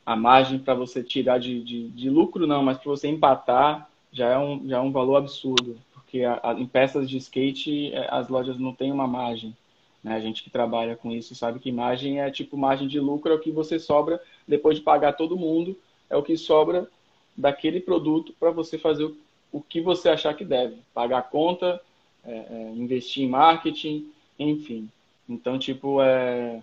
a 0.07 0.15
margem 0.15 0.57
para 0.57 0.73
você 0.73 1.03
tirar 1.03 1.37
de, 1.37 1.61
de, 1.61 1.89
de, 1.89 2.09
lucro, 2.09 2.47
não, 2.47 2.63
mas 2.63 2.77
para 2.77 2.89
você 2.89 3.09
empatar 3.09 3.89
já 4.09 4.29
é 4.29 4.37
um, 4.37 4.65
já 4.65 4.77
é 4.77 4.79
um 4.79 4.89
valor 4.89 5.17
absurdo, 5.17 5.77
porque 5.93 6.23
a, 6.23 6.39
a, 6.41 6.53
em 6.53 6.65
peças 6.65 7.09
de 7.09 7.17
skate 7.17 7.93
é, 7.93 8.07
as 8.09 8.29
lojas 8.29 8.57
não 8.57 8.73
têm 8.73 8.89
uma 8.89 9.05
margem. 9.05 9.53
Né? 10.01 10.15
A 10.15 10.21
gente 10.21 10.43
que 10.43 10.49
trabalha 10.49 10.95
com 10.95 11.11
isso 11.11 11.35
sabe 11.35 11.59
que 11.59 11.73
margem 11.73 12.21
é 12.21 12.31
tipo 12.31 12.55
margem 12.55 12.87
de 12.87 13.01
lucro, 13.01 13.33
é 13.33 13.35
o 13.35 13.39
que 13.39 13.51
você 13.51 13.77
sobra 13.77 14.21
depois 14.47 14.77
de 14.77 14.81
pagar 14.81 15.11
todo 15.11 15.35
mundo, 15.35 15.77
é 16.09 16.15
o 16.15 16.23
que 16.23 16.37
sobra 16.37 16.89
daquele 17.35 17.81
produto 17.81 18.33
para 18.39 18.49
você 18.49 18.77
fazer 18.77 19.03
o, 19.03 19.17
o 19.51 19.59
que 19.59 19.81
você 19.81 20.07
achar 20.07 20.33
que 20.33 20.45
deve. 20.45 20.77
Pagar 20.93 21.17
a 21.17 21.21
conta, 21.21 21.81
é, 22.23 22.31
é, 22.31 22.71
investir 22.77 23.25
em 23.25 23.29
marketing, 23.29 24.09
enfim. 24.39 24.89
Então, 25.27 25.59
tipo, 25.59 26.01
é, 26.01 26.61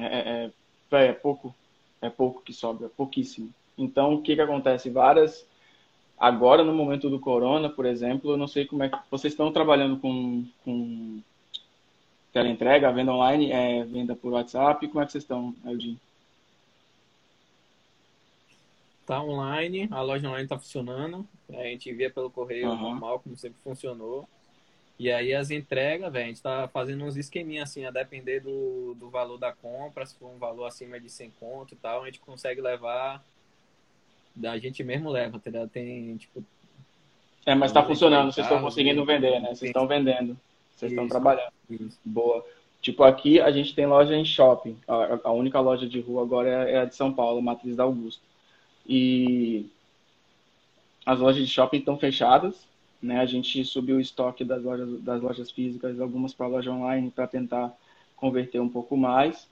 é, 0.00 0.50
é, 0.90 1.06
é 1.06 1.12
pouco 1.12 1.54
é 2.06 2.10
pouco 2.10 2.42
que 2.42 2.52
sobra, 2.52 2.88
pouquíssimo. 2.88 3.52
Então, 3.76 4.14
o 4.14 4.22
que, 4.22 4.34
que 4.34 4.40
acontece? 4.40 4.90
Várias. 4.90 5.46
Agora, 6.18 6.62
no 6.62 6.72
momento 6.72 7.10
do 7.10 7.18
corona, 7.18 7.68
por 7.68 7.86
exemplo, 7.86 8.32
eu 8.32 8.36
não 8.36 8.46
sei 8.46 8.66
como 8.66 8.82
é 8.82 8.88
que. 8.88 8.98
Vocês 9.10 9.32
estão 9.32 9.52
trabalhando 9.52 9.98
com, 9.98 10.44
com 10.64 11.20
teleentrega, 12.32 12.92
venda 12.92 13.12
online, 13.12 13.50
é, 13.50 13.84
venda 13.84 14.14
por 14.14 14.32
WhatsApp? 14.32 14.86
Como 14.88 15.02
é 15.02 15.06
que 15.06 15.12
vocês 15.12 15.24
estão, 15.24 15.54
Eldin? 15.64 15.98
Tá 19.06 19.22
online, 19.22 19.88
a 19.90 20.00
loja 20.00 20.28
online 20.28 20.48
tá 20.48 20.58
funcionando. 20.58 21.26
A 21.50 21.64
gente 21.64 21.92
via 21.92 22.10
pelo 22.10 22.30
correio 22.30 22.70
uhum. 22.70 22.80
normal, 22.80 23.20
como 23.20 23.36
sempre 23.36 23.58
funcionou. 23.62 24.28
E 24.98 25.10
aí 25.10 25.34
as 25.34 25.50
entregas, 25.50 26.12
velho, 26.12 26.24
a 26.24 26.28
gente 26.28 26.42
tá 26.42 26.68
fazendo 26.68 27.04
uns 27.04 27.16
esqueminhas 27.16 27.70
assim, 27.70 27.84
a 27.84 27.90
depender 27.90 28.40
do, 28.40 28.94
do 28.94 29.10
valor 29.10 29.38
da 29.38 29.52
compra, 29.52 30.06
se 30.06 30.14
for 30.16 30.28
um 30.28 30.38
valor 30.38 30.66
acima 30.66 31.00
de 31.00 31.10
100 31.10 31.32
conto 31.40 31.74
e 31.74 31.76
tal, 31.76 32.02
a 32.02 32.06
gente 32.06 32.20
consegue 32.20 32.60
levar, 32.60 33.24
a 34.42 34.58
gente 34.58 34.84
mesmo 34.84 35.10
leva, 35.10 35.38
tá 35.38 35.66
Tem, 35.66 36.16
tipo... 36.16 36.44
É, 37.44 37.54
mas 37.54 37.72
tá 37.72 37.82
funcionando, 37.82 38.32
vocês 38.32 38.46
estão 38.46 38.62
conseguindo 38.62 39.04
vender, 39.04 39.40
né? 39.40 39.48
Vocês 39.48 39.68
estão 39.68 39.86
vendendo, 39.86 40.38
vocês 40.74 40.92
estão 40.92 41.06
trabalhando. 41.06 41.52
Isso. 41.68 41.98
Boa. 42.04 42.44
Tipo, 42.80 43.02
aqui 43.02 43.40
a 43.40 43.50
gente 43.50 43.74
tem 43.74 43.86
loja 43.86 44.14
em 44.14 44.24
shopping. 44.24 44.78
A, 44.88 45.20
a 45.24 45.32
única 45.32 45.60
loja 45.60 45.86
de 45.86 46.00
rua 46.00 46.22
agora 46.22 46.48
é, 46.48 46.72
é 46.72 46.78
a 46.78 46.84
de 46.84 46.94
São 46.94 47.12
Paulo, 47.12 47.42
Matriz 47.42 47.76
da 47.76 47.82
Augusta. 47.82 48.22
E 48.86 49.66
as 51.04 51.18
lojas 51.18 51.46
de 51.46 51.52
shopping 51.52 51.78
estão 51.78 51.98
fechadas, 51.98 52.66
né? 53.04 53.20
A 53.20 53.26
gente 53.26 53.64
subiu 53.64 53.96
o 53.96 54.00
estoque 54.00 54.44
das 54.44 54.62
lojas, 54.62 55.00
das 55.02 55.20
lojas 55.20 55.50
físicas, 55.50 56.00
algumas 56.00 56.32
para 56.32 56.46
a 56.46 56.48
loja 56.48 56.70
online, 56.72 57.10
para 57.10 57.26
tentar 57.26 57.72
converter 58.16 58.60
um 58.60 58.68
pouco 58.68 58.96
mais. 58.96 59.46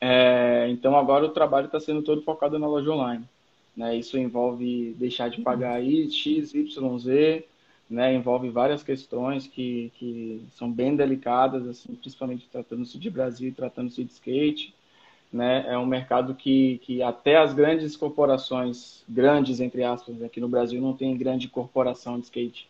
É, 0.00 0.66
então 0.70 0.96
agora 0.96 1.26
o 1.26 1.30
trabalho 1.30 1.66
está 1.66 1.78
sendo 1.78 2.02
todo 2.02 2.22
focado 2.22 2.58
na 2.58 2.66
loja 2.66 2.90
online. 2.90 3.24
Né? 3.76 3.96
Isso 3.96 4.16
envolve 4.16 4.94
deixar 4.98 5.28
de 5.28 5.42
pagar 5.42 5.74
aí 5.74 6.10
X, 6.10 6.54
Y, 6.54 6.98
Z, 6.98 7.44
né? 7.88 8.14
envolve 8.14 8.48
várias 8.48 8.82
questões 8.82 9.46
que, 9.46 9.92
que 9.98 10.42
são 10.52 10.70
bem 10.72 10.96
delicadas, 10.96 11.68
assim, 11.68 11.94
principalmente 11.94 12.48
tratando-se 12.50 12.98
de 12.98 13.10
Brasil 13.10 13.52
tratando-se 13.54 14.02
de 14.02 14.12
skate. 14.12 14.74
Né? 15.32 15.64
É 15.68 15.76
um 15.76 15.86
mercado 15.86 16.34
que, 16.34 16.78
que 16.78 17.02
até 17.02 17.36
as 17.36 17.52
grandes 17.52 17.96
corporações, 17.96 19.02
grandes 19.08 19.60
entre 19.60 19.82
aspas, 19.82 20.22
aqui 20.22 20.40
no 20.40 20.48
Brasil 20.48 20.80
não 20.80 20.94
tem 20.94 21.16
grande 21.16 21.48
corporação 21.48 22.18
de 22.18 22.26
skate. 22.26 22.68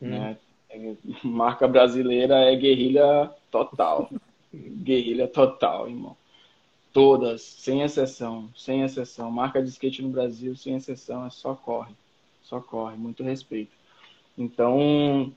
Hum. 0.00 0.08
Né? 0.08 0.36
É, 0.70 0.94
marca 1.24 1.66
brasileira 1.66 2.36
é 2.36 2.54
guerrilha 2.56 3.30
total. 3.50 4.08
guerrilha 4.54 5.28
total, 5.28 5.88
irmão. 5.88 6.16
Todas, 6.92 7.42
sem 7.42 7.82
exceção, 7.82 8.48
sem 8.56 8.82
exceção. 8.82 9.30
Marca 9.30 9.62
de 9.62 9.68
skate 9.68 10.02
no 10.02 10.08
Brasil, 10.08 10.56
sem 10.56 10.74
exceção, 10.74 11.26
é 11.26 11.30
só 11.30 11.54
corre. 11.54 11.92
Só 12.42 12.60
corre, 12.60 12.96
muito 12.96 13.22
respeito. 13.22 13.70
Então, 14.36 15.32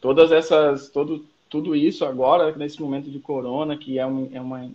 todas 0.00 0.32
essas, 0.32 0.88
todo, 0.88 1.26
tudo 1.50 1.76
isso 1.76 2.04
agora, 2.04 2.54
nesse 2.56 2.80
momento 2.80 3.10
de 3.10 3.18
corona, 3.18 3.76
que 3.76 3.98
é, 3.98 4.06
um, 4.06 4.30
é 4.32 4.40
uma 4.40 4.70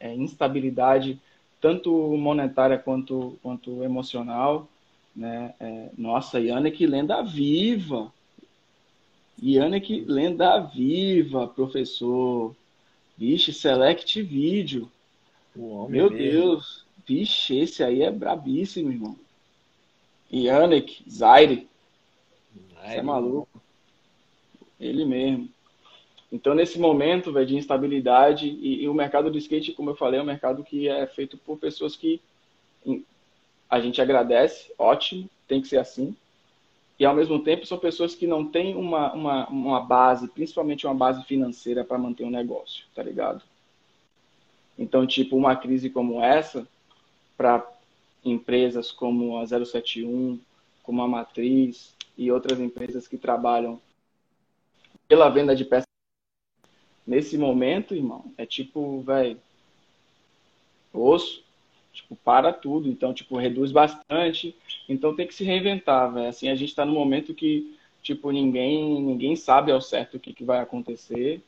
é, 0.00 0.14
instabilidade 0.14 1.20
tanto 1.60 1.90
monetária 2.16 2.78
quanto, 2.78 3.38
quanto 3.42 3.82
emocional. 3.82 4.68
Né? 5.14 5.54
É, 5.58 5.90
nossa, 5.96 6.40
Yannick, 6.40 6.86
lenda 6.86 7.22
viva! 7.22 8.12
Yannick, 9.42 10.04
lenda 10.06 10.58
viva, 10.60 11.46
professor. 11.46 12.54
Vixe, 13.16 13.52
select 13.52 14.20
vídeo. 14.22 14.90
Meu 15.54 16.10
mesmo. 16.10 16.16
Deus. 16.16 16.84
Vixe, 17.06 17.56
esse 17.56 17.82
aí 17.82 18.02
é 18.02 18.10
brabíssimo, 18.10 18.92
irmão. 18.92 19.16
Yannick, 20.32 21.02
Zaire. 21.08 21.66
Você 22.54 22.96
é 22.96 23.02
maluco. 23.02 23.60
Ele 24.78 25.04
mesmo. 25.04 25.48
Então, 26.30 26.54
nesse 26.54 26.78
momento 26.78 27.32
véio, 27.32 27.46
de 27.46 27.56
instabilidade, 27.56 28.48
e, 28.48 28.82
e, 28.82 28.88
o 28.88 28.94
mercado 28.94 29.30
do 29.30 29.38
skate, 29.38 29.72
como 29.72 29.90
eu 29.90 29.96
falei, 29.96 30.20
é 30.20 30.22
um 30.22 30.26
mercado 30.26 30.62
que 30.62 30.88
é 30.88 31.06
feito 31.06 31.38
por 31.38 31.58
pessoas 31.58 31.96
que 31.96 32.20
a 33.68 33.80
gente 33.80 34.00
agradece, 34.00 34.72
ótimo, 34.78 35.28
tem 35.46 35.60
que 35.60 35.68
ser 35.68 35.78
assim. 35.78 36.14
E, 36.98 37.04
ao 37.04 37.14
mesmo 37.14 37.42
tempo, 37.42 37.64
são 37.64 37.78
pessoas 37.78 38.14
que 38.14 38.26
não 38.26 38.44
têm 38.44 38.74
uma, 38.74 39.12
uma, 39.12 39.48
uma 39.48 39.80
base, 39.80 40.28
principalmente 40.28 40.86
uma 40.86 40.94
base 40.94 41.22
financeira 41.24 41.84
para 41.84 41.96
manter 41.96 42.24
um 42.24 42.30
negócio, 42.30 42.84
tá 42.94 43.02
ligado? 43.02 43.42
Então, 44.78 45.06
tipo, 45.06 45.36
uma 45.36 45.56
crise 45.56 45.88
como 45.88 46.22
essa, 46.22 46.66
para 47.36 47.66
empresas 48.24 48.92
como 48.92 49.38
a 49.38 49.46
071, 49.46 50.38
como 50.82 51.02
a 51.02 51.08
Matriz 51.08 51.94
e 52.16 52.30
outras 52.30 52.58
empresas 52.60 53.06
que 53.06 53.16
trabalham 53.16 53.80
pela 55.06 55.28
venda 55.28 55.54
de 55.54 55.64
peças. 55.64 55.87
Nesse 57.08 57.38
momento, 57.38 57.94
irmão, 57.94 58.22
é 58.36 58.44
tipo, 58.44 59.00
velho, 59.00 59.38
osso, 60.92 61.42
tipo, 61.90 62.14
para 62.16 62.52
tudo. 62.52 62.86
Então, 62.86 63.14
tipo, 63.14 63.38
reduz 63.38 63.72
bastante. 63.72 64.54
Então 64.86 65.16
tem 65.16 65.26
que 65.26 65.34
se 65.34 65.42
reinventar, 65.42 66.12
velho. 66.12 66.28
Assim, 66.28 66.50
a 66.50 66.54
gente 66.54 66.68
está 66.68 66.84
no 66.84 66.92
momento 66.92 67.32
que, 67.32 67.74
tipo, 68.02 68.30
ninguém, 68.30 69.00
ninguém 69.00 69.34
sabe 69.36 69.72
ao 69.72 69.80
certo 69.80 70.18
o 70.18 70.20
que, 70.20 70.34
que 70.34 70.44
vai 70.44 70.60
acontecer 70.60 71.42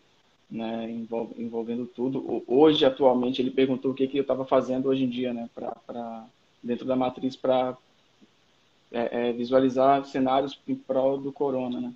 né, 0.50 0.90
envolvendo 1.36 1.84
tudo. 1.84 2.42
Hoje, 2.46 2.86
atualmente, 2.86 3.42
ele 3.42 3.50
perguntou 3.50 3.90
o 3.90 3.94
que, 3.94 4.08
que 4.08 4.16
eu 4.16 4.22
estava 4.22 4.46
fazendo 4.46 4.88
hoje 4.88 5.04
em 5.04 5.10
dia, 5.10 5.34
né, 5.34 5.50
pra, 5.54 5.72
pra 5.86 6.26
dentro 6.62 6.86
da 6.86 6.96
matriz 6.96 7.36
para 7.36 7.76
é, 8.90 9.28
é, 9.28 9.32
visualizar 9.34 10.06
cenários 10.06 10.58
em 10.66 10.74
prol 10.74 11.18
do 11.18 11.30
corona. 11.30 11.82
Né. 11.82 11.92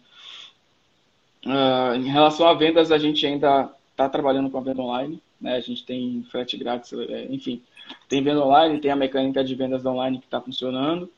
Uh, 1.44 1.94
em 1.96 2.08
relação 2.08 2.48
a 2.48 2.54
vendas, 2.54 2.90
a 2.90 2.98
gente 2.98 3.26
ainda 3.26 3.70
está 3.90 4.08
trabalhando 4.08 4.50
com 4.50 4.58
a 4.58 4.62
venda 4.62 4.80
online, 4.80 5.22
né, 5.40 5.56
a 5.56 5.60
gente 5.60 5.84
tem 5.84 6.22
frete 6.30 6.56
grátis, 6.56 6.92
é, 6.92 7.26
enfim, 7.26 7.62
tem 8.08 8.22
venda 8.22 8.44
online, 8.44 8.80
tem 8.80 8.90
a 8.90 8.96
mecânica 8.96 9.44
de 9.44 9.54
vendas 9.54 9.84
online 9.84 10.18
que 10.18 10.24
está 10.24 10.40
funcionando. 10.40 11.10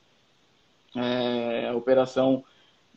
É, 0.95 1.69
a 1.69 1.77
operação 1.77 2.43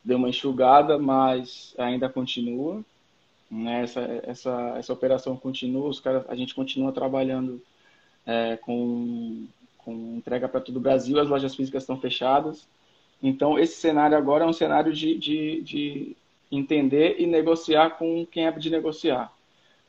deu 0.03 0.17
uma 0.17 0.29
enxugada, 0.29 0.97
mas 0.97 1.75
ainda 1.77 2.09
continua. 2.09 2.83
Né? 3.49 3.83
Essa, 3.83 4.01
essa, 4.23 4.73
essa 4.77 4.93
operação 4.93 5.35
continua, 5.37 5.87
os 5.87 5.99
caras, 5.99 6.23
a 6.29 6.35
gente 6.35 6.55
continua 6.55 6.91
trabalhando 6.91 7.61
é, 8.25 8.57
com, 8.57 9.45
com 9.77 10.15
entrega 10.17 10.47
para 10.47 10.61
todo 10.61 10.77
o 10.77 10.81
Brasil, 10.81 11.19
as 11.19 11.29
lojas 11.29 11.55
físicas 11.55 11.83
estão 11.83 11.99
fechadas. 11.99 12.67
Então, 13.21 13.59
esse 13.59 13.75
cenário 13.75 14.17
agora 14.17 14.45
é 14.45 14.47
um 14.47 14.53
cenário 14.53 14.93
de, 14.93 15.17
de, 15.17 15.61
de 15.61 16.17
entender 16.51 17.19
e 17.19 17.27
negociar 17.27 17.91
com 17.91 18.25
quem 18.25 18.45
é 18.45 18.51
de 18.51 18.69
negociar. 18.69 19.31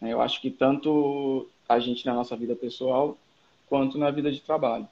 Né? 0.01 0.13
Eu 0.13 0.21
acho 0.21 0.41
que 0.41 0.51
tanto 0.51 1.49
a 1.69 1.79
gente 1.79 2.05
na 2.05 2.15
nossa 2.15 2.37
vida 2.37 2.55
pessoal, 2.57 3.17
quanto 3.69 3.97
na 3.97 4.11
vida 4.11 4.31
de 4.31 4.41
trabalho. 4.41 4.89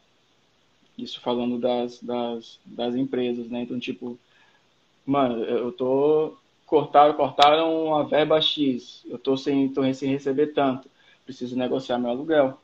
Isso 0.96 1.20
falando 1.20 1.58
das, 1.58 2.02
das, 2.02 2.58
das 2.64 2.94
empresas, 2.94 3.48
né? 3.48 3.62
Então, 3.62 3.78
tipo, 3.78 4.18
mano, 5.04 5.44
eu 5.44 5.72
tô 5.72 6.36
cortaram, 6.66 7.14
cortaram 7.14 7.94
a 7.94 8.02
verba 8.02 8.40
X, 8.40 9.04
eu 9.06 9.18
tô 9.18 9.36
sem, 9.36 9.68
tô 9.68 9.82
sem 9.94 10.10
receber 10.10 10.48
tanto, 10.48 10.88
preciso 11.24 11.56
negociar 11.56 11.98
meu 11.98 12.10
aluguel. 12.10 12.58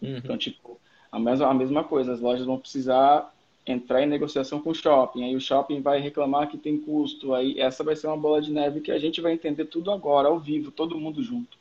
Uhum. 0.00 0.16
Então, 0.18 0.36
tipo, 0.36 0.78
a 1.10 1.18
mesma, 1.18 1.48
a 1.48 1.54
mesma 1.54 1.84
coisa, 1.84 2.12
as 2.12 2.20
lojas 2.20 2.46
vão 2.46 2.58
precisar 2.58 3.34
entrar 3.66 4.02
em 4.02 4.06
negociação 4.06 4.60
com 4.60 4.70
o 4.70 4.74
shopping, 4.74 5.24
aí 5.24 5.34
o 5.34 5.40
shopping 5.40 5.80
vai 5.80 6.00
reclamar 6.00 6.48
que 6.48 6.56
tem 6.56 6.78
custo, 6.78 7.34
aí 7.34 7.60
essa 7.60 7.82
vai 7.82 7.96
ser 7.96 8.06
uma 8.06 8.16
bola 8.16 8.40
de 8.40 8.52
neve 8.52 8.80
que 8.80 8.92
a 8.92 8.98
gente 8.98 9.20
vai 9.20 9.32
entender 9.32 9.64
tudo 9.64 9.90
agora, 9.90 10.28
ao 10.28 10.38
vivo, 10.38 10.70
todo 10.70 10.98
mundo 10.98 11.22
junto. 11.22 11.58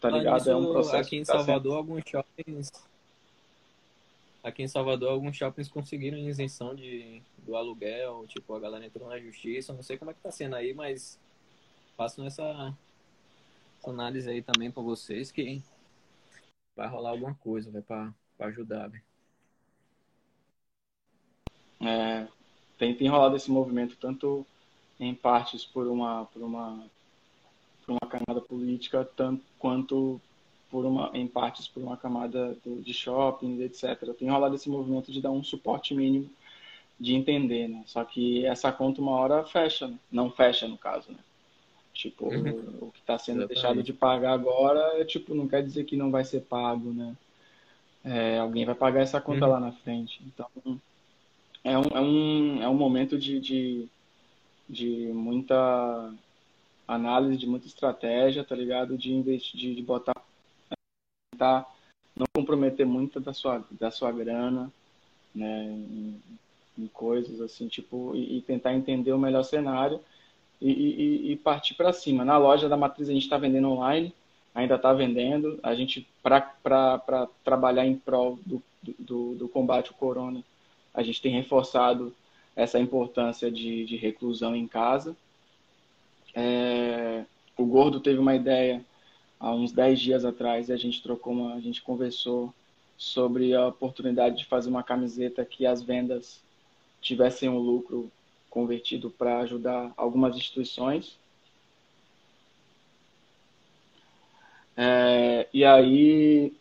Tá 0.00 0.10
ligado? 0.10 0.48
é 0.48 0.54
um 0.54 0.70
processo. 0.70 0.96
Aqui 0.96 1.16
em 1.16 1.24
Salvador, 1.24 1.72
tá 1.72 1.78
alguns 1.78 2.02
shoppings 2.06 2.70
Aqui 4.44 4.62
em 4.62 4.68
Salvador, 4.68 5.10
alguns 5.10 5.34
shoppings 5.34 5.70
conseguiram 5.70 6.18
isenção 6.18 6.74
de, 6.74 7.22
do 7.38 7.56
aluguel, 7.56 8.26
tipo, 8.28 8.54
a 8.54 8.60
galera 8.60 8.84
entrou 8.84 9.08
na 9.08 9.18
justiça. 9.18 9.72
Não 9.72 9.82
sei 9.82 9.96
como 9.96 10.10
é 10.10 10.14
que 10.14 10.20
tá 10.20 10.30
sendo 10.30 10.54
aí, 10.54 10.74
mas 10.74 11.18
faço 11.96 12.22
essa, 12.26 12.76
essa 13.80 13.90
análise 13.90 14.28
aí 14.28 14.42
também 14.42 14.70
para 14.70 14.82
vocês 14.82 15.32
que 15.32 15.62
vai 16.76 16.86
rolar 16.86 17.10
alguma 17.10 17.34
coisa, 17.36 17.70
vai 17.70 17.80
para 17.80 18.12
ajudar, 18.40 18.88
véio. 18.88 19.02
É, 21.86 22.26
tem, 22.78 22.94
tem 22.94 23.08
rolado 23.08 23.36
esse 23.36 23.50
movimento 23.50 23.96
tanto 24.00 24.46
em 24.98 25.14
partes 25.14 25.64
por 25.64 25.86
uma 25.86 26.24
por 26.26 26.42
uma 26.42 26.84
por 27.84 27.92
uma 27.92 28.10
camada 28.10 28.40
política 28.40 29.04
tanto 29.16 29.42
quanto 29.58 30.20
por 30.70 30.84
uma, 30.84 31.10
em 31.14 31.28
partes 31.28 31.68
por 31.68 31.82
uma 31.82 31.96
camada 31.96 32.56
do, 32.64 32.82
de 32.82 32.92
shoppings, 32.92 33.60
etc. 33.60 34.12
Tem 34.18 34.28
rolado 34.28 34.56
esse 34.56 34.68
movimento 34.68 35.12
de 35.12 35.20
dar 35.20 35.30
um 35.30 35.44
suporte 35.44 35.94
mínimo 35.94 36.28
de 36.98 37.14
entender, 37.14 37.68
né? 37.68 37.84
Só 37.86 38.04
que 38.04 38.44
essa 38.44 38.72
conta 38.72 39.00
uma 39.00 39.12
hora 39.12 39.44
fecha, 39.44 39.86
né? 39.86 39.96
não 40.10 40.30
fecha 40.30 40.66
no 40.66 40.76
caso, 40.76 41.12
né? 41.12 41.18
Tipo, 41.92 42.26
uhum. 42.26 42.78
o 42.80 42.90
que 42.90 42.98
está 42.98 43.16
sendo 43.18 43.42
Exatamente. 43.42 43.48
deixado 43.54 43.82
de 43.84 43.92
pagar 43.92 44.32
agora, 44.32 45.00
é, 45.00 45.04
tipo, 45.04 45.32
não 45.32 45.46
quer 45.46 45.62
dizer 45.62 45.84
que 45.84 45.96
não 45.96 46.10
vai 46.10 46.24
ser 46.24 46.40
pago, 46.40 46.92
né? 46.92 47.16
É, 48.04 48.38
alguém 48.38 48.64
vai 48.64 48.74
pagar 48.74 49.00
essa 49.00 49.20
conta 49.20 49.46
uhum. 49.46 49.52
lá 49.52 49.60
na 49.60 49.72
frente. 49.72 50.20
Então, 50.26 50.48
é 51.64 51.78
um, 51.78 51.82
é 51.82 52.00
um, 52.00 52.62
é 52.62 52.68
um 52.68 52.74
momento 52.74 53.18
de, 53.18 53.40
de, 53.40 53.88
de 54.68 55.10
muita 55.12 56.12
análise, 56.86 57.38
de 57.38 57.46
muita 57.46 57.66
estratégia, 57.66 58.44
tá 58.44 58.54
ligado? 58.54 58.96
De 58.96 59.12
investir, 59.12 59.58
de, 59.58 59.74
de 59.74 59.82
botar 59.82 60.14
tentar 61.32 61.68
não 62.14 62.26
comprometer 62.32 62.86
muito 62.86 63.18
da 63.18 63.32
sua, 63.32 63.64
da 63.72 63.90
sua 63.90 64.12
grana, 64.12 64.70
né, 65.34 65.64
em, 65.64 66.22
em 66.78 66.86
coisas 66.88 67.40
assim, 67.40 67.66
tipo, 67.66 68.14
e, 68.14 68.38
e, 68.38 68.42
tentar 68.42 68.72
entender 68.72 69.12
o 69.12 69.18
melhor 69.18 69.42
cenário 69.42 70.00
e, 70.60 70.70
e, 70.70 71.32
e 71.32 71.36
partir 71.36 71.74
para 71.74 71.92
cima. 71.92 72.24
Na 72.24 72.38
loja 72.38 72.68
da 72.68 72.76
Matriz 72.76 73.08
a 73.08 73.12
gente 73.12 73.24
está 73.24 73.36
vendendo 73.36 73.68
online, 73.68 74.14
ainda 74.54 74.76
está 74.76 74.92
vendendo. 74.92 75.58
A 75.62 75.74
gente, 75.74 76.06
para 76.22 77.28
trabalhar 77.42 77.84
em 77.84 77.96
prol 77.96 78.38
do, 78.46 78.62
do, 78.98 79.34
do, 79.34 79.48
combate 79.48 79.88
ao 79.88 79.98
corona, 79.98 80.42
a 80.94 81.02
gente 81.02 81.20
tem 81.20 81.32
reforçado 81.32 82.14
essa 82.56 82.78
importância 82.78 83.50
de, 83.50 83.84
de 83.84 83.96
reclusão 83.96 84.54
em 84.54 84.66
casa. 84.66 85.16
É, 86.34 87.24
o 87.56 87.66
Gordo 87.66 88.00
teve 88.00 88.18
uma 88.18 88.34
ideia 88.34 88.84
há 89.38 89.52
uns 89.52 89.72
10 89.72 90.00
dias 90.00 90.24
atrás 90.24 90.70
a 90.70 90.76
gente 90.76 91.02
trocou 91.02 91.32
uma, 91.32 91.54
a 91.54 91.60
gente 91.60 91.82
conversou 91.82 92.54
sobre 92.96 93.54
a 93.54 93.66
oportunidade 93.66 94.38
de 94.38 94.44
fazer 94.46 94.70
uma 94.70 94.82
camiseta 94.82 95.44
que 95.44 95.66
as 95.66 95.82
vendas 95.82 96.40
tivessem 97.00 97.48
um 97.48 97.58
lucro 97.58 98.10
convertido 98.48 99.10
para 99.10 99.40
ajudar 99.40 99.92
algumas 99.96 100.36
instituições. 100.36 101.18
É, 104.76 105.48
e 105.52 105.64
aí, 105.64 106.52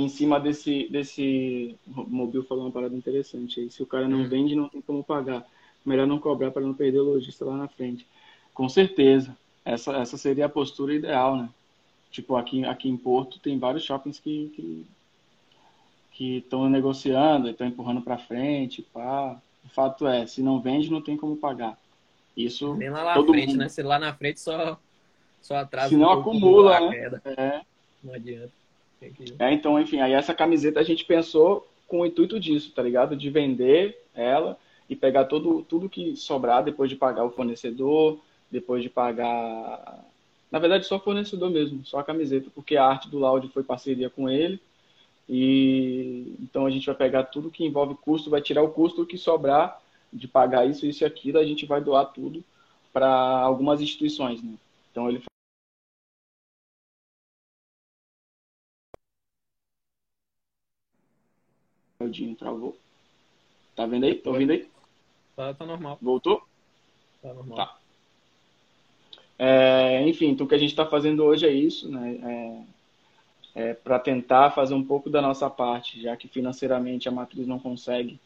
em 0.00 0.08
cima 0.08 0.38
desse, 0.40 0.88
desse. 0.90 1.76
O 1.86 2.02
Mobil 2.02 2.42
falou 2.44 2.64
uma 2.64 2.72
parada 2.72 2.94
interessante 2.94 3.60
aí. 3.60 3.70
Se 3.70 3.82
o 3.82 3.86
cara 3.86 4.08
não 4.08 4.20
hum. 4.20 4.28
vende, 4.28 4.54
não 4.54 4.68
tem 4.68 4.80
como 4.80 5.04
pagar. 5.04 5.46
Melhor 5.84 6.06
não 6.06 6.18
cobrar 6.18 6.50
para 6.50 6.62
não 6.62 6.74
perder 6.74 7.00
o 7.00 7.12
lojista 7.12 7.44
lá 7.44 7.56
na 7.56 7.68
frente. 7.68 8.06
Com 8.52 8.68
certeza. 8.68 9.36
Essa, 9.64 9.96
essa 9.96 10.16
seria 10.16 10.46
a 10.46 10.48
postura 10.48 10.94
ideal, 10.94 11.36
né? 11.36 11.48
Tipo, 12.10 12.36
aqui, 12.36 12.64
aqui 12.64 12.88
em 12.88 12.96
Porto 12.96 13.38
tem 13.38 13.58
vários 13.58 13.84
shoppings 13.84 14.18
que 14.18 14.84
que 16.12 16.36
estão 16.36 16.68
negociando, 16.68 17.48
estão 17.48 17.66
empurrando 17.66 18.02
para 18.02 18.18
frente, 18.18 18.82
pá. 18.92 19.40
O 19.64 19.68
fato 19.70 20.06
é, 20.06 20.26
se 20.26 20.42
não 20.42 20.60
vende, 20.60 20.90
não 20.90 21.00
tem 21.00 21.16
como 21.16 21.34
pagar. 21.34 21.78
Isso 22.36 22.74
Nem 22.74 22.90
lá 22.90 23.04
na 23.04 23.24
frente, 23.24 23.48
mundo... 23.48 23.58
né? 23.58 23.68
Se 23.70 23.82
lá 23.82 23.98
na 23.98 24.12
frente 24.12 24.38
só 24.38 24.78
só 25.40 25.56
atrasa. 25.56 25.88
Se 25.88 25.96
não 25.96 26.08
um 26.08 26.20
acumula, 26.20 26.90
né? 26.90 27.20
É. 27.24 27.60
Não 28.04 28.14
adianta. 28.14 28.52
É, 29.38 29.52
então, 29.52 29.80
enfim, 29.80 30.00
aí 30.00 30.12
essa 30.12 30.34
camiseta 30.34 30.80
a 30.80 30.82
gente 30.82 31.04
pensou 31.04 31.66
com 31.86 32.00
o 32.00 32.06
intuito 32.06 32.38
disso, 32.38 32.72
tá 32.72 32.82
ligado? 32.82 33.16
De 33.16 33.30
vender 33.30 33.98
ela 34.14 34.58
e 34.88 34.94
pegar 34.94 35.24
todo, 35.24 35.62
tudo 35.62 35.88
que 35.88 36.16
sobrar 36.16 36.62
depois 36.62 36.90
de 36.90 36.96
pagar 36.96 37.24
o 37.24 37.30
fornecedor, 37.30 38.20
depois 38.50 38.82
de 38.82 38.90
pagar 38.90 40.04
na 40.50 40.58
verdade, 40.58 40.86
só 40.86 40.98
fornecedor 40.98 41.48
mesmo, 41.48 41.84
só 41.84 42.00
a 42.00 42.04
camiseta, 42.04 42.50
porque 42.52 42.76
a 42.76 42.84
arte 42.84 43.08
do 43.08 43.18
Laude 43.18 43.48
foi 43.48 43.62
parceria 43.62 44.10
com 44.10 44.28
ele. 44.28 44.60
E 45.28 46.34
então 46.40 46.66
a 46.66 46.70
gente 46.70 46.86
vai 46.86 46.94
pegar 46.96 47.24
tudo 47.24 47.50
que 47.50 47.64
envolve 47.64 47.94
custo, 47.94 48.30
vai 48.30 48.42
tirar 48.42 48.62
o 48.62 48.70
custo 48.70 49.06
que 49.06 49.16
sobrar 49.16 49.80
de 50.12 50.26
pagar 50.26 50.66
isso, 50.66 50.84
isso 50.86 51.04
e 51.04 51.06
aquilo, 51.06 51.38
a 51.38 51.44
gente 51.44 51.66
vai 51.66 51.80
doar 51.80 52.06
tudo 52.06 52.42
para 52.92 53.08
algumas 53.08 53.80
instituições, 53.80 54.42
né? 54.42 54.54
Então 54.90 55.08
ele 55.08 55.22
o 62.04 62.08
Dinho 62.08 62.34
travou. 62.34 62.76
Tá 63.76 63.86
vendo 63.86 64.04
aí? 64.04 64.14
Tá 64.14 64.30
ouvindo 64.30 64.52
aí? 64.52 64.68
Tá, 65.36 65.54
tá 65.54 65.66
normal. 65.66 65.98
Voltou? 66.00 66.42
Tá 67.22 67.32
normal. 67.32 67.56
Tá. 67.56 67.76
É, 69.38 70.06
enfim, 70.06 70.28
então 70.28 70.44
o 70.44 70.48
que 70.48 70.54
a 70.54 70.58
gente 70.58 70.70
está 70.70 70.84
fazendo 70.84 71.24
hoje 71.24 71.46
é 71.46 71.50
isso, 71.50 71.90
né? 71.90 72.66
É, 73.54 73.70
é 73.70 73.74
para 73.74 73.98
tentar 73.98 74.50
fazer 74.50 74.74
um 74.74 74.84
pouco 74.84 75.08
da 75.08 75.22
nossa 75.22 75.48
parte, 75.48 76.00
já 76.00 76.16
que 76.16 76.28
financeiramente 76.28 77.08
a 77.08 77.12
matriz 77.12 77.46
não 77.46 77.58
consegue 77.58 78.20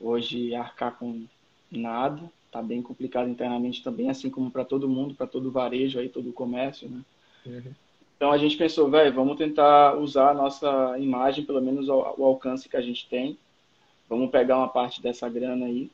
hoje 0.00 0.54
arcar 0.54 0.96
com 0.96 1.26
nada, 1.70 2.30
está 2.46 2.62
bem 2.62 2.80
complicado 2.80 3.28
internamente 3.28 3.82
também, 3.82 4.08
assim 4.08 4.30
como 4.30 4.50
para 4.50 4.64
todo 4.64 4.88
mundo, 4.88 5.14
para 5.14 5.26
todo 5.26 5.48
o 5.48 5.52
varejo 5.52 5.98
aí, 5.98 6.08
todo 6.08 6.30
o 6.30 6.32
comércio, 6.32 6.88
né? 6.88 7.02
Uhum. 7.44 7.72
Então 8.16 8.32
a 8.32 8.38
gente 8.38 8.56
pensou, 8.56 8.88
velho, 8.88 9.12
vamos 9.12 9.36
tentar 9.36 9.96
usar 9.96 10.30
a 10.30 10.34
nossa 10.34 10.96
imagem, 10.98 11.44
pelo 11.44 11.60
menos 11.60 11.88
o, 11.88 12.24
alcance 12.24 12.68
que 12.68 12.76
a 12.76 12.80
gente 12.80 13.08
tem. 13.08 13.36
Vamos 14.08 14.30
pegar 14.30 14.58
uma 14.58 14.68
parte 14.68 15.02
dessa 15.02 15.28
grana 15.28 15.66
aí, 15.66 15.90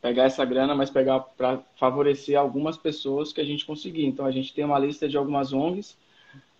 pegar 0.00 0.24
essa 0.24 0.44
grana, 0.44 0.74
mas 0.74 0.90
pegar 0.90 1.20
para 1.20 1.58
favorecer 1.76 2.38
algumas 2.38 2.76
pessoas 2.76 3.32
que 3.32 3.40
a 3.40 3.44
gente 3.44 3.64
conseguir. 3.64 4.06
Então 4.06 4.26
a 4.26 4.30
gente 4.30 4.52
tem 4.52 4.64
uma 4.64 4.78
lista 4.78 5.08
de 5.08 5.16
algumas 5.16 5.52
ONGs, 5.52 5.96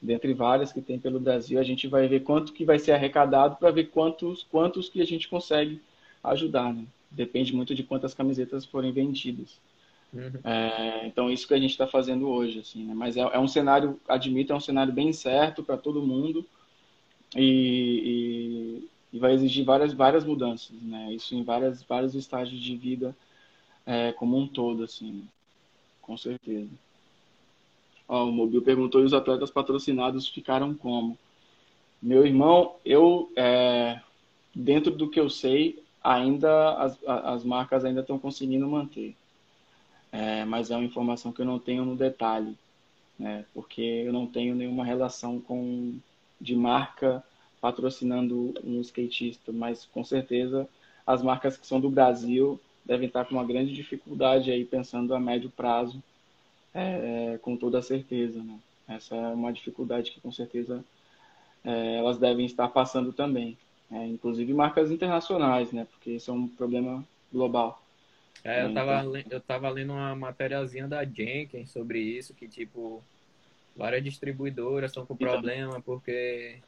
dentre 0.01 0.35
várias 0.35 0.73
que 0.73 0.81
tem 0.81 0.99
pelo 0.99 1.21
Brasil, 1.21 1.61
a 1.61 1.63
gente 1.63 1.87
vai 1.87 2.09
ver 2.09 2.21
quanto 2.21 2.53
que 2.53 2.65
vai 2.65 2.79
ser 2.79 2.93
arrecadado 2.93 3.57
para 3.57 3.71
ver 3.71 3.85
quantos 3.85 4.43
quantos 4.45 4.89
que 4.89 5.01
a 5.01 5.07
gente 5.07 5.29
consegue 5.29 5.81
ajudar, 6.25 6.73
né? 6.73 6.85
Depende 7.11 7.55
muito 7.55 7.75
de 7.75 7.83
quantas 7.83 8.15
camisetas 8.15 8.65
forem 8.65 8.91
vendidas. 8.91 9.59
Uhum. 10.13 10.41
É, 10.45 11.07
então, 11.07 11.31
isso 11.31 11.49
que 11.49 11.55
a 11.55 11.59
gente 11.59 11.71
está 11.71 11.87
fazendo 11.87 12.29
hoje, 12.29 12.61
assim, 12.61 12.85
né? 12.85 12.93
Mas 12.95 13.17
é, 13.17 13.21
é, 13.21 13.39
um 13.39 13.49
cenário, 13.49 13.99
admito, 14.07 14.53
é 14.53 14.57
um 14.57 14.61
cenário 14.61 14.93
bem 14.93 15.13
certo 15.13 15.63
para 15.63 15.79
todo 15.79 16.03
mundo 16.03 16.45
e, 17.35 18.85
e, 19.13 19.17
e, 19.17 19.19
vai 19.19 19.33
exigir 19.33 19.65
várias, 19.65 19.95
várias 19.95 20.25
mudanças, 20.25 20.77
né? 20.83 21.13
Isso 21.15 21.35
em 21.35 21.43
várias, 21.43 21.83
vários 21.83 22.15
estágios 22.15 22.61
de 22.61 22.77
vida 22.77 23.17
é, 23.87 24.13
como 24.13 24.37
um 24.37 24.47
todo, 24.47 24.85
assim, 24.85 25.27
com 26.03 26.17
certeza. 26.17 26.71
Ó, 28.07 28.27
o 28.27 28.33
Mobil 28.33 28.61
perguntou 28.61 29.01
e 29.01 29.05
os 29.05 29.15
atletas 29.15 29.51
patrocinados 29.51 30.29
ficaram 30.29 30.75
como? 30.75 31.19
Meu 32.03 32.27
irmão, 32.27 32.77
eu, 32.85 33.33
é, 33.35 33.99
dentro 34.55 34.91
do 34.91 35.09
que 35.09 35.19
eu 35.19 35.31
sei, 35.31 35.83
ainda 36.05 36.75
as, 36.75 36.99
as 37.07 37.45
marcas 37.45 37.85
ainda 37.85 38.01
estão 38.01 38.19
conseguindo 38.19 38.69
manter 38.69 39.17
é, 40.13 40.45
mas 40.45 40.71
é 40.71 40.77
uma 40.77 40.85
informação 40.85 41.33
que 41.33 41.41
eu 41.41 41.47
não 41.47 41.59
tenho 41.59 41.85
no 41.85 41.97
detalhe, 41.97 42.57
né? 43.19 43.47
porque 43.55 43.81
eu 43.81 44.13
não 44.13 44.27
tenho 44.27 44.55
nenhuma 44.55 44.85
relação 44.85 45.41
com 45.41 45.99
de 46.41 46.55
marca 46.55 47.25
patrocinando 47.61 48.53
um 48.65 48.81
skatista, 48.81 49.53
mas 49.53 49.87
com 49.87 50.05
certeza 50.05 50.69
as 51.07 51.23
marcas 51.23 51.57
que 51.57 51.67
são 51.67 51.81
do 51.81 51.89
Brasil 51.89 52.61
devem 52.85 53.07
estar 53.07 53.25
com 53.25 53.35
uma 53.35 53.45
grande 53.45 53.73
dificuldade 53.73 54.51
aí 54.51 54.65
pensando 54.65 55.15
a 55.15 55.21
médio 55.21 55.51
prazo, 55.51 56.03
é, 56.75 57.39
com 57.41 57.57
toda 57.57 57.81
certeza, 57.83 58.43
né? 58.43 58.59
Essa 58.89 59.15
é 59.15 59.29
uma 59.29 59.53
dificuldade 59.53 60.11
que 60.11 60.21
com 60.21 60.33
certeza 60.33 60.85
é, 61.65 61.97
elas 61.97 62.19
devem 62.19 62.45
estar 62.45 62.69
passando 62.69 63.13
também, 63.13 63.57
é, 63.91 64.07
inclusive 64.07 64.53
marcas 64.53 64.91
internacionais, 64.91 65.73
né? 65.73 65.87
Porque 65.91 66.13
isso 66.13 66.31
é 66.31 66.35
um 66.35 66.49
problema 66.49 67.05
global. 67.33 67.82
É, 68.45 68.65
eu 68.65 68.75
tava, 68.75 69.05
eu 69.31 69.41
tava 69.41 69.71
lendo 69.71 69.93
uma 69.93 70.15
matériazinha 70.17 70.89
da 70.89 71.05
Jenkins 71.05 71.71
sobre 71.71 72.01
isso, 72.01 72.35
que 72.35 72.49
tipo, 72.49 73.03
várias 73.77 74.03
distribuidoras 74.03 74.91
estão 74.91 75.07
com 75.07 75.15
então. 75.15 75.29
problema 75.29 75.81
porque 75.81 76.59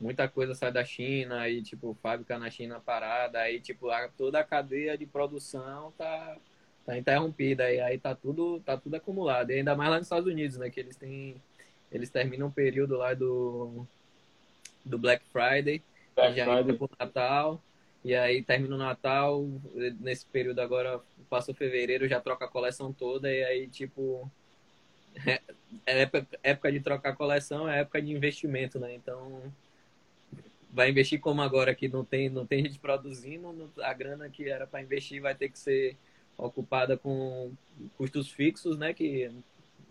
muita 0.00 0.28
coisa 0.28 0.54
sai 0.54 0.72
da 0.72 0.84
China 0.84 1.48
e 1.48 1.62
tipo, 1.62 1.96
fábrica 2.02 2.38
na 2.38 2.50
China 2.50 2.80
parada, 2.80 3.38
aí 3.38 3.60
tipo, 3.60 3.88
toda 4.16 4.40
a 4.40 4.44
cadeia 4.44 4.96
de 4.96 5.06
produção 5.06 5.92
tá, 5.96 6.36
tá 6.86 6.98
interrompida, 6.98 7.70
e 7.70 7.80
aí 7.80 7.98
tá 7.98 8.14
tudo, 8.14 8.60
tá 8.60 8.76
tudo 8.76 8.96
acumulado. 8.96 9.50
E 9.50 9.54
ainda 9.54 9.76
mais 9.76 9.90
lá 9.90 9.96
nos 9.98 10.06
Estados 10.06 10.26
Unidos, 10.26 10.56
né? 10.56 10.70
Que 10.70 10.80
eles 10.80 10.96
têm. 10.96 11.36
Eles 11.92 12.08
terminam 12.08 12.48
o 12.48 12.52
período 12.52 12.96
lá 12.96 13.14
do, 13.14 13.84
do 14.84 14.96
Black 14.96 15.24
Friday, 15.32 15.82
Black 16.14 16.36
já 16.36 16.44
Friday. 16.44 16.76
pro 16.76 16.90
Natal. 16.98 17.60
E 18.04 18.14
aí 18.14 18.42
termina 18.42 18.74
o 18.74 18.78
Natal, 18.78 19.46
nesse 20.00 20.24
período 20.26 20.60
agora, 20.60 21.00
passou 21.28 21.54
fevereiro, 21.54 22.08
já 22.08 22.18
troca 22.20 22.46
a 22.46 22.48
coleção 22.48 22.92
toda, 22.92 23.30
e 23.30 23.44
aí, 23.44 23.66
tipo, 23.68 24.30
é, 25.26 25.40
é 25.86 26.10
época, 26.42 26.72
de 26.72 26.80
trocar 26.80 27.14
coleção, 27.14 27.68
é 27.68 27.80
época 27.80 28.00
de 28.00 28.10
investimento, 28.10 28.78
né? 28.78 28.94
Então, 28.94 29.42
vai 30.72 30.88
investir 30.88 31.20
como 31.20 31.42
agora 31.42 31.74
que 31.74 31.88
não 31.88 32.04
tem, 32.04 32.30
não 32.30 32.46
tem 32.46 32.64
gente 32.64 32.78
produzindo, 32.78 33.70
a 33.82 33.92
grana 33.92 34.30
que 34.30 34.48
era 34.48 34.66
para 34.66 34.80
investir 34.80 35.20
vai 35.20 35.34
ter 35.34 35.50
que 35.50 35.58
ser 35.58 35.96
ocupada 36.38 36.96
com 36.96 37.52
custos 37.98 38.30
fixos, 38.30 38.78
né? 38.78 38.94
Que, 38.94 39.30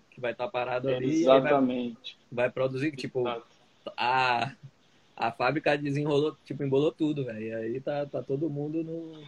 que 0.10 0.20
vai 0.20 0.32
estar 0.32 0.46
tá 0.46 0.52
parado 0.52 0.90
ali. 0.90 1.22
Exatamente. 1.22 2.18
Vai, 2.32 2.46
vai, 2.46 2.52
produzir, 2.52 2.96
tipo, 2.96 3.24
a 3.96 4.56
a 5.20 5.32
fábrica 5.34 5.78
desenrolou, 5.78 6.38
tipo, 6.46 6.64
embolou 6.64 6.94
tudo, 6.94 7.26
velho. 7.26 7.42
E 7.42 7.54
aí 7.54 7.82
tá, 7.82 8.06
tá 8.06 8.24
todo 8.24 8.50
mundo 8.50 8.82
no. 8.82 9.22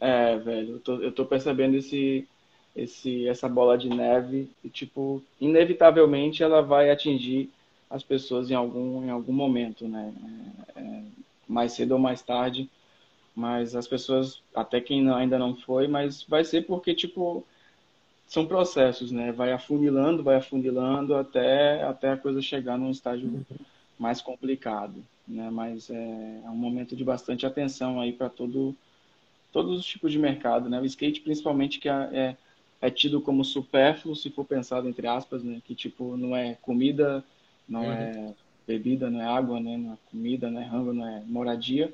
É, 0.00 0.38
velho, 0.38 0.76
eu 0.76 0.80
tô, 0.80 0.94
eu 1.00 1.12
tô 1.12 1.26
percebendo 1.26 1.76
esse, 1.76 2.26
esse, 2.74 3.28
essa 3.28 3.48
bola 3.48 3.76
de 3.76 3.90
neve 3.90 4.50
e, 4.64 4.70
tipo, 4.70 5.22
inevitavelmente 5.38 6.42
ela 6.42 6.62
vai 6.62 6.90
atingir 6.90 7.50
as 7.90 8.02
pessoas 8.02 8.50
em 8.50 8.54
algum, 8.54 9.04
em 9.04 9.10
algum 9.10 9.32
momento, 9.32 9.86
né? 9.86 10.12
É, 10.74 10.80
é, 10.80 11.02
mais 11.46 11.72
cedo 11.72 11.92
ou 11.92 11.98
mais 11.98 12.22
tarde, 12.22 12.70
mas 13.36 13.76
as 13.76 13.86
pessoas, 13.86 14.42
até 14.54 14.80
quem 14.80 15.02
não, 15.02 15.14
ainda 15.14 15.38
não 15.38 15.54
foi, 15.54 15.86
mas 15.86 16.22
vai 16.22 16.44
ser 16.44 16.62
porque, 16.62 16.94
tipo, 16.94 17.46
são 18.26 18.46
processos, 18.46 19.12
né? 19.12 19.30
Vai 19.32 19.52
afunilando, 19.52 20.22
vai 20.22 20.36
afunilando 20.36 21.14
até, 21.14 21.82
até 21.82 22.10
a 22.10 22.16
coisa 22.16 22.40
chegar 22.40 22.78
num 22.78 22.90
estágio 22.90 23.44
mais 23.98 24.20
complicado, 24.20 25.02
né? 25.26 25.50
Mas 25.50 25.90
é, 25.90 26.40
é 26.44 26.50
um 26.50 26.56
momento 26.56 26.96
de 26.96 27.04
bastante 27.04 27.46
atenção 27.46 28.00
aí 28.00 28.12
para 28.12 28.28
todo 28.28 28.74
todos 29.52 29.78
os 29.78 29.84
tipos 29.84 30.10
de 30.10 30.18
mercado, 30.18 30.68
né? 30.68 30.80
O 30.80 30.84
skate 30.84 31.20
principalmente 31.20 31.78
que 31.78 31.88
é, 31.88 32.08
é, 32.12 32.36
é 32.80 32.90
tido 32.90 33.20
como 33.20 33.44
supérfluo 33.44 34.16
se 34.16 34.30
for 34.30 34.44
pensado 34.44 34.88
entre 34.88 35.06
aspas, 35.06 35.42
né? 35.42 35.60
Que 35.64 35.74
tipo 35.74 36.16
não 36.16 36.34
é 36.34 36.54
comida, 36.62 37.22
não 37.68 37.82
uhum. 37.82 37.92
é 37.92 38.34
bebida, 38.66 39.10
não 39.10 39.20
é 39.20 39.26
água, 39.26 39.60
né? 39.60 39.76
Não 39.76 39.92
é 39.92 39.96
comida, 40.10 40.50
não 40.50 40.60
é 40.60 40.64
rango, 40.64 40.92
não 40.92 41.06
é 41.06 41.22
moradia. 41.26 41.92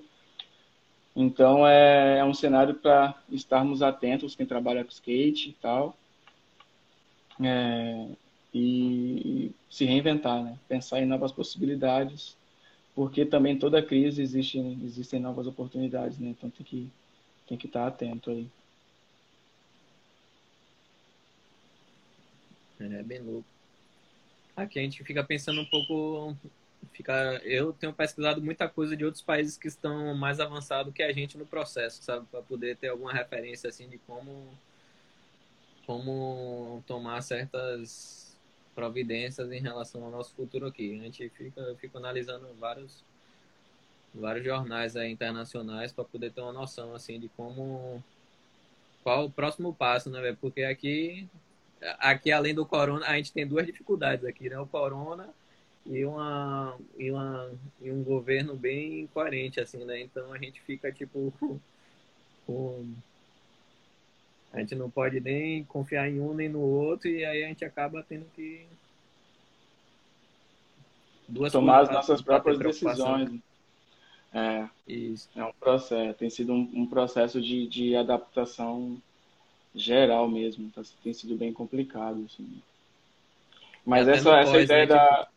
Então 1.14 1.66
é, 1.66 2.18
é 2.18 2.24
um 2.24 2.32
cenário 2.32 2.74
para 2.74 3.14
estarmos 3.30 3.82
atentos 3.82 4.36
quem 4.36 4.46
trabalha 4.46 4.84
com 4.84 4.90
skate 4.90 5.50
e 5.50 5.52
tal. 5.54 5.96
É, 7.40 8.06
e 8.54 9.52
se 9.70 9.84
reinventar, 9.84 10.42
né? 10.42 10.58
pensar 10.68 11.00
em 11.00 11.06
novas 11.06 11.32
possibilidades, 11.32 12.36
porque 12.94 13.24
também 13.24 13.58
toda 13.58 13.82
crise 13.82 14.22
existe, 14.22 14.58
existem 14.84 15.20
novas 15.20 15.46
oportunidades, 15.46 16.18
né? 16.18 16.30
então 16.30 16.50
tem 16.50 16.64
que, 16.64 16.90
tem 17.46 17.58
que 17.58 17.66
estar 17.66 17.86
atento 17.86 18.30
aí. 18.30 18.48
É 22.80 23.02
bem 23.02 23.20
louco. 23.20 23.44
Aqui 24.56 24.78
a 24.78 24.82
gente 24.82 25.02
fica 25.04 25.22
pensando 25.22 25.60
um 25.60 25.64
pouco. 25.64 26.36
Fica, 26.92 27.40
eu 27.44 27.72
tenho 27.72 27.92
pesquisado 27.92 28.40
muita 28.40 28.68
coisa 28.68 28.96
de 28.96 29.04
outros 29.04 29.22
países 29.22 29.56
que 29.56 29.66
estão 29.66 30.14
mais 30.16 30.38
avançados 30.40 30.92
que 30.92 31.02
a 31.02 31.12
gente 31.12 31.36
no 31.36 31.44
processo, 31.44 32.02
sabe? 32.02 32.26
Para 32.26 32.40
poder 32.42 32.76
ter 32.76 32.88
alguma 32.88 33.12
referência 33.12 33.68
assim 33.68 33.88
de 33.88 33.98
como, 33.98 34.48
como 35.86 36.82
tomar 36.86 37.20
certas 37.22 38.27
providências 38.78 39.50
em 39.50 39.60
relação 39.60 40.04
ao 40.04 40.10
nosso 40.10 40.32
futuro 40.36 40.66
aqui. 40.66 40.96
A 41.00 41.02
gente 41.02 41.28
fica, 41.30 41.74
fica 41.80 41.98
analisando 41.98 42.46
vários, 42.60 43.02
vários 44.14 44.44
jornais 44.44 44.94
internacionais 44.94 45.90
para 45.90 46.04
poder 46.04 46.30
ter 46.30 46.40
uma 46.40 46.52
noção 46.52 46.94
assim 46.94 47.18
de 47.18 47.28
como 47.30 48.00
qual 49.02 49.24
o 49.24 49.30
próximo 49.30 49.74
passo, 49.74 50.08
né, 50.08 50.36
Porque 50.40 50.62
aqui 50.62 51.28
aqui 51.98 52.30
além 52.30 52.54
do 52.54 52.64
corona, 52.64 53.04
a 53.06 53.16
gente 53.16 53.32
tem 53.32 53.44
duas 53.44 53.66
dificuldades 53.66 54.24
aqui, 54.24 54.48
né? 54.48 54.58
O 54.60 54.66
corona 54.66 55.28
e 55.84 56.04
uma 56.04 56.78
e 56.96 57.10
uma 57.10 57.50
e 57.80 57.90
um 57.90 58.04
governo 58.04 58.54
bem 58.54 59.00
incoerente 59.00 59.58
assim, 59.60 59.84
né? 59.84 60.00
Então 60.00 60.32
a 60.32 60.38
gente 60.38 60.60
fica 60.60 60.92
tipo 60.92 61.32
com 62.46 62.94
a 64.52 64.60
gente 64.60 64.74
não 64.74 64.90
pode 64.90 65.20
nem 65.20 65.64
confiar 65.64 66.08
em 66.08 66.20
um 66.20 66.34
nem 66.34 66.48
no 66.48 66.60
outro 66.60 67.08
e 67.08 67.24
aí 67.24 67.44
a 67.44 67.48
gente 67.48 67.64
acaba 67.64 68.02
tendo 68.02 68.26
que 68.34 68.66
Duas 71.28 71.52
tomar 71.52 71.80
as 71.80 71.90
nossas 71.90 72.22
próprias 72.22 72.58
decisões. 72.58 73.30
É, 74.32 74.68
Isso. 74.86 75.28
é 75.36 75.44
um 75.44 75.52
processo, 75.52 76.18
tem 76.18 76.30
sido 76.30 76.52
um, 76.52 76.70
um 76.74 76.86
processo 76.86 77.40
de, 77.40 77.66
de 77.66 77.94
adaptação 77.96 79.00
geral 79.74 80.28
mesmo, 80.28 80.70
tá, 80.70 80.82
tem 81.02 81.12
sido 81.12 81.36
bem 81.36 81.52
complicado. 81.52 82.24
Assim. 82.26 82.62
Mas 83.84 84.08
essa, 84.08 84.38
essa 84.38 84.52
pós, 84.52 84.64
ideia 84.64 84.86
né, 84.86 84.86
da. 84.86 85.18
Tipo... 85.18 85.32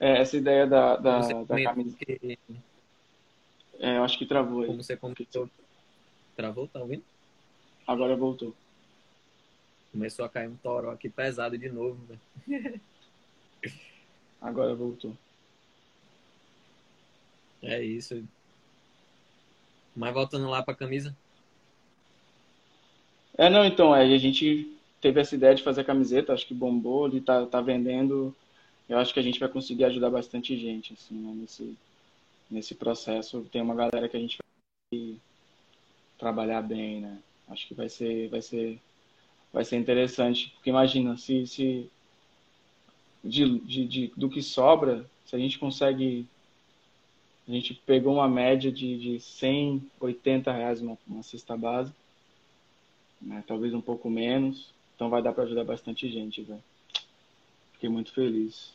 É, 0.00 0.20
essa 0.20 0.36
ideia 0.36 0.66
da, 0.66 0.96
da, 0.96 1.20
da 1.20 1.62
camisa. 1.62 1.96
Que... 1.96 2.38
É, 3.78 3.96
eu 3.98 4.04
acho 4.04 4.18
que 4.18 4.26
travou 4.26 4.62
aí. 4.62 4.66
Como 4.66 4.82
você 4.82 4.96
comentou. 4.96 5.48
Travou, 6.36 6.66
tá 6.66 6.80
ouvindo? 6.80 7.04
Agora 7.86 8.16
voltou. 8.16 8.54
Começou 9.90 10.24
a 10.24 10.28
cair 10.28 10.48
um 10.48 10.56
toró 10.56 10.90
aqui 10.90 11.08
pesado 11.08 11.58
de 11.58 11.68
novo, 11.68 11.98
velho. 12.06 12.80
Agora 14.40 14.74
voltou. 14.74 15.16
É 17.62 17.82
isso. 17.82 18.24
Mas 19.94 20.14
voltando 20.14 20.48
lá 20.48 20.62
para 20.62 20.74
a 20.74 20.76
camisa. 20.76 21.14
É, 23.36 23.48
não, 23.48 23.64
então, 23.64 23.94
é, 23.94 24.02
a 24.02 24.18
gente 24.18 24.76
teve 25.00 25.20
essa 25.20 25.34
ideia 25.34 25.54
de 25.54 25.62
fazer 25.62 25.84
camiseta, 25.84 26.32
acho 26.32 26.46
que 26.46 26.54
bombou, 26.54 27.06
ele 27.06 27.20
tá, 27.20 27.46
tá 27.46 27.60
vendendo. 27.60 28.34
Eu 28.88 28.98
acho 28.98 29.12
que 29.12 29.20
a 29.20 29.22
gente 29.22 29.38
vai 29.38 29.48
conseguir 29.48 29.84
ajudar 29.84 30.10
bastante 30.10 30.56
gente, 30.58 30.94
assim, 30.94 31.14
né, 31.14 31.32
nesse, 31.34 31.76
nesse 32.50 32.74
processo. 32.74 33.46
Tem 33.52 33.62
uma 33.62 33.74
galera 33.74 34.08
que 34.08 34.16
a 34.16 34.20
gente 34.20 34.38
vai 34.92 35.16
trabalhar 36.18 36.62
bem, 36.62 37.00
né? 37.00 37.18
Acho 37.48 37.66
que 37.66 37.74
vai 37.74 37.88
ser, 37.88 38.28
vai 38.28 38.40
ser, 38.40 38.78
vai 39.52 39.64
ser 39.64 39.76
interessante, 39.76 40.50
porque 40.50 40.70
imagina 40.70 41.16
se, 41.16 41.46
se 41.46 41.90
de, 43.22 43.58
de, 43.60 43.86
de, 43.86 44.12
do 44.16 44.28
que 44.28 44.42
sobra, 44.42 45.08
se 45.24 45.36
a 45.36 45.38
gente 45.38 45.58
consegue. 45.58 46.26
A 47.46 47.50
gente 47.50 47.74
pegou 47.74 48.14
uma 48.14 48.28
média 48.28 48.70
de, 48.70 48.98
de 48.98 49.20
180 49.20 50.52
reais 50.52 50.80
uma, 50.80 50.96
uma 51.08 51.22
cesta 51.22 51.56
básica, 51.56 51.96
né? 53.20 53.42
talvez 53.46 53.74
um 53.74 53.80
pouco 53.80 54.08
menos. 54.08 54.70
Então 54.94 55.10
vai 55.10 55.20
dar 55.20 55.32
para 55.32 55.44
ajudar 55.44 55.64
bastante 55.64 56.08
gente, 56.08 56.42
velho. 56.42 56.62
Fiquei 57.72 57.88
muito 57.88 58.12
feliz. 58.12 58.72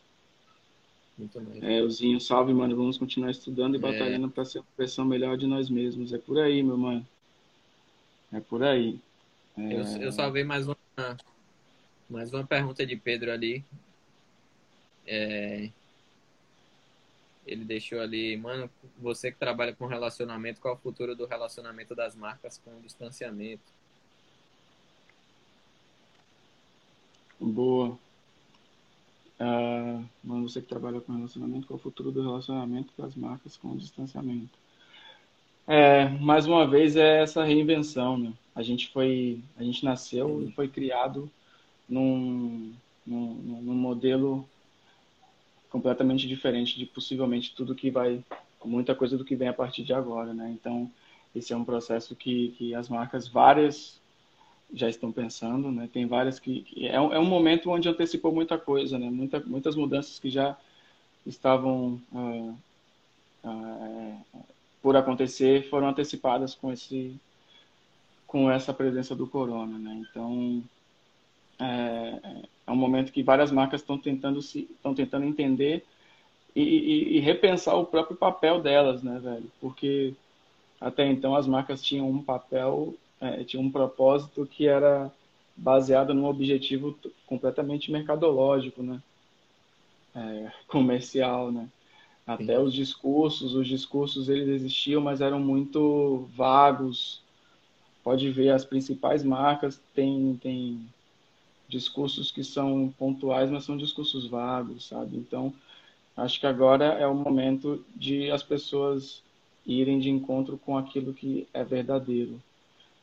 Muito 1.18 1.40
bem. 1.40 1.78
É, 1.78 1.82
Ozinho, 1.82 2.20
salve, 2.20 2.54
mano. 2.54 2.76
Vamos 2.76 2.98
continuar 2.98 3.32
estudando 3.32 3.76
e 3.76 3.78
é. 3.78 3.80
batalhando 3.80 4.30
para 4.30 4.44
ser 4.44 4.60
uma 4.60 4.68
versão 4.78 5.06
melhor 5.06 5.38
de 5.38 5.48
nós 5.48 5.70
mesmos. 5.70 6.12
É 6.12 6.18
por 6.18 6.38
aí, 6.40 6.62
meu 6.62 6.78
mano. 6.78 7.08
É 8.32 8.40
por 8.40 8.64
aí. 8.64 9.00
É... 9.58 9.74
Eu, 9.74 10.02
eu 10.04 10.12
salvei 10.12 10.44
mais 10.44 10.68
uma, 10.68 10.78
mais 12.10 12.34
uma 12.34 12.46
pergunta 12.46 12.86
de 12.86 12.96
Pedro 12.96 13.32
ali. 13.32 13.64
É, 15.06 15.70
ele 17.48 17.64
deixou 17.64 18.02
ali, 18.02 18.36
mano, 18.36 18.70
você 18.98 19.32
que 19.32 19.40
trabalha 19.40 19.74
com 19.74 19.88
relacionamento, 19.88 20.60
qual 20.60 20.74
é 20.74 20.78
o 20.78 20.80
futuro 20.80 21.16
do 21.16 21.26
relacionamento 21.26 21.96
das 21.96 22.14
marcas 22.14 22.58
com 22.58 22.72
o 22.72 22.82
distanciamento? 22.82 23.64
Boa. 27.40 27.98
Uh, 29.40 30.04
mano, 30.24 30.50
você 30.50 30.62
que 30.62 30.68
trabalha 30.68 31.00
com 31.00 31.16
relacionamento, 31.16 31.68
qual 31.68 31.78
é 31.78 31.80
o 31.80 31.84
futuro 31.84 32.12
do 32.12 32.22
relacionamento 32.22 32.92
das 32.98 33.16
marcas 33.16 33.56
com 33.56 33.70
o 33.70 33.78
distanciamento? 33.78 34.58
É, 35.68 36.08
mais 36.08 36.48
uma 36.48 36.66
vez 36.66 36.96
é 36.96 37.22
essa 37.22 37.44
reinvenção, 37.44 38.18
né? 38.18 38.32
A 38.56 38.64
gente 38.64 38.88
foi, 38.90 39.42
a 39.58 39.64
gente 39.64 39.84
nasceu 39.84 40.42
e 40.42 40.52
foi 40.54 40.70
criado 40.70 41.30
num, 41.90 42.74
num, 43.06 43.34
num 43.36 43.76
modelo 43.76 44.48
completamente 45.70 46.26
diferente 46.26 46.78
de 46.78 46.86
possivelmente 46.86 47.54
tudo 47.54 47.76
que 47.76 47.92
vai, 47.92 48.24
muita 48.64 48.96
coisa 48.96 49.18
do 49.18 49.26
que 49.26 49.36
vem 49.36 49.50
a 49.50 49.54
partir 49.54 49.84
de 49.84 49.94
agora, 49.94 50.34
né? 50.34 50.56
Então, 50.58 50.90
esse 51.36 51.52
é 51.52 51.58
um 51.58 51.66
processo 51.66 52.16
que, 52.16 52.56
que 52.58 52.74
as 52.74 52.88
marcas 52.88 53.28
várias 53.28 54.00
já 54.74 54.90
estão 54.90 55.12
pensando, 55.12 55.70
né? 55.70 55.90
Tem 55.92 56.06
várias 56.06 56.40
que, 56.40 56.62
que 56.62 56.88
é, 56.88 57.00
um, 57.00 57.14
é 57.14 57.20
um 57.20 57.26
momento 57.26 57.70
onde 57.70 57.90
antecipou 57.90 58.34
muita 58.34 58.58
coisa, 58.58 58.98
né? 58.98 59.10
Muita, 59.10 59.42
muitas 59.42 59.76
mudanças 59.76 60.18
que 60.18 60.30
já 60.30 60.58
estavam 61.26 62.02
uh, 62.14 62.58
uh, 63.44 64.26
por 64.88 64.96
acontecer 64.96 65.68
foram 65.70 65.90
antecipadas 65.90 66.56
com 66.56 66.72
esse 66.72 67.14
com 68.26 68.50
essa 68.50 68.74
presença 68.74 69.14
do 69.14 69.28
corona, 69.28 69.78
né? 69.78 70.02
Então 70.10 70.64
é, 71.60 72.46
é 72.66 72.72
um 72.72 72.76
momento 72.78 73.12
que 73.12 73.22
várias 73.22 73.52
marcas 73.52 73.82
estão 73.82 73.98
tentando 73.98 74.42
se 74.42 74.60
estão 74.60 74.96
tentando 74.96 75.26
entender 75.26 75.86
e, 76.56 76.62
e, 76.62 77.18
e, 77.18 77.20
repensar 77.20 77.76
o 77.76 77.86
próprio 77.86 78.16
papel 78.16 78.62
delas, 78.62 79.04
né, 79.04 79.20
velho? 79.20 79.52
Porque 79.60 80.14
até 80.80 81.06
então 81.06 81.36
as 81.36 81.46
marcas 81.46 81.84
tinham 81.84 82.10
um 82.10 82.24
papel, 82.24 82.96
é, 83.20 83.44
tinham 83.44 83.66
um 83.66 83.72
propósito 83.72 84.46
que 84.46 84.70
era 84.70 85.12
baseado 85.54 86.14
num 86.14 86.28
objetivo 86.28 86.98
completamente 87.26 87.92
mercadológico, 87.92 88.82
né? 88.82 89.04
É, 90.16 90.50
comercial, 90.66 91.52
né? 91.52 91.68
Até 92.28 92.58
Sim. 92.58 92.64
os 92.64 92.74
discursos, 92.74 93.56
os 93.56 93.66
discursos 93.66 94.28
eles 94.28 94.50
existiam, 94.50 95.02
mas 95.02 95.22
eram 95.22 95.40
muito 95.40 96.28
vagos. 96.36 97.22
Pode 98.04 98.30
ver 98.32 98.50
as 98.50 98.66
principais 98.66 99.24
marcas 99.24 99.82
têm 99.96 100.38
tem 100.44 100.86
discursos 101.70 102.30
que 102.30 102.44
são 102.44 102.94
pontuais, 102.98 103.50
mas 103.50 103.64
são 103.64 103.78
discursos 103.78 104.28
vagos, 104.28 104.88
sabe? 104.88 105.18
Então, 105.18 105.54
acho 106.16 106.40
que 106.40 106.48
agora 106.48 106.86
é 106.86 107.08
o 107.08 107.16
momento 107.16 107.84
de 107.96 108.30
as 108.30 108.44
pessoas 108.44 109.22
irem 109.66 110.00
de 110.00 110.10
encontro 110.10 110.58
com 110.58 110.78
aquilo 110.78 111.14
que 111.14 111.48
é 111.54 111.64
verdadeiro, 111.64 112.42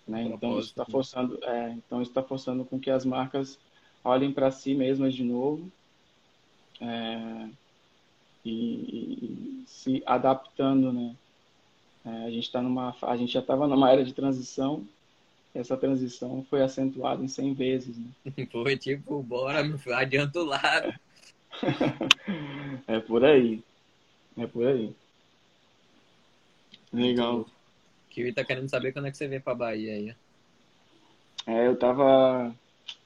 né? 0.06 0.24
Então, 0.24 0.58
isso 0.58 0.70
está 0.70 0.84
forçando, 0.84 1.38
é, 1.42 1.70
então 1.72 2.00
está 2.02 2.22
forçando 2.22 2.64
com 2.64 2.78
que 2.78 2.90
as 2.90 3.04
marcas 3.04 3.58
olhem 4.02 4.32
para 4.32 4.50
si 4.50 4.74
mesmas 4.74 5.14
de 5.14 5.24
novo 5.24 5.70
é, 6.80 7.48
e, 8.44 8.50
e, 8.50 9.64
se 9.66 10.02
adaptando, 10.06 10.92
né? 10.92 11.14
É, 12.04 12.26
a 12.26 12.30
gente 12.30 12.44
está 12.44 12.60
numa, 12.60 12.94
a 13.02 13.16
gente 13.16 13.32
já 13.32 13.40
estava 13.40 13.66
numa 13.66 13.90
era 13.90 14.04
de 14.04 14.12
transição 14.12 14.86
essa 15.54 15.76
transição 15.76 16.44
foi 16.50 16.62
acentuada 16.62 17.22
em 17.22 17.28
100 17.28 17.54
vezes. 17.54 17.96
Né? 17.96 18.10
Foi 18.50 18.76
tipo, 18.76 19.22
bora, 19.22 19.62
adianta 19.94 20.40
o 20.40 20.44
lado. 20.44 20.92
é 22.88 22.98
por 22.98 23.24
aí. 23.24 23.62
É 24.36 24.46
por 24.48 24.66
aí. 24.66 24.92
Legal. 26.92 27.46
Kiwi 28.10 28.32
tá 28.32 28.44
querendo 28.44 28.68
saber 28.68 28.92
quando 28.92 29.06
é 29.06 29.10
que 29.12 29.16
você 29.16 29.28
vem 29.28 29.40
pra 29.40 29.54
Bahia 29.54 29.92
aí. 29.92 30.14
É, 31.46 31.66
eu 31.68 31.76
tava. 31.76 32.54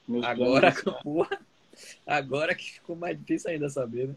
Meus 0.07 0.25
agora, 0.25 0.73
porra, 1.03 1.39
agora 2.05 2.55
que 2.55 2.71
ficou 2.73 2.95
mais 2.95 3.17
difícil 3.17 3.51
ainda 3.51 3.69
saber, 3.69 4.07
né? 4.07 4.15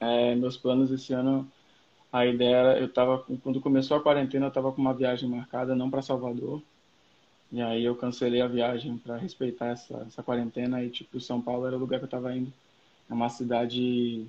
É, 0.00 0.34
meus 0.34 0.56
planos 0.56 0.90
esse 0.90 1.12
ano, 1.12 1.50
a 2.12 2.24
ideia 2.26 2.56
era, 2.56 2.80
eu 2.80 2.88
tava, 2.88 3.24
quando 3.42 3.60
começou 3.60 3.96
a 3.96 4.02
quarentena, 4.02 4.46
eu 4.46 4.50
tava 4.50 4.72
com 4.72 4.80
uma 4.80 4.94
viagem 4.94 5.28
marcada, 5.28 5.74
não 5.74 5.90
para 5.90 6.02
Salvador, 6.02 6.62
e 7.50 7.62
aí 7.62 7.84
eu 7.84 7.96
cancelei 7.96 8.40
a 8.42 8.46
viagem 8.46 8.98
para 8.98 9.16
respeitar 9.16 9.68
essa, 9.68 10.04
essa 10.06 10.22
quarentena 10.22 10.82
e, 10.82 10.90
tipo, 10.90 11.20
São 11.20 11.40
Paulo 11.40 11.66
era 11.66 11.76
o 11.76 11.78
lugar 11.78 11.98
que 11.98 12.04
eu 12.04 12.10
tava 12.10 12.36
indo. 12.36 12.52
É 13.08 13.14
uma 13.14 13.30
cidade 13.30 14.26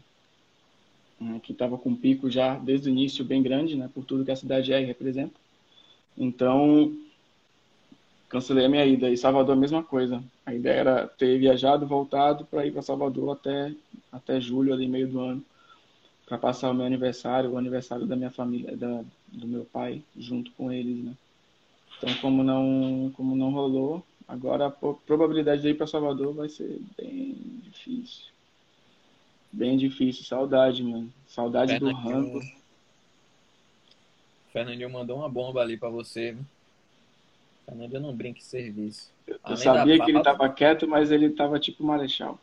né, 1.19 1.39
que 1.43 1.53
tava 1.53 1.77
com 1.77 1.89
um 1.89 1.95
pico 1.95 2.29
já 2.29 2.55
desde 2.55 2.89
o 2.89 2.91
início 2.91 3.25
bem 3.25 3.43
grande, 3.43 3.75
né? 3.75 3.89
Por 3.93 4.05
tudo 4.05 4.23
que 4.23 4.31
a 4.31 4.35
cidade 4.37 4.71
é 4.71 4.81
e 4.81 4.85
representa. 4.85 5.35
Então, 6.17 6.95
cancelei 8.29 8.65
a 8.65 8.69
minha 8.69 8.85
ida. 8.85 9.09
E 9.09 9.17
Salvador, 9.17 9.53
a 9.53 9.59
mesma 9.59 9.83
coisa. 9.83 10.23
A 10.45 10.53
ideia 10.53 10.79
era 10.79 11.07
ter 11.07 11.37
viajado, 11.37 11.85
voltado 11.85 12.45
para 12.45 12.65
ir 12.65 12.71
para 12.71 12.81
Salvador 12.81 13.33
até, 13.33 13.73
até 14.11 14.39
julho, 14.39 14.73
ali, 14.73 14.87
meio 14.87 15.09
do 15.09 15.19
ano, 15.19 15.43
para 16.29 16.37
passar 16.37 16.69
o 16.69 16.73
meu 16.75 16.85
aniversário, 16.85 17.49
o 17.49 17.57
aniversário 17.57 18.05
da 18.05 18.15
minha 18.15 18.29
família, 18.29 18.77
da, 18.77 19.03
do 19.29 19.47
meu 19.47 19.65
pai, 19.65 20.03
junto 20.15 20.51
com 20.51 20.71
eles, 20.71 21.03
né? 21.03 21.15
Então, 21.97 22.13
como 22.21 22.43
não, 22.43 23.11
como 23.17 23.35
não 23.35 23.49
rolou, 23.49 24.05
agora 24.27 24.67
a 24.67 24.69
probabilidade 24.69 25.63
de 25.63 25.69
ir 25.69 25.73
para 25.73 25.87
Salvador 25.87 26.35
vai 26.35 26.47
ser 26.47 26.79
bem 26.95 27.35
difícil. 27.63 28.25
Bem 29.51 29.75
difícil. 29.75 30.23
Saudade, 30.23 30.83
mano. 30.83 31.11
Saudade 31.27 31.79
do 31.79 31.91
rango. 31.91 32.39
Fernandinho 34.53 34.89
mandou 34.89 35.17
uma 35.17 35.27
bomba 35.27 35.61
ali 35.61 35.77
para 35.77 35.89
você. 35.89 36.37
Fernandinho 37.65 38.01
não 38.01 38.15
brinca 38.15 38.37
em 38.37 38.43
serviço. 38.43 39.11
Eu 39.27 39.57
sabia 39.57 39.93
que 39.93 39.97
pauta, 39.97 40.11
ele 40.11 40.23
tava 40.23 40.49
quieto, 40.49 40.87
mas 40.87 41.11
ele 41.11 41.31
tava 41.31 41.59
tipo 41.59 41.83
marechal. 41.83 42.39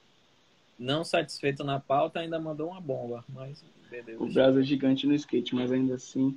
Não 0.76 1.04
satisfeito 1.04 1.62
na 1.62 1.78
pauta, 1.78 2.18
ainda 2.18 2.38
mandou 2.38 2.70
uma 2.70 2.80
bomba. 2.80 3.24
Mas 3.28 3.62
beleza. 3.90 4.22
O 4.22 4.32
Brasil 4.32 4.60
é 4.60 4.64
gigante 4.64 5.06
no 5.06 5.14
skate, 5.14 5.54
mas 5.54 5.72
ainda 5.72 5.94
assim 5.94 6.36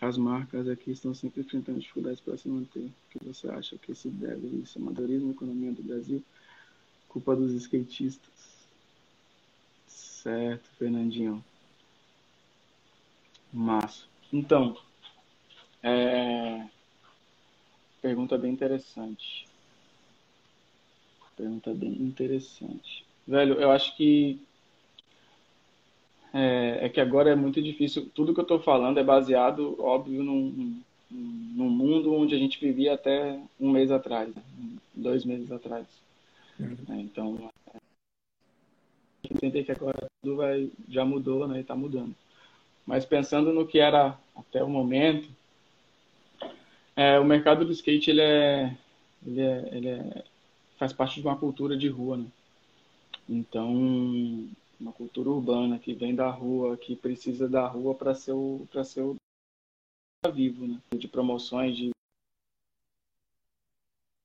as 0.00 0.18
marcas 0.18 0.68
aqui 0.68 0.90
estão 0.90 1.14
sempre 1.14 1.40
enfrentando 1.40 1.80
dificuldades 1.80 2.20
para 2.20 2.36
se 2.36 2.48
manter. 2.48 2.84
O 2.84 3.18
que 3.18 3.24
você 3.24 3.48
acha 3.48 3.78
que 3.78 3.94
se 3.94 4.08
deve 4.10 4.46
isso? 4.62 4.78
Amadorismo, 4.78 5.30
economia 5.30 5.72
do 5.72 5.82
Brasil? 5.82 6.22
Culpa 7.08 7.34
dos 7.34 7.52
skatistas? 7.54 8.66
Certo, 9.86 10.68
Fernandinho. 10.78 11.42
Massa. 13.52 14.04
Então, 14.30 14.76
é... 15.82 16.66
pergunta 18.02 18.36
bem 18.36 18.52
interessante. 18.52 19.46
Pergunta 21.36 21.72
bem 21.72 21.92
interessante. 21.92 23.06
Velho, 23.26 23.54
eu 23.54 23.70
acho 23.70 23.96
que 23.96 24.38
é, 26.36 26.84
é, 26.84 26.88
que 26.90 27.00
agora 27.00 27.30
é 27.30 27.34
muito 27.34 27.62
difícil. 27.62 28.10
Tudo 28.14 28.34
que 28.34 28.40
eu 28.40 28.42
estou 28.42 28.60
falando 28.60 29.00
é 29.00 29.04
baseado, 29.04 29.74
óbvio, 29.78 30.22
num, 30.22 30.82
num 31.10 31.70
mundo 31.70 32.14
onde 32.14 32.34
a 32.34 32.38
gente 32.38 32.60
vivia 32.60 32.92
até 32.92 33.40
um 33.58 33.70
mês 33.70 33.90
atrás, 33.90 34.34
né? 34.34 34.42
dois 34.94 35.24
meses 35.24 35.50
atrás. 35.50 35.86
Uhum. 36.60 36.76
É, 36.90 37.00
então, 37.00 37.50
entender 39.24 39.64
que 39.64 39.72
agora 39.72 40.06
tudo 40.22 40.36
vai, 40.36 40.70
já 40.88 41.06
mudou, 41.06 41.48
né? 41.48 41.60
Está 41.60 41.74
mudando. 41.74 42.14
Mas 42.84 43.06
pensando 43.06 43.50
no 43.52 43.66
que 43.66 43.78
era 43.78 44.18
até 44.36 44.62
o 44.62 44.68
momento, 44.68 45.28
é, 46.94 47.18
o 47.18 47.24
mercado 47.24 47.64
do 47.64 47.72
skate 47.72 48.10
ele 48.10 48.20
é, 48.20 48.76
ele 49.26 49.40
é, 49.40 49.68
ele 49.72 49.88
é, 49.88 50.24
faz 50.78 50.92
parte 50.92 51.20
de 51.20 51.26
uma 51.26 51.36
cultura 51.36 51.76
de 51.76 51.88
rua, 51.88 52.18
né? 52.18 52.26
Então, 53.28 54.48
uma 54.78 54.92
cultura 54.92 55.30
urbana 55.30 55.78
que 55.78 55.94
vem 55.94 56.14
da 56.14 56.28
rua, 56.28 56.76
que 56.76 56.94
precisa 56.94 57.48
da 57.48 57.66
rua 57.66 57.94
para 57.94 58.14
ser 58.14 58.32
o 58.32 58.66
para 58.70 58.84
ser 58.84 59.02
o 59.02 59.16
vivo, 60.32 60.66
né? 60.66 60.80
De 60.94 61.08
promoções, 61.08 61.76
de 61.76 61.90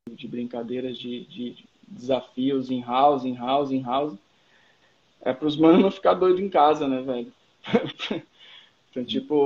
de 0.09 0.27
brincadeiras, 0.27 0.97
de, 0.97 1.25
de 1.25 1.65
desafios 1.87 2.69
em 2.69 2.81
house, 2.81 3.23
em 3.23 3.35
house, 3.35 3.71
em 3.71 3.81
house. 3.81 4.17
É 5.21 5.33
para 5.33 5.47
os 5.47 5.55
manos 5.55 5.81
não 5.81 5.91
ficar 5.91 6.13
doido 6.15 6.41
em 6.41 6.49
casa, 6.49 6.87
né, 6.87 7.01
velho? 7.01 7.33
então, 8.89 9.05
tipo, 9.05 9.45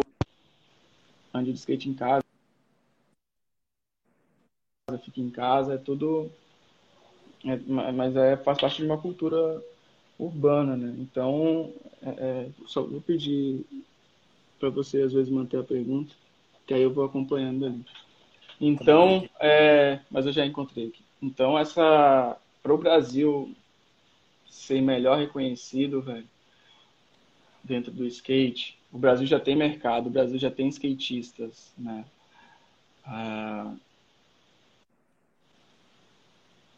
ande 1.33 1.51
de 1.51 1.59
skate 1.59 1.89
em 1.89 1.93
casa, 1.93 2.23
fica 5.03 5.19
em 5.19 5.29
casa, 5.29 5.73
é 5.73 5.77
tudo. 5.77 6.31
É, 7.43 7.57
mas 7.91 8.15
é, 8.15 8.37
faz 8.37 8.59
parte 8.59 8.77
de 8.77 8.85
uma 8.85 8.99
cultura 8.99 9.61
urbana, 10.17 10.75
né? 10.75 10.95
Então, 10.99 11.73
é, 12.01 12.09
é, 12.09 12.49
só 12.67 12.81
vou 12.81 13.01
pedir 13.01 13.65
para 14.59 14.69
você, 14.69 15.01
às 15.01 15.13
vezes, 15.13 15.29
manter 15.29 15.59
a 15.59 15.63
pergunta, 15.63 16.13
que 16.65 16.73
aí 16.73 16.81
eu 16.81 16.93
vou 16.93 17.05
acompanhando 17.05 17.65
ali. 17.65 17.85
Então, 18.59 19.27
é, 19.39 19.99
mas 20.09 20.25
eu 20.25 20.31
já 20.31 20.45
encontrei 20.45 20.87
aqui. 20.87 21.03
Então, 21.21 21.57
essa 21.57 22.37
para 22.63 22.73
o 22.73 22.77
Brasil 22.77 23.53
ser 24.49 24.81
melhor 24.81 25.19
reconhecido, 25.19 26.01
velho, 26.01 26.27
dentro 27.63 27.91
do 27.91 28.05
skate, 28.05 28.77
o 28.91 28.97
Brasil 28.97 29.27
já 29.27 29.39
tem 29.39 29.55
mercado, 29.55 30.07
o 30.07 30.09
Brasil 30.09 30.39
já 30.39 30.49
tem 30.49 30.67
skatistas, 30.69 31.73
né? 31.77 32.05
Ah, 33.03 33.75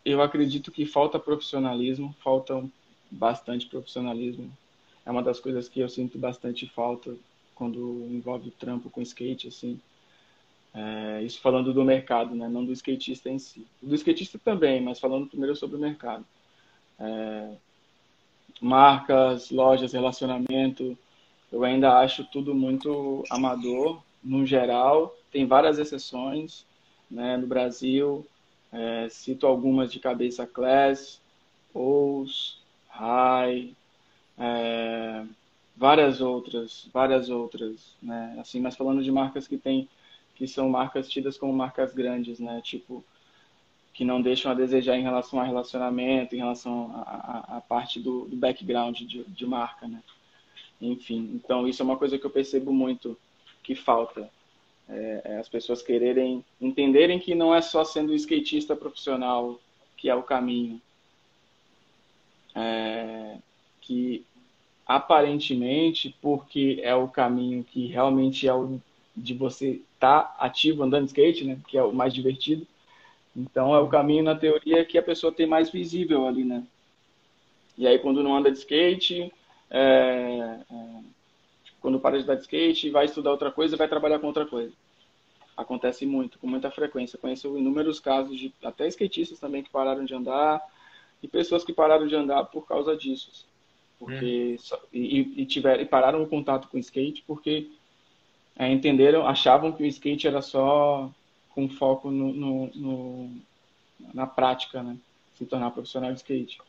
eu 0.04 0.22
acredito 0.22 0.72
que 0.72 0.86
falta 0.86 1.20
profissionalismo, 1.20 2.16
falta 2.24 2.64
bastante 3.10 3.66
profissionalismo. 3.68 4.52
É 5.06 5.12
uma 5.12 5.24
das 5.24 5.40
coisas 5.40 5.70
que 5.70 5.80
eu 5.80 5.90
sinto 5.90 6.18
bastante 6.18 6.68
falta 6.68 7.16
quando 7.56 8.08
envolve 8.12 8.52
trampo 8.52 8.90
com 8.90 9.02
skate, 9.02 9.48
assim. 9.48 9.80
É, 10.74 11.24
isso 11.24 11.40
falando 11.40 11.74
do 11.74 11.84
mercado, 11.84 12.36
né? 12.36 12.48
não 12.48 12.64
do 12.64 12.72
skatista 12.72 13.30
em 13.30 13.40
si. 13.40 13.66
Do 13.82 13.96
skatista 13.96 14.38
também, 14.38 14.82
mas 14.82 15.00
falando 15.00 15.28
primeiro 15.28 15.56
sobre 15.56 15.78
o 15.78 15.80
mercado. 15.80 16.26
É, 17.00 17.56
marcas, 18.62 19.50
lojas, 19.50 19.94
relacionamento, 19.94 20.98
eu 21.52 21.64
ainda 21.64 21.98
acho 22.00 22.26
tudo 22.26 22.54
muito 22.54 23.24
amador, 23.30 24.02
no 24.24 24.46
geral. 24.46 25.16
Tem 25.32 25.46
várias 25.46 25.80
exceções 25.80 26.66
né, 27.10 27.38
no 27.38 27.48
Brasil. 27.48 28.26
É, 28.72 29.08
cito 29.10 29.48
algumas 29.48 29.92
de 29.92 30.00
cabeça 30.00 30.46
Class, 30.46 31.22
Ous, 31.74 32.57
High, 32.98 33.76
é, 34.38 35.24
várias 35.76 36.20
outras, 36.22 36.90
várias 36.92 37.30
outras, 37.30 37.96
né? 38.02 38.36
Assim, 38.40 38.60
mas 38.60 38.76
falando 38.76 39.04
de 39.04 39.12
marcas 39.12 39.48
que 39.48 39.58
tem, 39.58 39.88
que 40.36 40.48
são 40.48 40.70
marcas 40.70 41.08
tidas 41.08 41.38
como 41.38 41.54
marcas 41.54 41.94
grandes, 41.94 42.40
né? 42.40 42.60
Tipo, 42.64 43.04
que 43.94 44.04
não 44.04 44.22
deixam 44.22 44.52
a 44.52 44.56
desejar 44.56 44.98
em 44.98 45.04
relação 45.04 45.40
a 45.40 45.44
relacionamento, 45.44 46.36
em 46.36 46.40
relação 46.40 46.92
à 47.04 47.62
parte 47.68 48.00
do, 48.00 48.26
do 48.26 48.36
background 48.36 49.00
de, 49.02 49.24
de 49.24 49.46
marca, 49.46 49.88
né? 49.88 50.02
Enfim, 50.80 51.32
então 51.34 51.68
isso 51.68 51.82
é 51.82 51.86
uma 51.86 51.98
coisa 51.98 52.18
que 52.18 52.26
eu 52.26 52.30
percebo 52.30 52.72
muito 52.72 53.18
que 53.64 53.76
falta. 53.76 54.30
É, 54.88 55.22
é 55.26 55.38
as 55.38 55.50
pessoas 55.50 55.82
quererem 55.82 56.46
entenderem 56.62 57.20
que 57.20 57.34
não 57.36 57.54
é 57.54 57.62
só 57.62 57.84
sendo 57.84 58.14
skatista 58.14 58.76
profissional 58.76 59.60
que 59.98 60.10
é 60.10 60.16
o 60.16 60.24
caminho. 60.24 60.80
É, 62.60 63.38
que 63.82 64.26
aparentemente, 64.86 66.16
porque 66.22 66.80
é 66.82 66.96
o 66.96 67.08
caminho 67.08 67.64
que 67.64 67.88
realmente 67.88 68.48
é 68.48 68.54
o 68.54 68.82
de 69.16 69.34
você 69.34 69.82
estar 69.94 70.24
tá 70.24 70.36
ativo 70.40 70.84
andando 70.84 71.06
de 71.06 71.08
skate, 71.08 71.44
né, 71.44 71.58
que 71.68 71.78
é 71.78 71.84
o 71.84 71.94
mais 71.94 72.14
divertido. 72.14 72.66
Então 73.36 73.76
é 73.76 73.80
o 73.80 73.88
caminho 73.88 74.24
na 74.24 74.36
teoria 74.36 74.86
que 74.86 74.98
a 74.98 75.04
pessoa 75.04 75.32
tem 75.32 75.46
mais 75.46 75.70
visível 75.70 76.28
ali, 76.28 76.44
né? 76.44 76.64
E 77.78 77.88
aí 77.88 78.00
quando 78.00 78.24
não 78.24 78.36
anda 78.36 78.52
de 78.52 78.58
skate, 78.58 79.32
é, 79.70 80.60
é, 80.72 81.00
quando 81.80 82.00
para 82.00 82.18
de 82.18 82.26
dar 82.26 82.36
de 82.36 82.42
skate, 82.42 82.90
vai 82.90 83.06
estudar 83.06 83.32
outra 83.32 83.52
coisa, 83.52 83.78
vai 83.78 83.88
trabalhar 83.88 84.20
com 84.20 84.28
outra 84.28 84.46
coisa. 84.46 84.74
Acontece 85.56 86.06
muito, 86.06 86.38
com 86.40 86.48
muita 86.48 86.72
frequência. 86.72 87.18
Conheço 87.18 87.58
inúmeros 87.58 88.00
casos 88.00 88.38
de 88.40 88.54
até 88.64 88.88
skatistas 88.88 89.40
também 89.40 89.64
que 89.64 89.70
pararam 89.70 90.06
de 90.06 90.14
andar 90.14 90.62
e 91.22 91.28
pessoas 91.28 91.64
que 91.64 91.74
pararam 91.74 92.08
de 92.08 92.16
andar 92.16 92.44
por 92.46 92.68
causa 92.68 92.96
disso. 92.96 93.46
Porque 94.00 94.58
hum. 94.74 94.78
e, 94.94 95.42
e, 95.42 95.46
tiveram, 95.46 95.82
e 95.82 95.86
pararam 95.86 96.22
o 96.22 96.28
contato 96.28 96.68
com 96.68 96.78
o 96.78 96.80
skate 96.80 97.24
porque 97.26 97.70
é, 98.56 98.72
entenderam, 98.72 99.26
achavam 99.28 99.72
que 99.72 99.84
o 99.84 99.86
skate 99.86 100.28
era 100.28 100.42
só 100.42 101.12
com 101.50 101.68
foco 101.68 102.12
no, 102.12 102.34
no, 102.34 102.68
no 102.76 103.32
na 104.14 104.28
prática, 104.28 104.84
né? 104.84 104.98
Se 105.36 105.46
tornar 105.46 105.72
profissional 105.72 106.12
de 106.12 106.20
skate. 106.20 106.60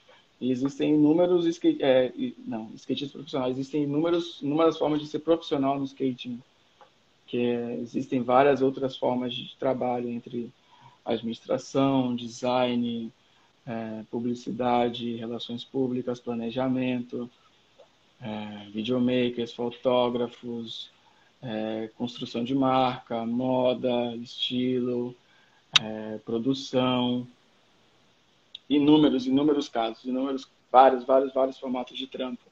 E 0.41 0.51
existem 0.51 0.95
inúmeros 0.95 1.47
skate, 1.47 1.83
é, 1.83 2.13
não, 2.47 2.71
skatistas 2.75 3.13
profissionais. 3.13 3.59
Existem 3.59 3.85
inúmeros, 3.85 4.41
inúmeras 4.41 4.79
formas 4.79 5.01
de 5.01 5.07
ser 5.07 5.19
profissional 5.21 5.79
no 5.79 5.85
skate. 5.85 6.29
Né? 6.29 6.39
Que 7.27 7.39
é, 7.39 7.75
existem 7.81 8.23
várias 8.23 8.63
outras 8.63 8.97
formas 8.97 9.35
de 9.35 9.57
trabalho 9.57 10.09
entre 10.09 10.51
administração, 11.05 12.15
design, 12.15 13.11
é, 13.69 14.03
publicidade, 14.11 15.17
relações 15.17 15.63
públicas, 15.63 16.19
planejamento, 16.19 17.31
é, 18.21 18.71
videomakers, 18.71 19.53
fotógrafos, 19.53 20.91
é, 21.43 21.91
construção 21.97 22.43
de 22.43 22.55
marca, 22.55 23.27
moda, 23.27 24.17
estilo, 24.17 25.15
é, 25.81 26.19
produção, 26.25 27.29
inúmeros, 28.71 29.27
inúmeros 29.27 29.69
casos, 29.69 30.03
inúmeros, 30.05 30.49
vários, 30.73 31.05
vários, 31.05 31.33
vários 31.35 31.59
formatos 31.59 31.97
de 31.97 32.07
trampo. 32.07 32.43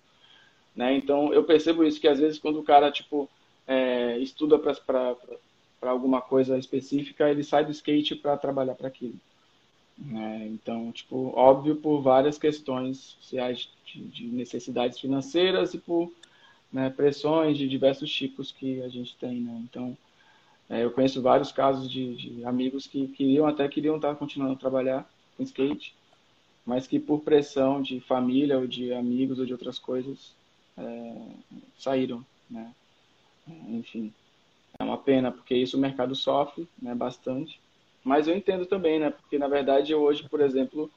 Né? 0.75 0.95
Então, 0.95 1.33
eu 1.33 1.45
percebo 1.45 1.83
isso, 1.83 1.99
que 1.99 2.09
às 2.09 2.19
vezes 2.19 2.39
quando 2.39 2.61
o 2.61 2.63
cara, 2.63 2.93
tipo, 2.93 3.29
é, 3.67 4.19
estuda 4.19 4.59
para 4.59 5.91
alguma 5.91 6.21
coisa 6.21 6.59
específica, 6.59 7.31
ele 7.31 7.43
sai 7.43 7.65
do 7.65 7.71
skate 7.71 8.15
para 8.17 8.37
trabalhar 8.37 8.75
para 8.75 8.89
aquilo. 8.89 9.19
Né? 9.99 10.47
Então, 10.53 10.93
tipo, 10.93 11.33
óbvio 11.35 11.77
por 11.77 12.03
várias 12.03 12.39
questões 12.39 13.17
sociais 13.21 13.71
de, 13.87 14.01
de 14.05 14.27
necessidades 14.27 15.01
financeiras 15.01 15.73
e 15.75 15.79
por 15.79 16.13
né, 16.73 16.91
pressões 16.91 17.57
de 17.57 17.69
diversos 17.69 18.13
tipos 18.13 18.53
que 18.53 18.83
a 18.83 18.89
gente 18.89 19.17
tem, 19.17 19.41
né? 19.41 19.63
Então, 19.65 19.97
é, 20.69 20.85
eu 20.85 20.91
conheço 20.91 21.23
vários 21.23 21.53
casos 21.53 21.91
de, 21.91 22.17
de, 22.17 22.45
amigos 22.45 22.87
que 22.87 23.07
queriam 23.09 23.47
até 23.47 23.69
queriam 23.69 23.97
estar 23.97 24.15
continuando 24.17 24.55
a 24.55 24.59
trabalhar 24.59 25.09
com 25.37 25.43
skate, 25.43 25.95
mas 26.65 26.87
que 26.87 26.99
por 26.99 27.21
pressão 27.21 27.81
de 27.81 28.01
família 28.01 28.59
ou 28.59 28.67
de 28.67 28.93
amigos 28.93 29.39
ou 29.39 29.47
de 29.47 29.53
outras 29.53 29.79
coisas 29.79 30.35
é, 30.77 31.17
saíram, 31.79 32.25
né? 32.51 32.75
Enfim, 33.69 34.13
é 34.79 34.83
uma 34.83 34.99
pena 34.99 35.31
porque 35.31 35.55
isso 35.55 35.77
o 35.77 35.81
mercado 35.81 36.15
sofre, 36.17 36.69
né, 36.83 36.95
bastante. 36.95 37.61
Mas 38.07 38.29
eu 38.29 38.37
entendo 38.37 38.65
também, 38.67 39.01
né? 39.01 39.11
Porque 39.11 39.37
na 39.37 39.49
verdade 39.49 39.91
eu 39.91 40.01
hoje, 40.01 40.29
por 40.29 40.41
exemplo, 40.41 40.89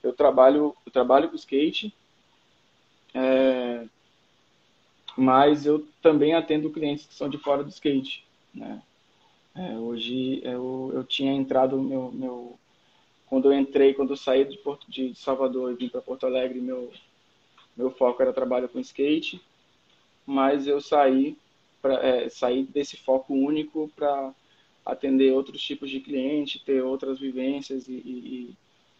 eu 0.00 0.12
trabalho, 0.12 0.76
eu 0.86 0.92
trabalho 0.92 1.28
com 1.28 1.34
skate, 1.34 1.92
é, 3.12 3.84
mas 5.16 5.66
eu 5.66 5.84
também 6.00 6.34
atendo 6.34 6.70
clientes 6.70 7.04
que 7.04 7.14
são 7.14 7.28
de 7.28 7.36
fora 7.36 7.64
do 7.64 7.68
skate, 7.68 8.24
né? 8.54 8.80
É, 9.56 9.76
hoje 9.76 10.40
eu, 10.44 10.92
eu 10.94 11.02
tinha 11.02 11.32
entrado 11.32 11.82
meu, 11.82 12.12
meu 12.12 12.56
quando 13.26 13.52
eu 13.52 13.58
entrei, 13.58 13.92
quando 13.92 14.10
eu 14.10 14.16
saí 14.16 14.44
de 14.44 14.56
Porto 14.58 14.88
de 14.88 15.16
Salvador 15.16 15.72
e 15.72 15.74
vim 15.74 15.88
para 15.88 16.00
Porto 16.00 16.26
Alegre, 16.26 16.60
meu 16.60 16.92
meu 17.76 17.90
foco 17.90 18.22
era 18.22 18.32
trabalho 18.32 18.68
com 18.68 18.78
skate, 18.78 19.42
mas 20.24 20.68
eu 20.68 20.80
saí 20.80 21.36
para 21.80 21.94
é, 22.06 22.28
sair 22.28 22.62
desse 22.62 22.96
foco 22.96 23.34
único 23.34 23.90
para 23.96 24.32
atender 24.84 25.32
outros 25.32 25.62
tipos 25.62 25.90
de 25.90 26.00
cliente, 26.00 26.62
ter 26.64 26.82
outras 26.82 27.18
vivências 27.18 27.88
e, 27.88 27.92
e, 27.92 28.54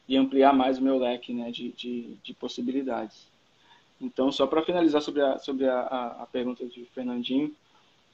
e 0.09 0.17
ampliar 0.17 0.53
mais 0.53 0.79
o 0.79 0.83
meu 0.83 0.99
leque 0.99 1.33
né, 1.33 1.51
de, 1.51 1.73
de, 1.73 2.15
de 2.23 2.35
possibilidades. 2.35 3.27
Então, 4.01 4.33
só 4.33 4.47
para 4.47 4.63
finalizar 4.63 5.01
sobre, 5.01 5.23
a, 5.23 5.39
sobre 5.39 5.69
a, 5.69 5.81
a, 6.21 6.27
pergunta 6.27 6.67
de 6.67 6.85
Fernandinho, 6.87 7.55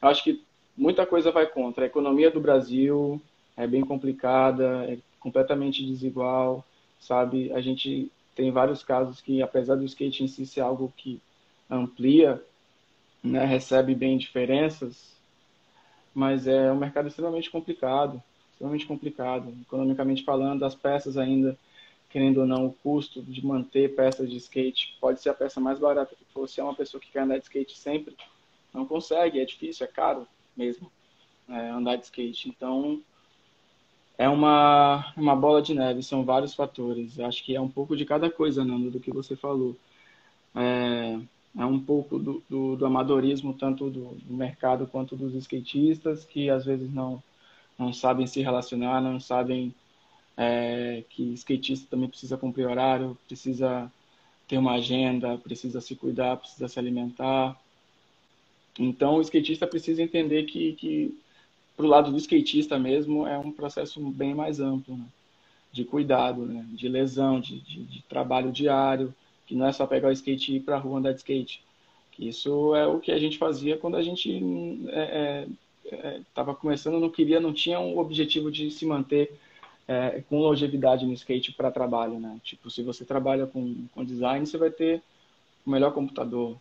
acho 0.02 0.22
que 0.22 0.42
muita 0.76 1.06
coisa 1.06 1.30
vai 1.32 1.46
contra. 1.46 1.84
A 1.84 1.86
economia 1.86 2.30
do 2.30 2.40
Brasil 2.40 3.20
é 3.56 3.66
bem 3.66 3.82
complicada, 3.82 4.84
é 4.84 4.98
completamente 5.18 5.84
desigual, 5.84 6.64
sabe? 7.00 7.50
A 7.52 7.60
gente 7.60 8.10
tem 8.34 8.50
vários 8.50 8.84
casos 8.84 9.20
que, 9.20 9.42
apesar 9.42 9.76
do 9.76 9.84
skate 9.84 10.22
em 10.22 10.28
si 10.28 10.46
ser 10.46 10.60
algo 10.60 10.92
que 10.96 11.20
amplia, 11.70 12.42
né, 13.22 13.44
recebe 13.44 13.94
bem 13.94 14.16
diferenças, 14.16 15.17
mas 16.14 16.46
é 16.46 16.72
um 16.72 16.76
mercado 16.78 17.08
extremamente 17.08 17.50
complicado, 17.50 18.22
extremamente 18.52 18.86
complicado. 18.86 19.54
Economicamente 19.62 20.24
falando, 20.24 20.64
as 20.64 20.74
peças 20.74 21.16
ainda 21.16 21.56
querendo 22.08 22.40
ou 22.40 22.46
não, 22.46 22.66
o 22.66 22.72
custo 22.72 23.22
de 23.22 23.44
manter 23.44 23.94
peças 23.94 24.30
de 24.30 24.36
skate 24.38 24.96
pode 25.00 25.20
ser 25.20 25.30
a 25.30 25.34
peça 25.34 25.60
mais 25.60 25.78
barata 25.78 26.14
que 26.16 26.24
for. 26.32 26.48
Se 26.48 26.60
é 26.60 26.64
uma 26.64 26.74
pessoa 26.74 27.00
que 27.00 27.10
quer 27.10 27.20
andar 27.20 27.38
de 27.38 27.44
skate 27.44 27.76
sempre, 27.76 28.16
não 28.72 28.86
consegue, 28.86 29.40
é 29.40 29.44
difícil, 29.44 29.84
é 29.84 29.88
caro 29.88 30.26
mesmo 30.56 30.90
é, 31.48 31.68
andar 31.70 31.96
de 31.96 32.04
skate. 32.04 32.48
Então, 32.48 33.02
é 34.16 34.28
uma, 34.28 35.12
uma 35.16 35.36
bola 35.36 35.60
de 35.60 35.74
neve, 35.74 36.02
são 36.02 36.24
vários 36.24 36.54
fatores. 36.54 37.20
Acho 37.20 37.44
que 37.44 37.54
é 37.54 37.60
um 37.60 37.68
pouco 37.68 37.96
de 37.96 38.04
cada 38.04 38.30
coisa, 38.30 38.64
Nando, 38.64 38.90
do 38.90 39.00
que 39.00 39.12
você 39.12 39.36
falou. 39.36 39.76
É, 40.54 41.18
é 41.56 41.64
um 41.64 41.80
pouco 41.80 42.18
do, 42.18 42.42
do, 42.48 42.76
do 42.76 42.86
amadorismo, 42.86 43.54
tanto 43.54 43.90
do, 43.90 44.14
do, 44.14 44.34
mercado 44.34 44.86
quanto 44.86 45.16
dos 45.16 45.34
skatistas, 45.34 46.24
que 46.24 46.50
às 46.50 46.64
vezes 46.64 46.92
não, 46.92 47.22
não 47.78 47.92
sabem 47.92 48.26
se 48.26 48.40
relacionar, 48.40 49.00
não 49.00 49.20
sabem 49.20 49.74
é, 50.36 51.04
que 51.10 51.34
skatista 51.34 51.86
também 51.90 52.08
precisa 52.08 52.36
cumprir 52.36 52.66
horário, 52.66 53.16
precisa 53.26 53.90
ter 54.46 54.58
uma 54.58 54.74
agenda, 54.74 55.36
precisa 55.38 55.80
se 55.80 55.94
cuidar, 55.94 56.36
precisa 56.36 56.68
se 56.68 56.78
alimentar. 56.78 57.58
Então, 58.78 59.16
o 59.16 59.20
skatista 59.20 59.66
precisa 59.66 60.02
entender 60.02 60.44
que, 60.44 60.72
que 60.74 61.18
para 61.78 61.86
o 61.86 61.88
lado 61.88 62.10
do 62.10 62.16
skatista 62.18 62.76
mesmo, 62.76 63.24
é 63.24 63.38
um 63.38 63.52
processo 63.52 64.00
bem 64.10 64.34
mais 64.34 64.58
amplo, 64.58 64.96
né? 64.96 65.06
de 65.70 65.84
cuidado, 65.84 66.44
né? 66.44 66.66
de 66.70 66.88
lesão, 66.88 67.40
de, 67.40 67.60
de, 67.60 67.84
de, 67.84 68.02
trabalho 68.02 68.50
diário, 68.50 69.14
que 69.48 69.54
não 69.54 69.66
é 69.66 69.72
só 69.72 69.86
pegar 69.86 70.08
o 70.08 70.12
skate 70.12 70.52
e 70.52 70.56
ir 70.56 70.60
para 70.60 70.76
a 70.76 70.78
rua 70.78 70.98
andar 70.98 71.12
de 71.12 71.18
skate. 71.18 71.64
Isso 72.18 72.74
é 72.74 72.86
o 72.86 73.00
que 73.00 73.10
a 73.10 73.18
gente 73.18 73.38
fazia 73.38 73.78
quando 73.78 73.96
a 73.96 74.02
gente 74.02 74.30
estava 76.26 76.50
é, 76.50 76.54
é, 76.54 76.56
começando, 76.60 77.00
não 77.00 77.08
queria, 77.08 77.40
não 77.40 77.52
tinha 77.52 77.80
um 77.80 77.98
objetivo 77.98 78.50
de 78.50 78.70
se 78.70 78.84
manter 78.84 79.32
é, 79.86 80.22
com 80.28 80.38
longevidade 80.38 81.06
no 81.06 81.14
skate 81.14 81.52
para 81.52 81.70
trabalho, 81.70 82.20
né? 82.20 82.38
Tipo, 82.44 82.70
se 82.70 82.82
você 82.82 83.06
trabalha 83.06 83.46
com, 83.46 83.86
com 83.94 84.04
design, 84.04 84.44
você 84.44 84.58
vai 84.58 84.70
ter 84.70 85.00
o 85.64 85.70
melhor 85.70 85.92
computador, 85.92 86.58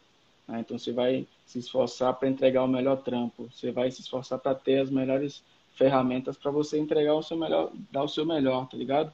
né? 0.48 0.62
Então 0.62 0.80
você 0.80 0.94
vai 0.94 1.28
se 1.46 1.60
esforçar 1.60 2.14
para 2.14 2.30
entregar 2.30 2.64
o 2.64 2.68
melhor 2.68 2.98
trampo, 2.98 3.50
você 3.52 3.70
vai 3.70 3.92
se 3.92 4.00
esforçar 4.00 4.40
para 4.40 4.56
ter 4.56 4.80
as 4.80 4.90
melhores 4.90 5.44
ferramentas 5.74 6.38
para 6.38 6.52
você 6.52 6.80
entregar 6.80 7.16
o 7.16 7.24
seu 7.24 7.36
melhor, 7.36 7.72
dar 7.92 8.04
o 8.04 8.08
seu 8.08 8.26
melhor, 8.26 8.70
tá 8.70 8.78
ligado? 8.78 9.14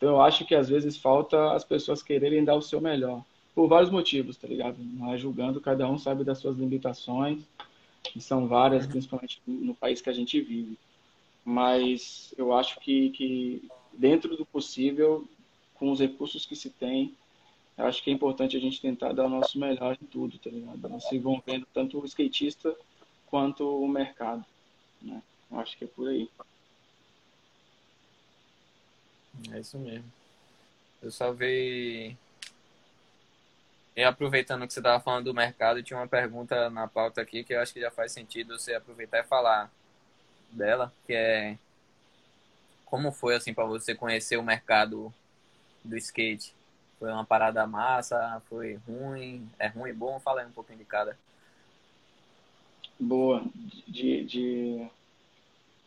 Então 0.00 0.08
eu 0.08 0.22
acho 0.22 0.46
que 0.46 0.54
às 0.54 0.66
vezes 0.66 0.96
falta 0.96 1.52
as 1.52 1.62
pessoas 1.62 2.02
quererem 2.02 2.42
dar 2.42 2.54
o 2.54 2.62
seu 2.62 2.80
melhor, 2.80 3.22
por 3.54 3.68
vários 3.68 3.90
motivos, 3.90 4.34
tá 4.34 4.48
ligado? 4.48 4.78
Não 4.78 5.12
é 5.12 5.18
julgando, 5.18 5.60
cada 5.60 5.86
um 5.86 5.98
sabe 5.98 6.24
das 6.24 6.38
suas 6.38 6.56
limitações, 6.56 7.42
que 8.02 8.18
são 8.18 8.48
várias, 8.48 8.86
principalmente 8.86 9.42
no 9.46 9.74
país 9.74 10.00
que 10.00 10.08
a 10.08 10.12
gente 10.14 10.40
vive. 10.40 10.78
Mas 11.44 12.32
eu 12.38 12.54
acho 12.54 12.80
que, 12.80 13.10
que 13.10 13.68
dentro 13.92 14.38
do 14.38 14.46
possível, 14.46 15.28
com 15.74 15.90
os 15.90 16.00
recursos 16.00 16.46
que 16.46 16.56
se 16.56 16.70
tem, 16.70 17.14
eu 17.76 17.84
acho 17.84 18.02
que 18.02 18.08
é 18.08 18.14
importante 18.14 18.56
a 18.56 18.60
gente 18.60 18.80
tentar 18.80 19.12
dar 19.12 19.26
o 19.26 19.28
nosso 19.28 19.58
melhor 19.58 19.98
em 20.02 20.06
tudo, 20.06 20.38
tá 20.38 20.48
ligado? 20.48 20.98
Se 21.02 21.14
envolvendo 21.14 21.66
tanto 21.74 22.00
o 22.00 22.06
skatista 22.06 22.74
quanto 23.26 23.68
o 23.68 23.86
mercado, 23.86 24.46
né? 25.02 25.22
Eu 25.52 25.60
acho 25.60 25.76
que 25.76 25.84
é 25.84 25.86
por 25.86 26.08
aí. 26.08 26.26
É 29.52 29.58
isso 29.58 29.78
mesmo. 29.78 30.10
Eu 31.02 31.10
só 31.10 31.32
vi. 31.32 32.16
E 33.96 34.04
aproveitando 34.04 34.66
que 34.66 34.72
você 34.72 34.80
estava 34.80 35.02
falando 35.02 35.26
do 35.26 35.34
mercado, 35.34 35.82
tinha 35.82 35.98
uma 35.98 36.08
pergunta 36.08 36.70
na 36.70 36.86
pauta 36.86 37.20
aqui 37.20 37.42
que 37.42 37.54
eu 37.54 37.60
acho 37.60 37.72
que 37.72 37.80
já 37.80 37.90
faz 37.90 38.12
sentido 38.12 38.58
você 38.58 38.74
aproveitar 38.74 39.20
e 39.20 39.24
falar 39.24 39.70
dela, 40.52 40.92
que 41.06 41.12
é 41.12 41.58
como 42.90 43.12
foi 43.12 43.36
assim 43.36 43.54
para 43.54 43.64
você 43.64 43.94
conhecer 43.94 44.36
o 44.36 44.42
mercado 44.42 45.14
do 45.84 45.96
skate? 45.96 46.52
Foi 46.98 47.10
uma 47.10 47.24
parada 47.24 47.66
massa? 47.66 48.42
Foi 48.48 48.78
ruim? 48.86 49.48
É 49.58 49.68
ruim 49.68 49.90
e 49.90 49.94
bom? 49.94 50.18
Fala 50.20 50.40
aí 50.42 50.46
um 50.46 50.52
pouquinho 50.52 50.78
de 50.78 50.84
cada. 50.84 51.16
Boa. 52.98 53.42
De, 53.88 54.24
de, 54.24 54.86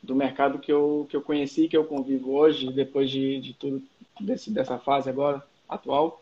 do 0.03 0.13
mercado 0.13 0.59
que 0.59 0.71
eu, 0.71 1.07
que 1.09 1.15
eu 1.15 1.21
conheci, 1.21 1.69
que 1.69 1.77
eu 1.77 1.85
convivo 1.85 2.33
hoje, 2.33 2.71
depois 2.73 3.09
de, 3.09 3.39
de 3.39 3.53
tudo, 3.53 3.81
desse, 4.19 4.51
dessa 4.51 4.77
fase 4.77 5.09
agora, 5.09 5.41
atual? 5.67 6.21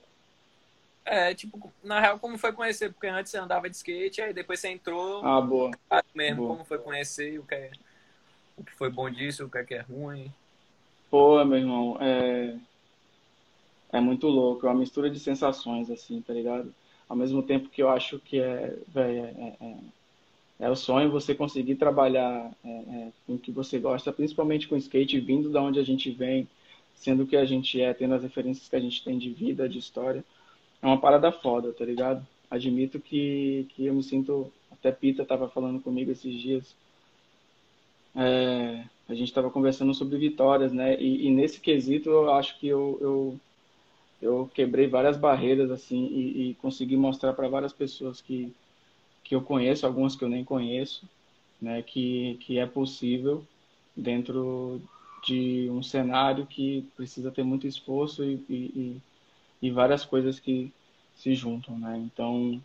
É, 1.04 1.34
tipo, 1.34 1.74
na 1.84 2.00
real, 2.00 2.20
como 2.20 2.38
foi 2.38 2.54
conhecer? 2.54 2.94
Porque 2.94 3.08
antes 3.08 3.32
você 3.32 3.40
andava 3.40 3.68
de 3.68 3.76
skate, 3.76 4.22
aí 4.22 4.34
depois 4.34 4.60
você 4.60 4.70
entrou. 4.70 5.26
Ah, 5.26 5.42
boa. 5.42 5.72
Mesmo, 6.14 6.38
boa. 6.38 6.50
como 6.50 6.64
foi 6.64 6.78
conhecer 6.78 7.40
o 7.40 7.44
que, 7.44 7.56
é, 7.56 7.72
o 8.56 8.64
que 8.64 8.72
foi 8.72 8.92
bom 8.92 9.10
disso, 9.10 9.46
o 9.46 9.50
que 9.50 9.58
é, 9.58 9.64
que 9.64 9.74
é 9.74 9.82
ruim. 9.82 10.32
Pô, 11.10 11.44
meu 11.44 11.58
irmão, 11.58 11.98
é, 12.00 12.56
é 13.92 14.00
muito 14.00 14.28
louco, 14.28 14.68
é 14.68 14.70
uma 14.70 14.80
mistura 14.80 15.10
de 15.10 15.20
sensações, 15.20 15.90
assim, 15.90 16.22
tá 16.22 16.34
ligado? 16.34 16.74
Ao 17.10 17.16
mesmo 17.16 17.42
tempo 17.42 17.68
que 17.68 17.82
eu 17.82 17.90
acho 17.90 18.20
que 18.20 18.40
é, 18.40 18.78
véio, 18.88 19.26
é, 19.26 19.58
é, 19.60 19.76
é, 20.62 20.70
o 20.70 20.76
sonho 20.76 21.10
você 21.10 21.34
conseguir 21.34 21.74
trabalhar 21.76 22.56
é, 22.64 22.70
é, 22.70 23.12
com 23.26 23.34
o 23.34 23.40
que 23.40 23.52
você 23.52 23.80
gosta, 23.80 24.14
principalmente 24.14 24.68
com 24.68 24.78
skate, 24.78 25.20
vindo 25.20 25.50
da 25.50 25.60
onde 25.60 25.80
a 25.80 25.84
gente 25.84 26.12
vem, 26.12 26.48
sendo 26.94 27.24
o 27.24 27.28
que 27.28 27.36
a 27.36 27.44
gente 27.44 27.82
é, 27.82 27.92
tendo 27.96 28.14
as 28.14 28.22
referências 28.22 28.70
que 28.70 28.76
a 28.76 28.80
gente 28.80 29.04
tem 29.04 29.18
de 29.18 29.32
vida, 29.32 29.68
de 29.68 29.80
história. 29.80 30.24
É 30.80 30.86
uma 30.86 31.02
parada 31.02 31.32
foda, 31.32 31.74
tá 31.74 31.84
ligado? 31.84 32.26
Admito 32.50 33.00
que, 33.00 33.66
que 33.70 33.88
eu 33.88 33.94
me 33.96 34.04
sinto. 34.04 34.54
Até 34.72 34.92
Pita 34.92 35.26
tava 35.26 35.50
falando 35.50 35.82
comigo 35.82 36.12
esses 36.12 36.40
dias. 36.40 36.76
É, 38.16 38.84
a 39.10 39.16
gente 39.16 39.30
estava 39.30 39.50
conversando 39.50 39.96
sobre 39.96 40.20
vitórias, 40.20 40.72
né? 40.72 40.96
E, 41.02 41.26
e, 41.28 41.32
nesse 41.32 41.60
quesito 41.60 42.10
eu 42.10 42.32
acho 42.34 42.60
que 42.60 42.68
eu, 42.68 43.00
eu 43.02 43.40
eu 44.22 44.50
quebrei 44.54 44.88
várias 44.88 45.18
barreiras 45.18 45.72
assim 45.72 46.06
e, 46.06 46.52
e 46.52 46.54
consegui 46.56 46.96
mostrar 46.96 47.34
para 47.34 47.48
várias 47.48 47.74
pessoas 47.74 48.22
que 48.22 48.54
que 49.24 49.36
eu 49.36 49.42
conheço, 49.42 49.86
algumas 49.86 50.16
que 50.16 50.24
eu 50.24 50.30
nem 50.30 50.44
conheço, 50.44 51.08
né, 51.62 51.82
que 51.82 52.38
que 52.42 52.58
é 52.60 52.66
possível 52.66 53.46
dentro 53.96 54.82
de 55.26 55.70
um 55.72 55.84
cenário 55.84 56.46
que 56.48 56.84
precisa 56.96 57.32
ter 57.32 57.44
muito 57.44 57.68
esforço 57.68 58.24
e, 58.24 58.36
e, 58.50 59.02
e 59.62 59.72
várias 59.72 60.06
coisas 60.06 60.40
que 60.40 60.72
se 61.16 61.36
juntam, 61.36 61.78
né? 61.80 61.98
Então 61.98 62.62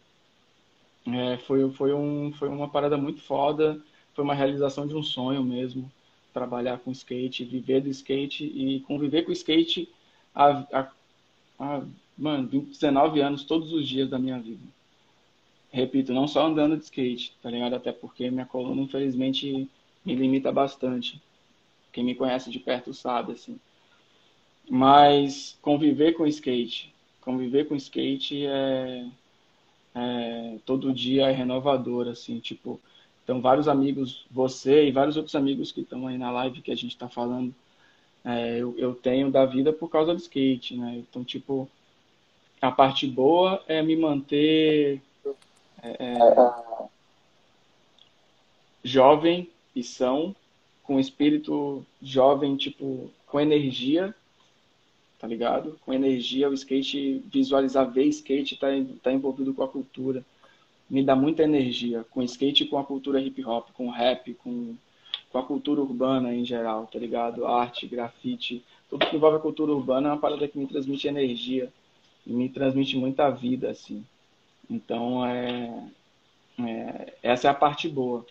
é, 1.07 1.39
foi 1.39 1.71
foi 1.73 1.93
um 1.95 2.33
foi 2.33 2.49
uma 2.49 2.69
parada 2.69 2.97
muito 2.97 3.21
foda, 3.23 3.81
foi 4.15 4.25
uma 4.25 4.35
realização 4.35 4.87
de 4.87 4.95
um 4.95 5.03
sonho 5.03 5.43
mesmo, 5.43 5.91
trabalhar 6.33 6.79
com 6.81 6.91
skate, 6.91 7.45
viver 7.45 7.81
do 7.81 7.89
skate 7.91 8.45
e 8.45 8.81
conviver 8.81 9.23
com 9.23 9.31
o 9.31 9.33
skate 9.33 9.89
a, 10.35 10.67
a 10.81 10.93
há, 11.59 11.83
mano, 12.17 12.49
19 12.49 13.21
anos 13.21 13.45
todos 13.45 13.73
os 13.73 13.89
dias 13.89 14.09
da 14.09 14.19
minha 14.19 14.39
vida. 14.41 14.63
Repito, 15.71 16.13
não 16.13 16.27
só 16.27 16.47
andando 16.47 16.77
de 16.77 16.85
skate, 16.85 17.35
tá 17.43 17.51
ligado? 17.51 17.75
Até 17.75 17.93
porque 17.93 18.31
minha 18.31 18.47
coluna, 18.47 18.83
infelizmente, 18.83 19.69
me 20.05 20.15
limita 20.15 20.51
bastante. 20.53 21.21
Quem 21.93 22.05
me 22.05 22.15
conhece 22.15 22.51
de 22.51 22.59
perto 22.59 22.95
sabe, 22.95 23.33
assim. 23.33 23.59
Mas 24.69 25.57
conviver 25.63 26.15
com 26.15 26.27
skate, 26.27 26.93
conviver 27.21 27.67
com 27.67 27.77
skate 27.77 28.47
é, 28.47 29.07
é 29.95 30.57
todo 30.65 30.93
dia 30.93 31.29
é 31.29 31.33
renovador, 31.33 32.09
assim, 32.09 32.41
tipo, 32.41 32.81
então 33.23 33.41
vários 33.41 33.69
amigos, 33.69 34.27
você 34.31 34.89
e 34.89 34.93
vários 34.93 35.17
outros 35.17 35.35
amigos 35.35 35.73
que 35.73 35.81
estão 35.81 36.07
aí 36.07 36.19
na 36.19 36.31
live 36.31 36.63
que 36.63 36.73
a 36.73 36.77
gente 36.77 36.93
está 36.93 37.09
falando, 37.09 37.55
é, 38.25 38.59
eu, 38.59 38.75
eu, 38.77 38.95
tenho 38.95 39.31
da 39.31 39.47
vida 39.47 39.73
por 39.73 39.89
causa 39.89 40.13
do 40.13 40.21
skate, 40.21 40.77
né? 40.77 40.97
Então, 40.97 41.25
tipo, 41.25 41.71
a 42.61 42.73
parte 42.73 43.07
boa 43.07 43.63
é 43.69 43.81
me 43.83 43.97
manter 43.97 45.01
é, 45.89 45.97
é, 45.99 46.89
jovem 48.83 49.49
e 49.75 49.83
são, 49.83 50.35
com 50.83 51.01
espírito 51.01 51.85
jovem, 52.01 52.57
tipo, 52.57 53.11
com 53.27 53.41
energia, 53.41 54.15
tá 55.19 55.27
ligado? 55.27 55.79
Com 55.85 55.93
energia, 55.93 56.49
o 56.49 56.55
skate, 56.55 57.23
visualizar, 57.33 57.91
ver 57.91 58.05
skate, 58.05 58.57
tá, 58.57 58.69
tá 59.03 59.13
envolvido 59.13 59.53
com 59.53 59.63
a 59.63 59.69
cultura. 59.69 60.25
Me 60.89 61.03
dá 61.03 61.17
muita 61.17 61.43
energia, 61.43 62.05
com 62.11 62.23
skate 62.23 62.65
com 62.67 62.79
a 62.79 62.85
cultura 62.85 63.21
hip 63.21 63.45
hop, 63.45 63.71
com 63.73 63.91
rap, 63.91 64.35
com 64.35 64.77
com 65.37 65.39
a 65.39 65.43
cultura 65.43 65.83
urbana 65.83 66.35
em 66.35 66.45
geral, 66.45 66.87
tá 66.87 66.99
ligado? 66.99 67.47
Arte, 67.47 67.87
grafite, 67.87 68.65
tudo 68.89 69.07
que 69.07 69.17
envolve 69.17 69.37
a 69.37 69.41
cultura 69.41 69.73
urbana 69.73 70.09
é 70.09 70.13
uma 70.13 70.19
parada 70.19 70.49
que 70.49 70.59
me 70.59 70.67
transmite 70.67 71.09
energia 71.09 71.71
e 72.27 72.33
me 72.33 72.49
transmite 72.49 72.97
muita 72.97 73.29
vida, 73.29 73.71
assim. 73.71 74.03
Então, 74.69 75.25
é, 75.25 75.91
é 76.59 77.15
essa 77.23 77.49
é 77.49 77.51
a 77.51 77.55
parte 77.55 77.89
boa, 77.89 78.27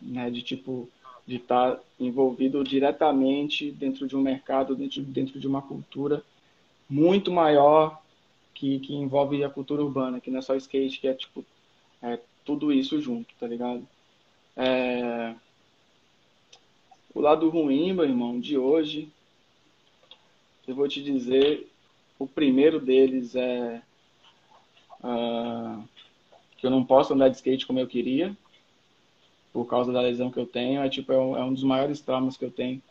né? 0.00 0.30
De 0.30 0.42
tipo, 0.42 0.88
de 1.26 1.36
estar 1.36 1.72
tá 1.76 1.82
envolvido 1.98 2.62
diretamente 2.64 3.70
dentro 3.70 4.06
de 4.06 4.16
um 4.16 4.20
mercado, 4.20 4.74
dentro, 4.74 5.02
dentro 5.02 5.38
de 5.38 5.46
uma 5.46 5.62
cultura 5.62 6.22
muito 6.88 7.32
maior 7.32 8.00
que, 8.54 8.78
que 8.80 8.94
envolve 8.94 9.42
a 9.44 9.50
cultura 9.50 9.82
urbana, 9.82 10.20
que 10.20 10.30
não 10.30 10.38
é 10.38 10.42
só 10.42 10.54
skate, 10.54 11.00
que 11.00 11.08
é 11.08 11.14
tipo, 11.14 11.44
é 12.02 12.18
tudo 12.44 12.72
isso 12.72 13.00
junto, 13.00 13.34
tá 13.38 13.46
ligado? 13.46 13.86
É, 14.56 15.34
o 17.14 17.20
lado 17.20 17.48
ruim, 17.50 17.92
meu 17.92 18.04
irmão, 18.04 18.38
de 18.38 18.56
hoje 18.56 19.10
eu 20.66 20.74
vou 20.74 20.88
te 20.88 21.02
dizer, 21.02 21.70
o 22.18 22.26
primeiro 22.26 22.80
deles 22.80 23.36
é 23.36 23.82
uh, 25.06 25.82
que 26.58 26.66
eu 26.66 26.70
não 26.70 26.84
posso 26.84 27.14
andar 27.14 27.28
de 27.28 27.36
skate 27.36 27.66
como 27.66 27.78
eu 27.78 27.86
queria, 27.86 28.36
por 29.52 29.66
causa 29.66 29.92
da 29.92 30.00
lesão 30.00 30.30
que 30.30 30.38
eu 30.38 30.46
tenho. 30.46 30.82
É 30.82 30.88
tipo, 30.88 31.12
é 31.12 31.18
um, 31.18 31.36
é 31.36 31.44
um 31.44 31.54
dos 31.54 31.62
maiores 31.62 32.00
traumas 32.00 32.36
que 32.36 32.44
eu 32.44 32.50
tenho 32.50 32.82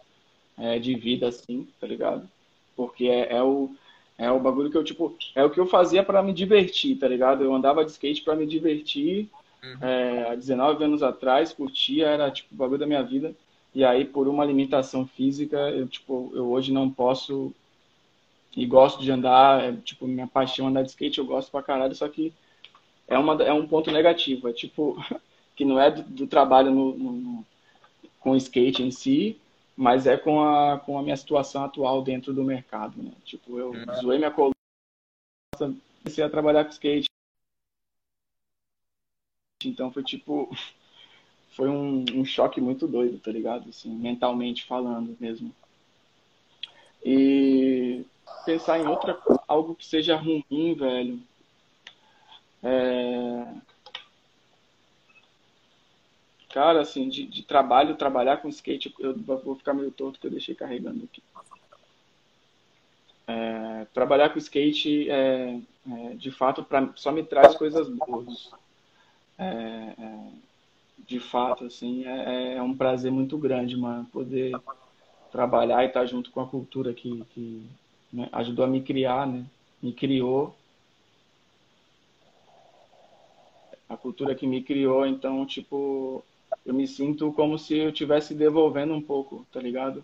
é, 0.58 0.80
de 0.80 0.96
vida, 0.96 1.28
assim, 1.28 1.68
tá 1.80 1.88
ligado? 1.88 2.28
Porque 2.76 3.08
é, 3.08 3.36
é, 3.36 3.44
o, 3.44 3.70
é 4.18 4.32
o 4.32 4.40
bagulho 4.40 4.72
que 4.72 4.78
eu, 4.78 4.84
tipo, 4.84 5.16
é 5.36 5.44
o 5.44 5.50
que 5.50 5.60
eu 5.60 5.68
fazia 5.68 6.04
para 6.04 6.24
me 6.24 6.34
divertir, 6.34 6.98
tá 6.98 7.08
ligado? 7.08 7.44
Eu 7.44 7.54
andava 7.54 7.84
de 7.84 7.92
skate 7.92 8.24
para 8.24 8.36
me 8.36 8.46
divertir. 8.46 9.30
Uhum. 9.64 9.88
É, 9.88 10.30
há 10.32 10.36
19 10.36 10.84
anos 10.84 11.04
atrás, 11.04 11.52
curtia, 11.52 12.08
era 12.08 12.32
tipo 12.32 12.54
o 12.54 12.58
bagulho 12.58 12.80
da 12.80 12.88
minha 12.88 13.04
vida. 13.04 13.34
E 13.74 13.84
aí, 13.84 14.06
por 14.06 14.28
uma 14.28 14.46
limitação 14.46 15.06
física, 15.06 15.58
eu, 15.72 15.88
tipo, 15.88 16.32
eu 16.34 16.50
hoje 16.50 16.72
não 16.72 16.90
posso 16.90 17.54
e 18.56 18.66
gosto 18.66 19.02
de 19.04 19.12
andar, 19.12 19.64
é, 19.64 19.74
tipo, 19.74 20.08
minha 20.08 20.28
paixão 20.28 20.68
é 20.68 20.70
andar 20.70 20.84
de 20.84 20.90
skate, 20.90 21.20
eu 21.20 21.26
gosto 21.26 21.52
pra 21.52 21.62
caralho, 21.62 21.94
só 21.94 22.08
que 22.08 22.34
é, 23.08 23.18
uma, 23.18 23.42
é 23.44 23.52
um 23.52 23.68
ponto 23.68 23.92
negativo, 23.92 24.48
é 24.48 24.54
tipo, 24.54 24.96
que 25.56 25.66
não 25.66 25.80
é 25.80 25.92
do, 25.92 26.04
do 26.04 26.28
trabalho 26.28 26.72
no, 26.72 26.98
no, 26.98 27.46
com 28.20 28.32
o 28.32 28.38
skate 28.38 28.82
em 28.82 28.92
si, 28.92 29.40
mas 29.76 30.08
é 30.08 30.16
com 30.16 30.42
a, 30.42 30.80
com 30.80 30.98
a 30.98 31.04
minha 31.04 31.18
situação 31.18 31.66
atual 31.66 32.02
dentro 32.02 32.34
do 32.34 32.44
mercado, 32.44 33.02
né? 33.04 33.12
Tipo, 33.26 33.60
eu 33.60 33.72
uhum. 33.72 34.02
zoei 34.02 34.18
minha 34.18 34.32
coluna, 34.32 34.54
comecei 35.58 36.24
a 36.24 36.30
trabalhar 36.30 36.64
com 36.64 36.72
skate, 36.72 37.08
então 39.66 39.92
foi 39.92 40.04
tipo, 40.04 40.50
foi 41.52 41.68
um, 41.68 42.06
um 42.14 42.24
choque 42.24 42.62
muito 42.62 42.88
doido, 42.88 43.20
tá 43.20 43.32
ligado? 43.32 43.70
Assim, 43.70 43.94
mentalmente 43.94 44.64
falando 44.64 45.18
mesmo. 45.20 45.54
E 47.04 48.06
pensar 48.46 48.80
em 48.80 48.88
outra 48.88 49.20
algo 49.48 49.76
que 49.76 49.86
seja 49.86 50.16
ruim, 50.16 50.74
velho. 50.76 51.20
É... 52.64 53.46
Cara, 56.54 56.82
assim, 56.82 57.10
de, 57.10 57.26
de, 57.26 57.44
trabalho, 57.44 57.98
trabalhar 57.98 58.38
com 58.38 58.48
skate, 58.48 58.94
eu 59.00 59.14
vou 59.18 59.56
ficar 59.56 59.74
meio 59.74 59.92
torto 59.92 60.20
que 60.20 60.26
eu 60.26 60.32
deixei 60.32 60.56
carregando 60.56 61.04
aqui. 61.04 61.22
É, 63.28 63.86
trabalhar 63.94 64.30
com 64.30 64.40
skate, 64.40 65.10
é, 65.10 65.60
é, 65.92 66.14
de 66.16 66.32
fato, 66.32 66.64
pra, 66.64 66.90
só 66.96 67.12
me 67.12 67.24
traz 67.24 67.56
coisas 67.56 67.90
boas. 67.90 68.52
É, 69.38 69.44
é, 69.46 70.28
de 71.06 71.20
fato, 71.20 71.66
assim, 71.66 72.06
é, 72.06 72.62
um 72.62 72.76
prazer 72.76 73.12
muito 73.12 73.38
grande, 73.38 73.76
mano, 73.76 74.06
poder 74.06 74.56
trabalhar 75.32 75.84
e 75.84 75.88
estar 75.88 76.06
junto 76.06 76.32
com 76.32 76.40
a 76.40 76.48
cultura 76.48 76.94
que, 76.94 77.24
que 77.32 77.68
né? 78.16 78.30
ajudou 78.32 78.66
a 78.66 78.68
me 78.68 78.82
criar, 78.82 79.28
né? 79.28 79.46
Me 79.82 79.92
criou. 79.92 80.56
A 83.88 83.98
cultura 83.98 84.34
que 84.34 84.48
me 84.48 84.64
criou, 84.64 85.06
então, 85.06 85.46
tipo, 85.46 86.24
eu 86.66 86.74
me 86.74 86.88
sinto 86.88 87.32
como 87.34 87.60
se 87.60 87.78
eu 87.78 87.90
estivesse 87.90 88.34
devolvendo 88.34 88.94
um 88.94 89.02
pouco, 89.02 89.46
tá 89.52 89.60
ligado? 89.60 90.04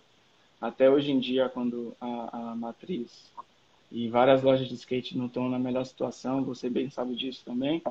Até 0.60 0.90
hoje 0.90 1.12
em 1.12 1.20
dia, 1.20 1.50
quando 1.50 1.96
a, 2.00 2.52
a 2.52 2.56
matriz 2.56 3.32
e 3.92 4.08
várias 4.08 4.44
lojas 4.44 4.68
de 4.68 4.76
skate 4.76 5.18
não 5.18 5.26
estão 5.26 5.50
na 5.50 5.58
melhor 5.58 5.86
situação, 5.86 6.44
você 6.44 6.70
bem 6.70 6.90
sabe 6.90 7.16
disso 7.16 7.42
também. 7.44 7.82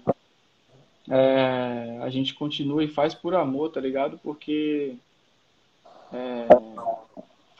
É, 1.08 1.98
a 2.02 2.10
gente 2.10 2.34
continua 2.34 2.84
e 2.84 2.88
faz 2.88 3.14
por 3.14 3.34
amor, 3.34 3.72
tá 3.72 3.80
ligado? 3.80 4.18
Porque 4.22 4.94
é, 6.12 6.46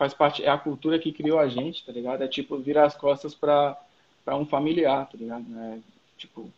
faz 0.01 0.15
parte, 0.15 0.43
é 0.43 0.49
a 0.49 0.57
cultura 0.57 0.99
que 0.99 1.13
criou 1.13 1.39
a 1.39 1.47
gente, 1.47 1.85
tá 1.85 1.93
ligado? 1.93 2.23
É 2.23 2.27
tipo 2.27 2.57
virar 2.57 2.87
as 2.87 2.97
costas 2.97 3.35
para 3.35 3.77
um 4.29 4.47
familiar, 4.47 5.07
tá 5.07 5.19
ligado? 5.19 5.45
É, 5.59 5.79
tipo, 6.17 6.51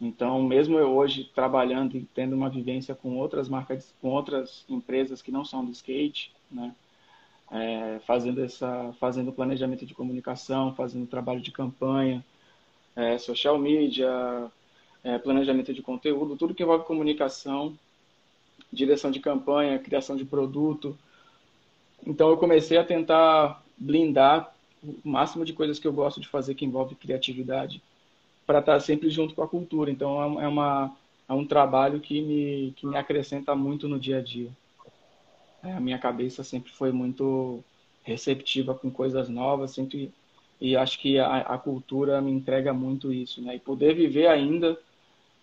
então, 0.00 0.40
mesmo 0.44 0.78
eu 0.78 0.94
hoje 0.94 1.24
trabalhando 1.34 1.96
e 1.96 2.02
tendo 2.14 2.36
uma 2.36 2.48
vivência 2.48 2.94
com 2.94 3.16
outras 3.16 3.48
marcas, 3.48 3.92
com 4.00 4.10
outras 4.10 4.64
empresas 4.68 5.20
que 5.20 5.32
não 5.32 5.44
são 5.44 5.64
do 5.64 5.72
skate, 5.72 6.32
né? 6.48 6.72
É, 7.50 7.98
fazendo 8.06 8.40
essa, 8.44 8.94
fazendo 9.00 9.32
planejamento 9.32 9.84
de 9.84 9.94
comunicação, 9.94 10.72
fazendo 10.72 11.08
trabalho 11.08 11.40
de 11.40 11.50
campanha, 11.50 12.24
é, 12.94 13.18
social 13.18 13.58
media, 13.58 14.08
é, 15.02 15.18
planejamento 15.18 15.74
de 15.74 15.82
conteúdo, 15.82 16.36
tudo 16.36 16.54
que 16.54 16.62
envolve 16.62 16.84
comunicação, 16.84 17.76
direção 18.72 19.10
de 19.10 19.18
campanha, 19.18 19.76
criação 19.76 20.14
de 20.16 20.24
produto, 20.24 20.96
então 22.04 22.28
eu 22.28 22.36
comecei 22.36 22.76
a 22.78 22.84
tentar 22.84 23.62
blindar 23.76 24.52
o 24.82 25.08
máximo 25.08 25.44
de 25.44 25.52
coisas 25.52 25.78
que 25.78 25.86
eu 25.86 25.92
gosto 25.92 26.20
de 26.20 26.28
fazer 26.28 26.54
que 26.54 26.64
envolve 26.64 26.94
criatividade 26.94 27.82
para 28.46 28.60
estar 28.60 28.80
sempre 28.80 29.10
junto 29.10 29.34
com 29.34 29.42
a 29.42 29.48
cultura. 29.48 29.90
Então 29.90 30.40
é, 30.40 30.44
é, 30.44 30.48
uma, 30.48 30.96
é 31.28 31.32
um 31.32 31.46
trabalho 31.46 32.00
que 32.00 32.20
me, 32.20 32.72
que 32.76 32.86
me 32.86 32.96
acrescenta 32.96 33.54
muito 33.54 33.88
no 33.88 33.98
dia 33.98 34.18
a 34.18 34.22
dia. 34.22 34.50
É, 35.62 35.72
a 35.72 35.80
minha 35.80 35.98
cabeça 35.98 36.44
sempre 36.44 36.72
foi 36.72 36.92
muito 36.92 37.62
receptiva 38.04 38.74
com 38.74 38.90
coisas 38.90 39.28
novas, 39.28 39.72
sempre 39.72 40.12
e 40.60 40.76
acho 40.76 40.98
que 40.98 41.18
a, 41.18 41.38
a 41.38 41.58
cultura 41.58 42.20
me 42.20 42.30
entrega 42.30 42.72
muito 42.72 43.12
isso, 43.12 43.42
né? 43.42 43.56
E 43.56 43.60
poder 43.60 43.94
viver 43.94 44.26
ainda, 44.26 44.78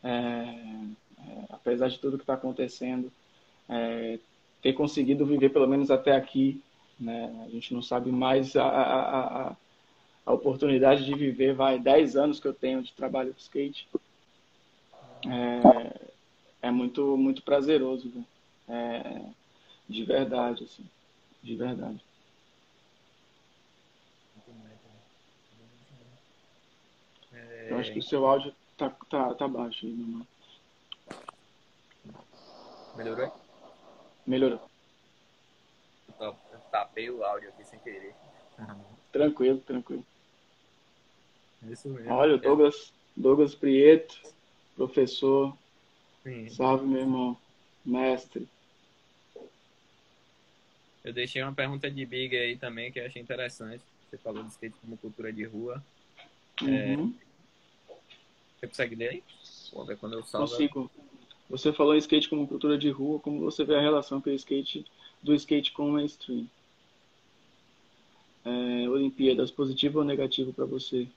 é, 0.04 0.10
é, 0.10 1.46
apesar 1.50 1.88
de 1.90 2.00
tudo 2.00 2.18
que 2.18 2.24
está 2.24 2.34
acontecendo, 2.34 3.12
é, 3.70 4.18
ter 4.64 4.74
conseguido 4.74 5.26
viver 5.26 5.50
pelo 5.50 5.68
menos 5.68 5.92
até 5.92 6.16
aqui. 6.16 6.64
Né? 6.98 7.46
A 7.46 7.50
gente 7.50 7.74
não 7.74 7.82
sabe 7.82 8.12
mais 8.12 8.56
a, 8.56 8.64
a, 8.64 9.50
a, 9.50 9.56
a 10.26 10.34
oportunidade 10.34 11.06
de 11.06 11.14
viver, 11.14 11.54
vai, 11.54 11.78
10 11.78 12.16
anos 12.16 12.40
que 12.40 12.48
eu 12.48 12.54
tenho 12.54 12.82
de 12.82 12.94
trabalho 12.94 13.34
com 13.34 13.40
skate. 13.40 13.88
É, 15.28 16.68
é 16.68 16.72
muito, 16.72 17.18
muito 17.18 17.44
prazeroso, 17.44 18.12
é, 18.68 19.22
de 19.88 20.04
verdade, 20.06 20.64
assim, 20.64 20.86
de 21.42 21.56
verdade. 21.56 22.02
Eu 27.70 27.78
acho 27.80 27.92
que 27.92 28.00
o 28.00 28.04
seu 28.04 28.26
áudio 28.26 28.54
tá, 28.78 28.90
tá, 29.10 29.34
tá 29.34 29.48
baixo 29.48 29.86
aí, 29.86 29.92
meu 29.92 30.26
Melhorou? 32.96 33.43
Melhorou. 34.26 34.62
Eu 36.20 36.36
tapei 36.72 37.10
o 37.10 37.24
áudio 37.24 37.50
aqui 37.50 37.66
sem 37.66 37.80
querer. 37.80 38.16
Tranquilo, 39.12 39.60
tranquilo. 39.60 40.06
Isso 41.64 41.90
mesmo. 41.90 42.12
Olha, 42.12 42.38
Douglas, 42.38 42.94
Douglas 43.16 43.56
Prieto, 43.56 44.22
professor. 44.76 45.56
Sim. 46.24 46.50
Salve, 46.50 46.86
meu 46.86 47.02
irmão. 47.02 47.38
Mestre. 47.86 48.48
Eu 51.04 51.12
deixei 51.12 51.44
uma 51.44 51.54
pergunta 51.54 51.92
de 51.92 52.06
Big 52.06 52.36
aí 52.36 52.58
também 52.58 52.92
que 52.92 53.00
eu 53.00 53.06
achei 53.06 53.22
interessante. 53.22 53.84
Você 54.10 54.18
falou 54.18 54.44
de 54.44 54.52
skate 54.52 54.78
como 54.80 54.98
cultura 54.98 55.34
de 55.34 55.44
rua. 55.44 55.84
É, 56.62 56.96
uhum. 56.96 57.14
É... 57.90 57.94
Você 58.60 58.68
consegue 58.68 58.96
ler 58.96 59.10
aí? 59.10 59.24
Vou 59.74 59.86
ver 59.86 59.98
quando 59.98 60.14
eu 60.14 60.24
salvo. 60.24 60.50
Consigo. 60.50 60.90
Você 61.50 61.72
falou 61.72 61.96
skate 61.96 62.30
como 62.30 62.48
cultura 62.48 62.78
de 62.78 62.90
rua, 62.90 63.20
como 63.20 63.42
você 63.42 63.64
vê 63.64 63.76
a 63.76 63.82
relação 63.82 64.22
que 64.22 64.30
o 64.30 64.34
skate, 64.34 64.86
do 65.22 65.34
skate 65.36 65.72
com 65.72 65.90
o 65.90 65.92
mainstream? 65.92 66.48
É, 68.46 68.90
Olimpíadas, 68.90 69.52
positivo 69.52 70.00
ou 70.00 70.06
negativo 70.06 70.54
para 70.54 70.66
você? 70.66 71.08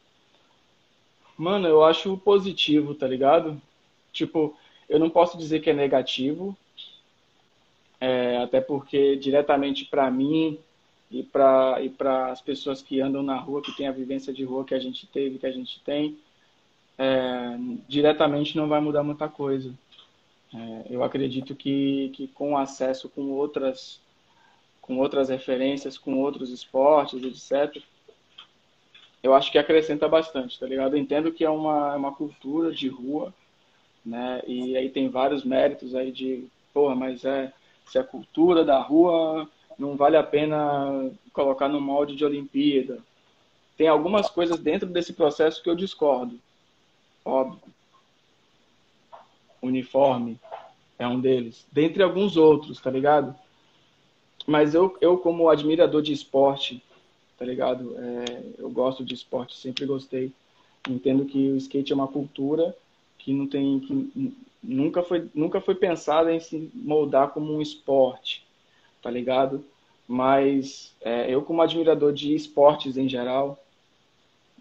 Mano, 1.37 1.67
eu 1.67 1.85
acho 1.85 2.17
positivo, 2.19 2.95
tá 2.95 3.07
ligado? 3.07 3.61
Tipo, 4.13 4.57
eu 4.89 4.99
não 4.99 5.11
posso 5.11 5.37
dizer 5.37 5.61
que 5.61 5.71
é 5.71 5.75
negativo, 5.75 6.57
é, 8.01 8.39
até 8.39 8.61
porque 8.61 9.17
diretamente 9.17 9.85
para 9.85 10.11
mim 10.11 10.59
e 11.11 11.23
para 11.23 11.83
e 11.83 11.89
para 11.89 12.33
as 12.33 12.41
pessoas 12.41 12.83
que 12.83 13.01
andam 13.01 13.23
na 13.23 13.37
rua, 13.37 13.63
que 13.63 13.77
têm 13.77 13.89
a 13.89 13.93
vivência 13.93 14.33
de 14.33 14.45
rua 14.45 14.65
que 14.65 14.75
a 14.75 14.79
gente 14.79 15.07
teve, 15.07 15.39
que 15.39 15.47
a 15.47 15.53
gente 15.53 15.81
tem, 15.81 16.19
é, 16.99 17.57
diretamente 17.89 18.57
não 18.57 18.69
vai 18.69 18.81
mudar 18.81 19.03
muita 19.03 19.29
coisa. 19.29 19.73
É, 20.55 20.87
eu 20.91 21.03
acredito 21.03 21.55
que, 21.55 22.11
que 22.15 22.29
com 22.29 22.57
acesso 22.57 23.09
com 23.09 23.31
outras, 23.33 24.01
com 24.81 24.99
outras 24.99 25.29
referências, 25.29 25.99
com 25.99 26.19
outros 26.19 26.51
esportes, 26.51 27.23
etc., 27.23 27.83
eu 29.23 29.35
acho 29.35 29.51
que 29.51 29.59
acrescenta 29.59 30.07
bastante, 30.07 30.59
tá 30.59 30.67
ligado? 30.67 30.95
Eu 30.95 31.01
entendo 31.01 31.33
que 31.33 31.45
é 31.45 31.51
uma, 31.51 31.95
é 31.95 31.97
uma 31.97 32.13
cultura 32.13 32.71
de 32.73 32.89
rua, 32.89 33.35
né? 34.05 34.41
E 34.47 34.77
aí 34.77 34.89
tem 34.89 35.09
vários 35.09 35.43
méritos 35.45 35.97
aí 35.97 36.13
de, 36.13 36.47
porra, 36.73 36.95
mas 36.95 37.25
é 37.25 37.53
se 37.87 37.99
a 37.99 38.05
cultura 38.05 38.65
da 38.65 38.79
rua 38.81 39.49
não 39.77 39.97
vale 39.97 40.17
a 40.17 40.23
pena 40.23 41.11
colocar 41.33 41.69
no 41.69 41.81
molde 41.81 42.15
de 42.15 42.25
Olimpíada. 42.25 42.99
Tem 43.77 43.89
algumas 43.89 44.31
coisas 44.31 44.61
dentro 44.61 44.89
desse 44.89 45.13
processo 45.13 45.63
que 45.63 45.69
eu 45.69 45.75
discordo, 45.75 46.39
óbvio 47.25 47.76
uniforme 49.63 50.39
é 50.99 51.07
um 51.07 51.21
deles, 51.21 51.67
dentre 51.71 52.03
alguns 52.03 52.37
outros, 52.37 52.81
tá 52.81 52.91
ligado? 52.91 53.35
Mas 54.47 54.75
eu, 54.75 54.97
eu 55.01 55.19
como 55.19 55.49
admirador 55.49 56.01
de 56.03 56.13
esporte 56.13 56.83
tá 57.39 57.45
ligado? 57.45 57.95
É, 57.99 58.43
eu 58.59 58.71
gosto 58.71 59.05
de 59.05 59.15
esporte, 59.15 59.57
sempre 59.57 59.87
gostei. 59.87 60.33
Entendo 60.89 61.25
que 61.25 61.51
o 61.51 61.57
skate 61.57 61.93
é 61.93 61.95
uma 61.95 62.09
cultura 62.09 62.75
que 63.19 63.33
não 63.33 63.47
tem 63.47 63.81
que 63.81 64.35
nunca 64.63 65.03
foi 65.03 65.29
nunca 65.35 65.61
foi 65.61 65.75
pensada 65.75 66.33
em 66.33 66.41
se 66.41 66.71
moldar 66.75 67.31
como 67.31 67.53
um 67.53 67.61
esporte, 67.61 68.47
tá 69.03 69.11
ligado? 69.11 69.65
Mas 70.07 70.95
é, 71.01 71.33
eu 71.33 71.43
como 71.43 71.61
admirador 71.61 72.13
de 72.13 72.35
esportes 72.35 72.97
em 72.97 73.09
geral, 73.09 73.63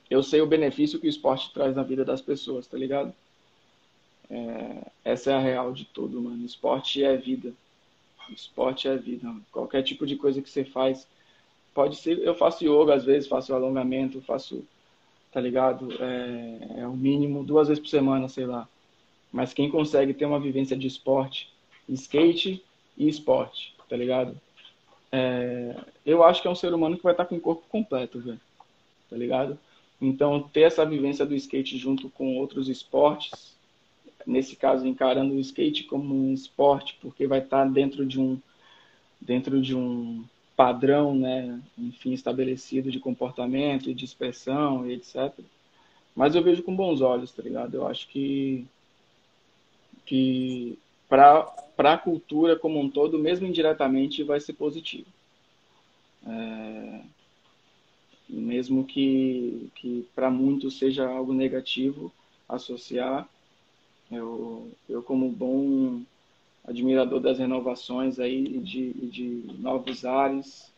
eu 0.09 0.23
sei 0.23 0.41
o 0.41 0.47
benefício 0.47 0.99
que 0.99 1.07
o 1.07 1.09
esporte 1.09 1.53
traz 1.53 1.75
na 1.75 1.83
vida 1.83 2.03
das 2.03 2.21
pessoas, 2.21 2.67
tá 2.67 2.77
ligado? 2.77 3.13
É, 4.29 4.91
essa 5.03 5.31
é 5.31 5.33
a 5.33 5.39
real 5.39 5.71
de 5.71 5.85
tudo, 5.85 6.21
mano. 6.21 6.45
Esporte 6.45 7.03
é 7.03 7.15
vida. 7.15 7.53
Esporte 8.29 8.87
é 8.87 8.97
vida. 8.97 9.33
Qualquer 9.51 9.83
tipo 9.83 10.05
de 10.05 10.15
coisa 10.15 10.41
que 10.41 10.49
você 10.49 10.63
faz, 10.63 11.07
pode 11.73 11.95
ser. 11.97 12.19
Eu 12.19 12.35
faço 12.35 12.63
yoga 12.63 12.95
às 12.95 13.05
vezes, 13.05 13.27
faço 13.27 13.53
alongamento, 13.53 14.21
faço 14.21 14.65
tá 15.35 15.41
ligado? 15.41 15.89
É, 16.01 16.79
é 16.79 16.87
o 16.87 16.95
mínimo 16.95 17.43
duas 17.43 17.67
vezes 17.67 17.83
por 17.83 17.89
semana, 17.89 18.29
sei 18.29 18.45
lá. 18.45 18.69
Mas 19.33 19.53
quem 19.53 19.69
consegue 19.69 20.13
ter 20.13 20.25
uma 20.25 20.39
vivência 20.39 20.77
de 20.77 20.87
esporte, 20.87 21.51
skate 21.89 22.63
e 22.97 23.09
esporte, 23.09 23.75
tá 23.89 23.97
ligado? 23.97 24.39
É, 25.11 25.75
eu 26.05 26.23
acho 26.23 26.41
que 26.41 26.47
é 26.47 26.51
um 26.51 26.55
ser 26.55 26.73
humano 26.73 26.95
que 26.95 27.03
vai 27.03 27.11
estar 27.11 27.25
com 27.25 27.35
o 27.35 27.41
corpo 27.41 27.65
completo, 27.67 28.17
velho. 28.17 28.39
Tá 29.09 29.17
ligado? 29.17 29.59
Então, 30.01 30.41
ter 30.41 30.61
essa 30.61 30.85
vivência 30.85 31.25
do 31.25 31.35
skate 31.35 31.77
junto 31.77 32.09
com 32.11 32.37
outros 32.37 32.69
esportes, 32.69 33.54
nesse 34.25 34.55
caso, 34.55 34.87
encarando 34.87 35.33
o 35.33 35.39
skate 35.39 35.83
como 35.83 36.13
um 36.13 36.33
esporte, 36.33 36.97
porque 37.01 37.27
vai 37.27 37.39
estar 37.39 37.65
dentro 37.69 38.05
de 38.05 38.19
um 38.19 38.39
dentro 39.19 39.61
de 39.61 39.75
um 39.75 40.23
padrão, 40.55 41.15
né, 41.15 41.59
enfim, 41.77 42.13
estabelecido 42.13 42.91
de 42.91 42.99
comportamento 42.99 43.89
e 43.89 43.93
de 43.93 44.05
expressão 44.05 44.87
e 44.87 44.93
etc. 44.93 45.33
Mas 46.15 46.35
eu 46.35 46.43
vejo 46.43 46.63
com 46.63 46.75
bons 46.75 47.01
olhos, 47.01 47.31
tá 47.31 47.41
ligado? 47.41 47.75
Eu 47.75 47.87
acho 47.87 48.07
que 48.07 48.65
que 50.05 50.77
para 51.09 51.53
a 51.77 51.97
cultura 51.97 52.57
como 52.57 52.79
um 52.79 52.89
todo, 52.89 53.19
mesmo 53.19 53.47
indiretamente, 53.47 54.23
vai 54.23 54.39
ser 54.39 54.53
positivo. 54.53 55.07
É, 56.27 57.01
mesmo 58.29 58.83
que, 58.85 59.69
que 59.75 60.07
para 60.15 60.29
muitos 60.29 60.77
seja 60.77 61.07
algo 61.07 61.33
negativo 61.33 62.11
associar, 62.47 63.27
eu, 64.11 64.71
eu 64.87 65.01
como 65.01 65.29
bom 65.29 66.01
admirador 66.63 67.19
das 67.19 67.39
renovações 67.39 68.19
aí 68.19 68.59
de, 68.59 68.93
de 68.93 69.43
novos 69.59 70.05
ares. 70.05 70.71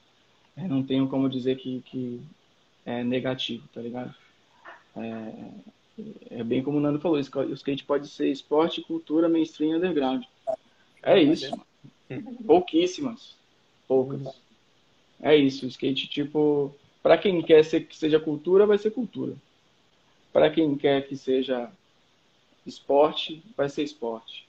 É, 0.56 0.68
não 0.68 0.84
tenho 0.84 1.08
como 1.08 1.30
dizer 1.30 1.58
que, 1.58 1.82
que 1.86 2.22
é 2.86 3.04
negativo, 3.04 3.68
tá 3.74 3.82
ligado? 3.82 4.14
É, 4.96 5.52
é 6.32 6.44
bem 6.44 6.64
como 6.64 6.78
o 6.78 6.82
Nando 6.82 7.00
falou, 7.00 7.18
o 7.18 7.54
skate 7.54 7.84
pode 7.84 8.08
ser 8.08 8.30
esporte, 8.30 8.82
cultura, 8.82 9.30
mainstream 9.30 9.78
underground. 9.78 10.24
É 11.04 11.22
isso. 11.22 11.58
Pouquíssimas. 12.46 13.36
Poucas. 13.88 14.36
É 15.22 15.36
isso. 15.36 15.66
O 15.66 15.70
skate, 15.70 16.08
tipo, 16.08 16.74
para 17.02 17.18
quem 17.18 17.42
quer 17.42 17.64
ser, 17.64 17.86
que 17.86 17.96
seja 17.96 18.20
cultura, 18.20 18.66
vai 18.66 18.78
ser 18.78 18.92
cultura. 18.92 19.34
Para 20.34 20.50
quem 20.50 20.76
quer 20.76 21.08
que 21.08 21.16
seja 21.16 21.72
esporte, 22.68 23.44
vai 23.56 23.70
ser 23.70 23.84
esporte. 23.84 24.48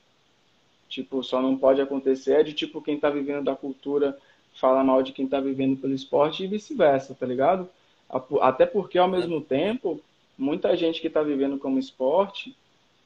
Tipo, 0.88 1.22
só 1.22 1.40
não 1.40 1.56
pode 1.56 1.80
acontecer 1.80 2.40
é 2.40 2.42
de 2.42 2.52
tipo 2.52 2.82
quem 2.82 2.98
tá 2.98 3.10
vivendo 3.10 3.44
da 3.44 3.54
cultura 3.54 4.18
fala 4.54 4.82
mal 4.82 5.02
de 5.02 5.12
quem 5.12 5.28
tá 5.28 5.40
vivendo 5.40 5.76
pelo 5.76 5.94
esporte 5.94 6.42
e 6.42 6.46
vice-versa, 6.46 7.14
tá 7.14 7.26
ligado? 7.26 7.68
Até 8.40 8.66
porque 8.66 8.98
ao 8.98 9.08
mesmo 9.08 9.40
tempo, 9.40 10.00
muita 10.36 10.76
gente 10.76 11.00
que 11.00 11.10
tá 11.10 11.22
vivendo 11.22 11.58
como 11.58 11.78
esporte 11.78 12.56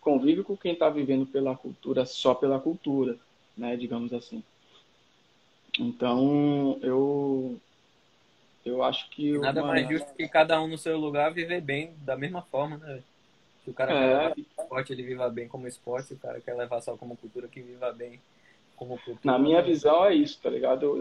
convive 0.00 0.42
com 0.42 0.56
quem 0.56 0.74
tá 0.74 0.88
vivendo 0.88 1.26
pela 1.26 1.56
cultura 1.56 2.06
só 2.06 2.34
pela 2.34 2.58
cultura, 2.58 3.16
né, 3.56 3.76
digamos 3.76 4.12
assim. 4.12 4.42
Então, 5.78 6.78
eu 6.82 7.58
eu 8.64 8.82
acho 8.82 9.10
que 9.10 9.36
nada 9.38 9.62
uma... 9.62 9.72
mais 9.72 9.88
justo 9.88 10.14
que 10.14 10.28
cada 10.28 10.60
um 10.62 10.68
no 10.68 10.78
seu 10.78 10.96
lugar 10.96 11.32
viver 11.32 11.60
bem 11.60 11.94
da 11.98 12.16
mesma 12.16 12.42
forma, 12.42 12.76
né? 12.78 13.02
Se 13.64 13.70
o 13.70 13.74
cara 13.74 13.92
é. 13.92 13.94
quer 13.94 14.06
levar 14.06 14.38
esporte, 14.38 14.92
ele 14.92 15.02
viva 15.02 15.28
bem 15.28 15.48
como 15.48 15.68
esporte. 15.68 16.08
Se 16.08 16.14
o 16.14 16.18
cara 16.18 16.40
quer 16.40 16.54
levar 16.54 16.80
só 16.80 16.96
como 16.96 17.16
cultura, 17.16 17.48
que 17.48 17.60
viva 17.60 17.92
bem 17.92 18.20
como 18.76 18.98
cultura. 18.98 19.18
Na 19.22 19.38
minha 19.38 19.62
visão 19.62 20.04
é 20.04 20.14
isso, 20.14 20.40
tá 20.42 20.50
ligado? 20.50 20.84
Eu, 20.84 21.00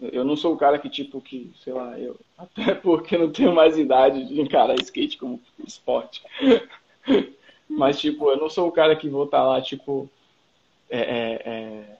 eu, 0.00 0.10
eu 0.12 0.24
não 0.24 0.36
sou 0.36 0.54
o 0.54 0.58
cara 0.58 0.78
que, 0.78 0.90
tipo, 0.90 1.20
que, 1.20 1.50
sei 1.62 1.72
lá, 1.72 1.98
eu. 1.98 2.18
Até 2.36 2.74
porque 2.74 3.16
não 3.16 3.30
tenho 3.30 3.54
mais 3.54 3.78
idade 3.78 4.24
de 4.26 4.40
encarar 4.40 4.74
skate 4.80 5.16
como 5.16 5.40
esporte. 5.66 6.22
Mas, 7.68 7.98
tipo, 7.98 8.30
eu 8.30 8.36
não 8.36 8.48
sou 8.48 8.68
o 8.68 8.72
cara 8.72 8.94
que 8.94 9.08
vou 9.08 9.24
estar 9.24 9.38
tá 9.38 9.44
lá, 9.44 9.60
tipo, 9.60 10.08
é, 10.88 11.00
é, 11.00 11.42
é, 11.44 11.98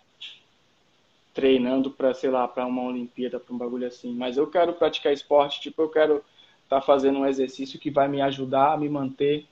treinando 1.35 1.91
para 1.91 2.15
sei 2.15 2.31
lá, 2.31 2.47
para 2.47 2.66
uma 2.66 2.85
Olimpíada, 2.85 3.41
para 3.41 3.55
um 3.55 3.59
bagulho 3.59 3.87
assim. 3.87 4.15
Mas 4.15 4.37
eu 4.37 4.47
quero 4.47 4.74
praticar 4.74 5.12
esporte, 5.12 5.61
tipo, 5.61 5.83
eu 5.83 5.89
quero 5.89 6.24
estar 6.66 6.80
tá 6.80 6.82
fazendo 6.82 7.20
um 7.20 7.26
exercício 7.26 7.78
que 7.78 7.90
vai 7.90 8.09
me 8.09 8.20
ajudar 8.20 8.72
a 8.72 8.76
me 8.76 8.88
manter, 8.88 9.47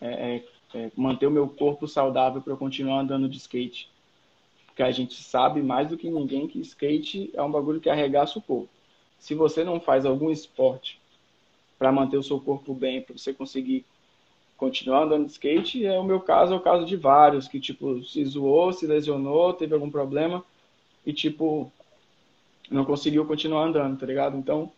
é, 0.00 0.36
é, 0.74 0.78
é 0.78 0.90
manter 0.94 1.26
o 1.26 1.30
meu 1.30 1.48
corpo 1.48 1.88
saudável 1.88 2.40
para 2.40 2.52
eu 2.52 2.56
continuar 2.56 3.00
andando 3.00 3.28
de 3.28 3.38
skate. 3.38 3.90
Porque 4.66 4.82
a 4.82 4.90
gente 4.90 5.14
sabe 5.22 5.62
mais 5.62 5.88
do 5.88 5.96
que 5.96 6.08
ninguém 6.08 6.46
que 6.46 6.60
skate 6.60 7.30
é 7.34 7.42
um 7.42 7.50
bagulho 7.50 7.80
que 7.80 7.90
arregaça 7.90 8.38
o 8.38 8.42
corpo. 8.42 8.68
Se 9.18 9.34
você 9.34 9.64
não 9.64 9.80
faz 9.80 10.06
algum 10.06 10.30
esporte 10.30 11.00
para 11.78 11.90
manter 11.90 12.18
o 12.18 12.22
seu 12.22 12.38
corpo 12.38 12.74
bem, 12.74 13.02
para 13.02 13.16
você 13.16 13.32
conseguir 13.32 13.84
continuar 14.56 15.04
andando 15.04 15.24
de 15.24 15.32
skate, 15.32 15.86
é 15.86 15.98
o 15.98 16.04
meu 16.04 16.20
caso, 16.20 16.52
é 16.52 16.56
o 16.56 16.60
caso 16.60 16.84
de 16.84 16.94
vários 16.94 17.48
que 17.48 17.58
tipo 17.58 18.04
se 18.04 18.22
zoou, 18.26 18.72
se 18.72 18.86
lesionou, 18.86 19.54
teve 19.54 19.72
algum 19.72 19.90
problema 19.90 20.44
e 21.04 21.12
tipo 21.12 21.72
não 22.70 22.84
conseguiu 22.84 23.24
continuar 23.24 23.64
andando, 23.64 23.98
tá 23.98 24.06
ligado? 24.06 24.36
Então, 24.36 24.70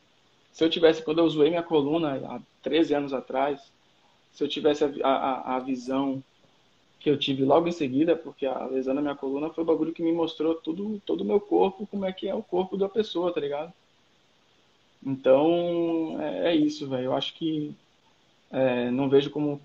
se 0.53 0.65
eu 0.65 0.71
tivesse, 0.71 1.03
quando 1.03 1.19
eu 1.19 1.29
zoei 1.29 1.51
minha 1.51 1.63
coluna 1.63 2.21
há 2.27 2.41
13 2.63 2.95
anos 2.95 3.13
atrás, 3.13 3.61
se 4.33 4.45
eu 4.45 4.49
tivesse 4.49 4.85
a, 4.85 5.09
a, 5.09 5.57
a 5.57 5.59
visão 5.59 6.23
que 7.01 7.11
eu 7.11 7.19
tive 7.19 7.45
logo 7.45 7.67
em 7.67 7.73
seguida, 7.73 8.15
porque 8.15 8.47
a 8.47 8.67
lesão 8.67 8.95
na 8.95 9.03
minha 9.03 9.17
coluna 9.17 9.51
foi 9.51 9.65
o 9.65 9.67
bagulho 9.67 9.93
que 9.93 10.03
me 10.03 10.13
mostrou 10.13 10.55
tudo, 10.55 11.01
todo 11.05 11.23
o 11.23 11.25
meu 11.25 11.41
corpo, 11.41 11.87
como 11.87 12.05
é 12.05 12.13
que 12.13 12.29
é 12.29 12.35
o 12.35 12.43
corpo 12.43 12.77
da 12.77 12.89
pessoa, 12.89 13.33
tá 13.33 13.41
ligado? 13.41 13.73
Então, 15.05 16.17
é, 16.21 16.53
é 16.53 16.55
isso, 16.55 16.89
velho. 16.89 17.07
Eu 17.07 17.15
acho 17.15 17.35
que 17.35 17.75
é, 18.53 18.91
não 18.91 19.09
vejo 19.09 19.31
como 19.31 19.61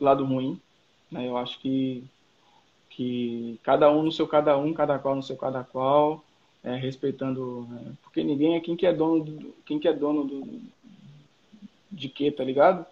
lado 0.00 0.24
ruim, 0.24 0.60
né? 1.10 1.26
Eu 1.26 1.36
acho 1.36 1.58
que, 1.58 2.04
que 2.90 3.58
cada 3.64 3.90
um 3.90 4.02
no 4.04 4.12
seu 4.12 4.28
cada 4.28 4.56
um, 4.56 4.72
cada 4.72 4.98
qual 4.98 5.16
no 5.16 5.22
seu 5.22 5.36
cada 5.36 5.64
qual, 5.64 6.22
é, 6.66 6.74
respeitando, 6.74 7.64
né? 7.70 7.92
porque 8.02 8.24
ninguém 8.24 8.56
é 8.56 8.60
quem 8.60 8.76
que 8.76 8.84
é 8.84 8.92
dono 8.92 9.24
do, 9.24 9.54
quem 9.64 9.78
que 9.78 9.86
é 9.86 9.92
dono 9.92 10.24
do, 10.24 10.60
de 11.92 12.08
quê, 12.08 12.28
tá 12.32 12.42
ligado? 12.42 12.84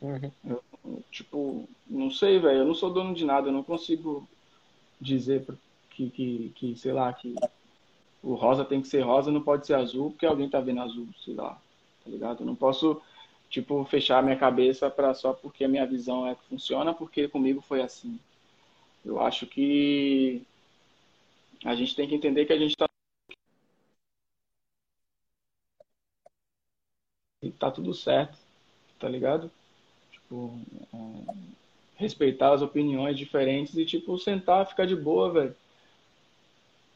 Uhum. 0.00 0.30
Eu, 0.48 0.62
tipo, 1.10 1.68
não 1.84 2.12
sei, 2.12 2.38
velho, 2.38 2.60
eu 2.60 2.64
não 2.64 2.76
sou 2.76 2.92
dono 2.92 3.12
de 3.12 3.24
nada, 3.24 3.48
eu 3.48 3.52
não 3.52 3.64
consigo 3.64 4.26
dizer 5.00 5.44
que, 5.90 6.08
que, 6.10 6.52
que, 6.54 6.76
sei 6.76 6.92
lá, 6.92 7.12
que 7.12 7.34
o 8.22 8.34
rosa 8.34 8.64
tem 8.64 8.80
que 8.80 8.86
ser 8.86 9.00
rosa, 9.00 9.32
não 9.32 9.42
pode 9.42 9.66
ser 9.66 9.74
azul, 9.74 10.12
porque 10.12 10.24
alguém 10.24 10.48
tá 10.48 10.60
vendo 10.60 10.80
azul, 10.80 11.08
sei 11.24 11.34
lá, 11.34 11.60
tá 12.04 12.10
ligado? 12.10 12.42
Eu 12.42 12.46
não 12.46 12.54
posso, 12.54 13.02
tipo, 13.50 13.84
fechar 13.86 14.20
a 14.20 14.22
minha 14.22 14.36
cabeça 14.36 14.88
para 14.88 15.12
só 15.12 15.32
porque 15.32 15.64
a 15.64 15.68
minha 15.68 15.84
visão 15.84 16.24
é 16.24 16.36
que 16.36 16.44
funciona, 16.48 16.94
porque 16.94 17.26
comigo 17.26 17.60
foi 17.60 17.82
assim. 17.82 18.16
Eu 19.04 19.20
acho 19.20 19.44
que 19.44 20.40
a 21.64 21.74
gente 21.74 21.96
tem 21.96 22.08
que 22.08 22.14
entender 22.14 22.44
que 22.46 22.52
a 22.52 22.58
gente 22.58 22.76
tá 22.76 22.88
e 27.48 27.52
tá 27.52 27.70
tudo 27.70 27.94
certo, 27.94 28.36
tá 28.98 29.08
ligado? 29.08 29.50
Tipo, 30.12 30.58
é, 30.94 31.32
respeitar 31.96 32.52
as 32.52 32.62
opiniões 32.62 33.16
diferentes 33.16 33.76
e, 33.76 33.84
tipo, 33.84 34.18
sentar, 34.18 34.66
ficar 34.66 34.86
de 34.86 34.94
boa, 34.94 35.30
velho. 35.30 35.56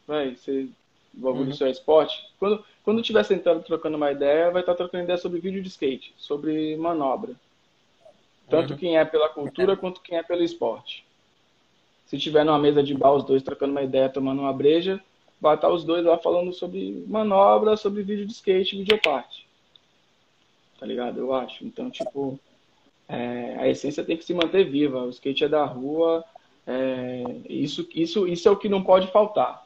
Vai, 0.07 0.37
você. 0.37 0.69
O 1.15 1.21
bagulho 1.21 1.49
uhum. 1.49 1.53
seu 1.53 1.67
é 1.67 1.71
esporte. 1.71 2.27
Quando, 2.39 2.65
quando 2.83 3.03
tiver 3.03 3.23
sentado 3.23 3.63
trocando 3.63 3.99
uma 3.99 4.11
ideia, 4.11 4.51
vai 4.51 4.63
estar 4.63 4.73
tá 4.73 4.79
trocando 4.79 5.05
ideia 5.05 5.19
sobre 5.19 5.41
vídeo 5.41 5.63
de 5.63 5.69
skate, 5.69 6.15
sobre 6.17 6.75
manobra. 6.77 7.35
Tanto 8.49 8.73
uhum. 8.73 8.79
quem 8.79 8.97
é 8.97 9.05
pela 9.05 9.29
cultura 9.29 9.77
quanto 9.77 10.01
quem 10.01 10.17
é 10.17 10.23
pelo 10.23 10.43
esporte. 10.43 11.05
Se 12.07 12.19
tiver 12.19 12.45
numa 12.45 12.59
mesa 12.59 12.83
de 12.83 12.95
bar, 12.95 13.13
os 13.13 13.25
dois 13.25 13.43
trocando 13.43 13.73
uma 13.73 13.83
ideia, 13.83 14.09
tomando 14.09 14.41
uma 14.41 14.53
breja, 14.55 15.03
vai 15.39 15.55
estar 15.55 15.69
os 15.69 15.85
dois 15.85 16.03
lá 16.03 16.17
falando 16.17 16.53
sobre 16.53 17.05
manobra, 17.07 17.77
sobre 17.77 18.03
vídeo 18.03 18.27
de 18.27 18.33
skate, 18.33 18.77
videoparte 18.77 19.47
tá 20.83 20.87
ligado? 20.87 21.21
Eu 21.21 21.33
acho. 21.33 21.65
Então, 21.65 21.89
tipo, 21.89 22.41
é, 23.09 23.55
a 23.57 23.69
essência 23.69 24.03
tem 24.03 24.17
que 24.17 24.25
se 24.25 24.35
manter 24.35 24.69
viva. 24.69 25.05
O 25.05 25.11
skate 25.11 25.45
é 25.45 25.49
da 25.49 25.65
rua. 25.65 26.25
É, 26.67 27.23
isso, 27.49 27.89
isso, 27.95 28.27
isso 28.27 28.49
é 28.49 28.51
o 28.51 28.57
que 28.57 28.69
não 28.69 28.83
pode 28.83 29.07
faltar. 29.13 29.65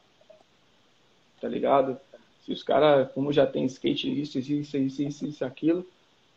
Tá 1.41 1.47
ligado? 1.47 1.99
Se 2.45 2.53
os 2.53 2.61
caras, 2.61 3.11
como 3.13 3.33
já 3.33 3.47
tem 3.47 3.65
skate, 3.65 4.21
isso, 4.21 4.37
isso, 4.37 4.53
isso, 4.53 5.01
isso, 5.01 5.25
isso, 5.25 5.43
aquilo, 5.43 5.83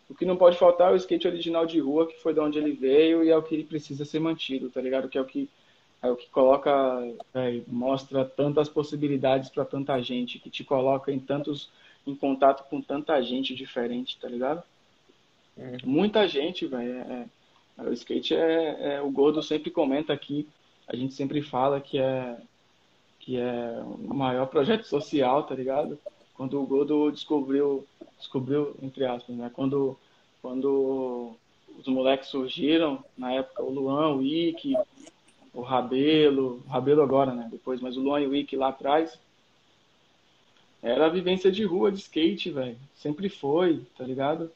o 0.09 0.15
que 0.15 0.25
não 0.25 0.37
pode 0.37 0.57
faltar 0.57 0.93
é 0.93 0.95
o 0.95 0.97
skate 0.97 1.29
original 1.29 1.67
de 1.67 1.79
rua, 1.79 2.07
que 2.07 2.19
foi 2.19 2.33
de 2.33 2.41
onde 2.41 2.59
ele 2.59 2.73
veio 2.73 3.23
e 3.23 3.29
é 3.29 3.37
o 3.37 3.43
que 3.43 3.55
ele 3.55 3.65
precisa 3.65 4.07
ser 4.07 4.19
mantido, 4.19 4.71
tá 4.71 4.81
ligado? 4.81 5.11
Que 5.11 5.19
é 5.19 5.21
o 5.21 5.27
que 5.27 5.47
é 6.03 6.11
o 6.11 6.17
que 6.17 6.31
coloca, 6.31 6.73
mostra 7.69 8.25
tantas 8.25 8.71
possibilidades 8.71 9.51
para 9.51 9.67
tanta 9.67 10.01
gente, 10.01 10.39
que 10.39 10.49
te 10.49 10.65
coloca 10.65 11.13
em 11.13 11.19
tantos 11.19 11.69
em 12.07 12.15
contato 12.15 12.69
com 12.69 12.81
tanta 12.81 13.21
gente 13.23 13.55
diferente, 13.55 14.19
tá 14.19 14.29
ligado? 14.29 14.63
É. 15.57 15.77
Muita 15.85 16.27
gente, 16.27 16.67
velho. 16.67 16.99
É, 16.99 17.27
é, 17.79 17.83
o 17.83 17.93
skate 17.93 18.35
é, 18.35 18.95
é, 18.95 19.03
o 19.03 19.11
Gordo 19.11 19.43
sempre 19.43 19.71
comenta 19.71 20.13
aqui, 20.13 20.49
a 20.87 20.97
gente 20.97 21.15
sempre 21.15 21.43
fala 21.43 21.81
que 21.81 21.99
é 21.99 22.37
que 23.21 23.37
é 23.37 23.83
o 23.85 24.15
maior 24.15 24.47
projeto 24.47 24.85
social, 24.85 25.43
tá 25.43 25.55
ligado? 25.55 25.99
Quando 26.35 26.61
o 26.61 26.67
Gordo 26.67 27.11
descobriu, 27.11 27.87
descobriu 28.19 28.75
entre 28.83 29.05
aspas, 29.05 29.37
né? 29.37 29.51
Quando 29.55 29.97
quando 30.41 31.37
os 31.79 31.87
moleques 31.87 32.31
surgiram, 32.31 33.05
na 33.17 33.33
época 33.33 33.63
o 33.63 33.71
Luan, 33.71 34.17
o 34.17 34.23
Ike, 34.23 34.75
o 35.53 35.61
Rabelo, 35.61 36.63
o 36.67 36.71
Rabelo 36.71 37.03
agora, 37.03 37.35
né? 37.35 37.49
Depois, 37.51 37.81
mas 37.81 37.97
o 37.97 38.01
Luan 38.01 38.21
e 38.21 38.27
o 38.27 38.35
Ike 38.35 38.57
lá 38.57 38.69
atrás, 38.69 39.19
era 40.83 41.07
a 41.07 41.11
vivência 41.11 41.53
de 41.53 41.65
rua, 41.65 41.93
de 41.93 41.99
skate, 41.99 42.51
velho. 42.51 42.77
Sempre 42.95 43.29
foi, 43.29 43.85
tá 43.97 44.05
ligado? 44.05 44.51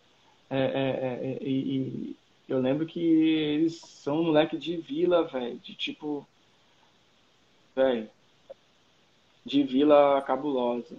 É, 0.49 0.59
é, 0.59 0.63
é, 0.63 1.33
é, 1.33 1.49
e, 1.49 2.17
eu 2.49 2.61
lembro 2.61 2.87
que 2.87 3.01
eles 3.01 3.81
são 3.81 4.21
um 4.21 4.25
moleque 4.25 4.57
de 4.57 4.77
vila, 4.77 5.25
velho. 5.25 5.59
De 5.59 5.75
tipo. 5.75 6.27
Velho. 7.75 8.09
De 9.45 9.63
vila 9.63 10.23
cabulosa, 10.23 10.97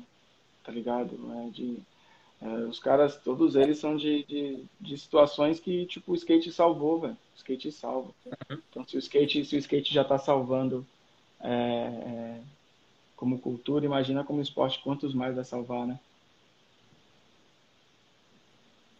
tá 0.63 0.71
ligado? 0.71 1.17
É, 1.33 1.49
de, 1.49 1.77
é, 2.41 2.47
os 2.65 2.77
caras, 2.79 3.17
todos 3.17 3.55
eles 3.55 3.79
são 3.79 3.95
de, 3.95 4.23
de, 4.25 4.63
de, 4.79 4.97
situações 4.97 5.59
que, 5.59 5.85
tipo, 5.87 6.11
o 6.11 6.15
skate 6.15 6.51
salvou, 6.51 6.99
velho. 6.99 7.13
O 7.13 7.37
skate 7.37 7.71
salva. 7.71 8.11
Uhum. 8.25 8.61
Então, 8.69 8.87
se 8.87 8.95
o 8.95 8.99
skate, 8.99 9.43
se 9.45 9.55
o 9.55 9.59
skate 9.59 9.91
já 9.91 10.03
tá 10.03 10.19
salvando 10.19 10.85
como 13.25 13.39
cultura, 13.39 13.83
imagina 13.83 14.23
como 14.23 14.39
esporte, 14.39 14.79
quantos 14.83 15.15
mais 15.15 15.33
vai 15.33 15.43
salvar, 15.43 15.87
né? 15.87 15.99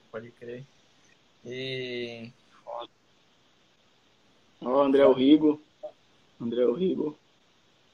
Pode 0.10 0.32
crer. 0.32 0.66
E. 1.46 2.32
Ó, 2.66 2.88
oh, 4.62 4.82
André 4.82 5.06
Rigo. 5.14 5.62
André 6.42 6.66
Rigo. 6.66 7.16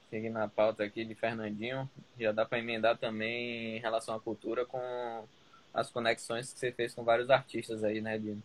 Seguindo 0.09 0.37
a 0.37 0.47
pauta 0.47 0.85
aqui 0.85 1.03
de 1.03 1.15
Fernandinho, 1.15 1.89
já 2.17 2.31
dá 2.31 2.45
para 2.45 2.59
emendar 2.59 2.97
também 2.97 3.75
em 3.75 3.79
relação 3.79 4.15
à 4.15 4.19
cultura 4.19 4.65
com 4.65 5.25
as 5.73 5.89
conexões 5.89 6.53
que 6.53 6.59
você 6.59 6.71
fez 6.71 6.93
com 6.93 7.03
vários 7.03 7.29
artistas 7.29 7.83
aí, 7.83 7.99
né? 7.99 8.17
De, 8.17 8.37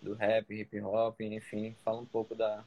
do 0.00 0.14
rap, 0.14 0.54
hip 0.54 0.80
hop, 0.82 1.20
enfim. 1.20 1.74
Fala 1.84 2.00
um 2.00 2.06
pouco 2.06 2.32
da, 2.36 2.62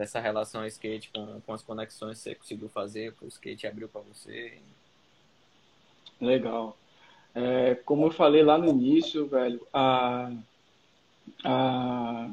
dessa 0.00 0.18
relação 0.18 0.64
skate 0.66 1.10
com, 1.12 1.42
com 1.42 1.52
as 1.52 1.62
conexões 1.62 2.16
que 2.16 2.22
você 2.22 2.34
conseguiu 2.34 2.68
fazer, 2.70 3.12
que 3.12 3.24
o 3.26 3.28
skate 3.28 3.66
abriu 3.66 3.86
para 3.86 4.00
você. 4.00 4.54
Legal. 6.18 6.74
É, 7.34 7.74
como 7.84 8.06
eu 8.06 8.10
falei 8.10 8.42
lá 8.42 8.56
no 8.56 8.66
início, 8.66 9.26
velho, 9.26 9.60
a, 9.70 10.32
a, 11.44 12.30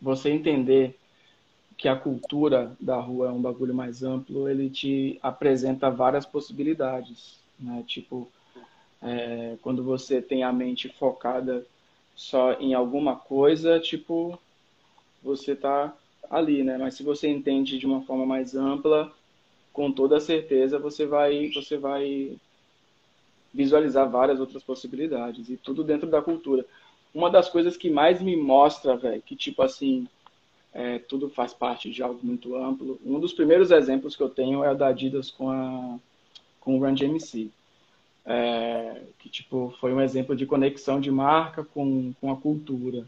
você 0.00 0.30
entender 0.30 0.98
que 1.76 1.88
a 1.88 1.94
cultura 1.94 2.74
da 2.80 2.96
rua 2.96 3.26
é 3.28 3.30
um 3.30 3.42
bagulho 3.42 3.74
mais 3.74 4.02
amplo, 4.02 4.48
ele 4.48 4.70
te 4.70 5.18
apresenta 5.22 5.90
várias 5.90 6.24
possibilidades, 6.24 7.38
né? 7.60 7.84
Tipo, 7.86 8.32
é, 9.02 9.58
quando 9.60 9.84
você 9.84 10.22
tem 10.22 10.42
a 10.42 10.50
mente 10.54 10.88
focada 10.88 11.66
só 12.14 12.54
em 12.54 12.72
alguma 12.72 13.14
coisa, 13.14 13.78
tipo, 13.78 14.38
você 15.22 15.54
tá 15.54 15.94
ali, 16.30 16.62
né? 16.62 16.76
Mas 16.78 16.94
se 16.94 17.02
você 17.02 17.28
entende 17.28 17.78
de 17.78 17.86
uma 17.86 18.02
forma 18.02 18.26
mais 18.26 18.54
ampla, 18.54 19.12
com 19.72 19.92
toda 19.92 20.20
certeza 20.20 20.78
você 20.78 21.06
vai 21.06 21.50
você 21.50 21.76
vai 21.76 22.36
visualizar 23.52 24.08
várias 24.10 24.38
outras 24.38 24.62
possibilidades 24.62 25.48
e 25.48 25.56
tudo 25.56 25.82
dentro 25.82 26.08
da 26.08 26.20
cultura. 26.22 26.64
Uma 27.14 27.30
das 27.30 27.48
coisas 27.48 27.76
que 27.76 27.88
mais 27.88 28.20
me 28.20 28.36
mostra, 28.36 28.96
velho, 28.96 29.22
que 29.22 29.34
tipo 29.34 29.62
assim, 29.62 30.06
é, 30.74 30.98
tudo 30.98 31.30
faz 31.30 31.54
parte 31.54 31.90
de 31.90 32.02
algo 32.02 32.20
muito 32.22 32.54
amplo. 32.54 33.00
Um 33.04 33.18
dos 33.18 33.32
primeiros 33.32 33.70
exemplos 33.70 34.14
que 34.14 34.22
eu 34.22 34.28
tenho 34.28 34.62
é 34.62 34.70
o 34.70 34.76
da 34.76 34.88
Adidas 34.88 35.30
com 35.30 35.50
a 35.50 35.98
com 36.60 36.76
o 36.76 36.80
Run 36.80 36.94
GMC. 36.94 37.48
É, 38.26 39.02
que 39.20 39.28
tipo 39.28 39.72
foi 39.80 39.92
um 39.94 40.00
exemplo 40.00 40.34
de 40.34 40.44
conexão 40.44 41.00
de 41.00 41.10
marca 41.10 41.64
com, 41.64 42.12
com 42.20 42.30
a 42.30 42.36
cultura. 42.36 43.04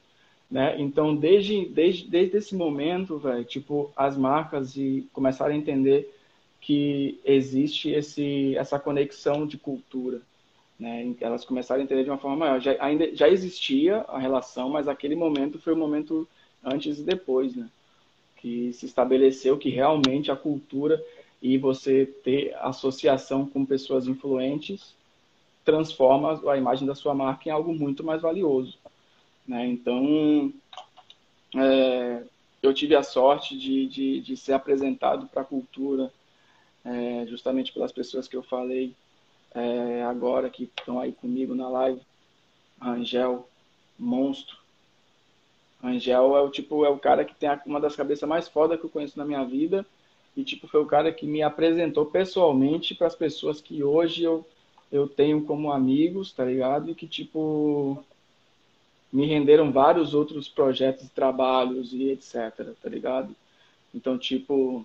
Né? 0.50 0.80
Então, 0.80 1.14
desde, 1.14 1.66
desde, 1.66 2.08
desde 2.08 2.38
esse 2.38 2.54
momento, 2.54 3.18
velho, 3.18 3.44
tipo, 3.44 3.92
as 3.94 4.16
marcas 4.16 4.76
e 4.76 5.06
começaram 5.12 5.52
a 5.52 5.56
entender 5.56 6.12
que 6.60 7.20
existe 7.24 7.90
esse, 7.90 8.56
essa 8.56 8.78
conexão 8.78 9.46
de 9.46 9.58
cultura. 9.58 10.22
Né? 10.78 11.14
Elas 11.20 11.44
começaram 11.44 11.80
a 11.80 11.84
entender 11.84 12.04
de 12.04 12.10
uma 12.10 12.18
forma 12.18 12.36
maior. 12.36 12.60
Já, 12.60 12.76
ainda, 12.80 13.14
já 13.14 13.28
existia 13.28 13.98
a 14.08 14.18
relação, 14.18 14.70
mas 14.70 14.88
aquele 14.88 15.14
momento 15.14 15.58
foi 15.58 15.74
o 15.74 15.76
momento 15.76 16.26
antes 16.64 16.98
e 16.98 17.02
depois, 17.02 17.54
né? 17.54 17.68
Que 18.36 18.72
se 18.72 18.86
estabeleceu 18.86 19.58
que 19.58 19.68
realmente 19.68 20.30
a 20.30 20.36
cultura 20.36 21.02
e 21.42 21.58
você 21.58 22.06
ter 22.06 22.54
associação 22.60 23.46
com 23.46 23.64
pessoas 23.64 24.06
influentes 24.06 24.94
transforma 25.64 26.40
a 26.50 26.56
imagem 26.56 26.86
da 26.86 26.94
sua 26.94 27.14
marca 27.14 27.48
em 27.48 27.52
algo 27.52 27.74
muito 27.74 28.02
mais 28.02 28.22
valioso. 28.22 28.78
Né? 29.48 29.66
Então, 29.66 30.52
é, 31.56 32.22
eu 32.62 32.74
tive 32.74 32.94
a 32.94 33.02
sorte 33.02 33.58
de, 33.58 33.86
de, 33.88 34.20
de 34.20 34.36
ser 34.36 34.52
apresentado 34.52 35.26
para 35.26 35.40
a 35.40 35.46
cultura, 35.46 36.12
é, 36.84 37.26
justamente 37.26 37.72
pelas 37.72 37.90
pessoas 37.90 38.28
que 38.28 38.36
eu 38.36 38.42
falei 38.42 38.94
é, 39.54 40.02
agora, 40.02 40.50
que 40.50 40.64
estão 40.64 41.00
aí 41.00 41.12
comigo 41.12 41.54
na 41.54 41.68
live. 41.68 42.00
Angel, 42.80 43.48
monstro. 43.98 44.56
Angel 45.82 46.36
é 46.36 46.42
o 46.42 46.50
tipo 46.50 46.84
é 46.84 46.88
o 46.88 46.98
cara 46.98 47.24
que 47.24 47.34
tem 47.34 47.48
uma 47.64 47.80
das 47.80 47.96
cabeças 47.96 48.28
mais 48.28 48.48
fodas 48.48 48.78
que 48.78 48.84
eu 48.84 48.90
conheço 48.90 49.18
na 49.18 49.24
minha 49.24 49.44
vida 49.44 49.86
e 50.36 50.42
tipo 50.42 50.66
foi 50.66 50.82
o 50.82 50.86
cara 50.86 51.12
que 51.12 51.24
me 51.24 51.40
apresentou 51.40 52.06
pessoalmente 52.06 52.96
para 52.96 53.06
as 53.06 53.14
pessoas 53.14 53.60
que 53.60 53.82
hoje 53.82 54.24
eu 54.24 54.44
eu 54.90 55.06
tenho 55.06 55.44
como 55.44 55.70
amigos, 55.70 56.32
tá 56.32 56.44
ligado? 56.44 56.90
E 56.90 56.94
que 56.94 57.06
tipo 57.06 58.02
me 59.12 59.26
renderam 59.26 59.72
vários 59.72 60.14
outros 60.14 60.48
projetos, 60.48 61.08
trabalhos 61.10 61.92
e 61.92 62.10
etc, 62.10 62.74
tá 62.80 62.88
ligado? 62.88 63.34
Então, 63.94 64.18
tipo, 64.18 64.84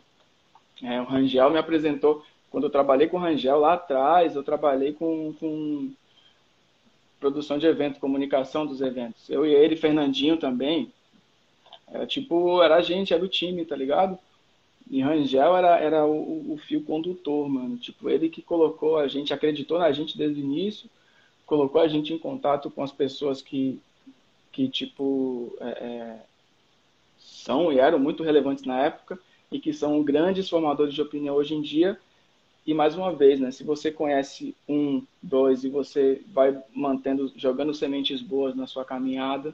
é, 0.81 1.01
o 1.01 1.05
Rangel 1.05 1.49
me 1.49 1.57
apresentou, 1.57 2.23
quando 2.49 2.65
eu 2.65 2.69
trabalhei 2.69 3.07
com 3.07 3.17
o 3.17 3.19
Rangel 3.19 3.59
lá 3.59 3.73
atrás, 3.73 4.35
eu 4.35 4.43
trabalhei 4.43 4.93
com, 4.93 5.33
com 5.39 5.91
produção 7.19 7.57
de 7.57 7.65
evento, 7.65 7.99
comunicação 7.99 8.65
dos 8.65 8.81
eventos. 8.81 9.29
Eu 9.29 9.45
e 9.45 9.53
ele, 9.53 9.75
Fernandinho 9.75 10.37
também, 10.37 10.91
era 11.87 12.07
tipo, 12.07 12.61
era 12.61 12.75
a 12.75 12.81
gente, 12.81 13.13
era 13.13 13.23
o 13.23 13.27
time, 13.27 13.65
tá 13.65 13.75
ligado? 13.75 14.17
E 14.89 15.01
Rangel 15.01 15.55
era, 15.55 15.79
era 15.79 16.05
o, 16.05 16.53
o 16.53 16.57
fio 16.57 16.83
condutor, 16.83 17.47
mano. 17.47 17.77
Tipo, 17.77 18.09
ele 18.09 18.29
que 18.29 18.41
colocou 18.41 18.97
a 18.97 19.07
gente, 19.07 19.33
acreditou 19.33 19.79
na 19.79 19.91
gente 19.91 20.17
desde 20.17 20.41
o 20.41 20.43
início, 20.43 20.89
colocou 21.45 21.81
a 21.81 21.87
gente 21.87 22.13
em 22.13 22.17
contato 22.17 22.69
com 22.69 22.83
as 22.83 22.91
pessoas 22.91 23.41
que 23.41 23.81
que 24.53 24.69
tipo 24.69 25.57
é, 25.59 25.67
é, 25.67 26.19
são 27.17 27.73
e 27.73 27.79
eram 27.79 27.99
muito 27.99 28.23
relevantes 28.23 28.63
na 28.63 28.79
época 28.83 29.19
e 29.51 29.59
que 29.59 29.73
são 29.73 30.01
grandes 30.03 30.47
formadores 30.47 30.93
de 30.93 31.01
opinião 31.01 31.35
hoje 31.35 31.55
em 31.55 31.61
dia. 31.61 31.99
E 32.65 32.73
mais 32.73 32.95
uma 32.95 33.11
vez, 33.11 33.41
né, 33.41 33.51
se 33.51 33.63
você 33.63 33.91
conhece 33.91 34.55
um, 34.69 35.03
dois 35.21 35.65
e 35.65 35.69
você 35.69 36.21
vai 36.27 36.57
mantendo, 36.73 37.29
jogando 37.35 37.73
sementes 37.73 38.21
boas 38.21 38.55
na 38.55 38.65
sua 38.65 38.85
caminhada, 38.85 39.53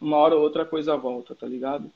uma 0.00 0.16
hora 0.16 0.36
ou 0.36 0.42
outra 0.42 0.64
coisa 0.64 0.96
volta, 0.96 1.34
tá 1.34 1.46
ligado? 1.46 1.90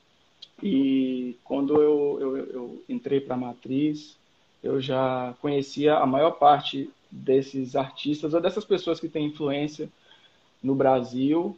E 0.61 1.35
quando 1.43 1.81
eu, 1.81 2.17
eu, 2.19 2.37
eu 2.37 2.83
entrei 2.87 3.19
para 3.19 3.33
a 3.33 3.39
Matriz, 3.39 4.15
eu 4.61 4.79
já 4.79 5.33
conhecia 5.41 5.95
a 5.95 6.05
maior 6.05 6.31
parte 6.31 6.91
desses 7.09 7.75
artistas 7.75 8.33
ou 8.33 8.41
dessas 8.41 8.63
pessoas 8.63 8.99
que 8.99 9.09
têm 9.09 9.25
influência 9.25 9.89
no 10.61 10.75
Brasil 10.75 11.57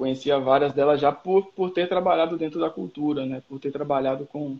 conhecia 0.00 0.40
várias 0.40 0.72
delas 0.72 0.98
já 0.98 1.12
por, 1.12 1.52
por 1.52 1.70
ter 1.72 1.86
trabalhado 1.86 2.38
dentro 2.38 2.58
da 2.58 2.70
cultura, 2.70 3.26
né? 3.26 3.42
Por 3.46 3.60
ter 3.60 3.70
trabalhado 3.70 4.24
com 4.24 4.56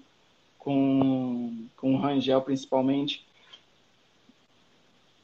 com, 0.58 1.66
com 1.78 1.94
o 1.94 1.96
Rangel 1.96 2.42
principalmente 2.42 3.24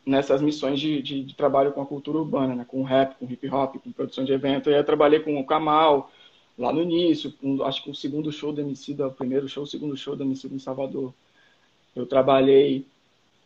nessas 0.06 0.40
missões 0.40 0.80
de, 0.80 1.02
de, 1.02 1.22
de, 1.22 1.34
trabalho 1.34 1.72
com 1.72 1.82
a 1.82 1.86
cultura 1.86 2.16
urbana, 2.16 2.55
né? 2.55 2.64
Com 2.66 2.82
rap, 2.82 3.14
com 3.18 3.30
hip 3.30 3.47
hop, 3.51 3.76
com 3.76 3.93
produção 3.93 4.24
de 4.24 4.32
evento. 4.32 4.70
Eu 4.70 4.82
trabalhei 4.84 5.20
com 5.20 5.38
o 5.38 5.44
Kamal 5.44 6.10
lá 6.56 6.72
no 6.72 6.80
início, 6.80 7.30
com, 7.32 7.62
acho 7.64 7.82
que 7.84 7.90
o 7.90 7.94
segundo 7.94 8.32
show 8.32 8.51
do 8.52 8.62
MC, 8.62 8.94
o 9.02 9.10
primeiro 9.10 9.47
show, 9.47 9.64
o 9.64 9.66
segundo 9.66 9.94
show 9.98 10.16
do 10.16 10.24
MC 10.24 10.47
em 10.47 10.59
Salvador. 10.59 11.12
Eu 11.94 12.06
trabalhei 12.06 12.86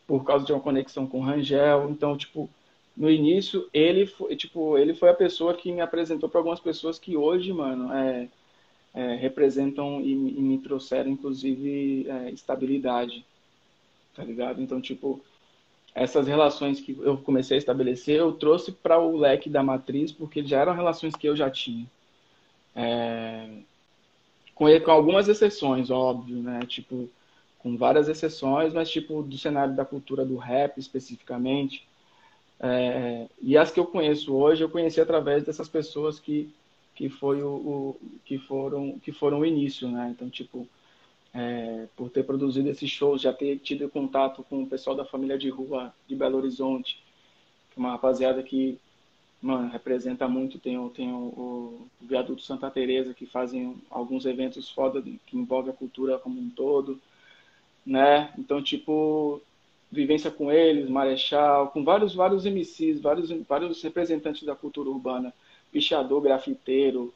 por 0.07 0.23
causa 0.23 0.47
de 0.47 0.53
uma 0.53 0.61
conexão 0.61 1.05
com 1.05 1.19
o 1.19 1.25
Rangel. 1.25 1.91
Então, 1.91 2.17
tipo, 2.17 2.49
no 3.01 3.11
início, 3.11 3.67
ele 3.73 4.05
foi, 4.05 4.37
tipo, 4.37 4.77
ele 4.77 4.93
foi 4.93 5.09
a 5.09 5.15
pessoa 5.15 5.55
que 5.55 5.73
me 5.73 5.81
apresentou 5.81 6.29
para 6.29 6.39
algumas 6.39 6.61
pessoas 6.61 6.99
que 6.99 7.17
hoje, 7.17 7.51
mano, 7.51 7.91
é, 7.91 8.29
é, 8.93 9.15
representam 9.15 10.03
e, 10.03 10.13
e, 10.13 10.43
me 10.43 10.59
trouxeram, 10.59 11.11
inclusive, 11.11 12.07
é, 12.07 12.31
estabilidade, 12.31 13.25
tá 14.15 14.23
ligado? 14.23 14.61
Então, 14.61 14.83
tipo, 14.83 15.19
essas 15.95 16.27
relações 16.27 16.79
que 16.79 16.93
eu 17.01 17.17
comecei 17.17 17.57
a 17.57 17.59
estabelecer, 17.59 18.21
eu 18.21 18.33
trouxe 18.35 18.71
para 18.71 18.99
o 19.01 19.17
leque 19.17 19.49
da 19.49 19.63
matriz, 19.63 20.13
porque 20.13 20.45
já 20.45 20.61
eram 20.61 20.75
relações 20.75 21.15
que 21.17 21.27
eu 21.27 21.35
já 21.35 21.51
tinha. 21.51 21.87
É, 22.77 23.49
com, 24.55 24.67
com 24.85 24.91
algumas 24.91 25.27
exceções, 25.27 25.91
óbvio, 25.91 26.37
né? 26.37 26.61
Tipo, 26.67 27.09
com 27.61 27.79
várias 27.79 28.11
exceções, 28.11 28.75
mas 28.75 28.91
tipo 28.91 29.23
do 29.23 29.39
cenário 29.39 29.75
da 29.75 29.87
cultura 29.87 30.23
do 30.23 30.37
rap 30.37 30.77
especificamente. 30.77 31.89
É, 32.61 33.27
e 33.41 33.57
as 33.57 33.71
que 33.71 33.81
eu 33.81 33.87
conheço 33.87 34.35
hoje, 34.35 34.63
eu 34.63 34.69
conheci 34.69 35.01
através 35.01 35.45
dessas 35.45 35.69
pessoas 35.69 36.19
que 36.21 36.53
que 36.95 37.09
foi 37.09 37.43
o, 37.43 37.49
o 37.49 38.01
que 38.27 38.39
foram 38.39 38.99
que 38.99 39.13
foram 39.13 39.41
o 39.41 39.47
início, 39.47 39.89
né? 39.91 40.11
Então 40.11 40.29
tipo 40.29 40.69
é, 41.35 41.87
por 41.97 42.11
ter 42.11 42.25
produzido 42.25 42.69
esses 42.69 42.91
shows, 42.91 43.23
já 43.23 43.33
ter 43.33 43.59
tido 43.61 43.89
contato 43.89 44.45
com 44.45 44.63
o 44.63 44.67
pessoal 44.67 44.97
da 44.97 45.05
família 45.05 45.39
de 45.39 45.49
rua 45.49 45.95
de 46.09 46.17
Belo 46.17 46.39
Horizonte, 46.39 47.03
é 47.77 47.81
uma 47.81 47.93
rapaziada 47.93 48.43
que 48.43 48.79
mano, 49.43 49.71
representa 49.71 50.29
muito. 50.29 50.59
Tem, 50.59 50.79
o, 50.79 50.91
tem 50.91 51.13
o, 51.13 51.17
o 51.17 51.89
Viaduto 52.03 52.43
Santa 52.43 52.71
Teresa 52.71 53.15
que 53.15 53.27
fazem 53.27 53.77
alguns 53.91 54.27
eventos 54.27 54.71
foda 54.71 55.03
que 55.03 55.37
envolvem 55.37 55.73
a 55.73 55.77
cultura 55.77 56.19
como 56.19 56.41
um 56.41 56.51
todo 56.51 57.01
né? 57.85 58.33
Então, 58.39 58.63
tipo, 58.63 59.43
vivência 59.91 60.31
com 60.31 60.51
eles, 60.53 60.89
Marechal, 60.89 61.69
com 61.69 61.83
vários, 61.85 62.15
vários 62.15 62.45
MCs, 62.47 63.01
vários, 63.01 63.31
vários 63.49 63.83
representantes 63.83 64.45
da 64.45 64.55
cultura 64.55 64.89
urbana, 64.89 65.35
pichador, 65.73 66.21
grafiteiro, 66.21 67.13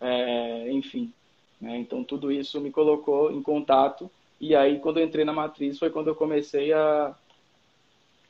é, 0.00 0.70
enfim. 0.70 1.12
Né? 1.60 1.78
Então, 1.78 2.04
tudo 2.04 2.30
isso 2.30 2.60
me 2.60 2.70
colocou 2.70 3.32
em 3.32 3.42
contato. 3.42 4.10
E 4.40 4.54
aí, 4.54 4.78
quando 4.78 4.98
eu 4.98 5.04
entrei 5.04 5.24
na 5.24 5.32
Matriz, 5.32 5.78
foi 5.78 5.90
quando 5.90 6.08
eu 6.08 6.14
comecei 6.14 6.72
a 6.72 7.14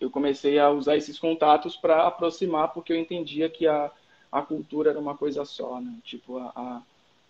eu 0.00 0.10
comecei 0.10 0.60
a 0.60 0.70
usar 0.70 0.96
esses 0.96 1.18
contatos 1.18 1.74
para 1.74 2.06
aproximar, 2.06 2.72
porque 2.72 2.92
eu 2.92 2.96
entendia 2.96 3.50
que 3.50 3.66
a, 3.66 3.90
a 4.30 4.42
cultura 4.42 4.90
era 4.90 4.98
uma 4.98 5.16
coisa 5.16 5.44
só, 5.44 5.80
né? 5.80 5.92
Tipo, 6.04 6.38
a, 6.38 6.52
a, 6.54 6.82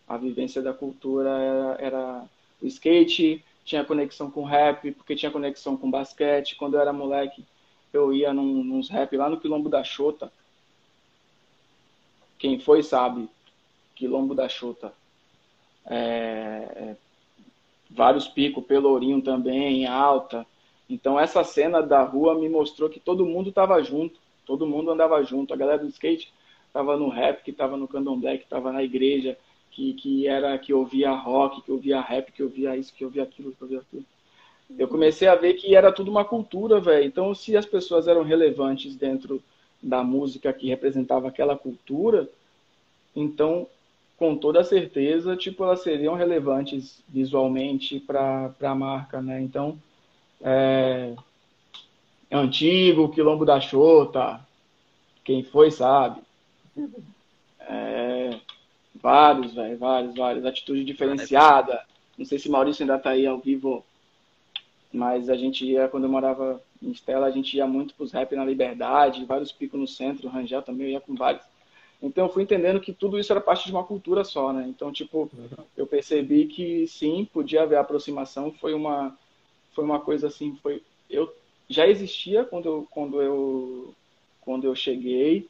a 0.06 0.16
vivência 0.18 0.60
da 0.60 0.74
cultura 0.74 1.30
era, 1.30 1.76
era 1.80 2.24
o 2.60 2.66
skate, 2.66 3.42
tinha 3.68 3.84
conexão 3.84 4.30
com 4.30 4.44
rap, 4.44 4.92
porque 4.92 5.14
tinha 5.14 5.30
conexão 5.30 5.76
com 5.76 5.90
basquete. 5.90 6.56
Quando 6.56 6.74
eu 6.74 6.80
era 6.80 6.92
moleque, 6.92 7.44
eu 7.92 8.12
ia 8.12 8.32
num, 8.32 8.64
nos 8.64 8.88
rap 8.88 9.14
lá 9.16 9.28
no 9.28 9.38
Quilombo 9.38 9.68
da 9.68 9.84
Chota. 9.84 10.32
Quem 12.38 12.58
foi 12.58 12.82
sabe, 12.82 13.28
Quilombo 13.94 14.34
da 14.34 14.48
Chota. 14.48 14.92
É, 15.84 15.96
é, 15.96 16.96
vários 17.90 18.26
picos, 18.26 18.64
Pelourinho 18.64 19.20
também, 19.20 19.86
alta. 19.86 20.46
Então 20.88 21.20
essa 21.20 21.44
cena 21.44 21.82
da 21.82 22.02
rua 22.02 22.34
me 22.34 22.48
mostrou 22.48 22.88
que 22.88 22.98
todo 22.98 23.26
mundo 23.26 23.50
estava 23.50 23.82
junto, 23.82 24.18
todo 24.46 24.66
mundo 24.66 24.90
andava 24.90 25.22
junto. 25.22 25.52
A 25.52 25.56
galera 25.56 25.78
do 25.78 25.88
skate 25.88 26.32
estava 26.66 26.96
no 26.96 27.10
rap, 27.10 27.42
que 27.42 27.50
estava 27.50 27.76
no 27.76 27.86
candomblé, 27.86 28.38
que 28.38 28.44
estava 28.44 28.72
na 28.72 28.82
igreja, 28.82 29.36
que, 29.70 29.94
que 29.94 30.26
era 30.26 30.58
que 30.58 30.72
ouvia 30.72 31.10
rock, 31.12 31.62
que 31.62 31.72
ouvia 31.72 32.00
rap, 32.00 32.32
que 32.32 32.42
ouvia 32.42 32.76
isso, 32.76 32.92
que 32.94 33.04
ouvia 33.04 33.22
aquilo, 33.22 33.52
que 33.52 33.62
ouvia 33.62 33.78
aquilo. 33.78 34.04
Eu 34.76 34.88
comecei 34.88 35.28
a 35.28 35.34
ver 35.34 35.54
que 35.54 35.74
era 35.74 35.90
tudo 35.90 36.10
uma 36.10 36.24
cultura, 36.24 36.80
velho. 36.80 37.04
Então, 37.04 37.34
se 37.34 37.56
as 37.56 37.64
pessoas 37.64 38.06
eram 38.06 38.22
relevantes 38.22 38.94
dentro 38.96 39.42
da 39.82 40.02
música 40.02 40.52
que 40.52 40.68
representava 40.68 41.28
aquela 41.28 41.56
cultura, 41.56 42.28
então, 43.14 43.66
com 44.18 44.36
toda 44.36 44.64
certeza, 44.64 45.36
tipo, 45.36 45.64
elas 45.64 45.80
seriam 45.80 46.14
relevantes 46.14 47.02
visualmente 47.08 47.98
para 48.00 48.52
a 48.60 48.74
marca, 48.74 49.22
né? 49.22 49.40
Então, 49.40 49.78
é, 50.40 51.14
antigo, 52.30 53.08
Quilombo 53.08 53.44
da 53.44 53.60
Chota, 53.60 54.40
quem 55.24 55.42
foi 55.42 55.70
sabe. 55.70 56.20
É, 57.60 58.07
Vários, 59.00 59.54
velho, 59.54 59.78
vários, 59.78 60.14
vários. 60.14 60.44
Atitude 60.44 60.84
diferenciada. 60.84 61.84
Não 62.16 62.24
sei 62.24 62.38
se 62.38 62.48
Maurício 62.48 62.82
ainda 62.82 62.98
tá 62.98 63.10
aí 63.10 63.26
ao 63.26 63.38
vivo, 63.38 63.84
mas 64.92 65.30
a 65.30 65.36
gente 65.36 65.64
ia, 65.64 65.88
quando 65.88 66.04
eu 66.04 66.10
morava 66.10 66.60
em 66.82 66.90
Estela, 66.90 67.26
a 67.26 67.30
gente 67.30 67.56
ia 67.56 67.66
muito 67.66 67.94
pros 67.94 68.12
rap 68.12 68.34
na 68.34 68.44
Liberdade, 68.44 69.24
vários 69.24 69.52
picos 69.52 69.78
no 69.78 69.86
centro, 69.86 70.28
Rangel 70.28 70.62
também, 70.62 70.88
eu 70.88 70.92
ia 70.92 71.00
com 71.00 71.14
vários. 71.14 71.44
Então 72.00 72.26
eu 72.26 72.32
fui 72.32 72.44
entendendo 72.44 72.80
que 72.80 72.92
tudo 72.92 73.18
isso 73.18 73.32
era 73.32 73.40
parte 73.40 73.66
de 73.66 73.72
uma 73.72 73.84
cultura 73.84 74.24
só, 74.24 74.52
né? 74.52 74.66
Então, 74.68 74.92
tipo, 74.92 75.30
eu 75.76 75.86
percebi 75.86 76.46
que 76.46 76.86
sim, 76.86 77.28
podia 77.32 77.62
haver 77.62 77.76
aproximação, 77.76 78.52
foi 78.52 78.72
uma 78.72 79.16
foi 79.74 79.84
uma 79.84 80.00
coisa 80.00 80.26
assim, 80.28 80.56
foi 80.62 80.82
eu 81.10 81.32
já 81.68 81.86
existia 81.86 82.44
quando 82.44 82.66
eu 82.66 82.88
quando 82.90 83.20
eu 83.20 83.94
quando 84.40 84.64
eu 84.64 84.74
cheguei, 84.74 85.48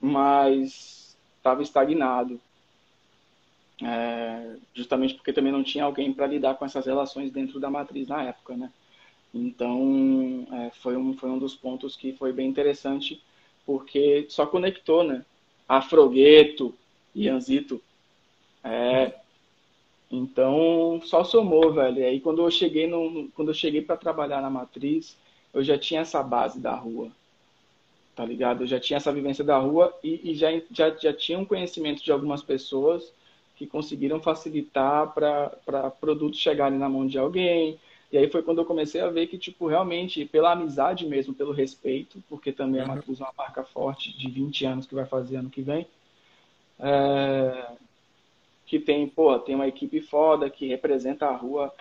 mas 0.00 1.07
estava 1.48 1.62
estagnado. 1.62 2.40
É, 3.82 4.56
justamente 4.74 5.14
porque 5.14 5.32
também 5.32 5.52
não 5.52 5.62
tinha 5.62 5.84
alguém 5.84 6.12
para 6.12 6.26
lidar 6.26 6.54
com 6.54 6.64
essas 6.64 6.84
relações 6.84 7.30
dentro 7.30 7.60
da 7.60 7.70
matriz 7.70 8.08
na 8.08 8.22
época, 8.24 8.56
né? 8.56 8.70
Então, 9.32 10.46
é, 10.52 10.70
foi, 10.70 10.96
um, 10.96 11.14
foi 11.14 11.30
um 11.30 11.38
dos 11.38 11.54
pontos 11.54 11.96
que 11.96 12.12
foi 12.14 12.32
bem 12.32 12.48
interessante, 12.48 13.22
porque 13.64 14.26
só 14.28 14.46
conectou, 14.46 15.04
né? 15.04 15.24
Afrogueto, 15.68 16.74
Ianzito. 17.14 17.80
É, 18.64 19.14
então, 20.10 21.00
só 21.04 21.22
somou, 21.22 21.72
velho. 21.72 21.98
E 21.98 22.04
aí, 22.04 22.20
quando 22.20 22.42
eu 22.42 22.50
cheguei, 22.50 22.86
no, 22.86 23.28
quando 23.30 23.48
eu 23.48 23.54
cheguei 23.54 23.82
para 23.82 23.96
trabalhar 23.96 24.40
na 24.42 24.50
matriz, 24.50 25.16
eu 25.54 25.62
já 25.62 25.78
tinha 25.78 26.00
essa 26.00 26.22
base 26.22 26.58
da 26.58 26.74
rua 26.74 27.12
tá 28.18 28.24
ligado? 28.24 28.64
Eu 28.64 28.66
já 28.66 28.80
tinha 28.80 28.96
essa 28.96 29.12
vivência 29.12 29.44
da 29.44 29.56
rua 29.58 29.96
e, 30.02 30.32
e 30.32 30.34
já, 30.34 30.48
já, 30.72 30.90
já 30.90 31.12
tinha 31.12 31.38
um 31.38 31.44
conhecimento 31.44 32.02
de 32.02 32.10
algumas 32.10 32.42
pessoas 32.42 33.12
que 33.54 33.64
conseguiram 33.64 34.20
facilitar 34.20 35.14
para 35.14 35.90
produtos 36.00 36.40
chegarem 36.40 36.80
na 36.80 36.88
mão 36.88 37.06
de 37.06 37.16
alguém. 37.16 37.78
E 38.10 38.18
aí 38.18 38.28
foi 38.28 38.42
quando 38.42 38.58
eu 38.58 38.64
comecei 38.64 39.00
a 39.00 39.08
ver 39.08 39.28
que, 39.28 39.38
tipo, 39.38 39.68
realmente, 39.68 40.24
pela 40.24 40.50
amizade 40.50 41.06
mesmo, 41.06 41.32
pelo 41.32 41.52
respeito, 41.52 42.20
porque 42.28 42.50
também 42.50 42.80
uhum. 42.80 42.90
a 42.90 42.96
Matruz 42.96 43.20
é 43.20 43.22
uma 43.22 43.32
marca 43.38 43.62
forte 43.62 44.12
de 44.18 44.28
20 44.28 44.64
anos 44.66 44.86
que 44.86 44.96
vai 44.96 45.06
fazer 45.06 45.36
ano 45.36 45.48
que 45.48 45.62
vem, 45.62 45.86
é... 46.80 47.66
que 48.66 48.80
tem, 48.80 49.06
pô, 49.06 49.38
tem 49.38 49.54
uma 49.54 49.68
equipe 49.68 50.00
foda 50.00 50.50
que 50.50 50.66
representa 50.66 51.26
a 51.26 51.36
rua 51.36 51.72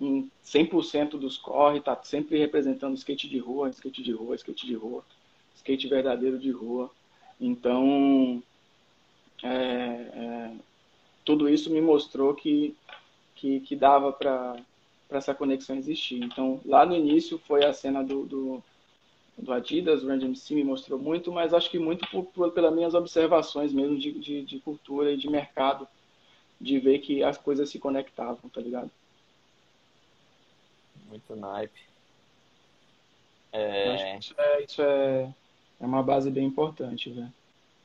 em 0.00 0.28
100% 0.44 1.10
dos 1.10 1.36
corre, 1.36 1.80
tá 1.80 1.96
sempre 2.02 2.36
representando 2.36 2.96
skate 2.96 3.28
de 3.28 3.38
rua, 3.38 3.70
skate 3.70 4.02
de 4.02 4.10
rua, 4.10 4.34
skate 4.34 4.66
de 4.66 4.74
rua 4.74 5.04
skate 5.60 5.88
verdadeiro 5.88 6.38
de 6.38 6.50
rua. 6.50 6.90
Então, 7.40 8.42
é, 9.42 9.48
é, 9.48 10.52
tudo 11.24 11.48
isso 11.48 11.70
me 11.70 11.80
mostrou 11.80 12.34
que, 12.34 12.76
que, 13.34 13.60
que 13.60 13.76
dava 13.76 14.12
para 14.12 14.56
essa 15.10 15.34
conexão 15.34 15.76
existir. 15.76 16.22
Então, 16.22 16.60
lá 16.64 16.84
no 16.84 16.96
início 16.96 17.38
foi 17.38 17.64
a 17.64 17.72
cena 17.72 18.02
do, 18.02 18.24
do, 18.24 18.64
do 19.38 19.52
Adidas, 19.52 20.02
o 20.02 20.08
Rand 20.08 20.22
MC 20.22 20.54
me 20.54 20.64
mostrou 20.64 20.98
muito, 20.98 21.30
mas 21.30 21.54
acho 21.54 21.70
que 21.70 21.78
muito 21.78 22.08
por, 22.10 22.24
por, 22.26 22.52
pelas 22.52 22.74
minhas 22.74 22.94
observações 22.94 23.72
mesmo 23.72 23.98
de, 23.98 24.12
de, 24.12 24.42
de 24.42 24.58
cultura 24.60 25.12
e 25.12 25.16
de 25.16 25.28
mercado, 25.28 25.86
de 26.60 26.78
ver 26.78 26.98
que 26.98 27.22
as 27.22 27.38
coisas 27.38 27.70
se 27.70 27.78
conectavam, 27.78 28.48
tá 28.50 28.60
ligado? 28.60 28.90
Muito 31.08 31.34
naipe. 31.34 31.80
É... 33.52 34.18
Isso 34.18 34.34
é, 34.38 34.62
isso 34.62 34.82
é, 34.82 35.34
é 35.80 35.86
uma 35.86 36.02
base 36.02 36.30
bem 36.30 36.46
importante, 36.46 37.10
velho. 37.10 37.32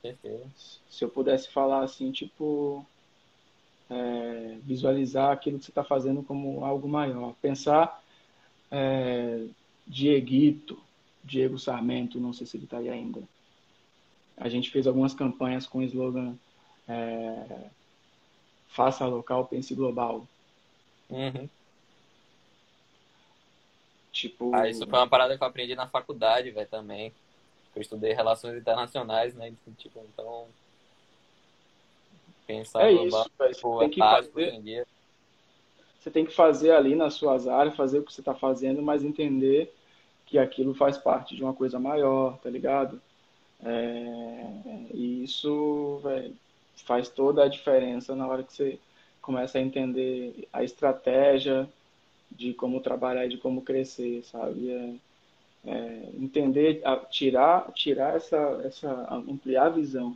Certeza. 0.01 0.45
Se 0.89 1.03
eu 1.03 1.09
pudesse 1.09 1.49
falar 1.49 1.83
assim, 1.83 2.11
tipo, 2.11 2.85
é, 3.89 4.57
visualizar 4.63 5.31
aquilo 5.31 5.57
que 5.57 5.65
você 5.65 5.71
está 5.71 5.83
fazendo 5.83 6.21
como 6.21 6.63
algo 6.65 6.87
maior. 6.87 7.33
Pensar 7.41 8.03
é, 8.69 9.45
Dieguito, 9.87 10.77
Diego 11.23 11.57
Sarmento, 11.57 12.19
não 12.19 12.33
sei 12.33 12.45
se 12.45 12.57
ele 12.57 12.65
está 12.65 12.77
aí 12.77 12.89
ainda. 12.89 13.23
A 14.37 14.49
gente 14.49 14.69
fez 14.69 14.85
algumas 14.85 15.13
campanhas 15.13 15.65
com 15.65 15.79
o 15.79 15.83
slogan 15.83 16.35
é, 16.87 17.69
Faça 18.67 19.05
local, 19.05 19.47
pense 19.47 19.73
global. 19.73 20.27
Uhum. 21.09 21.47
Tipo. 24.11 24.53
Ah, 24.53 24.69
isso 24.69 24.85
foi 24.85 24.99
uma 24.99 25.07
parada 25.07 25.37
que 25.37 25.41
eu 25.41 25.47
aprendi 25.47 25.75
na 25.75 25.87
faculdade, 25.87 26.51
velho, 26.51 26.67
também 26.67 27.13
eu 27.75 27.81
estudei 27.81 28.13
relações 28.13 28.57
internacionais, 28.57 29.35
né? 29.35 29.53
Tipo, 29.77 29.99
então 30.13 30.45
pensar 32.47 32.83
é 32.83 32.93
global, 32.93 33.25
isso, 33.49 33.55
tipo, 33.55 33.79
tem 33.79 33.89
que 33.89 33.99
fazer. 33.99 34.87
Você 35.99 36.11
tem 36.11 36.25
que 36.25 36.33
fazer 36.33 36.71
ali 36.71 36.95
nas 36.95 37.15
suas 37.15 37.47
áreas, 37.47 37.75
fazer 37.75 37.99
o 37.99 38.03
que 38.03 38.13
você 38.13 38.21
está 38.21 38.35
fazendo, 38.35 38.81
mas 38.81 39.03
entender 39.03 39.73
que 40.25 40.37
aquilo 40.37 40.75
faz 40.75 40.97
parte 40.97 41.35
de 41.35 41.43
uma 41.43 41.53
coisa 41.53 41.79
maior, 41.79 42.37
tá 42.37 42.49
ligado? 42.49 43.01
É, 43.63 44.45
e 44.93 45.23
isso 45.23 45.99
véio, 46.03 46.35
faz 46.85 47.09
toda 47.09 47.43
a 47.43 47.47
diferença 47.47 48.15
na 48.15 48.27
hora 48.27 48.43
que 48.43 48.53
você 48.53 48.79
começa 49.21 49.57
a 49.57 49.61
entender 49.61 50.47
a 50.53 50.63
estratégia 50.63 51.67
de 52.31 52.53
como 52.53 52.81
trabalhar 52.81 53.25
e 53.25 53.29
de 53.29 53.37
como 53.37 53.63
crescer, 53.63 54.23
sabe? 54.23 54.99
É, 55.67 56.09
entender, 56.13 56.83
tirar, 57.09 57.71
tirar 57.71 58.15
essa, 58.15 58.37
essa, 58.63 59.07
ampliar 59.11 59.65
a 59.65 59.69
visão, 59.69 60.15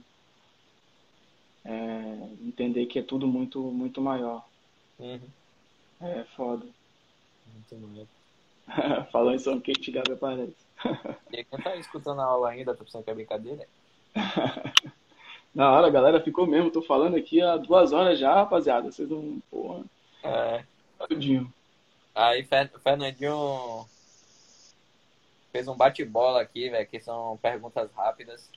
é, 1.65 2.29
entender 2.41 2.85
que 2.85 2.99
é 2.99 3.03
tudo 3.03 3.27
muito, 3.27 3.59
muito 3.59 3.99
maior. 3.99 4.45
Uhum. 4.99 5.19
É 6.01 6.23
foda. 6.35 6.65
Muito 7.53 7.87
maior. 7.87 8.07
Falando 9.11 9.35
em 9.35 9.39
som 9.39 9.59
quente, 9.59 9.91
Gabi 9.91 10.11
aparece. 10.11 10.55
E 11.31 11.43
quem 11.43 11.59
tá 11.59 11.75
escutando 11.75 12.21
a 12.21 12.25
aula 12.25 12.49
ainda, 12.49 12.75
tá 12.75 12.83
pensando 12.83 13.03
que 13.03 13.09
é 13.09 13.15
brincadeira? 13.15 13.67
Na 15.53 15.71
hora, 15.71 15.89
galera 15.89 16.21
ficou 16.21 16.45
mesmo. 16.45 16.71
Tô 16.71 16.81
falando 16.81 17.15
aqui 17.15 17.41
há 17.41 17.57
duas 17.57 17.91
horas 17.91 18.19
já, 18.19 18.33
rapaziada. 18.33 18.91
Vocês 18.91 19.09
não. 19.09 19.41
Porra. 19.49 19.83
É. 20.23 20.63
Tudinho. 21.07 21.51
Aí, 22.13 22.47
Fernandinho 22.83 23.85
fez 25.51 25.67
um 25.67 25.75
bate-bola 25.75 26.41
aqui, 26.41 26.69
velho, 26.69 26.87
que 26.87 26.99
são 26.99 27.37
perguntas 27.41 27.91
rápidas. 27.93 28.49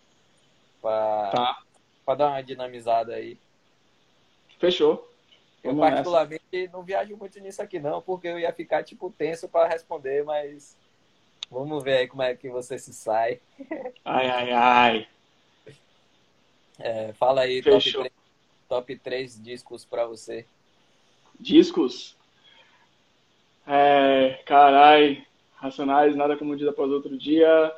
Pra, 0.81 1.31
tá. 1.31 1.63
pra 2.05 2.15
dar 2.15 2.29
uma 2.29 2.43
dinamizada 2.43 3.15
aí. 3.15 3.39
Fechou. 4.59 5.09
Eu 5.63 5.77
particularmente 5.77 6.43
nessa. 6.53 6.73
não 6.73 6.83
viajo 6.83 7.17
muito 7.17 7.39
nisso 7.39 7.63
aqui 7.63 7.79
não, 7.79 8.03
porque 8.03 8.27
eu 8.27 8.39
ia 8.39 8.53
ficar 8.53 8.83
tipo 8.83 9.11
tenso 9.17 9.49
para 9.49 9.69
responder, 9.69 10.25
mas 10.25 10.77
vamos 11.49 11.85
ver 11.85 11.99
aí 11.99 12.09
como 12.09 12.23
é 12.23 12.35
que 12.35 12.49
você 12.49 12.79
se 12.79 12.93
sai. 12.93 13.41
Ai, 14.05 14.29
ai, 14.29 14.51
ai. 14.53 15.09
É, 16.79 17.13
fala 17.13 17.43
aí 17.43 17.63
top 17.63 17.93
3, 17.93 18.13
top 18.69 18.97
3 18.97 19.43
discos 19.43 19.85
para 19.85 20.05
você. 20.05 20.45
Discos? 21.39 22.17
É, 23.65 24.43
carai, 24.45 25.25
Racionais, 25.63 26.17
Nada 26.17 26.37
Como 26.37 26.57
Dia 26.57 26.71
Após 26.71 26.91
Outro 26.91 27.17
Dia, 27.17 27.73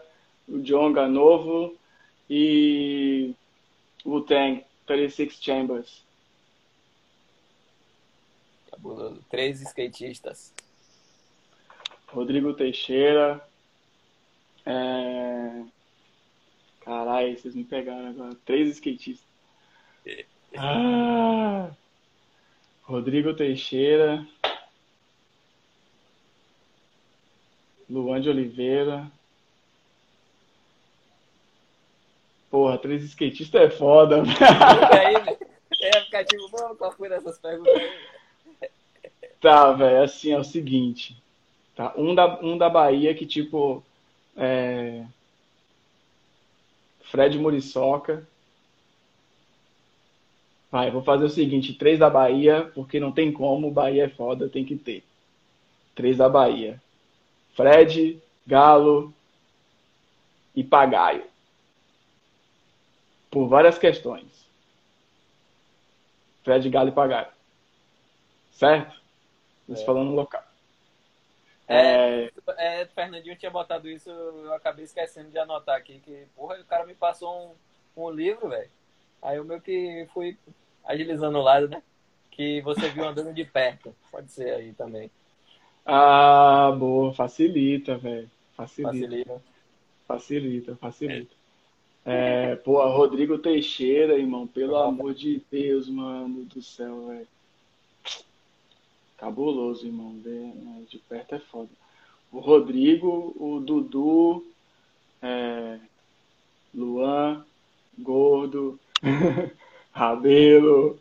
o 0.48 0.58
Jonga 0.60 1.06
Novo 1.06 1.76
e 2.30 3.34
Wu-Tang, 4.06 4.64
36 4.86 5.38
Chambers. 5.38 6.02
Cabuloso. 8.70 9.22
Três 9.28 9.60
skatistas. 9.60 10.54
Rodrigo 12.08 12.54
Teixeira. 12.54 13.46
É... 14.64 15.62
Caralho, 16.80 17.38
vocês 17.38 17.54
me 17.54 17.64
pegaram 17.64 18.08
agora. 18.08 18.34
Três 18.46 18.70
skatistas. 18.70 19.28
Ah! 20.56 21.70
Rodrigo 22.84 23.34
Teixeira. 23.34 24.26
Luan 27.94 28.20
de 28.20 28.28
Oliveira. 28.28 29.06
Porra, 32.50 32.76
três 32.76 33.04
skatistas 33.04 33.62
é 33.62 33.70
foda. 33.70 34.22
É, 35.80 36.00
ficar 36.00 36.24
tipo, 36.24 36.48
qual 36.76 36.92
foi 36.92 37.10
dessas 37.10 37.38
perguntas 37.38 37.74
aí? 37.74 38.70
Tá, 39.38 39.72
velho, 39.72 40.02
assim, 40.02 40.32
é 40.32 40.38
o 40.38 40.44
seguinte. 40.44 41.14
Tá? 41.76 41.92
Um, 41.94 42.14
da, 42.14 42.40
um 42.40 42.56
da 42.56 42.70
Bahia 42.70 43.14
que, 43.14 43.26
tipo, 43.26 43.84
é... 44.34 45.04
Fred 47.10 47.38
Muriçoca. 47.38 48.26
Vai, 50.70 50.90
vou 50.90 51.02
fazer 51.02 51.24
o 51.26 51.28
seguinte, 51.28 51.74
três 51.74 51.98
da 51.98 52.08
Bahia, 52.08 52.70
porque 52.74 52.98
não 52.98 53.12
tem 53.12 53.30
como, 53.30 53.70
Bahia 53.70 54.04
é 54.04 54.08
foda, 54.08 54.48
tem 54.48 54.64
que 54.64 54.76
ter. 54.76 55.04
Três 55.94 56.16
da 56.16 56.30
Bahia. 56.30 56.80
Fred, 57.54 58.22
Galo 58.46 59.14
e 60.54 60.62
Pagaio. 60.62 61.24
Por 63.30 63.48
várias 63.48 63.78
questões. 63.78 64.46
Fred, 66.42 66.68
Galo 66.68 66.88
e 66.88 66.92
Pagaio. 66.92 67.28
Certo? 68.52 69.00
Isso 69.68 69.82
é. 69.82 69.86
falando 69.86 70.10
no 70.10 70.16
local. 70.16 70.44
É, 71.66 72.30
é, 72.58 72.82
é, 72.82 72.86
Fernandinho 72.86 73.36
tinha 73.36 73.50
botado 73.50 73.88
isso, 73.88 74.10
eu 74.10 74.52
acabei 74.52 74.84
esquecendo 74.84 75.30
de 75.30 75.38
anotar 75.38 75.76
aqui, 75.76 75.98
que, 76.00 76.26
porra, 76.36 76.60
o 76.60 76.64
cara 76.64 76.84
me 76.84 76.94
passou 76.94 77.56
um, 77.96 78.04
um 78.04 78.10
livro, 78.10 78.50
velho. 78.50 78.70
Aí 79.22 79.38
eu 79.38 79.44
meio 79.44 79.60
que 79.60 80.06
fui 80.12 80.36
agilizando 80.84 81.38
o 81.38 81.42
lado, 81.42 81.68
né? 81.68 81.82
Que 82.30 82.60
você 82.60 82.90
viu 82.90 83.04
andando 83.04 83.32
de 83.32 83.44
perto. 83.44 83.94
Pode 84.10 84.30
ser 84.30 84.52
aí 84.52 84.74
também. 84.74 85.10
Ah, 85.84 86.74
boa, 86.78 87.12
facilita, 87.12 87.98
velho. 87.98 88.30
Facilita. 88.56 88.92
Facilita. 88.92 89.42
Facilita, 90.06 90.76
facilita. 90.76 91.34
É, 92.04 92.52
é 92.52 92.56
pô, 92.56 92.82
Rodrigo 92.88 93.38
Teixeira, 93.38 94.18
irmão, 94.18 94.46
pelo 94.46 94.76
amor 94.76 95.14
de 95.14 95.42
Deus, 95.50 95.88
mano 95.88 96.44
do 96.44 96.62
céu, 96.62 97.06
velho. 97.08 97.28
Cabuloso, 99.16 99.86
irmão. 99.86 100.12
Né, 100.12 100.82
de 100.88 100.98
perto 100.98 101.34
é 101.34 101.38
foda. 101.38 101.70
O 102.30 102.40
Rodrigo, 102.40 103.34
o 103.38 103.60
Dudu, 103.60 104.44
é, 105.22 105.78
Luan, 106.74 107.44
Gordo, 107.98 108.78
Rabelo. 109.92 110.98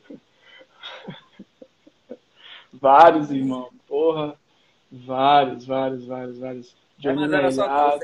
Vários, 2.72 3.32
irmão. 3.32 3.70
Porra. 3.88 4.38
Vários, 4.96 5.66
vários, 5.66 6.06
vários, 6.06 6.38
vários. 6.38 6.76
Johnny 7.00 7.24
é, 7.24 7.36
era 7.36 7.52
só 7.52 7.98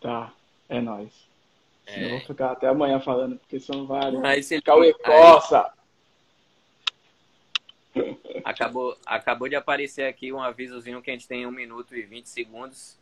Tá, 0.00 0.32
é 0.66 0.80
nóis. 0.80 1.12
É. 1.86 2.06
Eu 2.06 2.10
vou 2.10 2.20
ficar 2.20 2.52
até 2.52 2.68
amanhã 2.68 2.98
falando, 2.98 3.36
porque 3.36 3.60
são 3.60 3.86
vários. 3.86 4.24
Aí, 4.24 4.42
se 4.42 4.62
Cauê 4.62 4.94
Coça! 4.94 5.70
Acabou, 8.42 8.96
acabou 9.04 9.46
de 9.46 9.56
aparecer 9.56 10.06
aqui 10.06 10.32
um 10.32 10.40
avisozinho 10.40 11.02
que 11.02 11.10
a 11.10 11.12
gente 11.12 11.28
tem 11.28 11.46
1 11.46 11.50
minuto 11.50 11.94
e 11.94 12.02
20 12.02 12.26
segundos. 12.26 12.96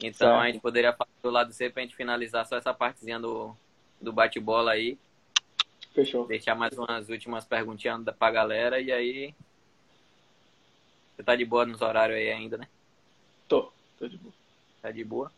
Então 0.00 0.28
certo. 0.28 0.40
a 0.40 0.46
gente 0.46 0.60
poderia 0.60 0.94
falar 0.94 1.10
do 1.22 1.30
lado 1.30 1.52
C 1.52 1.68
pra 1.68 1.82
gente 1.82 1.94
finalizar 1.94 2.46
só 2.46 2.56
essa 2.56 2.72
partezinha 2.72 3.20
do, 3.20 3.54
do 4.00 4.10
bate-bola 4.10 4.72
aí. 4.72 4.96
Fechou. 5.92 6.26
Deixar 6.26 6.54
mais 6.54 6.78
umas 6.78 7.10
últimas 7.10 7.44
perguntinhas 7.44 8.02
pra 8.18 8.30
galera 8.30 8.80
e 8.80 8.90
aí 8.90 9.34
você 11.22 11.24
tá 11.24 11.36
de 11.36 11.44
boa 11.44 11.64
nos 11.64 11.80
horários 11.80 12.18
aí 12.18 12.30
ainda, 12.30 12.58
né? 12.58 12.66
Tô, 13.48 13.70
tô 13.98 14.08
de 14.08 14.16
boa. 14.16 14.34
Tá 14.82 14.90
de 14.90 15.04
boa? 15.04 15.30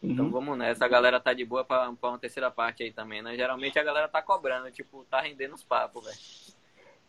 Uhum. 0.00 0.12
Então 0.12 0.30
vamos 0.30 0.56
nessa. 0.56 0.84
A 0.84 0.88
galera 0.88 1.18
tá 1.18 1.32
de 1.32 1.44
boa 1.44 1.64
pra, 1.64 1.92
pra 2.00 2.10
uma 2.10 2.18
terceira 2.18 2.50
parte 2.50 2.84
aí 2.84 2.92
também, 2.92 3.20
né? 3.20 3.36
Geralmente 3.36 3.78
a 3.78 3.82
galera 3.82 4.08
tá 4.08 4.22
cobrando, 4.22 4.70
tipo, 4.70 5.04
tá 5.10 5.20
rendendo 5.20 5.54
os 5.54 5.64
papos, 5.64 6.04
velho. 6.04 6.16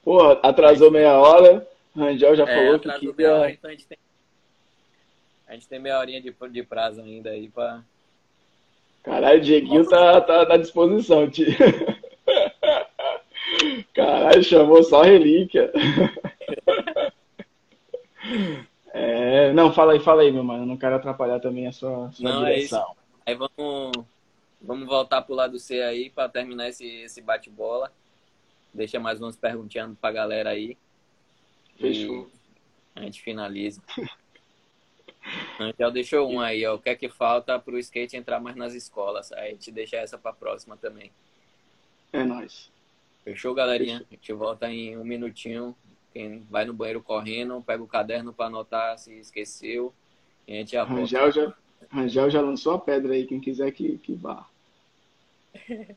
Pô, 0.04 0.20
atrasou 0.42 0.90
meia 0.90 1.18
hora. 1.18 1.68
Rangel 1.96 2.36
já 2.36 2.46
é, 2.46 2.56
falou 2.56 2.80
que 2.80 2.92
queria... 2.92 3.14
meia 3.16 3.36
hora, 3.36 3.52
então 3.52 3.70
a 3.70 3.74
gente 3.74 3.86
tem... 3.86 3.98
A 5.48 5.54
gente 5.54 5.68
tem 5.68 5.80
meia 5.80 6.00
horinha 6.00 6.22
de, 6.22 6.34
de 6.50 6.64
prazo 6.64 7.02
ainda 7.02 7.30
aí 7.30 7.50
pra... 7.50 7.84
Caralho, 9.04 9.42
Dieguinho 9.42 9.88
tá, 9.88 10.22
tá 10.22 10.54
à 10.54 10.58
disposição, 10.58 11.30
tio. 11.30 11.48
Caralho, 13.94 14.44
chamou 14.44 14.84
só 14.84 15.02
relíquia. 15.02 15.72
É, 18.94 19.54
não, 19.54 19.72
fala 19.72 19.94
aí, 19.94 20.00
fala 20.00 20.22
aí, 20.22 20.32
meu 20.32 20.44
mano. 20.44 20.64
Eu 20.64 20.68
não 20.68 20.78
quero 20.78 20.96
atrapalhar 20.96 21.40
também 21.40 21.66
a 21.66 21.72
sua, 21.72 22.12
sua 22.12 22.30
não, 22.30 22.44
direção. 22.44 22.96
É. 23.26 23.32
Aí 23.32 23.36
vamos, 23.36 24.06
vamos 24.62 24.86
voltar 24.86 25.22
pro 25.22 25.36
lado 25.36 25.58
C 25.60 25.82
aí 25.82 26.10
para 26.10 26.28
terminar 26.28 26.68
esse, 26.68 26.86
esse 26.86 27.22
bate-bola. 27.22 27.92
Deixa 28.74 29.00
mais 29.00 29.20
umas 29.22 29.38
perguntinhas 29.38 29.92
pra 30.00 30.12
galera 30.12 30.50
aí. 30.50 30.78
Fechou. 31.78 32.30
a 32.96 33.02
gente 33.02 33.22
finaliza. 33.22 33.82
Então 35.60 35.92
deixou 35.92 36.30
um 36.30 36.40
aí, 36.40 36.66
ó. 36.66 36.76
O 36.76 36.80
que 36.80 36.90
é 36.90 36.96
que 36.96 37.08
falta 37.08 37.60
pro 37.60 37.78
skate 37.78 38.18
entrar 38.18 38.40
mais 38.40 38.56
nas 38.56 38.74
escolas? 38.74 39.32
Aí 39.34 39.50
a 39.50 39.52
gente 39.52 39.72
deixa 39.72 39.98
essa 39.98 40.18
pra 40.18 40.34
próxima 40.34 40.76
também. 40.76 41.12
É 42.12 42.24
nóis. 42.24 42.72
Fechou, 43.24 43.54
galerinha? 43.54 44.00
Fechou. 44.00 44.08
A 44.10 44.16
gente 44.16 44.34
volta 44.34 44.72
em 44.72 44.98
um 44.98 45.04
minutinho. 45.04 45.76
Quem 46.14 46.40
vai 46.50 46.66
no 46.66 46.74
banheiro 46.74 47.02
correndo, 47.02 47.62
pega 47.62 47.82
o 47.82 47.88
caderno 47.88 48.34
para 48.34 48.48
anotar 48.48 48.98
se 48.98 49.14
esqueceu. 49.14 49.94
E 50.48 50.54
a 50.54 50.56
gente 50.58 50.72
já 50.72 50.84
Rangel 50.84 51.32
já, 51.32 51.54
Rangel 51.90 52.30
já 52.30 52.42
lançou 52.42 52.74
a 52.74 52.80
pedra 52.80 53.14
aí, 53.14 53.26
quem 53.26 53.40
quiser 53.40 53.72
que, 53.72 53.98
que 53.98 54.14
vá. 54.14 54.48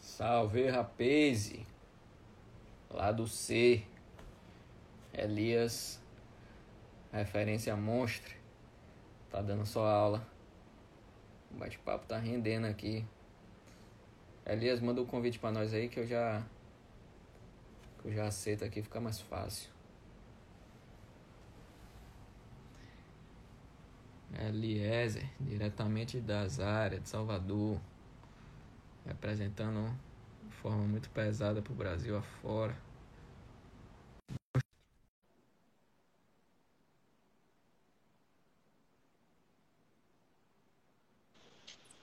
Salve, 0.00 0.68
rapaz! 0.68 1.52
Lá 2.90 3.10
do 3.12 3.26
C. 3.26 3.82
Elias, 5.12 6.00
referência 7.12 7.76
monstro. 7.76 8.34
Tá 9.30 9.42
dando 9.42 9.66
sua 9.66 9.92
aula. 9.92 10.26
O 11.50 11.58
bate-papo 11.58 12.06
tá 12.06 12.16
rendendo 12.18 12.66
aqui. 12.66 13.04
Elias, 14.46 14.80
manda 14.80 15.00
um 15.00 15.06
convite 15.06 15.38
para 15.38 15.50
nós 15.50 15.72
aí 15.72 15.88
que 15.88 15.98
eu 16.00 16.06
já 16.06 16.42
que 18.00 18.08
eu 18.08 18.12
já 18.12 18.26
aceito 18.26 18.64
aqui, 18.64 18.82
fica 18.82 19.00
mais 19.00 19.20
fácil. 19.20 19.70
Eliezer, 24.38 25.26
diretamente 25.40 26.20
das 26.20 26.60
áreas 26.60 27.02
de 27.02 27.08
Salvador, 27.08 27.80
representando 29.06 29.96
de 30.46 30.54
forma 30.56 30.84
muito 30.84 31.08
pesada 31.10 31.62
para 31.62 31.72
o 31.72 31.76
Brasil 31.76 32.16
afora. 32.16 32.76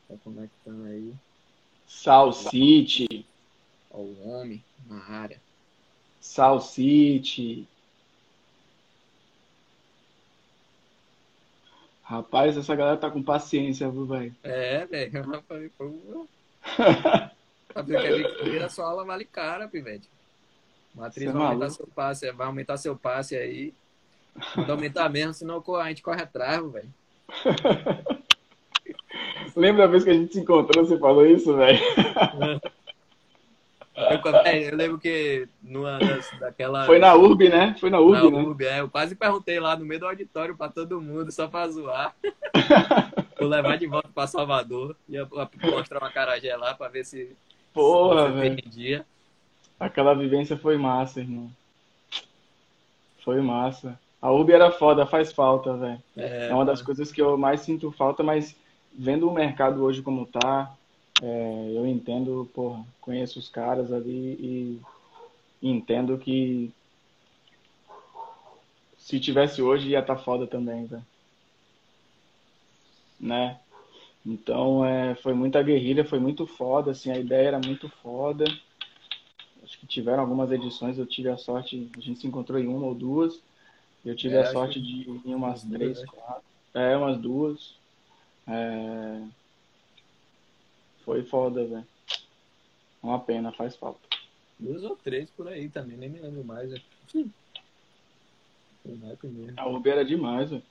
Tá 0.08 0.16
conectando 0.24 0.86
aí. 0.86 1.16
Salsite. 1.92 3.26
Ó, 3.92 3.98
o 3.98 4.30
homem 4.30 4.64
na 4.88 5.04
área. 5.04 5.40
Salsite. 6.20 7.68
Rapaz, 12.02 12.58
essa 12.58 12.76
galera 12.76 12.98
tá 12.98 13.12
com 13.12 13.22
paciência, 13.22 13.90
viu, 13.90 14.06
velho? 14.06 14.36
É, 14.42 14.86
velho. 14.86 15.22
Rapaz, 15.30 15.72
pô. 15.78 16.28
Sabe 17.74 17.92
que 17.92 17.98
a 17.98 18.44
vira 18.44 18.70
sua 18.70 18.88
aula 18.88 19.06
vale 19.06 19.26
cara, 19.26 19.68
pivete. 19.68 20.10
Matriz 20.96 21.24
Cê 21.24 21.30
é 21.30 21.34
vai 21.34 21.44
aumentar 21.44 21.60
maluco? 21.60 21.78
seu 21.78 21.88
passe, 21.88 22.32
vai 22.32 22.48
aumentar 22.48 22.78
seu 22.78 22.98
passe 22.98 23.36
aí. 23.36 23.74
Vai 24.56 24.72
aumentar 24.72 25.08
mesmo, 25.10 25.34
senão 25.34 25.64
a 25.76 25.90
gente 25.90 26.02
corre 26.02 26.24
atrás, 26.24 26.62
velho. 26.72 26.94
Lembra 29.56 29.84
da 29.84 29.92
vez 29.92 30.04
que 30.04 30.10
a 30.10 30.14
gente 30.14 30.34
se 30.34 30.40
encontrou, 30.40 30.86
você 30.86 30.98
falou 30.98 31.26
isso, 31.26 31.56
velho? 31.56 31.80
Eu, 33.94 34.36
é, 34.46 34.70
eu 34.72 34.76
lembro 34.76 34.98
que 34.98 35.48
numa 35.62 36.00
das, 36.00 36.32
daquela. 36.40 36.86
Foi 36.86 36.98
na 36.98 37.14
URB, 37.14 37.50
né? 37.50 37.76
Foi 37.80 37.90
na 37.90 37.98
na 37.98 38.04
URB, 38.04 38.32
né? 38.32 38.44
URB, 38.44 38.66
é, 38.66 38.80
eu 38.80 38.90
quase 38.90 39.16
perguntei 39.16 39.60
lá 39.60 39.76
no 39.76 39.86
meio 39.86 40.00
do 40.00 40.08
auditório 40.08 40.56
pra 40.56 40.70
todo 40.70 41.02
mundo, 41.02 41.32
só 41.32 41.48
pra 41.48 41.68
zoar. 41.68 42.16
Vou 43.38 43.50
levar 43.50 43.78
de 43.78 43.88
volta 43.88 44.10
pra 44.14 44.28
Salvador. 44.28 44.96
Ia 45.10 45.28
mostrar 45.64 46.00
uma 46.00 46.12
carajé 46.12 46.56
lá 46.56 46.74
pra 46.74 46.88
ver 46.88 47.06
se 47.06 47.36
Porra, 47.74 48.30
velho. 48.30 49.06
Aquela 49.80 50.14
vivência 50.14 50.58
foi 50.58 50.78
massa, 50.78 51.20
irmão. 51.20 51.50
Foi 53.24 53.42
massa. 53.42 54.00
A 54.22 54.32
URB 54.32 54.54
era 54.54 54.72
foda, 54.72 55.06
faz 55.06 55.32
falta, 55.32 55.74
velho. 55.76 56.02
É, 56.16 56.50
É 56.50 56.54
uma 56.54 56.66
das 56.66 56.82
coisas 56.82 57.12
que 57.12 57.22
eu 57.22 57.38
mais 57.38 57.62
sinto 57.62 57.92
falta, 57.92 58.22
mas 58.22 58.56
vendo 58.94 59.28
o 59.30 59.34
mercado 59.34 59.84
hoje 59.84 60.02
como 60.02 60.26
tá, 60.26 60.76
é, 61.22 61.72
eu 61.76 61.86
entendo, 61.86 62.50
porra, 62.54 62.86
conheço 63.00 63.40
os 63.40 63.50
caras 63.50 63.92
ali 63.92 64.82
e 64.82 64.82
entendo 65.62 66.18
que 66.18 66.74
se 68.98 69.20
tivesse 69.20 69.62
hoje 69.62 69.90
ia 69.90 70.00
estar 70.00 70.16
tá 70.16 70.24
foda 70.24 70.48
também. 70.48 70.88
Né? 73.20 73.60
Então, 74.26 74.86
é, 74.86 75.16
foi 75.16 75.34
muita 75.34 75.62
guerrilha, 75.64 76.06
foi 76.06 76.20
muito 76.20 76.46
foda, 76.46 76.92
assim, 76.92 77.12
a 77.12 77.18
ideia 77.18 77.48
era 77.50 77.60
muito 77.60 77.90
foda. 77.90 78.46
Acho 79.64 79.80
que 79.80 79.88
tiveram 79.88 80.22
algumas 80.22 80.52
edições, 80.52 80.98
eu 80.98 81.06
tive 81.06 81.30
a 81.30 81.38
sorte, 81.38 81.90
a 81.98 82.00
gente 82.00 82.20
se 82.20 82.28
encontrou 82.28 82.60
em 82.60 82.68
uma 82.68 82.88
ou 82.88 82.96
duas. 82.96 83.42
Eu 84.04 84.16
tive 84.16 84.36
É, 84.36 84.42
a 84.42 84.46
sorte 84.46 84.80
que 84.80 84.82
de 84.82 85.10
ir 85.10 85.22
em 85.26 85.36
umas 85.36 85.64
três, 85.64 86.00
né? 86.00 86.08
quatro. 86.08 86.44
É, 86.74 86.98
umas 86.98 87.18
duas. 87.18 87.81
É... 88.48 89.28
Foi 91.04 91.24
foda, 91.24 91.66
velho. 91.66 91.88
Uma 93.02 93.20
pena, 93.20 93.52
faz 93.52 93.76
falta. 93.76 94.00
Duas 94.60 94.84
ou 94.84 94.96
três 94.96 95.30
por 95.32 95.48
aí 95.48 95.70
também, 95.70 95.98
nem 95.98 96.10
me 96.10 96.20
lembro 96.20 96.44
mais. 96.44 96.70
né? 96.70 96.82
A 99.58 99.68
Uber 99.68 99.94
era 99.94 100.06
demais, 100.06 100.52
velho. 100.52 100.64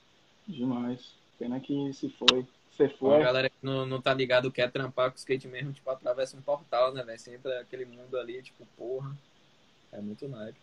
Demais. 0.47 1.13
Pena 1.37 1.59
que 1.59 1.91
se 1.93 2.09
foi. 2.09 2.45
Você 2.71 2.83
A 2.85 2.89
foi. 2.89 3.19
galera 3.21 3.49
que 3.49 3.55
não, 3.61 3.85
não 3.85 4.01
tá 4.01 4.13
ligado 4.13 4.51
quer 4.51 4.71
trampar 4.71 5.11
com 5.11 5.17
skate 5.17 5.47
mesmo, 5.47 5.73
tipo, 5.73 5.89
atravessa 5.89 6.37
um 6.37 6.41
portal, 6.41 6.93
né, 6.93 7.03
velho? 7.03 7.19
Você 7.19 7.35
entra 7.35 7.59
aquele 7.59 7.85
mundo 7.85 8.17
ali, 8.17 8.41
tipo, 8.41 8.65
porra. 8.77 9.15
É 9.91 9.99
muito 9.99 10.27
naipe. 10.27 10.57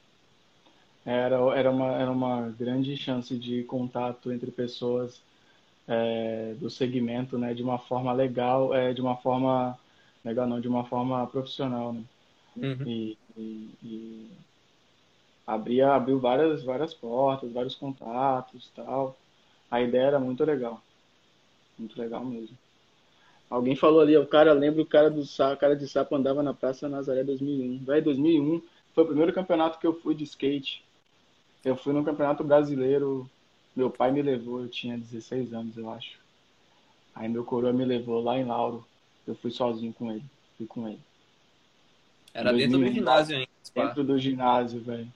Era, 1.04 1.36
era, 1.56 1.70
uma, 1.70 1.92
era 1.92 2.10
uma 2.10 2.48
grande 2.50 2.96
chance 2.96 3.36
de 3.38 3.62
contato 3.64 4.32
entre 4.32 4.50
pessoas 4.50 5.20
é, 5.88 6.54
do 6.60 6.68
segmento, 6.68 7.38
né? 7.38 7.54
De 7.54 7.62
uma 7.62 7.78
forma 7.78 8.12
legal, 8.12 8.74
é, 8.74 8.92
de 8.92 9.00
uma 9.00 9.16
forma. 9.16 9.78
Legal 10.24 10.46
não, 10.46 10.60
de 10.60 10.68
uma 10.68 10.84
forma 10.84 11.26
profissional, 11.26 11.92
né? 11.92 12.02
Uhum. 12.56 12.82
E, 12.86 13.18
e, 13.36 13.70
e 13.82 14.30
abria, 15.46 15.94
abriu 15.94 16.18
várias, 16.18 16.62
várias 16.62 16.92
portas, 16.92 17.50
vários 17.52 17.74
contatos 17.74 18.70
tal. 18.74 19.16
A 19.70 19.80
ideia 19.80 20.08
era 20.08 20.20
muito 20.20 20.44
legal. 20.44 20.82
Muito 21.78 21.98
legal 21.98 22.24
mesmo. 22.24 22.56
Alguém 23.48 23.74
falou 23.74 24.00
ali, 24.00 24.16
o 24.16 24.26
cara, 24.26 24.52
lembra 24.52 24.82
o 24.82 24.86
cara 24.86 25.10
do 25.10 25.24
sapo, 25.24 25.58
cara 25.58 25.74
de 25.74 25.88
sapo 25.88 26.14
andava 26.14 26.42
na 26.42 26.52
Praça 26.52 26.88
Nazaré 26.88 27.24
2001. 27.24 27.84
Vai 27.84 28.02
2001 28.02 28.60
foi 28.98 29.04
o 29.04 29.06
primeiro 29.06 29.32
campeonato 29.32 29.78
que 29.78 29.86
eu 29.86 29.94
fui 29.94 30.12
de 30.12 30.24
skate. 30.24 30.84
Eu 31.64 31.76
fui 31.76 31.92
no 31.92 32.04
Campeonato 32.04 32.42
Brasileiro. 32.42 33.30
Meu 33.78 33.88
pai 33.88 34.10
me 34.10 34.20
levou, 34.20 34.62
eu 34.62 34.68
tinha 34.68 34.98
16 34.98 35.54
anos, 35.54 35.78
eu 35.78 35.88
acho. 35.88 36.18
Aí 37.14 37.28
meu 37.28 37.44
coroa 37.44 37.72
me 37.72 37.84
levou 37.84 38.20
lá 38.20 38.36
em 38.36 38.44
Lauro. 38.44 38.84
Eu 39.24 39.36
fui 39.36 39.52
sozinho 39.52 39.92
com 39.92 40.10
ele. 40.10 40.24
Fui 40.56 40.66
com 40.66 40.88
ele. 40.88 40.98
Era 42.34 42.52
dentro 42.52 42.72
do 42.72 42.78
2001. 42.78 42.94
ginásio 42.94 43.36
ainda. 43.36 43.50
Dentro 43.72 44.02
do 44.02 44.18
ginásio, 44.18 44.80
velho. 44.80 45.06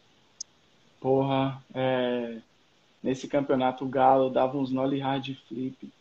Porra, 1.01 1.61
é... 1.75 2.39
nesse 3.03 3.27
campeonato 3.27 3.85
o 3.85 3.89
Galo 3.89 4.31
dava 4.31 4.57
uns 4.57 4.71
nollie 4.71 5.01
hard 5.01 5.35
flip. 5.49 5.93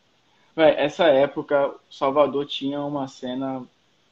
Véi, 0.56 0.76
essa 0.78 1.06
época, 1.06 1.74
Salvador 1.90 2.46
tinha 2.46 2.80
uma 2.82 3.08
cena 3.08 3.66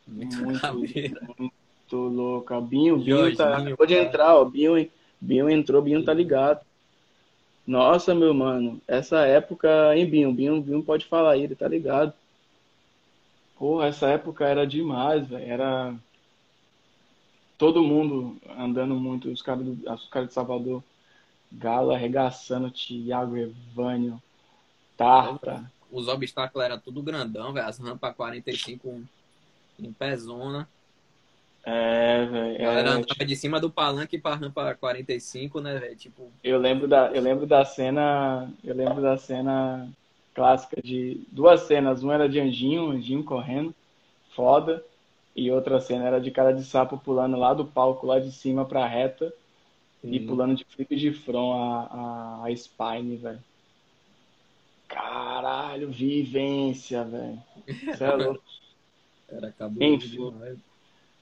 Muito 0.08 0.38
muito, 0.38 0.60
muito 1.38 1.96
louca. 1.96 2.60
Binho, 2.60 2.98
Binho 2.98 3.16
Jorginho, 3.16 3.38
tá, 3.38 3.58
acabou 3.60 3.86
de 3.86 3.94
cara. 3.94 4.08
entrar, 4.08 4.36
ó. 4.38 4.44
Binho, 4.44 4.90
Binho 5.22 5.48
entrou, 5.52 5.84
Binho 5.84 6.04
tá 6.04 6.16
ligado. 6.16 6.68
Nossa, 7.70 8.16
meu 8.16 8.34
mano, 8.34 8.82
essa 8.88 9.28
época, 9.28 9.96
hein, 9.96 10.10
Binho? 10.10 10.34
Binho, 10.34 10.60
Binho 10.60 10.84
pode 10.84 11.06
falar 11.06 11.34
aí, 11.34 11.44
ele 11.44 11.56
tá 11.56 11.68
ligado. 11.68 12.12
Porra, 13.60 13.86
essa 13.86 14.08
época 14.10 14.44
era 14.44 14.66
demais, 14.66 15.28
velho. 15.28 15.46
Era 15.46 15.96
todo 17.60 17.84
mundo 17.84 18.36
andando 18.58 18.96
muito, 18.96 19.30
os 19.30 19.44
caras 19.44 19.64
do- 19.64 19.94
os 19.94 20.08
caras 20.08 20.30
de 20.30 20.34
Salvador, 20.34 20.84
Galo 21.52 21.92
arregaçando, 21.92 22.72
Thiago 22.72 23.38
Evânio, 23.38 24.20
Tarta. 24.98 25.72
Os 25.92 26.08
obstáculos 26.08 26.66
eram 26.66 26.80
tudo 26.80 27.04
grandão, 27.04 27.54
velho. 27.54 27.68
As 27.68 27.78
rampas 27.78 28.16
45 28.16 29.00
em 29.78 29.94
pezona. 29.94 30.68
É, 31.72 32.26
A 32.54 32.58
velho. 32.58 32.58
galera 32.62 32.90
é, 32.90 32.94
andava 32.96 33.26
de 33.26 33.36
cima 33.36 33.60
do 33.60 33.72
palanque 33.72 34.18
pra 34.20 34.36
rampa 34.36 34.76
45, 34.76 35.60
né, 35.62 35.78
velho? 35.80 35.96
Tipo, 35.98 36.32
Eu 36.44 36.58
lembro 36.58 36.88
da, 36.88 37.12
eu 37.12 37.22
lembro 37.22 37.46
da 37.46 37.66
cena, 37.66 38.52
eu 38.64 38.74
lembro 38.76 39.02
da 39.02 39.18
cena 39.18 39.90
clássica 40.34 40.82
de 40.82 41.26
duas 41.32 41.62
cenas, 41.64 42.02
uma 42.04 42.14
era 42.14 42.30
de 42.30 42.40
Anjinho, 42.40 42.92
Anjinho 42.92 43.24
correndo, 43.24 43.76
foda, 44.36 44.84
e 45.36 45.52
outra 45.52 45.80
cena 45.82 46.06
era 46.08 46.22
de 46.22 46.32
cara 46.32 46.54
de 46.54 46.64
sapo 46.66 46.98
pulando 47.00 47.38
lá 47.38 47.54
do 47.54 47.66
palco, 47.66 48.08
lá 48.08 48.20
de 48.20 48.32
cima 48.32 48.66
pra 48.66 48.88
reta, 48.88 49.34
e 50.10 50.20
Sim. 50.20 50.28
pulando 50.28 50.56
de 50.56 50.66
flip 50.66 50.96
de 50.96 51.14
front 51.14 51.54
a, 51.56 52.44
a, 52.44 52.48
a 52.48 52.56
Spine, 52.58 53.18
velho. 53.18 53.44
Caralho, 54.90 55.90
vivência, 55.92 57.04
velho. 57.06 57.42
Você 57.92 58.04
é 58.04 58.12
louco. 58.16 58.44
era 59.28 59.52
cabuloso 59.54 60.06
Enfim. 60.06 60.18
demais. 60.32 60.60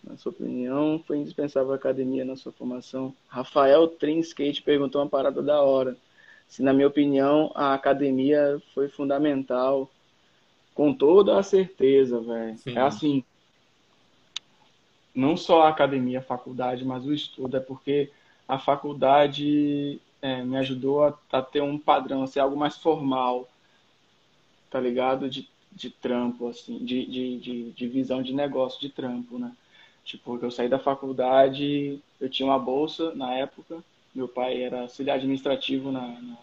Na 0.08 0.16
sua 0.16 0.32
opinião, 0.32 1.04
foi 1.06 1.18
indispensável 1.18 1.74
a 1.74 1.76
academia 1.76 2.24
na 2.24 2.36
sua 2.36 2.52
formação? 2.52 3.14
Rafael 3.28 3.88
Trin 3.88 4.20
Skate 4.20 4.62
perguntou 4.62 5.02
uma 5.02 5.10
parada 5.10 5.42
da 5.42 5.62
hora. 5.62 5.98
Se, 6.48 6.64
na 6.64 6.72
minha 6.72 6.88
opinião, 6.88 7.52
a 7.54 7.74
academia 7.74 8.62
foi 8.74 8.88
fundamental. 8.88 9.90
Com 10.74 10.94
toda 10.94 11.38
a 11.38 11.44
certeza, 11.44 12.22
velho. 12.22 12.58
É 12.66 12.80
assim. 12.80 13.24
Não 15.14 15.36
só 15.36 15.64
a 15.64 15.70
academia, 15.70 16.20
a 16.20 16.22
faculdade, 16.22 16.86
mas 16.86 17.06
o 17.06 17.14
estudo. 17.14 17.58
É 17.58 17.60
porque 17.60 18.12
a 18.48 18.58
faculdade 18.58 20.00
é, 20.22 20.42
me 20.42 20.56
ajudou 20.58 21.04
a, 21.04 21.20
a 21.32 21.42
ter 21.42 21.62
um 21.62 21.78
padrão, 21.78 22.24
a 22.24 22.28
ser 22.28 22.40
algo 22.40 22.56
mais 22.56 22.78
formal, 22.78 23.48
tá 24.70 24.80
ligado? 24.80 25.30
De, 25.30 25.50
de 25.72 25.90
trampo, 25.90 26.48
assim, 26.48 26.78
de, 26.78 27.06
de, 27.06 27.40
de, 27.40 27.72
de 27.72 27.88
visão 27.88 28.22
de 28.22 28.34
negócio, 28.34 28.80
de 28.80 28.90
trampo, 28.90 29.38
né? 29.38 29.52
Tipo, 30.08 30.40
eu 30.42 30.50
saí 30.50 30.70
da 30.70 30.80
faculdade, 30.80 32.02
eu 32.18 32.30
tinha 32.30 32.48
uma 32.48 32.58
bolsa 32.58 33.14
na 33.14 33.34
época, 33.36 33.84
meu 34.16 34.26
pai 34.26 34.64
era 34.64 34.84
auxiliar 34.84 35.18
administrativo 35.18 35.92
na, 35.92 36.08
na, 36.08 36.38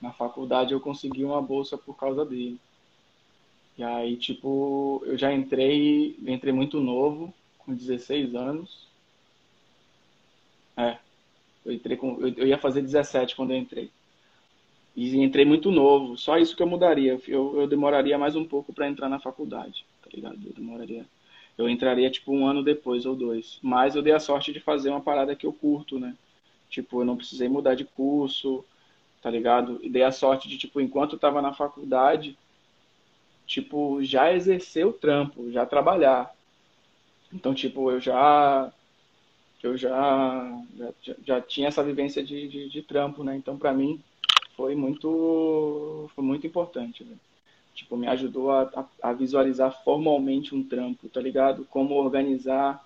na 0.00 0.12
faculdade, 0.12 0.72
eu 0.72 0.80
consegui 0.80 1.24
uma 1.24 1.42
bolsa 1.42 1.76
por 1.76 1.96
causa 1.96 2.24
dele. 2.24 2.56
E 3.76 3.82
aí, 3.82 4.16
tipo, 4.16 5.02
eu 5.06 5.18
já 5.18 5.34
entrei, 5.34 6.16
entrei 6.24 6.52
muito 6.52 6.80
novo, 6.80 7.34
com 7.58 7.74
16 7.74 8.32
anos. 8.36 8.86
É, 10.76 10.96
eu 11.66 11.72
entrei 11.72 11.96
com, 11.96 12.20
eu, 12.20 12.32
eu 12.36 12.46
ia 12.46 12.58
fazer 12.58 12.80
17 12.80 13.34
quando 13.34 13.50
eu 13.50 13.56
entrei. 13.56 13.90
E 14.94 15.16
entrei 15.16 15.44
muito 15.44 15.72
novo, 15.72 16.16
só 16.16 16.38
isso 16.38 16.54
que 16.56 16.62
eu 16.62 16.66
mudaria. 16.68 17.20
Eu, 17.26 17.60
eu 17.60 17.66
demoraria 17.66 18.16
mais 18.16 18.36
um 18.36 18.44
pouco 18.44 18.72
para 18.72 18.88
entrar 18.88 19.08
na 19.08 19.18
faculdade, 19.18 19.84
tá 20.00 20.08
ligado? 20.14 20.38
Eu 20.46 20.52
demoraria. 20.52 21.04
Eu 21.56 21.68
entraria 21.68 22.10
tipo 22.10 22.32
um 22.32 22.46
ano 22.46 22.62
depois 22.62 23.06
ou 23.06 23.14
dois. 23.14 23.58
Mas 23.62 23.94
eu 23.94 24.02
dei 24.02 24.12
a 24.12 24.20
sorte 24.20 24.52
de 24.52 24.60
fazer 24.60 24.90
uma 24.90 25.00
parada 25.00 25.36
que 25.36 25.46
eu 25.46 25.52
curto, 25.52 25.98
né? 25.98 26.16
Tipo, 26.68 27.00
eu 27.00 27.04
não 27.04 27.16
precisei 27.16 27.48
mudar 27.48 27.74
de 27.74 27.84
curso, 27.84 28.64
tá 29.22 29.30
ligado? 29.30 29.78
E 29.82 29.88
dei 29.88 30.02
a 30.02 30.10
sorte 30.10 30.48
de, 30.48 30.58
tipo, 30.58 30.80
enquanto 30.80 31.14
eu 31.14 31.18
tava 31.18 31.40
na 31.40 31.54
faculdade, 31.54 32.36
tipo, 33.46 34.02
já 34.02 34.32
exercer 34.32 34.86
o 34.86 34.92
trampo, 34.92 35.50
já 35.52 35.64
trabalhar. 35.64 36.34
Então, 37.32 37.54
tipo, 37.54 37.90
eu 37.90 38.00
já 38.00 38.72
eu 39.62 39.76
já 39.76 40.62
já, 40.76 41.14
já 41.24 41.40
tinha 41.40 41.68
essa 41.68 41.82
vivência 41.82 42.22
de, 42.22 42.48
de, 42.48 42.68
de 42.68 42.82
trampo, 42.82 43.24
né? 43.24 43.36
Então, 43.36 43.56
para 43.56 43.72
mim, 43.72 44.02
foi 44.56 44.74
muito 44.74 46.10
foi 46.14 46.24
muito 46.24 46.46
importante, 46.46 47.04
né? 47.04 47.16
Tipo, 47.74 47.96
me 47.96 48.06
ajudou 48.06 48.52
a, 48.52 48.62
a, 48.74 49.10
a, 49.10 49.12
visualizar 49.12 49.82
formalmente 49.82 50.54
um 50.54 50.62
trampo, 50.62 51.08
tá 51.08 51.20
ligado? 51.20 51.66
Como 51.68 51.94
organizar. 51.94 52.84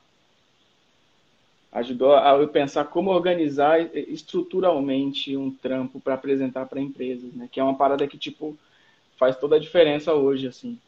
Ajudou 1.70 2.14
a 2.14 2.30
eu 2.30 2.48
pensar 2.48 2.86
como 2.86 3.10
organizar 3.10 3.94
estruturalmente 3.94 5.36
um 5.36 5.50
trampo 5.50 6.00
para 6.00 6.14
apresentar 6.14 6.64
para 6.64 6.80
empresas, 6.80 7.30
né? 7.34 7.46
Que 7.52 7.60
é 7.60 7.62
uma 7.62 7.76
parada 7.76 8.08
que, 8.08 8.16
tipo, 8.16 8.56
faz 9.18 9.36
toda 9.36 9.56
a 9.56 9.60
diferença 9.60 10.14
hoje, 10.14 10.46
assim. 10.46 10.78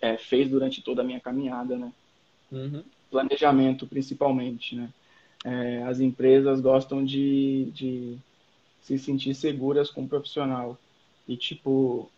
É, 0.00 0.16
fez 0.16 0.48
durante 0.48 0.80
toda 0.80 1.02
a 1.02 1.04
minha 1.04 1.20
caminhada, 1.20 1.76
né? 1.76 1.92
Uhum. 2.50 2.82
Planejamento, 3.10 3.86
principalmente, 3.86 4.74
né? 4.74 4.88
É, 5.44 5.82
as 5.82 6.00
empresas 6.00 6.60
gostam 6.60 7.04
de, 7.04 7.70
de 7.74 8.18
se 8.80 8.98
sentir 8.98 9.34
seguras 9.34 9.90
com 9.90 10.04
o 10.04 10.08
profissional. 10.08 10.78
E, 11.28 11.36
tipo, 11.36 12.10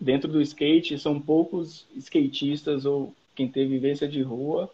dentro 0.00 0.30
do 0.30 0.40
skate, 0.40 0.98
são 0.98 1.20
poucos 1.20 1.86
skatistas 1.96 2.84
ou 2.84 3.14
quem 3.34 3.48
tem 3.48 3.68
vivência 3.68 4.08
de 4.08 4.22
rua 4.22 4.70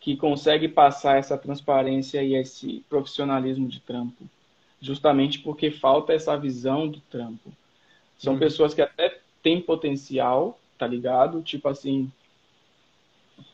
que 0.00 0.16
consegue 0.16 0.66
passar 0.66 1.18
essa 1.18 1.36
transparência 1.36 2.22
e 2.22 2.34
esse 2.34 2.82
profissionalismo 2.88 3.68
de 3.68 3.80
trampo. 3.80 4.24
Justamente 4.80 5.38
porque 5.40 5.70
falta 5.70 6.14
essa 6.14 6.36
visão 6.38 6.88
do 6.88 7.00
trampo. 7.00 7.52
São 8.18 8.32
uhum. 8.32 8.38
pessoas 8.38 8.72
que 8.72 8.80
até 8.80 9.18
têm 9.42 9.60
potencial, 9.60 10.58
tá 10.78 10.86
ligado? 10.86 11.42
Tipo 11.42 11.68
assim, 11.68 12.10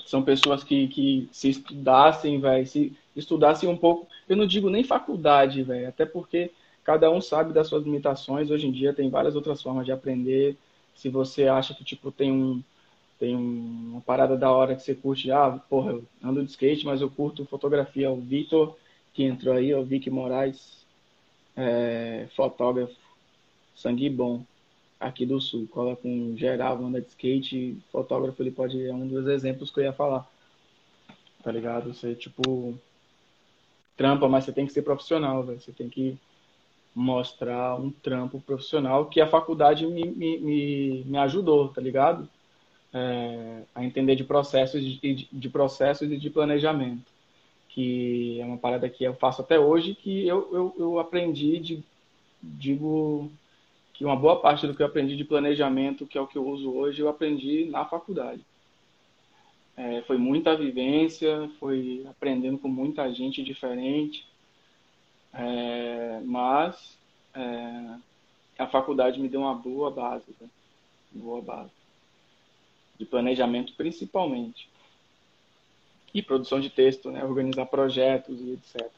são 0.05 0.23
pessoas 0.23 0.63
que, 0.63 0.87
que 0.87 1.29
se 1.33 1.51
estudassem, 1.51 2.39
velho, 2.41 2.67
se 2.67 2.97
estudassem 3.17 3.69
um 3.69 3.77
pouco, 3.77 4.07
eu 4.29 4.37
não 4.37 4.47
digo 4.47 4.71
nem 4.71 4.85
faculdade, 4.85 5.65
velho, 5.65 5.89
até 5.89 6.07
porque 6.07 6.53
cada 6.87 7.11
um 7.11 7.21
sabe 7.21 7.53
das 7.53 7.67
suas 7.67 7.83
limitações. 7.83 8.49
Hoje 8.49 8.69
em 8.69 8.71
dia 8.71 8.95
tem 8.95 9.11
várias 9.11 9.35
outras 9.35 9.61
formas 9.61 9.85
de 9.85 9.91
aprender. 9.91 10.57
Se 10.95 11.09
você 11.09 11.49
acha 11.49 11.75
que 11.75 11.85
tipo 11.85 12.13
tem 12.13 12.31
um 12.31 12.63
tem 13.19 13.35
uma 13.35 14.01
parada 14.03 14.37
da 14.37 14.53
hora 14.53 14.77
que 14.77 14.83
você 14.83 14.95
curte, 14.95 15.31
ah, 15.33 15.59
porra, 15.71 15.93
eu 15.93 16.05
ando 16.23 16.45
de 16.45 16.51
skate, 16.51 16.85
mas 16.85 17.01
eu 17.01 17.11
curto 17.11 17.47
fotografia. 17.47 18.11
O 18.11 18.21
Vitor, 18.21 18.77
que 19.15 19.25
entrou 19.25 19.55
aí, 19.55 19.75
o 19.75 19.85
Vic 19.85 20.11
Moraes, 20.11 20.87
é, 21.57 22.29
fotógrafo, 22.37 22.95
sangue 23.75 24.11
bom 24.11 24.45
aqui 25.01 25.27
do 25.27 25.41
Sul. 25.41 25.67
Cola 25.69 25.97
com 25.97 26.37
geral, 26.37 26.85
anda 26.85 27.01
de 27.01 27.09
skate, 27.09 27.79
fotógrafo, 27.91 28.41
ele 28.43 28.51
pode 28.51 28.87
é 28.87 28.95
um 28.95 29.09
dos 29.09 29.27
exemplos 29.27 29.71
que 29.71 29.81
eu 29.81 29.85
ia 29.85 29.93
falar. 29.93 30.31
Tá 31.43 31.51
ligado? 31.51 31.95
Você, 31.95 32.15
tipo, 32.15 32.79
trampa, 33.97 34.29
mas 34.29 34.45
você 34.45 34.53
tem 34.53 34.67
que 34.67 34.73
ser 34.73 34.83
profissional, 34.83 35.43
velho. 35.43 35.61
Você 35.61 35.73
tem 35.73 35.89
que 35.89 36.19
mostrar 36.97 37.77
um 37.77 37.90
trampo 37.90 38.40
profissional 38.40 39.06
que 39.06 39.20
a 39.20 39.28
faculdade 39.28 39.86
me, 39.86 40.06
me, 40.06 41.05
me, 41.05 41.18
ajudou, 41.18 41.68
tá 41.68 41.81
ligado? 41.81 42.28
É, 42.93 43.62
a 43.74 43.85
entender 43.85 44.16
de 44.16 44.24
processos 44.24 44.82
de, 44.82 45.28
de 45.31 45.48
processos 45.48 46.10
e 46.10 46.16
de 46.16 46.31
planejamento 46.31 47.14
que 47.68 48.40
é 48.40 48.44
uma 48.47 48.56
parada 48.56 48.89
que 48.89 49.05
eu 49.05 49.12
faço 49.12 49.43
até 49.43 49.60
hoje 49.60 49.94
que 49.94 50.27
eu, 50.27 50.48
eu, 50.51 50.74
eu 50.78 50.98
aprendi 50.98 51.59
de 51.59 51.85
digo 52.43 53.31
que 53.93 54.05
uma 54.05 54.16
boa 54.16 54.40
parte 54.40 54.66
do 54.66 54.74
que 54.74 54.82
eu 54.82 54.86
aprendi 54.86 55.16
de 55.16 55.24
planejamento, 55.24 56.06
que 56.06 56.16
é 56.16 56.20
o 56.20 56.27
que 56.27 56.36
eu 56.36 56.47
uso 56.47 56.70
hoje, 56.70 57.01
eu 57.01 57.09
aprendi 57.09 57.64
na 57.64 57.85
faculdade. 57.85 58.44
É, 59.77 60.02
foi 60.02 60.18
muita 60.18 60.56
vivência, 60.56 61.51
foi 61.59 62.05
aprendendo 62.09 62.59
com 62.59 62.68
muita 62.68 63.10
gente 63.12 63.43
diferente, 63.43 64.27
é, 65.37 66.21
mas 66.25 66.99
é, 67.35 67.99
a 68.59 68.67
faculdade 68.67 69.21
me 69.21 69.29
deu 69.29 69.41
uma 69.41 69.55
boa 69.55 69.91
base, 69.91 70.35
né? 70.41 70.49
boa 71.13 71.41
base 71.41 71.71
de 72.99 73.05
planejamento 73.05 73.75
principalmente 73.75 74.69
e 76.15 76.23
produção 76.23 76.59
de 76.59 76.71
texto, 76.71 77.11
né? 77.11 77.23
organizar 77.25 77.67
projetos 77.67 78.41
e 78.41 78.53
etc. 78.53 78.91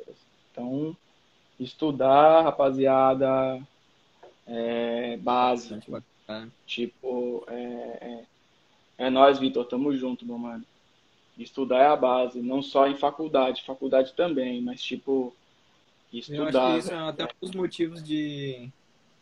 Então 0.52 0.96
estudar, 1.58 2.42
rapaziada, 2.42 3.60
é, 4.46 5.16
base. 5.16 5.80
Tipo, 6.66 7.44
é, 7.48 7.98
é, 8.00 8.24
é 9.06 9.10
nós, 9.10 9.38
Vitor, 9.38 9.64
tamo 9.64 9.92
junto, 9.96 10.24
meu 10.24 10.38
mano. 10.38 10.64
Estudar 11.36 11.78
é 11.78 11.86
a 11.86 11.96
base, 11.96 12.40
não 12.40 12.62
só 12.62 12.86
em 12.86 12.96
faculdade, 12.96 13.64
faculdade 13.64 14.12
também, 14.14 14.60
mas 14.60 14.82
tipo, 14.82 15.34
estudar. 16.12 16.38
Eu 16.38 16.46
acho 16.46 16.72
que 16.72 16.78
isso 16.78 16.92
é 16.92 17.08
até 17.08 17.24
um 17.24 17.28
dos 17.40 17.54
motivos 17.54 18.02
de 18.02 18.70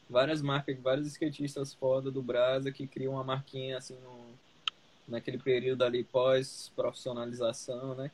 várias 0.08 0.40
marcas, 0.42 0.78
vários 0.78 1.08
skatistas 1.08 1.74
foda 1.74 2.10
do 2.10 2.22
Brasa 2.22 2.70
que 2.70 2.86
criam 2.86 3.14
uma 3.14 3.24
marquinha 3.24 3.78
assim 3.78 3.96
no, 4.04 4.26
naquele 5.08 5.38
período 5.38 5.82
ali 5.82 6.04
pós-profissionalização, 6.04 7.94
né? 7.94 8.10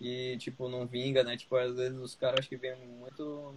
E, 0.00 0.36
tipo, 0.38 0.68
não 0.68 0.86
vinga, 0.86 1.24
né? 1.24 1.36
Tipo, 1.36 1.56
às 1.56 1.74
vezes 1.74 1.98
os 1.98 2.14
caras 2.14 2.46
que 2.46 2.56
vêm 2.56 2.76
muito 3.00 3.52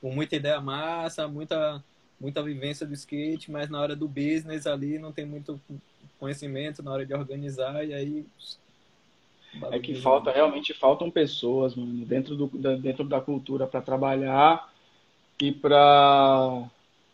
Tipo, 0.00 0.10
muita 0.10 0.34
ideia 0.34 0.58
massa, 0.62 1.28
muita, 1.28 1.84
muita 2.18 2.42
vivência 2.42 2.86
do 2.86 2.94
skate, 2.94 3.50
mas 3.50 3.68
na 3.68 3.78
hora 3.78 3.94
do 3.94 4.08
business 4.08 4.66
ali 4.66 4.98
não 4.98 5.12
tem 5.12 5.26
muito 5.26 5.60
conhecimento 6.18 6.82
na 6.82 6.90
hora 6.90 7.04
de 7.04 7.12
organizar 7.12 7.86
e 7.86 7.92
aí 7.92 8.26
é 9.70 9.78
que 9.78 9.94
falta 9.94 10.30
realmente 10.30 10.72
faltam 10.72 11.10
pessoas 11.10 11.74
mano, 11.74 12.04
dentro 12.04 12.36
do 12.36 12.46
dentro 12.78 13.04
da 13.04 13.20
cultura 13.20 13.66
para 13.66 13.80
trabalhar 13.80 14.72
e 15.40 15.50
para 15.50 16.64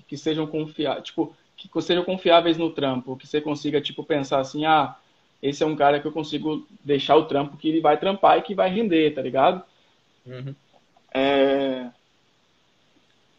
que 0.06 0.16
sejam 0.16 0.46
confiáveis 0.46 1.04
tipo 1.04 1.34
que 1.56 1.68
sejam 1.80 2.04
confiáveis 2.04 2.58
no 2.58 2.70
trampo 2.70 3.16
que 3.16 3.26
você 3.26 3.40
consiga 3.40 3.80
tipo 3.80 4.04
pensar 4.04 4.40
assim 4.40 4.64
ah 4.66 4.96
esse 5.42 5.62
é 5.62 5.66
um 5.66 5.76
cara 5.76 6.00
que 6.00 6.06
eu 6.06 6.12
consigo 6.12 6.66
deixar 6.84 7.16
o 7.16 7.24
trampo 7.24 7.56
que 7.56 7.68
ele 7.68 7.80
vai 7.80 7.98
trampar 7.98 8.38
e 8.38 8.42
que 8.42 8.54
vai 8.54 8.68
render 8.68 9.14
tá 9.14 9.22
ligado 9.22 9.62
uhum. 10.26 10.54
é, 11.14 11.90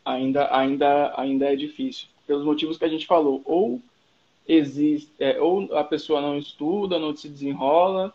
ainda, 0.07 0.55
ainda, 0.55 1.13
ainda 1.17 1.51
é 1.51 1.55
difícil. 1.55 2.07
Pelos 2.25 2.45
motivos 2.45 2.77
que 2.77 2.85
a 2.85 2.89
gente 2.89 3.05
falou. 3.05 3.41
Ou 3.45 3.81
existe, 4.47 5.11
é, 5.19 5.39
ou 5.39 5.75
a 5.75 5.83
pessoa 5.83 6.21
não 6.21 6.37
estuda, 6.37 6.97
não 6.97 7.15
se 7.15 7.27
desenrola, 7.27 8.13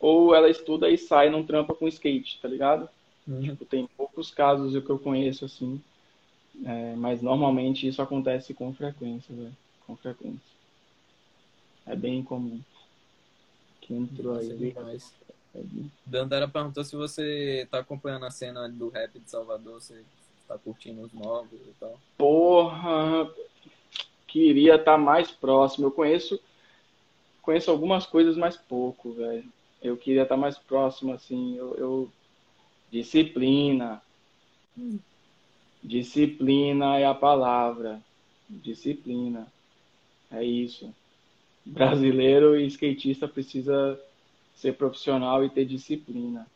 ou 0.00 0.34
ela 0.34 0.48
estuda 0.48 0.88
e 0.88 0.96
sai 0.96 1.30
não 1.30 1.44
trampa 1.44 1.74
com 1.74 1.88
skate, 1.88 2.38
tá 2.40 2.48
ligado? 2.48 2.88
Uhum. 3.26 3.42
Tipo, 3.42 3.64
tem 3.64 3.88
poucos 3.96 4.30
casos 4.30 4.72
que 4.82 4.90
eu 4.90 4.98
conheço 4.98 5.44
assim. 5.44 5.80
É, 6.64 6.94
mas 6.96 7.22
normalmente 7.22 7.86
isso 7.86 8.02
acontece 8.02 8.54
com 8.54 8.72
frequência, 8.72 9.34
velho. 9.34 9.56
Com 9.86 9.96
frequência. 9.96 10.40
É 11.86 11.94
bem 11.94 12.22
comum. 12.22 12.60
Que 13.80 13.94
entrou 13.94 14.34
Nossa, 14.34 14.52
aí. 14.52 14.74
É 15.54 15.62
Dandara 16.04 16.48
perguntou 16.48 16.84
se 16.84 16.94
você 16.94 17.66
tá 17.70 17.78
acompanhando 17.78 18.26
a 18.26 18.30
cena 18.30 18.68
do 18.68 18.88
rap 18.88 19.18
de 19.18 19.30
Salvador, 19.30 19.80
você 19.80 20.02
tá 20.46 20.58
curtindo 20.58 21.02
os 21.02 21.12
novos 21.12 21.60
e 21.60 21.72
tal? 21.80 21.98
Porra, 22.16 23.30
queria 24.26 24.74
estar 24.74 24.92
tá 24.92 24.98
mais 24.98 25.30
próximo. 25.30 25.86
Eu 25.86 25.90
conheço 25.90 26.38
conheço 27.40 27.70
algumas 27.70 28.04
coisas, 28.04 28.36
mas 28.36 28.58
pouco, 28.58 29.12
velho. 29.12 29.50
Eu 29.82 29.96
queria 29.96 30.22
estar 30.22 30.36
mais 30.36 30.58
próximo, 30.58 31.12
assim. 31.12 31.56
Eu, 31.56 31.74
eu... 31.76 32.12
disciplina. 32.90 34.02
Hum. 34.76 34.98
Disciplina 35.82 36.98
é 36.98 37.06
a 37.06 37.14
palavra. 37.14 38.00
Disciplina. 38.48 39.46
É 40.30 40.44
isso. 40.44 40.92
Brasileiro 41.64 42.58
e 42.58 42.66
skatista 42.66 43.28
precisa 43.28 44.00
ser 44.56 44.74
profissional 44.74 45.44
e 45.44 45.50
ter 45.50 45.64
disciplina. 45.64 46.46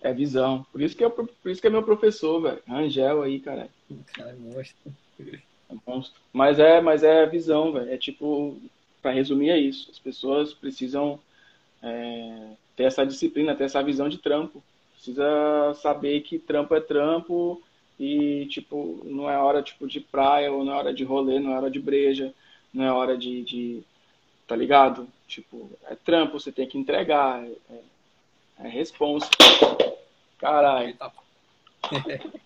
É 0.00 0.12
visão. 0.12 0.64
Por 0.70 0.80
isso 0.80 0.96
que 0.96 1.04
é, 1.04 1.08
por 1.08 1.28
isso 1.46 1.60
que 1.60 1.66
é 1.66 1.70
meu 1.70 1.82
professor, 1.82 2.40
velho. 2.40 2.62
Angel 2.68 3.22
aí, 3.22 3.40
cara. 3.40 3.68
Cara, 4.14 4.30
é 4.30 4.34
monstro. 4.34 4.92
É 5.18 5.74
monstro. 5.86 6.20
Mas 6.32 6.58
é, 6.58 6.80
mas 6.80 7.02
é 7.02 7.26
visão, 7.26 7.72
velho. 7.72 7.90
É 7.90 7.96
tipo, 7.96 8.60
para 9.02 9.10
resumir, 9.10 9.50
é 9.50 9.58
isso. 9.58 9.90
As 9.90 9.98
pessoas 9.98 10.54
precisam 10.54 11.18
é, 11.82 12.50
ter 12.74 12.84
essa 12.84 13.04
disciplina, 13.04 13.54
ter 13.54 13.64
essa 13.64 13.82
visão 13.82 14.08
de 14.08 14.18
trampo. 14.18 14.62
Precisa 14.94 15.74
saber 15.82 16.20
que 16.22 16.38
trampo 16.38 16.74
é 16.74 16.80
trampo 16.80 17.62
e, 17.98 18.46
tipo, 18.46 19.00
não 19.04 19.30
é 19.30 19.38
hora, 19.38 19.62
tipo, 19.62 19.86
de 19.86 20.00
praia 20.00 20.52
ou 20.52 20.64
não 20.64 20.72
é 20.72 20.76
hora 20.76 20.94
de 20.94 21.04
rolê, 21.04 21.38
não 21.38 21.52
é 21.52 21.56
hora 21.56 21.70
de 21.70 21.80
breja, 21.80 22.34
não 22.72 22.84
é 22.84 22.92
hora 22.92 23.16
de, 23.16 23.42
de 23.42 23.82
tá 24.46 24.54
ligado? 24.54 25.08
Tipo, 25.26 25.70
é 25.86 25.94
trampo, 25.94 26.38
você 26.38 26.52
tem 26.52 26.66
que 26.68 26.78
entregar, 26.78 27.44
é, 27.44 27.52
é, 27.70 27.80
é 28.64 28.68
responsa. 28.68 29.30
Caralho. 30.38 30.96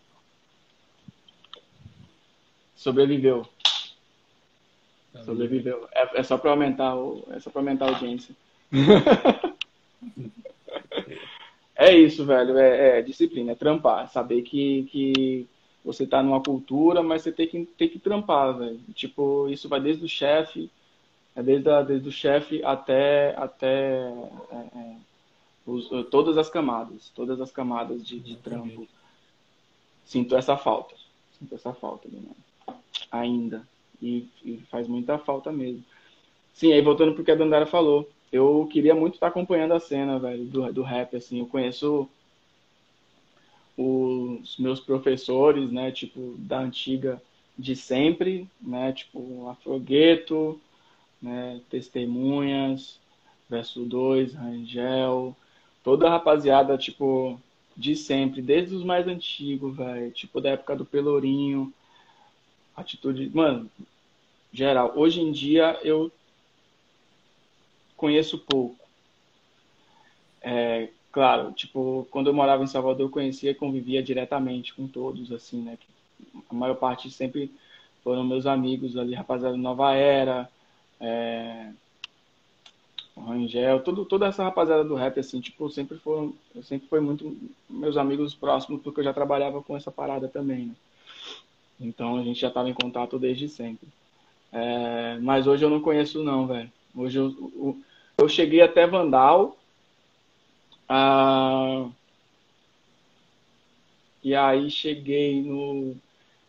Sobreviveu. 2.74 3.47
Sobreviveu. 5.24 5.89
É, 5.93 6.20
é 6.20 6.23
só 6.23 6.39
para 6.39 6.51
aumentar 6.51 6.94
o, 6.97 7.27
é 7.31 7.40
só 7.40 7.51
para 7.51 7.61
aumentar 7.61 7.86
a 7.86 7.89
audiência. 7.89 8.35
É 11.76 11.97
isso, 11.97 12.24
velho. 12.24 12.59
É, 12.59 12.98
é, 12.98 13.02
disciplina, 13.02 13.52
é 13.52 13.55
trampar. 13.55 14.09
Saber 14.09 14.42
que, 14.42 14.84
que 14.90 15.47
você 15.84 16.06
tá 16.06 16.22
numa 16.22 16.42
cultura, 16.42 17.02
mas 17.02 17.22
você 17.22 17.32
tem 17.32 17.47
que, 17.47 17.64
tem 17.64 17.88
que 17.88 17.98
trampar, 17.98 18.56
velho. 18.56 18.80
Tipo, 18.94 19.48
isso 19.48 19.68
vai 19.68 19.80
desde 19.80 20.05
o 20.05 20.09
chefe, 20.09 20.70
é 21.34 21.42
desde, 21.42 21.68
a, 21.70 21.82
desde 21.82 22.09
o 22.09 22.12
chefe 22.12 22.62
até, 22.64 23.34
até 23.36 24.12
é, 24.52 24.56
é 24.74 24.97
os, 25.66 25.88
todas 26.10 26.38
as 26.38 26.48
camadas, 26.48 27.10
todas 27.14 27.40
as 27.40 27.51
camadas 27.52 28.06
de, 28.06 28.18
de 28.18 28.36
trampo. 28.36 28.86
Sinto 30.05 30.36
essa 30.36 30.56
falta. 30.56 30.94
Sinto 31.38 31.55
essa 31.55 31.72
falta, 31.72 32.09
né? 32.09 32.20
ainda. 33.10 33.66
E, 34.01 34.28
e, 34.44 34.59
faz 34.70 34.86
muita 34.88 35.18
falta 35.18 35.52
mesmo. 35.52 35.84
Sim, 36.55 36.72
aí 36.72 36.80
voltando 36.80 37.14
pro 37.14 37.24
que 37.24 37.30
a 37.30 37.34
Dandara 37.34 37.66
falou. 37.66 38.09
Eu 38.32 38.69
queria 38.70 38.94
muito 38.94 39.15
estar 39.15 39.28
acompanhando 39.28 39.74
a 39.74 39.81
cena, 39.81 40.19
velho, 40.19 40.44
do, 40.44 40.73
do 40.73 40.82
rap, 40.82 41.16
assim. 41.16 41.40
Eu 41.40 41.47
conheço 41.47 42.09
os 43.77 44.57
meus 44.59 44.78
professores, 44.78 45.73
né, 45.73 45.90
tipo, 45.90 46.35
da 46.39 46.61
antiga 46.61 47.20
de 47.59 47.74
sempre, 47.74 48.48
né, 48.61 48.93
tipo, 48.93 49.48
Afrogueto, 49.48 50.61
né, 51.20 51.61
Testemunhas, 51.70 52.98
Verso 53.48 53.85
2, 53.85 54.35
Rangel, 54.35 55.35
toda 55.82 56.07
a 56.07 56.11
rapaziada, 56.11 56.78
tipo, 56.78 57.40
de 57.77 57.97
sempre, 57.97 58.40
desde 58.40 58.77
os 58.77 58.85
mais 58.85 59.09
antigos, 59.09 59.77
velho, 59.77 60.12
tipo, 60.12 60.40
da 60.40 60.51
época 60.51 60.77
do 60.77 60.85
Pelourinho, 60.85 61.73
atitude, 62.77 63.28
mano, 63.35 63.69
geral. 64.52 64.93
Hoje 64.94 65.20
em 65.20 65.32
dia 65.32 65.78
eu 65.82 66.12
conheço 68.01 68.39
pouco. 68.39 68.81
É, 70.40 70.89
claro, 71.12 71.52
tipo, 71.52 72.09
quando 72.10 72.28
eu 72.28 72.35
morava 72.35 72.64
em 72.64 72.66
Salvador, 72.66 73.06
eu 73.06 73.10
conhecia 73.10 73.51
e 73.51 73.55
convivia 73.55 74.02
diretamente 74.02 74.72
com 74.72 74.89
todos, 74.89 75.31
assim, 75.31 75.60
né? 75.60 75.77
A 76.48 76.55
maior 76.55 76.77
parte 76.77 77.10
sempre 77.10 77.52
foram 78.02 78.24
meus 78.24 78.47
amigos 78.47 78.97
ali, 78.97 79.14
rapaziada 79.14 79.55
Nova 79.55 79.94
Era, 79.94 80.48
é, 80.98 81.72
Rangel, 83.14 83.81
todo, 83.81 84.06
toda 84.06 84.27
essa 84.27 84.43
rapaziada 84.43 84.82
do 84.82 84.94
rap, 84.94 85.20
assim, 85.20 85.43
tipo, 85.43 85.68
sempre 85.68 85.98
foram, 85.98 86.32
sempre 86.62 86.89
foi 86.89 87.01
muito 87.01 87.36
meus 87.68 87.98
amigos 87.98 88.35
próximos, 88.35 88.81
porque 88.81 89.01
eu 89.01 89.05
já 89.05 89.12
trabalhava 89.12 89.62
com 89.62 89.77
essa 89.77 89.90
parada 89.90 90.27
também, 90.27 90.66
né? 90.66 90.74
Então 91.78 92.16
a 92.16 92.22
gente 92.22 92.40
já 92.40 92.48
estava 92.48 92.70
em 92.70 92.74
contato 92.74 93.18
desde 93.18 93.47
sempre. 93.47 93.89
É, 94.52 95.18
mas 95.20 95.47
hoje 95.47 95.64
eu 95.64 95.70
não 95.70 95.81
conheço 95.81 96.24
não, 96.24 96.47
velho. 96.47 96.70
Hoje 96.94 97.18
eu, 97.18 97.27
eu, 97.55 97.78
eu, 98.20 98.28
cheguei 98.28 98.60
até 98.60 98.86
Vandal. 98.86 99.56
Ah, 100.88 101.88
e 104.22 104.34
aí 104.34 104.70
cheguei 104.70 105.42
no. 105.42 105.97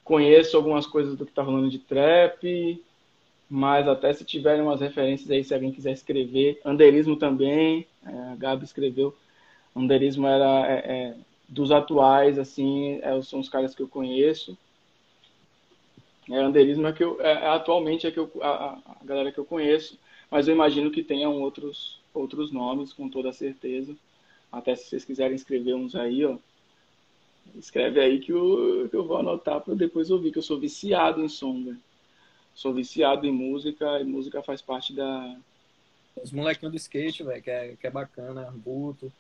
Conheço 0.04 0.58
algumas 0.58 0.86
coisas 0.86 1.16
do 1.16 1.26
que 1.26 1.32
tá 1.32 1.42
rolando 1.42 1.70
de 1.70 1.80
trap, 1.80 2.84
mas 3.50 3.88
até 3.88 4.12
se 4.14 4.26
tiverem 4.26 4.62
umas 4.62 4.82
referências 4.82 5.30
aí, 5.30 5.44
se 5.44 5.54
alguém 5.54 5.72
quiser 5.72 5.92
escrever. 5.92 6.60
Anderismo 6.66 7.16
também, 7.16 7.86
é, 8.06 8.32
a 8.32 8.36
Gabi 8.36 8.66
escreveu. 8.66 9.16
Anderismo 9.76 10.28
era 10.28 10.68
é, 10.68 10.74
é, 10.74 11.16
dos 11.48 11.72
atuais, 11.72 12.40
assim, 12.40 13.00
é, 13.02 13.22
são 13.22 13.40
os 13.40 13.50
caras 13.50 13.76
que 13.76 13.82
eu 13.82 13.88
conheço. 13.88 14.58
É, 16.30 16.38
anderismo 16.38 16.88
é 16.88 16.94
que 16.94 17.04
eu, 17.04 17.20
é, 17.22 17.48
atualmente 17.48 18.08
é 18.08 18.12
que 18.12 18.20
eu, 18.20 18.32
a, 18.42 18.78
a, 18.86 19.06
galera 19.06 19.32
que 19.32 19.38
eu 19.38 19.46
conheço, 19.46 20.00
mas 20.32 20.48
eu 20.48 20.56
imagino 20.56 20.90
que 20.90 21.04
tenham 21.04 21.42
outros, 21.42 22.00
outros 22.14 22.52
nomes, 22.52 22.94
com 22.94 23.10
toda 23.10 23.34
certeza. 23.34 23.96
Até 24.50 24.76
se 24.76 24.86
vocês 24.86 25.04
quiserem 25.04 25.36
escrever 25.36 25.76
uns 25.76 25.94
aí, 25.94 26.24
ó. 26.24 26.38
Escreve 27.56 28.00
aí 28.00 28.20
que 28.20 28.32
eu, 28.32 28.88
que 28.90 28.96
eu 28.96 29.06
vou 29.06 29.18
anotar 29.18 29.60
para 29.60 29.76
depois 29.76 30.10
ouvir, 30.10 30.32
que 30.32 30.38
eu 30.38 30.44
sou 30.44 30.58
viciado 30.58 31.22
em 31.22 31.28
som. 31.28 31.76
Sou 32.56 32.74
viciado 32.74 33.28
em 33.28 33.32
música 33.32 34.00
e 34.00 34.06
música 34.06 34.42
faz 34.42 34.62
parte 34.62 34.94
da. 34.94 35.38
Os 36.22 36.32
molequinhos 36.32 36.72
do 36.72 36.78
skate, 36.78 37.24
velho, 37.24 37.42
que 37.42 37.50
é, 37.50 37.76
que 37.76 37.88
é 37.88 37.90
bacana, 37.90 38.52
Buto. 38.52 39.12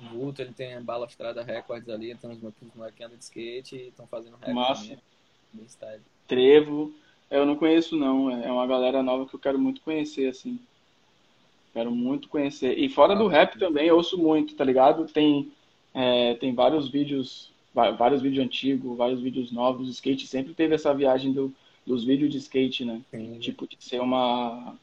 Buto, 0.00 0.42
ele 0.42 0.52
tem 0.52 0.82
Balastrada 0.82 1.42
Records 1.42 1.88
ali, 1.88 2.14
tem 2.16 2.30
uns 2.30 2.40
molequinhos 2.74 3.12
de 3.12 3.18
skate 3.18 3.76
e 3.76 3.88
estão 3.88 4.06
fazendo 4.06 4.36
recorde. 4.36 4.54
Massa. 4.54 4.98
Trevo. 6.26 6.94
Eu 7.32 7.46
não 7.46 7.56
conheço, 7.56 7.96
não. 7.96 8.30
É 8.30 8.52
uma 8.52 8.66
galera 8.66 9.02
nova 9.02 9.26
que 9.26 9.34
eu 9.34 9.40
quero 9.40 9.58
muito 9.58 9.80
conhecer, 9.80 10.28
assim. 10.28 10.58
Quero 11.72 11.90
muito 11.90 12.28
conhecer. 12.28 12.78
E 12.78 12.90
fora 12.90 13.16
do 13.16 13.26
rap 13.26 13.58
também, 13.58 13.86
eu 13.86 13.96
ouço 13.96 14.18
muito, 14.18 14.54
tá 14.54 14.62
ligado? 14.62 15.06
Tem, 15.06 15.50
é, 15.94 16.34
tem 16.34 16.54
vários 16.54 16.90
vídeos, 16.90 17.50
vários 17.74 18.20
vídeos 18.20 18.44
antigos, 18.44 18.98
vários 18.98 19.20
vídeos 19.22 19.50
novos. 19.50 19.88
O 19.88 19.90
skate 19.90 20.26
sempre 20.26 20.52
teve 20.52 20.74
essa 20.74 20.92
viagem 20.92 21.32
do, 21.32 21.50
dos 21.86 22.04
vídeos 22.04 22.30
de 22.30 22.36
skate, 22.36 22.84
né? 22.84 23.00
Sim. 23.10 23.38
Tipo, 23.38 23.66
de 23.66 23.82
ser 23.82 24.02
uma. 24.02 24.76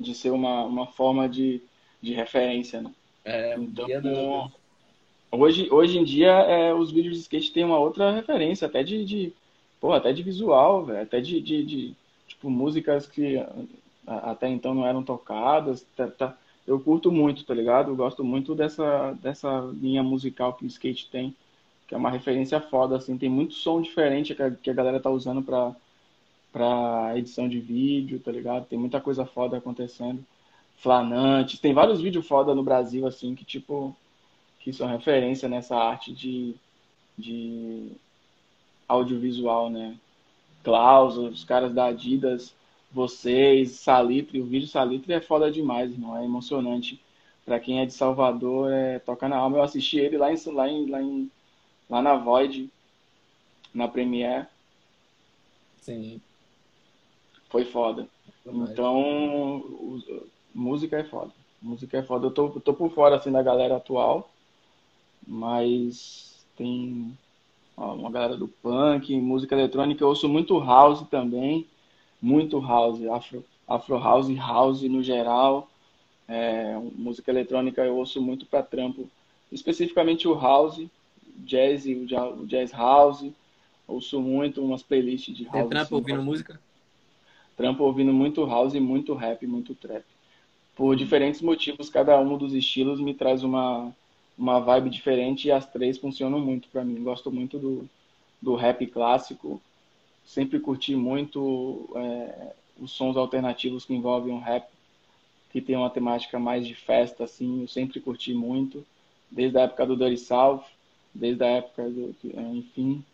De 0.00 0.12
ser 0.16 0.30
uma, 0.30 0.64
uma 0.64 0.86
forma 0.88 1.28
de, 1.28 1.62
de 2.02 2.12
referência, 2.12 2.82
né? 2.82 2.92
É, 3.24 3.54
então, 3.56 4.50
hoje, 5.30 5.68
hoje 5.70 5.96
em 5.96 6.02
dia, 6.02 6.32
é, 6.32 6.74
os 6.74 6.90
vídeos 6.90 7.14
de 7.14 7.20
skate 7.20 7.52
têm 7.52 7.64
uma 7.64 7.78
outra 7.78 8.10
referência, 8.10 8.66
até 8.66 8.82
de, 8.82 9.04
de 9.04 9.32
pô, 9.80 9.92
até 9.92 10.12
de 10.12 10.22
visual, 10.22 10.84
velho, 10.84 11.02
até 11.02 11.20
de, 11.20 11.40
de, 11.40 11.64
de, 11.64 11.94
tipo, 12.28 12.50
músicas 12.50 13.06
que 13.06 13.36
até 14.06 14.48
então 14.48 14.74
não 14.74 14.86
eram 14.86 15.02
tocadas, 15.02 15.86
tá, 15.96 16.08
tá, 16.08 16.36
eu 16.66 16.80
curto 16.80 17.10
muito, 17.12 17.44
tá 17.44 17.54
ligado? 17.54 17.90
Eu 17.90 17.96
gosto 17.96 18.24
muito 18.24 18.54
dessa, 18.54 19.12
dessa 19.22 19.60
linha 19.80 20.02
musical 20.02 20.54
que 20.54 20.64
o 20.64 20.66
skate 20.66 21.08
tem, 21.10 21.34
que 21.86 21.94
é 21.94 21.98
uma 21.98 22.10
referência 22.10 22.60
foda, 22.60 22.96
assim, 22.96 23.16
tem 23.18 23.28
muito 23.28 23.54
som 23.54 23.80
diferente 23.80 24.34
que 24.34 24.42
a, 24.42 24.50
que 24.50 24.70
a 24.70 24.74
galera 24.74 25.00
tá 25.00 25.10
usando 25.10 25.42
pra, 25.42 25.74
pra 26.52 27.12
edição 27.16 27.48
de 27.48 27.60
vídeo, 27.60 28.20
tá 28.20 28.32
ligado? 28.32 28.66
Tem 28.66 28.78
muita 28.78 29.00
coisa 29.00 29.24
foda 29.24 29.56
acontecendo. 29.56 30.24
Flanantes, 30.78 31.60
tem 31.60 31.74
vários 31.74 32.00
vídeos 32.00 32.26
foda 32.26 32.54
no 32.54 32.62
Brasil, 32.62 33.06
assim, 33.06 33.34
que 33.34 33.44
tipo, 33.44 33.94
que 34.60 34.72
são 34.72 34.86
referência 34.88 35.48
nessa 35.48 35.76
arte 35.76 36.12
de, 36.12 36.54
de 37.18 37.92
audiovisual, 38.90 39.70
né? 39.70 39.96
Klaus, 40.62 41.16
os 41.16 41.44
caras 41.44 41.72
da 41.72 41.86
Adidas, 41.86 42.54
vocês, 42.92 43.72
Salitre, 43.72 44.40
o 44.40 44.46
vídeo 44.46 44.68
Salitre 44.68 45.12
é 45.12 45.20
foda 45.20 45.50
demais, 45.50 45.92
irmão, 45.92 46.16
é 46.16 46.24
emocionante. 46.24 47.00
Para 47.44 47.60
quem 47.60 47.80
é 47.80 47.86
de 47.86 47.92
Salvador, 47.92 48.70
é 48.70 48.98
toca 48.98 49.28
na 49.28 49.36
alma. 49.36 49.58
Eu 49.58 49.62
assisti 49.62 49.98
ele 49.98 50.18
lá 50.18 50.32
em, 50.32 50.36
lá 50.52 50.68
em, 50.68 50.90
lá, 50.90 51.02
em, 51.02 51.30
lá 51.88 52.02
na 52.02 52.16
Void, 52.16 52.70
na 53.72 53.88
Premiere. 53.88 54.46
Sim. 55.80 56.20
Foi 57.48 57.64
foda. 57.64 58.06
Então, 58.44 59.64
música 60.54 60.98
é 60.98 61.04
foda. 61.04 61.32
Música 61.62 61.98
é 61.98 62.02
foda. 62.02 62.26
Eu 62.26 62.30
tô, 62.30 62.48
tô 62.60 62.74
por 62.74 62.90
fora, 62.92 63.16
assim, 63.16 63.32
da 63.32 63.42
galera 63.42 63.76
atual, 63.76 64.30
mas 65.26 66.44
tem 66.56 67.16
uma 67.76 68.10
galera 68.10 68.36
do 68.36 68.48
punk, 68.48 69.14
música 69.20 69.54
eletrônica, 69.54 70.02
eu 70.02 70.08
ouço 70.08 70.28
muito 70.28 70.58
house 70.58 71.06
também, 71.08 71.66
muito 72.20 72.60
house, 72.60 73.04
afro, 73.06 73.44
afro 73.66 73.98
house, 73.98 74.34
house 74.36 74.82
no 74.82 75.02
geral. 75.02 75.68
É, 76.28 76.78
música 76.94 77.30
eletrônica 77.30 77.84
eu 77.84 77.96
ouço 77.96 78.20
muito 78.20 78.46
para 78.46 78.62
trampo, 78.62 79.08
especificamente 79.50 80.28
o 80.28 80.34
house, 80.34 80.86
jazz, 81.38 81.86
o 81.86 82.46
jazz 82.46 82.72
house. 82.72 83.26
Ouço 83.88 84.20
muito 84.20 84.64
umas 84.64 84.82
playlists 84.82 85.36
de 85.36 85.44
house. 85.44 85.54
Tem 85.54 85.68
trampo 85.68 85.82
assim, 85.82 85.94
ouvindo 85.96 86.22
música? 86.22 86.60
Trampo 87.56 87.82
ouvindo 87.82 88.12
muito 88.12 88.46
house, 88.46 88.74
muito 88.74 89.14
rap, 89.14 89.44
muito 89.46 89.74
trap. 89.74 90.04
Por 90.76 90.94
diferentes 90.94 91.42
motivos, 91.42 91.90
cada 91.90 92.18
um 92.20 92.38
dos 92.38 92.54
estilos 92.54 93.00
me 93.00 93.12
traz 93.12 93.42
uma, 93.42 93.92
uma 94.40 94.58
vibe 94.58 94.88
diferente 94.88 95.48
e 95.48 95.52
as 95.52 95.66
três 95.66 95.98
funcionam 95.98 96.40
muito 96.40 96.66
para 96.70 96.82
mim. 96.82 97.02
Gosto 97.02 97.30
muito 97.30 97.58
do, 97.58 97.88
do 98.40 98.54
rap 98.54 98.86
clássico, 98.86 99.60
sempre 100.24 100.58
curti 100.58 100.96
muito 100.96 101.90
é, 101.94 102.54
os 102.80 102.90
sons 102.90 103.18
alternativos 103.18 103.84
que 103.84 103.94
envolvem 103.94 104.32
um 104.32 104.40
rap 104.40 104.66
que 105.52 105.60
tem 105.60 105.76
uma 105.76 105.90
temática 105.90 106.38
mais 106.38 106.66
de 106.66 106.74
festa, 106.74 107.24
assim, 107.24 107.62
eu 107.62 107.68
sempre 107.68 108.00
curti 108.00 108.32
muito, 108.32 108.86
desde 109.30 109.58
a 109.58 109.62
época 109.62 109.84
do 109.84 109.96
Dirty 109.96 110.16
South, 110.16 110.62
desde 111.12 111.44
a 111.44 111.48
época 111.48 111.90
do, 111.90 112.14
é, 112.34 112.40
enfim, 112.54 113.04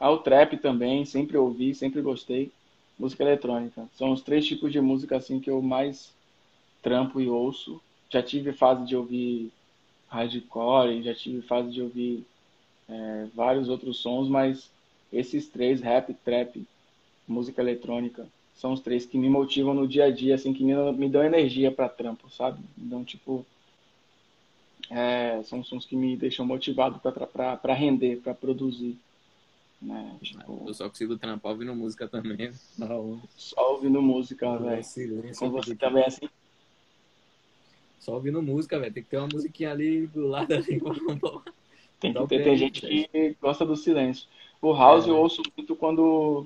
ao 0.00 0.18
trap 0.18 0.56
também, 0.56 1.04
sempre 1.04 1.36
ouvi, 1.36 1.72
sempre 1.72 2.00
gostei, 2.00 2.50
música 2.98 3.22
eletrônica. 3.22 3.86
São 3.94 4.10
os 4.10 4.22
três 4.22 4.44
tipos 4.44 4.72
de 4.72 4.80
música, 4.80 5.16
assim, 5.16 5.38
que 5.38 5.50
eu 5.50 5.62
mais 5.62 6.10
trampo 6.82 7.20
e 7.20 7.28
ouço. 7.28 7.80
Já 8.10 8.22
tive 8.22 8.52
fase 8.52 8.84
de 8.84 8.96
ouvir 8.96 9.52
hardcore, 10.12 11.02
já 11.02 11.14
tive 11.14 11.40
fase 11.40 11.70
de 11.70 11.80
ouvir 11.80 12.24
é, 12.88 13.26
vários 13.34 13.68
outros 13.68 13.96
sons, 13.98 14.28
mas 14.28 14.70
esses 15.10 15.48
três, 15.48 15.80
rap, 15.80 16.12
trap, 16.22 16.62
música 17.26 17.62
eletrônica, 17.62 18.26
são 18.54 18.74
os 18.74 18.80
três 18.80 19.06
que 19.06 19.16
me 19.16 19.30
motivam 19.30 19.72
no 19.72 19.88
dia 19.88 20.04
a 20.04 20.10
dia, 20.10 20.34
assim, 20.34 20.52
que 20.52 20.62
me, 20.62 20.74
me 20.92 21.08
dão 21.08 21.24
energia 21.24 21.72
para 21.72 21.88
trampo, 21.88 22.30
sabe? 22.30 22.62
Então, 22.78 23.02
tipo, 23.02 23.44
é, 24.90 25.42
são 25.44 25.64
sons 25.64 25.86
que 25.86 25.96
me 25.96 26.14
deixam 26.14 26.44
motivado 26.44 27.00
para 27.00 27.74
render, 27.74 28.20
para 28.20 28.34
produzir. 28.34 28.98
Né? 29.80 30.16
Tipo, 30.22 30.64
eu 30.66 30.74
só 30.74 30.88
consigo 30.88 31.16
trampar 31.16 31.52
ouvindo 31.52 31.74
música 31.74 32.06
também. 32.06 32.52
Só 33.36 33.72
ouvindo 33.72 34.00
música, 34.02 34.58
velho. 34.58 35.34
Com 35.36 35.50
você 35.50 35.74
também 35.74 36.04
é 36.04 36.06
assim? 36.06 36.28
Só 38.02 38.14
ouvindo 38.14 38.42
música, 38.42 38.80
velho. 38.80 38.92
Tem 38.92 39.02
que 39.02 39.08
ter 39.08 39.18
uma 39.18 39.28
musiquinha 39.32 39.70
ali 39.70 40.08
do 40.08 40.26
lado 40.26 40.52
ali. 40.52 40.80
Tem 42.00 42.12
que 42.12 42.26
ter, 42.26 42.42
tem 42.42 42.56
gente 42.56 42.80
que 42.80 43.36
gosta 43.40 43.64
do 43.64 43.76
silêncio. 43.76 44.26
O 44.60 44.72
house 44.72 45.06
é. 45.06 45.10
eu 45.10 45.16
ouço 45.16 45.40
muito 45.56 45.76
quando 45.76 46.44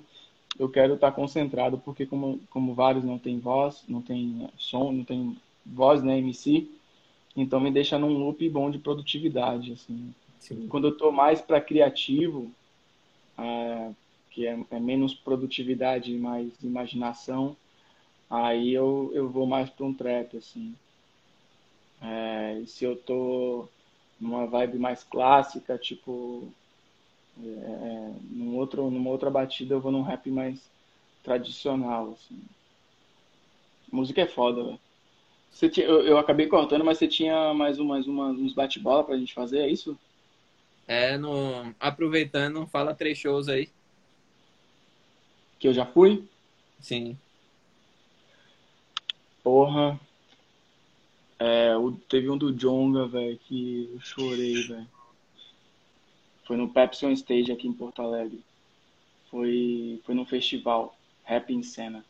eu 0.58 0.68
quero 0.68 0.94
estar 0.94 1.12
concentrado, 1.12 1.78
porque 1.78 2.04
como, 2.04 2.40
como 2.50 2.74
vários 2.74 3.04
não 3.04 3.18
tem 3.18 3.38
voz, 3.38 3.82
não 3.88 4.02
tem 4.02 4.48
som, 4.58 4.92
não 4.92 5.02
tem 5.04 5.36
voz, 5.64 6.02
né, 6.02 6.18
MC, 6.18 6.68
então 7.34 7.58
me 7.58 7.70
deixa 7.70 7.98
num 7.98 8.16
loop 8.16 8.48
bom 8.48 8.70
de 8.70 8.78
produtividade, 8.78 9.72
assim. 9.72 10.14
Sim. 10.38 10.66
Quando 10.68 10.88
eu 10.88 10.92
estou 10.92 11.10
mais 11.10 11.40
para 11.40 11.60
criativo, 11.60 12.50
é, 13.38 13.90
que 14.30 14.46
é, 14.46 14.58
é, 14.70 14.78
menos 14.78 15.14
produtividade 15.14 16.12
e 16.12 16.18
mais 16.18 16.52
imaginação, 16.62 17.56
aí 18.28 18.72
eu, 18.72 19.10
eu 19.14 19.28
vou 19.28 19.46
mais 19.46 19.68
para 19.70 19.86
um 19.86 19.92
trap, 19.92 20.36
assim. 20.36 20.74
É, 22.02 22.62
se 22.66 22.84
eu 22.84 22.96
tô 22.96 23.68
numa 24.20 24.46
vibe 24.46 24.78
mais 24.78 25.04
clássica, 25.04 25.78
tipo, 25.78 26.52
é, 27.42 27.46
é, 27.46 28.14
num 28.30 28.56
outro, 28.56 28.90
numa 28.90 29.10
outra 29.10 29.30
batida 29.30 29.74
eu 29.74 29.80
vou 29.80 29.92
num 29.92 30.02
rap 30.02 30.30
mais 30.30 30.60
tradicional, 31.22 32.12
assim. 32.12 32.40
Música 33.90 34.22
é 34.22 34.26
foda, 34.26 34.64
velho. 34.64 34.80
Você 35.50 35.70
tinha, 35.70 35.86
eu, 35.86 36.02
eu, 36.02 36.18
acabei 36.18 36.46
cortando, 36.46 36.84
mas 36.84 36.98
você 36.98 37.08
tinha 37.08 37.54
mais, 37.54 37.78
um, 37.78 37.84
mais 37.84 38.06
uma, 38.06 38.26
uns 38.26 38.52
bate-bola 38.52 39.04
pra 39.04 39.16
gente 39.16 39.32
fazer, 39.32 39.60
é 39.60 39.68
isso? 39.68 39.98
É, 40.86 41.16
no, 41.16 41.74
aproveitando, 41.80 42.66
fala 42.66 42.94
três 42.94 43.16
shows 43.16 43.48
aí. 43.48 43.70
Que 45.58 45.66
eu 45.66 45.72
já 45.72 45.86
fui? 45.86 46.28
Sim. 46.78 47.16
Porra, 49.42 49.98
é, 51.38 51.76
o, 51.76 51.92
teve 51.92 52.30
um 52.30 52.38
do 52.38 52.52
Jonga, 52.52 53.06
velho, 53.06 53.38
que 53.38 53.90
eu 53.92 54.00
chorei, 54.00 54.62
velho. 54.62 54.88
Foi 56.44 56.56
no 56.56 56.68
Pepsi 56.68 57.04
on 57.04 57.12
Stage 57.12 57.52
aqui 57.52 57.68
em 57.68 57.72
Porto 57.72 58.00
Alegre. 58.00 58.40
Foi, 59.30 60.00
foi 60.04 60.14
num 60.14 60.24
festival, 60.24 60.96
Rap 61.24 61.52
em 61.52 61.62
Cena. 61.62 62.04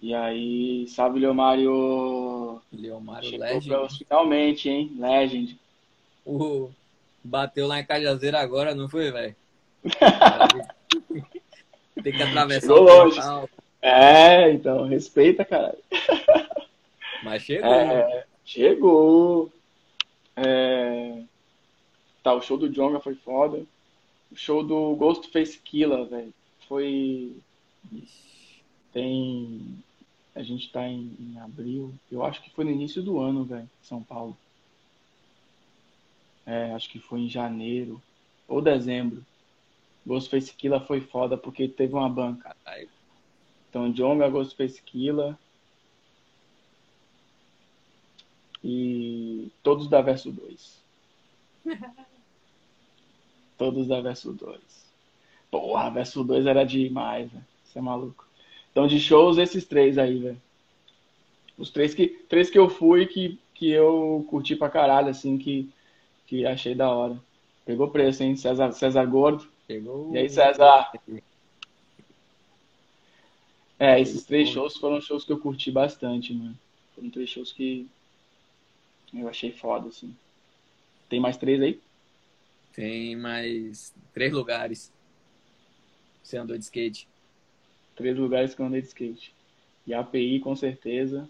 E 0.00 0.12
aí, 0.14 0.88
sabe, 0.88 1.20
Leomário. 1.20 2.60
Leomário 2.72 3.38
Legend. 3.38 3.68
Pra, 3.68 3.88
finalmente, 3.88 4.68
hein? 4.68 4.90
Legend. 4.98 5.56
O, 6.26 6.70
bateu 7.22 7.68
lá 7.68 7.78
em 7.78 7.84
Cajazeira 7.84 8.40
agora, 8.40 8.74
não 8.74 8.88
foi, 8.88 9.12
velho? 9.12 9.36
Tem 12.02 12.12
que 12.12 12.22
atravessar 12.22 12.62
Chegou 12.62 12.82
o 12.82 12.86
portal. 12.86 13.48
É, 13.80 14.50
então, 14.50 14.88
respeita, 14.88 15.44
caralho. 15.44 15.78
Mas 17.22 17.42
chegou. 17.42 17.72
É, 17.72 18.24
Chegou. 18.44 19.52
É... 20.36 21.22
Tá, 22.22 22.34
o 22.34 22.42
show 22.42 22.56
do 22.56 22.68
Jonga 22.68 23.00
foi 23.00 23.14
foda. 23.14 23.64
O 24.30 24.36
show 24.36 24.62
do 24.62 24.94
Ghostface 24.96 25.58
Killer, 25.58 26.06
velho, 26.06 26.32
foi. 26.68 27.36
Tem. 28.92 29.82
A 30.34 30.42
gente 30.42 30.70
tá 30.72 30.86
em, 30.86 31.14
em, 31.20 31.38
abril. 31.38 31.92
Eu 32.10 32.24
acho 32.24 32.42
que 32.42 32.50
foi 32.50 32.64
no 32.64 32.70
início 32.70 33.02
do 33.02 33.18
ano, 33.18 33.44
velho, 33.44 33.68
São 33.82 34.02
Paulo. 34.02 34.36
É, 36.46 36.72
acho 36.72 36.88
que 36.88 36.98
foi 36.98 37.20
em 37.20 37.28
janeiro 37.28 38.00
ou 38.48 38.62
dezembro. 38.62 39.24
Ghostface 40.06 40.54
Killer 40.54 40.80
foi 40.86 41.00
foda 41.00 41.36
porque 41.36 41.68
teve 41.68 41.94
uma 41.94 42.08
banca. 42.08 42.56
Então, 43.68 43.92
Jonga, 43.92 44.28
Ghostface 44.28 44.82
Killer. 44.82 45.36
E 48.64 49.50
todos 49.62 49.88
da 49.88 50.00
verso 50.00 50.30
2. 50.30 50.82
todos 53.58 53.88
da 53.88 54.00
verso 54.00 54.32
2. 54.32 54.60
Porra, 55.50 55.90
verso 55.90 56.24
2 56.24 56.46
era 56.46 56.64
demais, 56.64 57.30
velho. 57.30 57.44
Você 57.64 57.78
é 57.78 57.82
maluco. 57.82 58.26
Então, 58.70 58.86
de 58.86 58.98
shows, 58.98 59.38
esses 59.38 59.66
três 59.66 59.98
aí, 59.98 60.18
velho. 60.18 60.42
Os 61.58 61.70
três 61.70 61.94
que, 61.94 62.08
três 62.28 62.48
que 62.50 62.58
eu 62.58 62.68
fui 62.68 63.06
que, 63.06 63.38
que 63.54 63.70
eu 63.70 64.24
curti 64.28 64.56
pra 64.56 64.70
caralho, 64.70 65.08
assim, 65.08 65.36
que, 65.36 65.68
que 66.26 66.46
achei 66.46 66.74
da 66.74 66.90
hora. 66.90 67.18
Pegou 67.64 67.90
preço, 67.90 68.22
hein? 68.22 68.34
César, 68.34 68.72
César 68.72 69.04
Gordo. 69.04 69.46
Pegou. 69.66 70.12
E 70.14 70.18
aí, 70.18 70.28
César? 70.28 70.90
É, 73.78 74.00
esses 74.00 74.24
três 74.24 74.48
shows 74.48 74.76
foram 74.76 75.00
shows 75.00 75.24
que 75.24 75.32
eu 75.32 75.38
curti 75.38 75.70
bastante, 75.70 76.32
mano. 76.32 76.56
Foram 76.94 77.10
três 77.10 77.28
shows 77.28 77.52
que, 77.52 77.86
eu 79.12 79.28
achei 79.28 79.52
foda, 79.52 79.88
assim. 79.88 80.14
Tem 81.08 81.20
mais 81.20 81.36
três 81.36 81.60
aí? 81.60 81.80
Tem 82.72 83.14
mais 83.16 83.94
três 84.14 84.32
lugares. 84.32 84.92
Você 86.22 86.38
andou 86.38 86.56
de 86.56 86.64
skate? 86.64 87.06
Três 87.94 88.16
lugares 88.16 88.54
que 88.54 88.62
eu 88.62 88.66
andei 88.66 88.80
de 88.80 88.88
skate. 88.88 89.34
E 89.86 89.92
API, 89.92 90.40
com 90.40 90.56
certeza. 90.56 91.28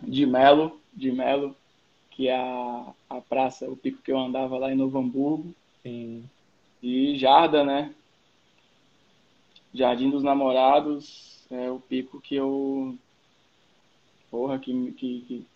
De 0.00 0.26
Melo, 0.26 0.80
de 0.92 1.10
Melo, 1.10 1.56
que 2.10 2.28
é 2.28 2.36
a, 2.36 2.92
a 3.08 3.20
praça, 3.20 3.70
o 3.70 3.76
pico 3.76 4.02
que 4.02 4.12
eu 4.12 4.18
andava 4.18 4.58
lá 4.58 4.70
em 4.70 4.76
Novo 4.76 4.98
Hamburgo. 4.98 5.54
Sim. 5.82 6.28
E 6.82 7.16
Jarda, 7.16 7.64
né? 7.64 7.94
Jardim 9.72 10.10
dos 10.10 10.22
Namorados 10.22 11.46
é 11.50 11.70
o 11.70 11.80
pico 11.80 12.20
que 12.20 12.34
eu. 12.34 12.98
Porra, 14.30 14.58
que, 14.58 14.92
que, 14.92 15.20
que 15.20 15.46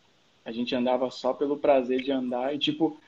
a 0.47 0.53
gente 0.53 0.73
andava 0.77 1.11
só 1.11 1.35
pelo 1.35 1.57
prazer 1.57 2.01
de 2.01 2.13
andar 2.13 2.55
e, 2.55 2.59
tipo, 2.59 3.01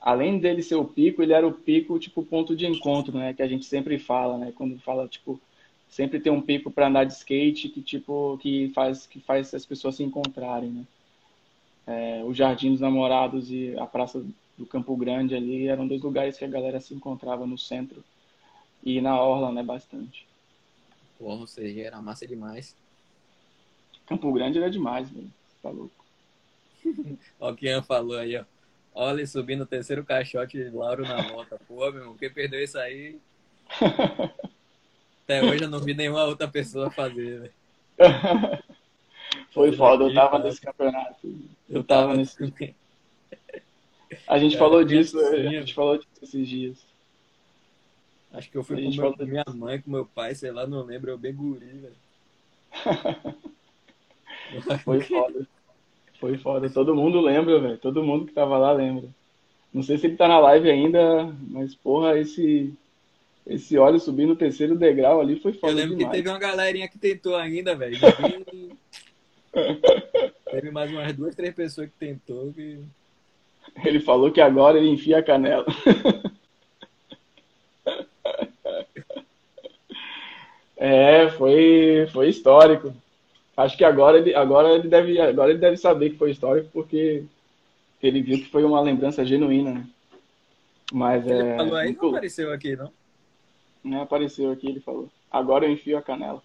além 0.00 0.38
dele 0.38 0.62
ser 0.62 0.76
o 0.76 0.84
pico, 0.84 1.20
ele 1.20 1.32
era 1.32 1.44
o 1.44 1.52
pico, 1.52 1.98
tipo, 1.98 2.22
ponto 2.22 2.54
de 2.54 2.64
encontro, 2.64 3.18
né? 3.18 3.34
Que 3.34 3.42
a 3.42 3.48
gente 3.48 3.66
sempre 3.66 3.98
fala, 3.98 4.38
né? 4.38 4.52
Quando 4.54 4.78
fala, 4.78 5.08
tipo, 5.08 5.40
sempre 5.88 6.20
tem 6.20 6.32
um 6.32 6.40
pico 6.40 6.70
para 6.70 6.86
andar 6.86 7.02
de 7.02 7.12
skate 7.12 7.70
que, 7.70 7.82
tipo, 7.82 8.38
que 8.38 8.70
faz, 8.72 9.04
que 9.04 9.18
faz 9.18 9.52
as 9.52 9.66
pessoas 9.66 9.96
se 9.96 10.04
encontrarem, 10.04 10.70
né? 10.70 10.84
É, 11.88 12.22
o 12.24 12.32
Jardim 12.32 12.70
dos 12.70 12.80
Namorados 12.80 13.50
e 13.50 13.76
a 13.76 13.86
Praça 13.86 14.24
do 14.56 14.64
Campo 14.64 14.96
Grande 14.96 15.34
ali 15.34 15.66
eram 15.66 15.88
dois 15.88 16.02
lugares 16.02 16.38
que 16.38 16.44
a 16.44 16.48
galera 16.48 16.80
se 16.80 16.94
encontrava 16.94 17.44
no 17.48 17.58
centro 17.58 18.02
e 18.84 19.00
na 19.00 19.20
orla, 19.20 19.50
né? 19.50 19.60
Bastante. 19.64 20.24
Porra, 21.18 21.40
ou 21.40 21.46
seja, 21.48 21.80
era 21.80 22.00
massa 22.00 22.24
demais. 22.28 22.76
Campo 24.06 24.32
Grande 24.32 24.58
era 24.58 24.70
demais, 24.70 25.10
velho. 25.10 25.32
Tá 25.60 25.70
louco. 25.70 26.05
ó, 27.40 27.50
o 27.50 27.56
Kian 27.56 27.82
falou 27.82 28.18
aí, 28.18 28.36
ó. 28.36 28.44
Olha, 28.94 29.26
subindo 29.26 29.62
o 29.62 29.66
terceiro 29.66 30.04
caixote 30.04 30.56
de 30.56 30.70
Lauro 30.70 31.02
na 31.02 31.22
moto. 31.22 31.58
Pô, 31.68 31.90
meu 31.90 32.00
irmão, 32.00 32.16
quem 32.16 32.30
perdeu 32.30 32.62
isso 32.62 32.78
aí? 32.78 33.18
Até 35.24 35.42
hoje 35.42 35.64
eu 35.64 35.70
não 35.70 35.80
vi 35.80 35.92
nenhuma 35.92 36.24
outra 36.24 36.48
pessoa 36.48 36.90
fazer, 36.90 37.40
velho. 37.40 37.52
Foi 39.52 39.72
foda, 39.72 40.04
eu 40.04 40.14
tava 40.14 40.38
nesse 40.38 40.60
campeonato. 40.60 41.34
Eu 41.68 41.84
tava 41.84 42.16
nesse. 42.16 42.36
A 44.26 44.38
gente 44.38 44.56
falou 44.56 44.82
disso, 44.84 45.18
a 45.18 45.36
gente 45.36 45.74
falou 45.74 45.98
disso 45.98 46.08
esses 46.22 46.48
dias. 46.48 46.78
Acho 48.32 48.50
que 48.50 48.56
eu 48.56 48.62
fui 48.62 48.82
com 48.82 48.90
meu, 48.90 49.16
minha 49.26 49.44
mãe, 49.54 49.80
com 49.80 49.90
meu 49.90 50.06
pai, 50.06 50.34
sei 50.34 50.52
lá, 50.52 50.66
não 50.66 50.82
lembro, 50.82 51.10
eu 51.10 51.18
bem 51.18 51.34
guri, 51.34 51.66
velho. 51.66 51.96
Foi 54.84 55.00
foda. 55.00 55.46
Foi 56.18 56.36
foda. 56.38 56.70
Todo 56.70 56.94
mundo 56.94 57.20
lembra, 57.20 57.60
velho. 57.60 57.78
Todo 57.78 58.02
mundo 58.02 58.26
que 58.26 58.32
tava 58.32 58.56
lá 58.58 58.72
lembra. 58.72 59.08
Não 59.72 59.82
sei 59.82 59.98
se 59.98 60.06
ele 60.06 60.16
tá 60.16 60.26
na 60.26 60.38
live 60.38 60.70
ainda, 60.70 61.32
mas 61.48 61.74
porra, 61.74 62.18
esse 62.18 62.72
esse 63.46 63.78
óleo 63.78 64.00
subir 64.00 64.26
no 64.26 64.34
terceiro 64.34 64.74
degrau 64.74 65.20
ali 65.20 65.38
foi 65.38 65.52
foda 65.52 65.72
Eu 65.72 65.76
lembro 65.76 65.96
demais. 65.96 66.10
que 66.10 66.16
teve 66.16 66.28
uma 66.28 66.38
galerinha 66.38 66.88
que 66.88 66.98
tentou 66.98 67.36
ainda, 67.36 67.76
velho. 67.76 67.96
teve 70.50 70.70
mais 70.72 70.90
umas 70.90 71.12
duas, 71.14 71.34
três 71.34 71.54
pessoas 71.54 71.88
que 71.88 71.94
tentou 71.96 72.52
que... 72.52 72.80
Ele 73.84 74.00
falou 74.00 74.32
que 74.32 74.40
agora 74.40 74.78
ele 74.78 74.90
enfia 74.90 75.18
a 75.18 75.22
canela. 75.22 75.64
É, 80.78 81.30
foi, 81.30 82.06
foi 82.12 82.28
histórico. 82.28 82.94
Acho 83.56 83.76
que 83.76 83.84
agora 83.84 84.18
ele, 84.18 84.34
agora 84.34 84.70
ele 84.74 84.88
deve, 84.88 85.18
agora 85.20 85.50
ele 85.50 85.58
deve 85.58 85.76
saber 85.76 86.10
que 86.10 86.18
foi 86.18 86.30
histórico 86.30 86.68
porque 86.72 87.24
ele 88.02 88.20
viu 88.22 88.38
que 88.38 88.50
foi 88.50 88.64
uma 88.64 88.80
lembrança 88.80 89.24
genuína, 89.24 89.72
né? 89.72 89.86
Mas 90.92 91.26
Ele 91.26 91.42
é, 91.42 91.56
falou 91.56 91.74
aí, 91.76 91.86
muito- 91.86 92.02
não 92.02 92.08
apareceu 92.10 92.52
aqui, 92.52 92.76
não? 92.76 92.92
né, 93.82 94.02
apareceu 94.02 94.50
aqui, 94.50 94.68
ele 94.68 94.80
falou. 94.80 95.08
Agora 95.30 95.64
eu 95.64 95.72
enfio 95.72 95.96
a 95.96 96.02
canela 96.02 96.42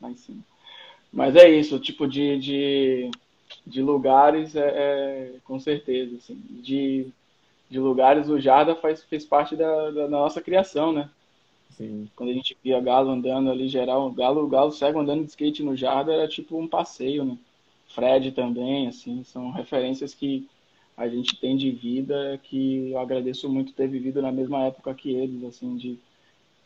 lá 0.00 0.10
em 0.10 0.16
cima. 0.16 0.42
Mas 1.12 1.34
é 1.36 1.48
isso, 1.48 1.78
tipo 1.80 2.06
de, 2.06 2.38
de, 2.38 3.10
de 3.66 3.82
lugares, 3.82 4.54
é, 4.54 4.68
é, 4.68 5.32
com 5.44 5.58
certeza, 5.58 6.16
assim, 6.16 6.40
de, 6.62 7.08
de 7.68 7.78
lugares 7.78 8.28
o 8.28 8.38
Jarda 8.38 8.76
faz, 8.76 9.02
fez 9.04 9.24
parte 9.24 9.56
da, 9.56 9.90
da 9.90 10.08
nossa 10.08 10.40
criação, 10.40 10.92
né? 10.92 11.10
Sim. 11.70 12.10
Quando 12.16 12.30
a 12.30 12.32
gente 12.34 12.56
via 12.62 12.80
Galo 12.80 13.10
andando 13.10 13.50
ali, 13.50 13.68
geral, 13.68 14.10
Galo, 14.12 14.46
Galo 14.48 14.72
cego 14.72 15.00
andando 15.00 15.24
de 15.24 15.30
skate 15.30 15.62
no 15.62 15.76
Jarda 15.76 16.12
era 16.12 16.28
tipo 16.28 16.58
um 16.58 16.68
passeio, 16.68 17.24
né? 17.24 17.38
Fred 17.86 18.32
também, 18.32 18.86
assim, 18.88 19.24
são 19.24 19.50
referências 19.50 20.14
que 20.14 20.48
a 20.96 21.08
gente 21.08 21.40
tem 21.40 21.56
de 21.56 21.70
vida 21.70 22.38
que 22.44 22.90
eu 22.90 22.98
agradeço 22.98 23.48
muito 23.48 23.72
ter 23.72 23.88
vivido 23.88 24.20
na 24.22 24.30
mesma 24.32 24.64
época 24.66 24.94
que 24.94 25.10
eles, 25.12 25.42
assim, 25.44 25.76
de, 25.76 25.98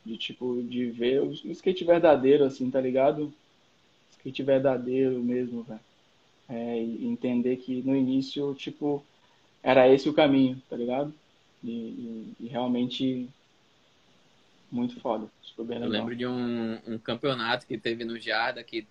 de 0.05 0.19
tipo, 0.19 0.63
de 0.63 0.91
ver 0.91 1.23
o 1.23 1.33
skate 1.33 1.85
verdadeiro, 1.85 2.45
assim, 2.45 2.71
tá 2.71 2.81
ligado? 2.81 3.35
Skate 4.11 4.43
verdadeiro 4.43 5.23
mesmo, 5.23 5.63
velho. 5.65 5.81
É, 6.49 6.79
entender 6.81 7.57
que 7.59 7.83
no 7.83 7.97
início, 7.97 8.55
tipo, 8.55 9.07
era 9.63 9.89
esse 9.93 10.09
o 10.09 10.15
caminho, 10.15 10.63
tá 10.69 10.77
ligado? 10.77 11.15
E, 11.63 11.71
e- 11.71 12.37
e 12.41 12.49
realmente 12.49 13.31
muito 14.75 15.01
foda. 15.01 15.29
Super 15.43 15.65
bem 15.65 15.77
Eu 15.79 15.89
legal. 15.89 16.01
lembro 16.01 16.17
de 16.17 16.27
um, 16.27 16.95
um 16.95 16.99
campeonato 16.99 17.67
que 17.67 17.79
teve 17.79 18.05
no 18.05 18.19
Jarda 18.19 18.63
que 18.65 18.87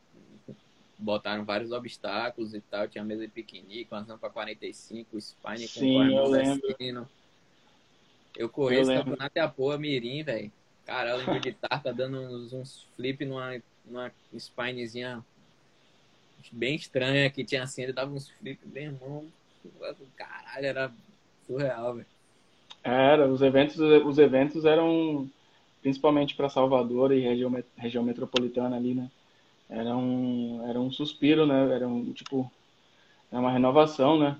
botaram 0.98 1.44
vários 1.44 1.72
obstáculos 1.72 2.53
e 2.53 2.62
tal. 2.62 2.88
Tinha 2.88 3.03
mesa 3.03 3.24
de 3.24 3.32
piquenique, 3.32 3.88
uma 3.92 4.02
rampa 4.02 4.30
45, 4.30 5.18
spine 5.20 5.68
com 5.68 5.68
Sim, 5.68 5.94
corre 5.94 6.10
eu 6.10 6.16
nordestino. 6.16 7.10
Eu 8.36 8.50
corri 8.50 8.76
Eu 8.78 8.82
esse 8.82 8.90
lembro. 8.90 9.06
campeonato 9.12 9.38
e 9.38 9.40
a 9.40 9.48
porra 9.48 9.78
mirim, 9.78 10.24
velho. 10.24 10.52
Cara, 10.86 11.12
eu 11.12 11.18
lembro 11.18 11.40
de 11.40 11.52
tarta 11.70 11.94
dando 11.94 12.20
uns, 12.20 12.53
uns 12.53 12.88
flip 12.95 13.24
numa, 13.26 13.62
numa 13.86 14.12
spinezinha 14.38 15.24
bem 16.52 16.76
estranha 16.76 17.30
que 17.30 17.44
tinha 17.44 17.64
assim, 17.64 17.84
ele 17.84 17.94
dava 17.94 18.12
uns 18.12 18.30
flip 18.30 18.60
bem 18.66 18.86
irmão. 18.86 19.26
Caralho, 20.16 20.66
era 20.66 20.92
surreal, 21.48 21.95
velho. 21.95 22.08
Era, 22.84 23.28
os 23.28 23.42
eventos, 23.42 23.78
os 23.80 24.18
eventos 24.18 24.66
eram 24.66 25.30
principalmente 25.84 26.36
para 26.36 26.50
Salvador 26.50 27.14
e 27.14 27.22
região, 27.22 27.53
região 27.78 28.03
metropolitana 28.03 28.78
ali, 28.78 28.95
né? 28.95 29.12
Era 29.70 29.95
um, 29.98 30.68
era 30.70 30.80
um 30.82 30.92
suspiro, 30.92 31.45
né? 31.48 31.74
Era 31.76 31.88
um, 31.88 32.14
tipo, 32.14 32.52
é 33.32 33.38
uma 33.40 33.52
renovação, 33.52 34.20
né? 34.20 34.38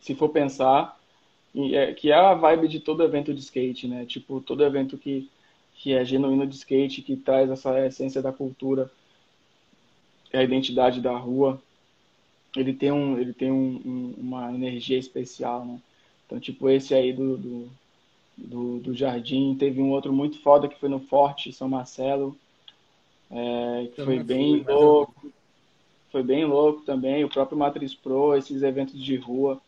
Se 0.00 0.14
for 0.14 0.28
pensar, 0.28 0.98
é, 1.74 1.94
que 1.94 2.10
é 2.10 2.14
a 2.14 2.34
vibe 2.34 2.68
de 2.68 2.80
todo 2.80 3.02
evento 3.04 3.34
de 3.34 3.40
skate, 3.40 3.88
né? 3.88 4.06
Tipo, 4.06 4.40
todo 4.40 4.64
evento 4.64 4.98
que, 4.98 5.30
que 5.74 5.92
é 5.94 6.04
genuíno 6.04 6.46
de 6.46 6.56
skate, 6.56 7.02
que 7.02 7.16
traz 7.16 7.50
essa 7.50 7.86
essência 7.86 8.22
da 8.22 8.32
cultura, 8.32 8.90
a 10.32 10.42
identidade 10.42 11.00
da 11.00 11.16
rua, 11.16 11.60
ele 12.56 12.72
tem 12.74 12.92
um, 12.92 13.18
ele 13.18 13.32
tem 13.32 13.52
um, 13.52 13.76
um- 13.84 14.14
uma 14.18 14.54
energia 14.54 14.98
especial, 14.98 15.64
né? 15.66 15.80
Então, 16.26 16.40
tipo, 16.40 16.68
esse 16.70 16.94
aí 16.94 17.12
do, 17.12 17.36
do, 17.36 17.70
do, 18.36 18.78
do 18.78 18.94
Jardim, 18.94 19.54
teve 19.54 19.80
um 19.80 19.90
outro 19.90 20.12
muito 20.12 20.38
foda 20.40 20.68
que 20.68 20.78
foi 20.78 20.88
no 20.88 21.00
Forte 21.00 21.52
São 21.52 21.68
Marcelo, 21.68 22.36
é, 23.30 23.88
que 23.94 24.04
foi 24.04 24.22
bem 24.22 24.56
fui, 24.56 24.64
mas 24.66 24.74
louco, 24.74 25.32
foi 26.10 26.22
bem 26.22 26.44
louco 26.44 26.82
também, 26.82 27.24
o 27.24 27.28
próprio 27.28 27.58
Matriz 27.58 27.94
Pro, 27.94 28.36
esses 28.36 28.62
eventos 28.62 29.02
de 29.02 29.16
rua, 29.16 29.60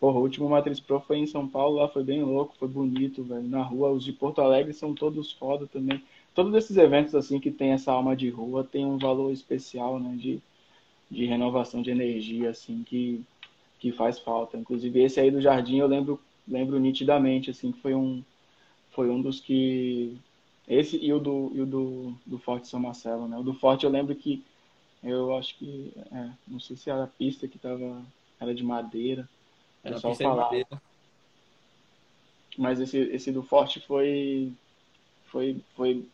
porra, 0.00 0.18
o 0.18 0.22
último 0.22 0.48
Matriz 0.48 0.80
Pro 0.80 1.00
foi 1.00 1.18
em 1.18 1.26
São 1.26 1.46
Paulo, 1.46 1.76
lá 1.76 1.88
foi 1.88 2.02
bem 2.02 2.22
louco, 2.22 2.54
foi 2.58 2.68
bonito, 2.68 3.22
velho, 3.22 3.48
na 3.48 3.62
rua, 3.62 3.90
os 3.90 4.04
de 4.04 4.12
Porto 4.12 4.40
Alegre 4.40 4.72
são 4.72 4.94
todos 4.94 5.32
foda 5.32 5.66
também, 5.66 6.02
todos 6.34 6.54
esses 6.54 6.76
eventos, 6.76 7.14
assim, 7.14 7.38
que 7.38 7.50
tem 7.50 7.72
essa 7.72 7.92
alma 7.92 8.16
de 8.16 8.30
rua, 8.30 8.64
tem 8.64 8.84
um 8.84 8.98
valor 8.98 9.32
especial, 9.32 9.98
né, 9.98 10.14
de, 10.16 10.40
de 11.10 11.24
renovação 11.26 11.82
de 11.82 11.90
energia, 11.90 12.50
assim, 12.50 12.82
que 12.84 13.24
que 13.78 13.92
faz 13.92 14.18
falta. 14.18 14.56
Inclusive 14.56 15.02
esse 15.02 15.20
aí 15.20 15.30
do 15.30 15.40
Jardim 15.40 15.78
eu 15.78 15.86
lembro 15.86 16.20
lembro 16.48 16.78
nitidamente 16.78 17.50
assim 17.50 17.72
que 17.72 17.80
foi 17.80 17.94
um 17.94 18.22
foi 18.90 19.10
um 19.10 19.20
dos 19.20 19.40
que 19.40 20.16
esse 20.66 20.96
e 20.96 21.12
o 21.12 21.18
do 21.18 21.52
e 21.54 21.60
o 21.60 21.66
do, 21.66 22.14
do 22.26 22.38
Forte 22.38 22.68
São 22.68 22.80
Marcelo, 22.80 23.28
né? 23.28 23.38
O 23.38 23.42
do 23.42 23.54
Forte 23.54 23.84
eu 23.84 23.90
lembro 23.90 24.14
que 24.14 24.42
eu 25.02 25.36
acho 25.36 25.56
que 25.56 25.92
é, 26.12 26.30
não 26.46 26.58
sei 26.58 26.76
se 26.76 26.90
era 26.90 27.04
a 27.04 27.06
pista 27.06 27.46
que 27.46 27.58
tava 27.58 28.02
era 28.40 28.54
de 28.54 28.64
madeira. 28.64 29.28
Era 29.82 29.94
pessoal 29.94 30.12
pista 30.12 30.28
de 30.28 30.36
madeira. 30.36 30.82
mas 32.56 32.80
esse 32.80 32.98
esse 32.98 33.30
do 33.30 33.42
Forte 33.42 33.80
foi 33.80 34.52
foi 35.26 35.60
foi 35.74 36.04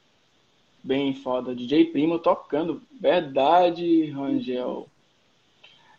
bem 0.82 1.14
foda. 1.14 1.54
DJ 1.54 1.86
Primo 1.86 2.18
tocando, 2.18 2.82
verdade, 3.00 4.10
Rangel. 4.10 4.86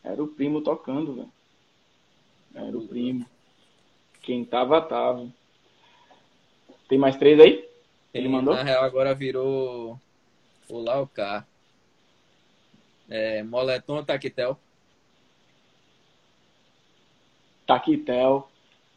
Era 0.03 0.23
o 0.23 0.27
Primo 0.27 0.61
tocando, 0.61 1.15
velho. 1.15 1.31
Era 2.53 2.77
o 2.77 2.87
Primo. 2.87 3.25
Quem 4.25 4.43
tava, 4.43 4.81
tava. 4.81 5.27
Tem 6.89 6.97
mais 6.97 7.15
três 7.15 7.39
aí? 7.39 7.67
Ele 8.13 8.27
mandou? 8.27 8.55
Na 8.55 8.63
real, 8.63 8.83
agora 8.83 9.13
virou 9.13 9.99
o 10.67 10.79
Laucar. 10.79 11.47
É, 13.07 13.43
moletom 13.43 13.97
ou 13.97 14.03
taquetel? 14.03 14.57
Taquitel. 17.67 18.49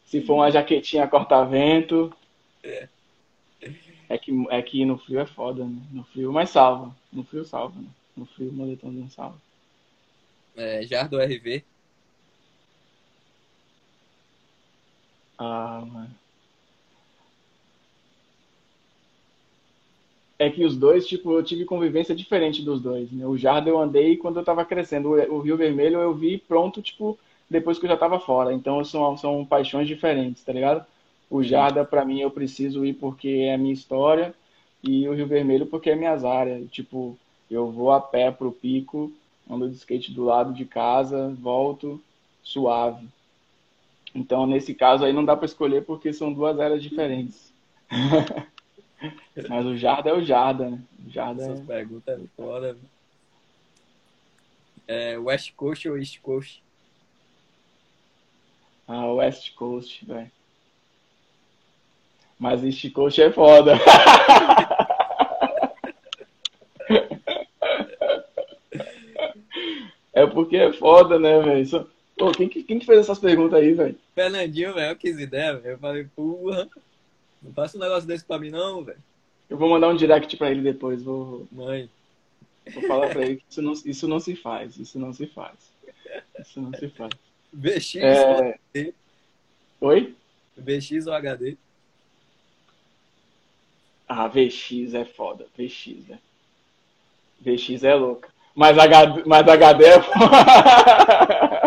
Se 0.05 0.21
for 0.21 0.35
uma 0.35 0.51
jaquetinha 0.51 1.07
corta-vento. 1.07 2.11
É 4.09 4.17
que, 4.17 4.31
é 4.49 4.61
que 4.63 4.83
no 4.83 4.97
frio 4.97 5.19
é 5.19 5.25
foda, 5.27 5.63
né? 5.63 5.79
No 5.91 6.03
frio, 6.05 6.33
mas 6.33 6.49
salva. 6.49 6.95
No 7.13 7.23
frio 7.23 7.45
salva, 7.45 7.79
né? 7.79 7.87
No 8.17 8.25
frio 8.25 8.49
o 8.49 8.53
moletomzinho 8.53 9.09
salva. 9.11 9.39
É, 10.55 10.81
Jardo 10.83 11.21
RV. 11.21 11.63
Ah, 15.39 15.81
mano. 15.85 16.19
É 20.37 20.49
que 20.49 20.63
os 20.63 20.75
dois, 20.77 21.05
tipo, 21.07 21.33
eu 21.33 21.43
tive 21.43 21.65
convivência 21.65 22.15
diferente 22.15 22.63
dos 22.63 22.81
dois, 22.81 23.11
né? 23.11 23.25
O 23.27 23.37
Jardim 23.37 23.69
eu 23.69 23.79
andei 23.79 24.15
quando 24.15 24.37
eu 24.39 24.43
tava 24.43 24.63
crescendo. 24.63 25.09
O 25.09 25.39
Rio 25.41 25.57
Vermelho 25.57 25.99
eu 25.99 26.13
vi 26.13 26.37
pronto, 26.37 26.81
tipo, 26.81 27.19
depois 27.49 27.77
que 27.77 27.85
eu 27.85 27.89
já 27.89 27.97
tava 27.97 28.19
fora. 28.19 28.53
Então 28.53 28.83
são, 28.85 29.17
são 29.17 29.45
paixões 29.45 29.87
diferentes, 29.87 30.43
tá 30.43 30.53
ligado? 30.53 30.85
O 31.29 31.43
Jarda, 31.43 31.83
pra 31.83 32.05
mim, 32.05 32.21
eu 32.21 32.31
preciso 32.31 32.85
ir 32.85 32.93
porque 32.93 33.27
é 33.49 33.53
a 33.55 33.57
minha 33.57 33.73
história. 33.73 34.33
E 34.81 35.07
o 35.09 35.13
Rio 35.13 35.27
Vermelho 35.27 35.65
porque 35.65 35.89
é 35.89 35.95
minhas 35.95 36.23
áreas. 36.23 36.69
Tipo, 36.71 37.17
eu 37.51 37.69
vou 37.69 37.91
a 37.91 37.99
pé 37.99 38.31
pro 38.31 38.51
pico, 38.51 39.11
ando 39.49 39.69
de 39.69 39.75
skate 39.75 40.13
do 40.13 40.23
lado 40.23 40.53
de 40.53 40.63
casa, 40.65 41.35
volto 41.37 42.01
suave. 42.41 43.05
Então, 44.13 44.45
nesse 44.45 44.73
caso 44.73 45.05
aí, 45.05 45.13
não 45.13 45.23
dá 45.23 45.35
pra 45.35 45.45
escolher 45.45 45.85
porque 45.85 46.11
são 46.11 46.33
duas 46.33 46.59
áreas 46.59 46.81
diferentes. 46.81 47.53
Mas 49.49 49.65
o 49.65 49.77
Jarda 49.77 50.09
é 50.09 50.13
o 50.13 50.21
Jarda, 50.21 50.69
né? 50.69 50.81
O 51.05 51.09
Jarda 51.09 51.43
Essas 51.43 51.59
é... 51.61 51.63
perguntas 51.63 52.21
é 52.21 52.27
foda. 52.35 52.77
É, 54.87 55.17
West 55.17 55.53
Coast 55.55 55.87
ou 55.87 55.97
East 55.97 56.19
Coast? 56.19 56.63
Ah, 58.87 59.05
West 59.13 59.53
Coast, 59.53 60.03
velho. 60.05 60.31
Mas 62.39 62.63
East 62.63 62.91
Coast 62.91 63.21
é 63.21 63.31
foda. 63.31 63.73
É 70.19 70.27
porque 70.27 70.57
é 70.57 70.73
foda, 70.73 71.17
né, 71.17 71.39
velho? 71.39 71.87
Pô, 72.19 72.31
quem, 72.33 72.49
que- 72.49 72.63
quem 72.63 72.77
que 72.79 72.85
fez 72.85 72.99
essas 72.99 73.17
perguntas 73.17 73.57
aí, 73.59 73.73
velho? 73.73 73.95
Fernandinho, 74.13 74.73
velho, 74.73 74.91
eu 74.91 74.95
quis 74.97 75.17
ideia, 75.17 75.55
velho. 75.57 75.73
Eu 75.75 75.79
falei, 75.79 76.03
porra, 76.15 76.67
não 77.41 77.53
passa 77.53 77.77
um 77.77 77.79
negócio 77.81 78.05
desse 78.07 78.25
pra 78.25 78.37
mim, 78.37 78.49
não, 78.49 78.83
velho. 78.83 78.99
Eu 79.49 79.57
vou 79.57 79.69
mandar 79.69 79.87
um 79.87 79.95
direct 79.95 80.35
pra 80.37 80.51
ele 80.51 80.61
depois. 80.61 81.01
Vou, 81.01 81.47
Mãe. 81.51 81.89
vou 82.73 82.83
falar 82.83 83.07
pra 83.09 83.21
ele 83.23 83.37
que 83.37 83.43
isso 83.49 83.61
não, 83.61 83.71
isso 83.71 84.07
não 84.07 84.19
se 84.19 84.35
faz. 84.35 84.77
Isso 84.77 84.99
não 84.99 85.13
se 85.13 85.25
faz. 85.27 85.55
Isso 86.39 86.61
não 86.61 86.71
se 86.73 86.89
faz. 86.89 87.11
BX 87.53 87.95
É... 87.95 88.21
ou 88.27 88.37
HD? 88.37 88.93
Oi? 89.81 90.15
BX 90.57 91.07
ou 91.07 91.13
HD? 91.13 91.55
Ah, 94.07 94.27
VX 94.27 94.93
é 94.93 95.05
foda. 95.05 95.47
VX, 95.57 96.07
né? 96.09 96.19
VX 97.39 97.83
é 97.83 97.95
louca. 97.95 98.29
Mas 98.55 98.77
HD, 98.77 99.23
mas 99.25 99.47
HD 99.47 99.85
é 99.85 100.01
foda. 100.01 100.19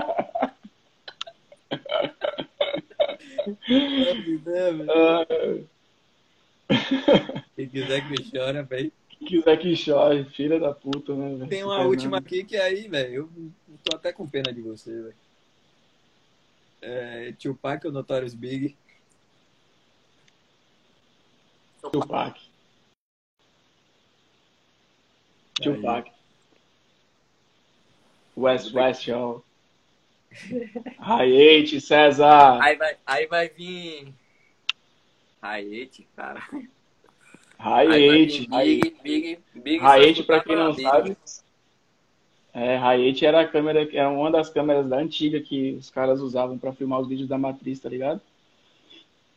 Ah, 4.89 5.27
Quem 7.57 7.69
quiser 7.69 8.09
que 8.09 8.23
chore, 8.25 8.63
velho. 8.63 8.93
Quem 9.09 9.29
quiser 9.29 9.57
que 9.59 9.77
chore, 9.77 10.25
filha 10.25 10.59
da 10.59 10.73
puta, 10.75 11.15
né, 11.15 11.37
velho? 11.37 11.49
Tem 11.49 11.63
uma 11.63 11.75
Fernando. 11.77 11.91
última 11.91 12.19
aqui 12.19 12.45
que 12.45 12.57
aí, 12.57 12.89
velho, 12.89 13.31
eu 13.69 13.77
tô 13.85 13.97
até 13.97 14.13
com 14.13 14.27
pena 14.29 14.53
de 14.53 14.61
você, 14.61 14.91
velho. 14.91 15.15
É, 16.81 17.33
Tupac 17.33 17.87
ou 17.87 17.93
Notorious 17.93 18.35
Big? 18.35 18.77
Tupac. 21.93 22.41
Tupac. 25.63 26.11
West 28.37 28.73
West 28.75 29.03
Show. 29.05 29.45
Raiete, 30.99 31.81
César. 31.81 32.63
Aí 32.63 32.77
vai, 32.77 32.97
aí 33.07 33.27
vai 33.27 33.49
vir. 33.49 34.13
Raete, 35.43 36.07
cara. 36.17 36.43
Raiete. 37.59 38.41
vir 38.41 38.49
Big, 38.49 38.97
Big, 39.03 39.39
Big. 39.55 39.79
Raiete, 39.79 40.21
só 40.21 40.27
pra 40.27 40.41
quem 40.41 40.57
não 40.57 40.73
sabe, 40.75 41.17
é, 42.55 42.77
Raiete 42.77 43.25
era 43.25 43.41
a 43.41 43.49
câmera, 43.49 43.89
era 43.97 44.11
uma 44.11 44.31
das 44.31 44.51
câmeras 44.51 44.87
da 44.87 44.99
antiga 44.99 45.41
que 45.41 45.73
os 45.73 45.89
caras 45.89 46.21
usavam 46.21 46.59
pra 46.59 46.73
filmar 46.73 47.01
os 47.01 47.09
vídeos 47.09 47.29
da 47.29 47.39
Matriz, 47.39 47.81
tá 47.81 47.89
ligado? 47.89 48.21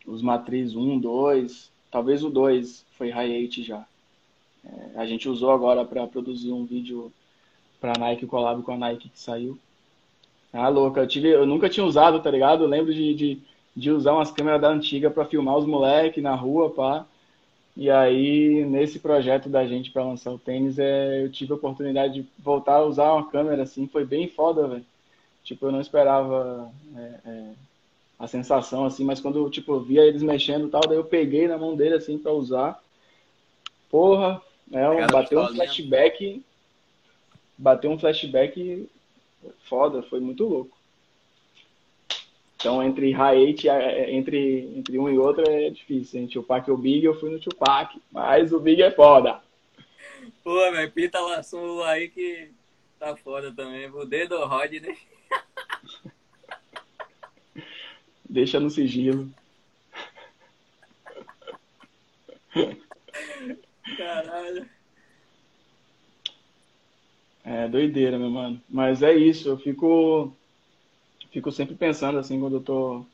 Os 0.05 0.21
Matriz 0.21 0.75
1, 0.75 0.99
2, 0.99 1.71
talvez 1.89 2.23
o 2.23 2.29
2 2.29 2.85
foi 2.97 3.09
Raiete 3.09 3.63
já. 3.63 3.85
É, 4.65 4.99
a 4.99 5.05
gente 5.05 5.29
usou 5.29 5.51
agora 5.51 5.85
pra 5.85 6.07
produzir 6.07 6.51
um 6.51 6.65
vídeo 6.65 7.11
pra 7.79 7.93
Nike, 7.97 8.25
collab 8.25 8.61
com 8.63 8.73
a 8.73 8.77
Nike 8.77 9.09
que 9.09 9.19
saiu. 9.19 9.57
Ah, 10.55 10.69
louca, 10.69 11.01
eu, 11.01 11.07
tive, 11.07 11.29
eu 11.29 11.45
nunca 11.45 11.69
tinha 11.69 11.85
usado, 11.85 12.21
tá 12.21 12.31
ligado? 12.31 12.63
Eu 12.63 12.67
lembro 12.67 12.93
de, 12.93 13.13
de, 13.13 13.41
de 13.75 13.91
usar 13.91 14.13
umas 14.13 14.31
câmeras 14.31 14.61
da 14.61 14.69
antiga 14.69 15.09
pra 15.11 15.25
filmar 15.25 15.57
os 15.57 15.65
moleques 15.65 16.23
na 16.23 16.33
rua, 16.35 16.69
pá. 16.69 17.05
E 17.77 17.89
aí, 17.91 18.65
nesse 18.65 18.99
projeto 18.99 19.49
da 19.49 19.65
gente 19.67 19.91
para 19.91 20.03
lançar 20.05 20.31
o 20.31 20.39
tênis, 20.39 20.79
é, 20.79 21.23
eu 21.23 21.31
tive 21.31 21.53
a 21.53 21.55
oportunidade 21.57 22.15
de 22.15 22.27
voltar 22.39 22.75
a 22.77 22.85
usar 22.85 23.13
uma 23.13 23.29
câmera 23.29 23.63
assim, 23.63 23.87
foi 23.87 24.05
bem 24.05 24.27
foda, 24.29 24.67
velho. 24.67 24.85
Tipo, 25.43 25.67
eu 25.67 25.71
não 25.73 25.81
esperava 25.81 26.71
é, 26.97 27.01
é, 27.25 27.51
a 28.19 28.27
sensação 28.27 28.85
assim, 28.85 29.05
mas 29.05 29.21
quando 29.21 29.49
tipo, 29.49 29.73
eu 29.73 29.81
via 29.81 30.03
eles 30.05 30.23
mexendo 30.23 30.67
e 30.67 30.71
tal, 30.71 30.81
daí 30.87 30.97
eu 30.97 31.05
peguei 31.05 31.47
na 31.47 31.57
mão 31.57 31.75
dele 31.75 31.95
assim 31.95 32.17
para 32.17 32.31
usar. 32.33 32.81
Porra, 33.89 34.41
é, 34.71 34.89
um- 34.89 35.07
bateu 35.07 35.39
um 35.41 35.47
flashback, 35.47 36.43
bateu 37.57 37.91
um 37.91 37.99
flashback 37.99 38.87
foda, 39.67 40.03
foi 40.03 40.19
muito 40.19 40.45
louco. 40.45 40.77
Então, 42.55 42.81
entre 42.81 43.11
Raete, 43.11 43.67
entre, 43.69 44.73
entre 44.75 44.97
um 44.97 45.07
e 45.07 45.17
outro 45.17 45.43
é 45.47 45.69
difícil. 45.69 46.23
O 46.23 46.27
Tupac 46.27 46.67
e 46.67 46.71
o 46.71 46.77
Big, 46.77 47.05
eu 47.05 47.19
fui 47.19 47.29
no 47.29 47.39
Tupac. 47.39 48.01
Mas 48.11 48.51
o 48.51 48.59
Big 48.59 48.81
é 48.81 48.89
foda. 48.89 49.39
Pô, 50.43 50.55
velho, 50.71 50.91
Pita 50.91 51.19
lançou 51.19 51.77
um 51.77 51.83
aí 51.83 52.09
que 52.09 52.49
tá 52.97 53.15
foda 53.15 53.53
também. 53.53 53.87
O 53.91 54.03
dedo 54.03 54.43
Rod, 54.45 54.71
né? 54.81 54.97
Deixa 58.27 58.59
no 58.59 58.69
sigilo. 58.69 59.29
Caralho. 63.97 64.67
É 67.45 67.67
doideira, 67.67 68.17
meu 68.17 68.29
mano. 68.31 68.59
Mas 68.67 69.03
é 69.03 69.13
isso, 69.15 69.47
eu 69.47 69.57
fico, 69.57 70.35
fico 71.31 71.51
sempre 71.51 71.75
pensando 71.75 72.17
assim 72.17 72.39
quando 72.39 72.57
eu 72.57 72.63
tô. 72.63 73.05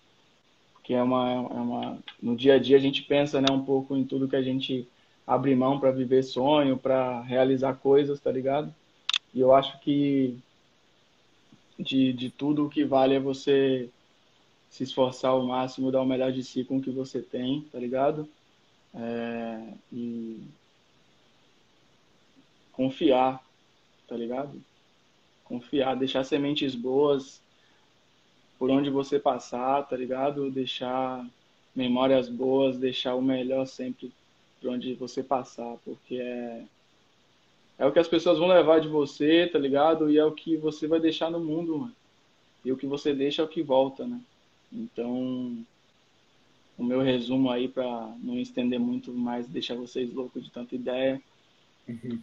Que 0.83 0.93
é 0.93 1.03
uma, 1.03 1.31
é 1.31 1.35
uma. 1.35 1.99
No 2.21 2.35
dia 2.35 2.55
a 2.55 2.59
dia 2.59 2.77
a 2.77 2.79
gente 2.79 3.03
pensa, 3.03 3.41
né, 3.41 3.47
um 3.51 3.63
pouco 3.63 3.95
em 3.95 4.05
tudo 4.05 4.27
que 4.27 4.35
a 4.35 4.41
gente 4.41 4.87
abre 5.27 5.53
mão 5.55 5.79
para 5.79 5.91
viver 5.91 6.23
sonho, 6.23 6.77
para 6.77 7.21
realizar 7.21 7.75
coisas, 7.75 8.19
tá 8.21 8.31
ligado? 8.31 8.73
E 9.33 9.39
eu 9.41 9.53
acho 9.53 9.79
que 9.81 10.37
de, 11.79 12.13
de 12.13 12.29
tudo 12.29 12.65
o 12.65 12.69
que 12.69 12.83
vale 12.85 13.15
é 13.15 13.19
você 13.19 13.89
se 14.69 14.83
esforçar 14.83 15.31
ao 15.31 15.45
máximo, 15.45 15.91
dar 15.91 16.01
o 16.01 16.05
melhor 16.05 16.31
de 16.31 16.43
si 16.43 16.63
com 16.63 16.77
o 16.77 16.81
que 16.81 16.91
você 16.91 17.21
tem, 17.21 17.61
tá 17.71 17.79
ligado? 17.79 18.27
É, 18.93 19.73
e 19.91 20.41
confiar, 22.71 23.43
tá 24.11 24.17
ligado? 24.17 24.61
Confiar, 25.45 25.95
deixar 25.95 26.25
sementes 26.25 26.75
boas 26.75 27.41
por 28.59 28.69
onde 28.69 28.89
você 28.89 29.17
passar, 29.17 29.87
tá 29.87 29.95
ligado? 29.95 30.51
Deixar 30.51 31.25
memórias 31.73 32.27
boas, 32.27 32.77
deixar 32.77 33.15
o 33.15 33.21
melhor 33.21 33.65
sempre 33.65 34.11
por 34.59 34.71
onde 34.71 34.93
você 34.95 35.23
passar, 35.23 35.77
porque 35.85 36.15
é 36.15 36.65
é 37.79 37.85
o 37.85 37.91
que 37.91 37.99
as 37.99 38.07
pessoas 38.07 38.37
vão 38.37 38.49
levar 38.49 38.81
de 38.81 38.89
você, 38.89 39.47
tá 39.47 39.57
ligado? 39.57 40.11
E 40.11 40.17
é 40.17 40.25
o 40.25 40.33
que 40.33 40.57
você 40.57 40.87
vai 40.87 40.99
deixar 40.99 41.31
no 41.31 41.39
mundo, 41.39 41.79
mano. 41.79 41.95
E 42.65 42.71
o 42.71 42.77
que 42.77 42.85
você 42.85 43.13
deixa 43.13 43.41
é 43.41 43.45
o 43.45 43.47
que 43.47 43.63
volta, 43.63 44.05
né? 44.05 44.21
Então, 44.71 45.65
o 46.77 46.83
meu 46.83 46.99
resumo 46.99 47.49
aí 47.49 47.69
pra 47.69 48.13
não 48.19 48.37
estender 48.37 48.79
muito 48.79 49.13
mais, 49.13 49.47
deixar 49.47 49.75
vocês 49.75 50.13
loucos 50.13 50.43
de 50.43 50.51
tanta 50.51 50.75
ideia, 50.75 51.19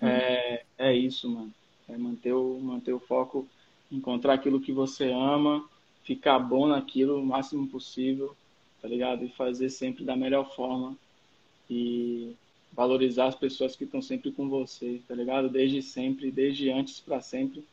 é, 0.00 0.64
é 0.76 0.94
isso, 0.94 1.28
mano. 1.28 1.52
É 1.88 1.96
manter 1.96 2.32
o, 2.32 2.58
manter 2.60 2.92
o 2.92 3.00
foco, 3.00 3.46
encontrar 3.90 4.34
aquilo 4.34 4.60
que 4.60 4.72
você 4.72 5.10
ama, 5.10 5.64
ficar 6.04 6.38
bom 6.38 6.66
naquilo 6.66 7.20
o 7.20 7.26
máximo 7.26 7.66
possível, 7.68 8.36
tá 8.80 8.88
ligado? 8.88 9.24
E 9.24 9.30
fazer 9.30 9.70
sempre 9.70 10.04
da 10.04 10.16
melhor 10.16 10.54
forma. 10.54 10.96
E 11.70 12.34
valorizar 12.72 13.26
as 13.26 13.34
pessoas 13.34 13.74
que 13.74 13.84
estão 13.84 14.00
sempre 14.00 14.30
com 14.30 14.48
você, 14.48 15.00
tá 15.08 15.14
ligado? 15.14 15.48
Desde 15.48 15.82
sempre, 15.82 16.30
desde 16.30 16.70
antes 16.70 17.00
pra 17.00 17.20
sempre. 17.20 17.64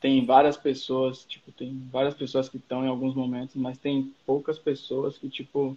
Tem 0.00 0.24
várias 0.24 0.56
pessoas, 0.56 1.24
tipo, 1.24 1.52
tem 1.52 1.78
várias 1.90 2.14
pessoas 2.14 2.48
que 2.48 2.56
estão 2.56 2.84
em 2.84 2.88
alguns 2.88 3.14
momentos, 3.14 3.54
mas 3.54 3.78
tem 3.78 4.14
poucas 4.24 4.58
pessoas 4.58 5.18
que, 5.18 5.28
tipo, 5.28 5.76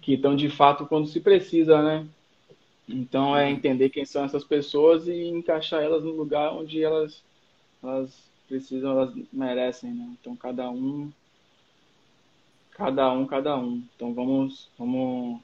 que 0.00 0.14
estão 0.14 0.36
de 0.36 0.48
fato 0.48 0.86
quando 0.86 1.08
se 1.08 1.20
precisa, 1.20 1.82
né? 1.82 2.06
Então 2.88 3.36
é 3.36 3.50
entender 3.50 3.90
quem 3.90 4.04
são 4.04 4.24
essas 4.24 4.44
pessoas 4.44 5.08
e 5.08 5.24
encaixar 5.26 5.82
elas 5.82 6.04
no 6.04 6.12
lugar 6.12 6.52
onde 6.52 6.82
elas, 6.82 7.22
elas 7.82 8.30
precisam, 8.46 8.92
elas 8.92 9.14
merecem, 9.32 9.92
né? 9.92 10.16
Então 10.20 10.36
cada 10.36 10.70
um, 10.70 11.10
cada 12.70 13.12
um, 13.12 13.26
cada 13.26 13.56
um. 13.56 13.82
Então 13.94 14.14
vamos, 14.14 14.70
vamos 14.78 15.40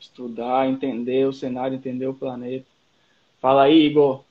estudar, 0.00 0.68
entender 0.68 1.28
o 1.28 1.32
cenário, 1.32 1.76
entender 1.76 2.06
o 2.06 2.14
planeta. 2.14 2.66
Fala 3.40 3.64
aí, 3.64 3.86
Igor. 3.86 4.24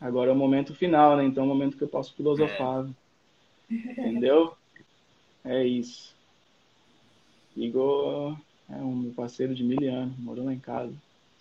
Agora 0.00 0.30
é 0.30 0.32
o 0.32 0.36
momento 0.36 0.74
final, 0.74 1.16
né? 1.16 1.24
Então 1.24 1.44
é 1.44 1.46
o 1.46 1.48
momento 1.48 1.76
que 1.76 1.84
eu 1.84 1.88
posso 1.88 2.12
filosofar. 2.14 2.88
Entendeu? 3.70 4.56
É 5.44 5.64
isso. 5.64 6.14
Igor 7.56 8.36
é 8.72 8.82
um 8.82 8.94
meu 8.96 9.12
parceiro 9.12 9.54
de 9.54 9.62
mil 9.62 9.92
anos, 9.92 10.18
morou 10.18 10.46
lá 10.46 10.52
em 10.52 10.58
casa. 10.58 10.94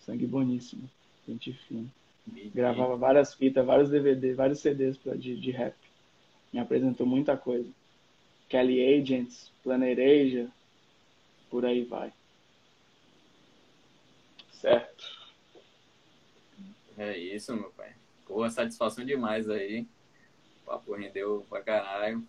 Sangue 0.06 0.28
boníssimo, 0.28 0.90
gente 1.28 1.54
fina. 1.54 1.88
Gravava 2.54 2.96
várias 2.98 3.34
fitas, 3.34 3.66
vários 3.66 3.90
DVD, 3.90 4.34
vários 4.34 4.60
CDs 4.60 4.98
pra, 4.98 5.16
de, 5.16 5.40
de 5.40 5.52
rap. 5.52 5.76
Me 6.52 6.60
apresentou 6.60 7.06
muita 7.06 7.38
coisa. 7.38 7.70
Kelly 8.50 9.00
Agents, 9.00 9.52
Planet 9.64 9.98
Asia, 9.98 10.50
por 11.50 11.66
aí 11.66 11.84
vai. 11.84 12.12
Certo. 14.52 15.22
É 16.98 17.18
isso, 17.18 17.56
meu 17.56 17.72
pai. 17.72 17.94
Pô, 18.28 18.48
satisfação 18.50 19.06
demais 19.06 19.50
aí. 19.50 19.88
O 20.62 20.66
papo 20.66 20.94
rendeu 20.94 21.46
pra 21.50 21.62
caralho. 21.62 22.24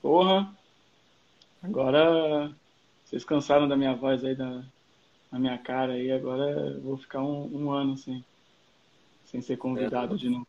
Porra. 0.00 0.54
Agora 1.62 2.54
vocês 3.04 3.24
cansaram 3.24 3.68
da 3.68 3.76
minha 3.76 3.94
voz 3.94 4.24
aí, 4.24 4.34
da, 4.34 4.62
da 5.30 5.38
minha 5.38 5.58
cara 5.58 5.92
aí. 5.92 6.10
Agora 6.10 6.50
eu 6.50 6.80
vou 6.80 6.96
ficar 6.96 7.20
um, 7.20 7.50
um 7.54 7.70
ano 7.70 7.96
sem, 7.96 8.24
sem 9.26 9.40
ser 9.40 9.56
convidado 9.56 10.16
de 10.16 10.28
novo. 10.28 10.46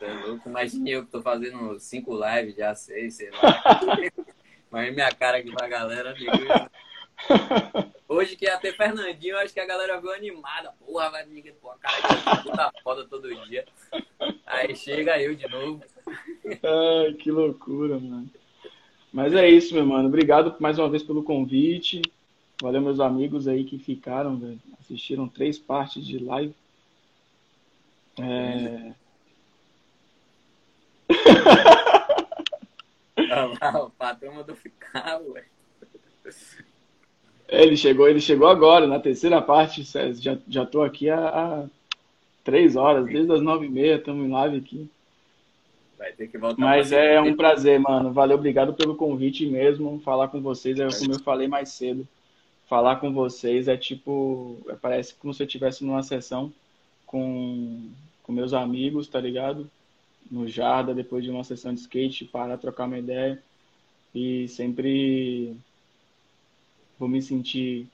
É 0.00 0.12
louco? 0.26 0.48
Imagina 0.48 0.88
eu 0.88 1.04
que 1.04 1.10
tô 1.10 1.22
fazendo 1.22 1.78
cinco 1.78 2.12
lives, 2.14 2.56
já 2.56 2.74
sei, 2.74 3.10
sei 3.10 3.30
lá. 3.30 3.62
Mas 4.70 4.94
minha 4.94 5.10
cara 5.12 5.38
aqui 5.38 5.52
pra 5.52 5.68
galera, 5.68 6.10
amigo. 6.10 6.32
Hoje 8.08 8.34
que 8.34 8.44
ia 8.44 8.56
ter 8.58 8.76
Fernandinho, 8.76 9.36
acho 9.38 9.52
que 9.52 9.60
a 9.60 9.66
galera 9.66 10.00
viu 10.00 10.12
animada. 10.12 10.72
Porra, 10.84 11.10
vai 11.10 11.26
ninguém, 11.26 11.52
pô, 11.54 11.70
cara 11.80 11.96
que 11.96 12.42
puta 12.42 12.72
foda 12.82 13.04
todo 13.06 13.34
dia. 13.46 13.64
Aí 14.46 14.74
chega 14.74 15.20
eu 15.20 15.34
de 15.34 15.48
novo. 15.48 15.82
Ai, 16.06 17.12
que 17.14 17.30
loucura, 17.30 17.98
mano. 17.98 18.30
Mas 19.12 19.34
é 19.34 19.48
isso, 19.48 19.74
meu 19.74 19.84
mano. 19.84 20.08
Obrigado 20.08 20.54
mais 20.60 20.78
uma 20.78 20.88
vez 20.88 21.02
pelo 21.02 21.22
convite. 21.22 22.00
Valeu, 22.60 22.80
meus 22.80 23.00
amigos 23.00 23.48
aí 23.48 23.64
que 23.64 23.78
ficaram. 23.78 24.58
Assistiram 24.80 25.26
três 25.26 25.58
partes 25.58 26.06
de 26.06 26.18
live. 26.18 26.54
É... 28.18 28.92
o 33.82 33.90
patrão 33.90 34.34
mandou 34.34 34.56
ficar, 34.56 35.20
ué. 35.22 35.44
Ele 37.48 37.76
chegou, 37.76 38.08
ele 38.08 38.20
chegou 38.20 38.48
agora, 38.48 38.86
na 38.86 39.00
terceira 39.00 39.42
parte. 39.42 39.82
Já, 40.14 40.38
já 40.46 40.64
tô 40.64 40.82
aqui 40.82 41.10
há, 41.10 41.28
há 41.28 41.64
três 42.44 42.76
horas, 42.76 43.06
desde 43.06 43.32
as 43.32 43.42
nove 43.42 43.66
e 43.66 43.70
meia, 43.70 43.96
estamos 43.96 44.24
em 44.24 44.30
live 44.30 44.58
aqui. 44.58 44.88
Vai 46.00 46.12
ter 46.12 46.28
que 46.28 46.38
voltar. 46.38 46.58
Mas 46.58 46.92
é 46.92 47.20
um 47.20 47.36
prazer, 47.36 47.78
mano. 47.78 48.10
Valeu, 48.10 48.38
obrigado 48.38 48.72
pelo 48.72 48.96
convite 48.96 49.44
mesmo. 49.44 50.00
Falar 50.00 50.28
com 50.28 50.40
vocês, 50.40 50.80
é 50.80 50.88
como 50.88 51.12
eu 51.12 51.20
falei 51.20 51.46
mais 51.46 51.68
cedo. 51.68 52.08
Falar 52.66 52.96
com 52.96 53.12
vocês 53.12 53.68
é 53.68 53.76
tipo. 53.76 54.56
É, 54.66 54.74
parece 54.76 55.14
como 55.16 55.34
se 55.34 55.42
eu 55.42 55.46
estivesse 55.46 55.84
numa 55.84 56.02
sessão 56.02 56.50
com, 57.04 57.90
com 58.22 58.32
meus 58.32 58.54
amigos, 58.54 59.08
tá 59.08 59.20
ligado? 59.20 59.70
No 60.30 60.48
Jarda, 60.48 60.94
depois 60.94 61.22
de 61.22 61.30
uma 61.30 61.44
sessão 61.44 61.74
de 61.74 61.80
skate, 61.80 62.24
para 62.24 62.56
trocar 62.56 62.86
uma 62.86 62.98
ideia. 62.98 63.38
E 64.14 64.48
sempre 64.48 65.54
vou 66.98 67.10
me 67.10 67.20
sentir 67.20 67.86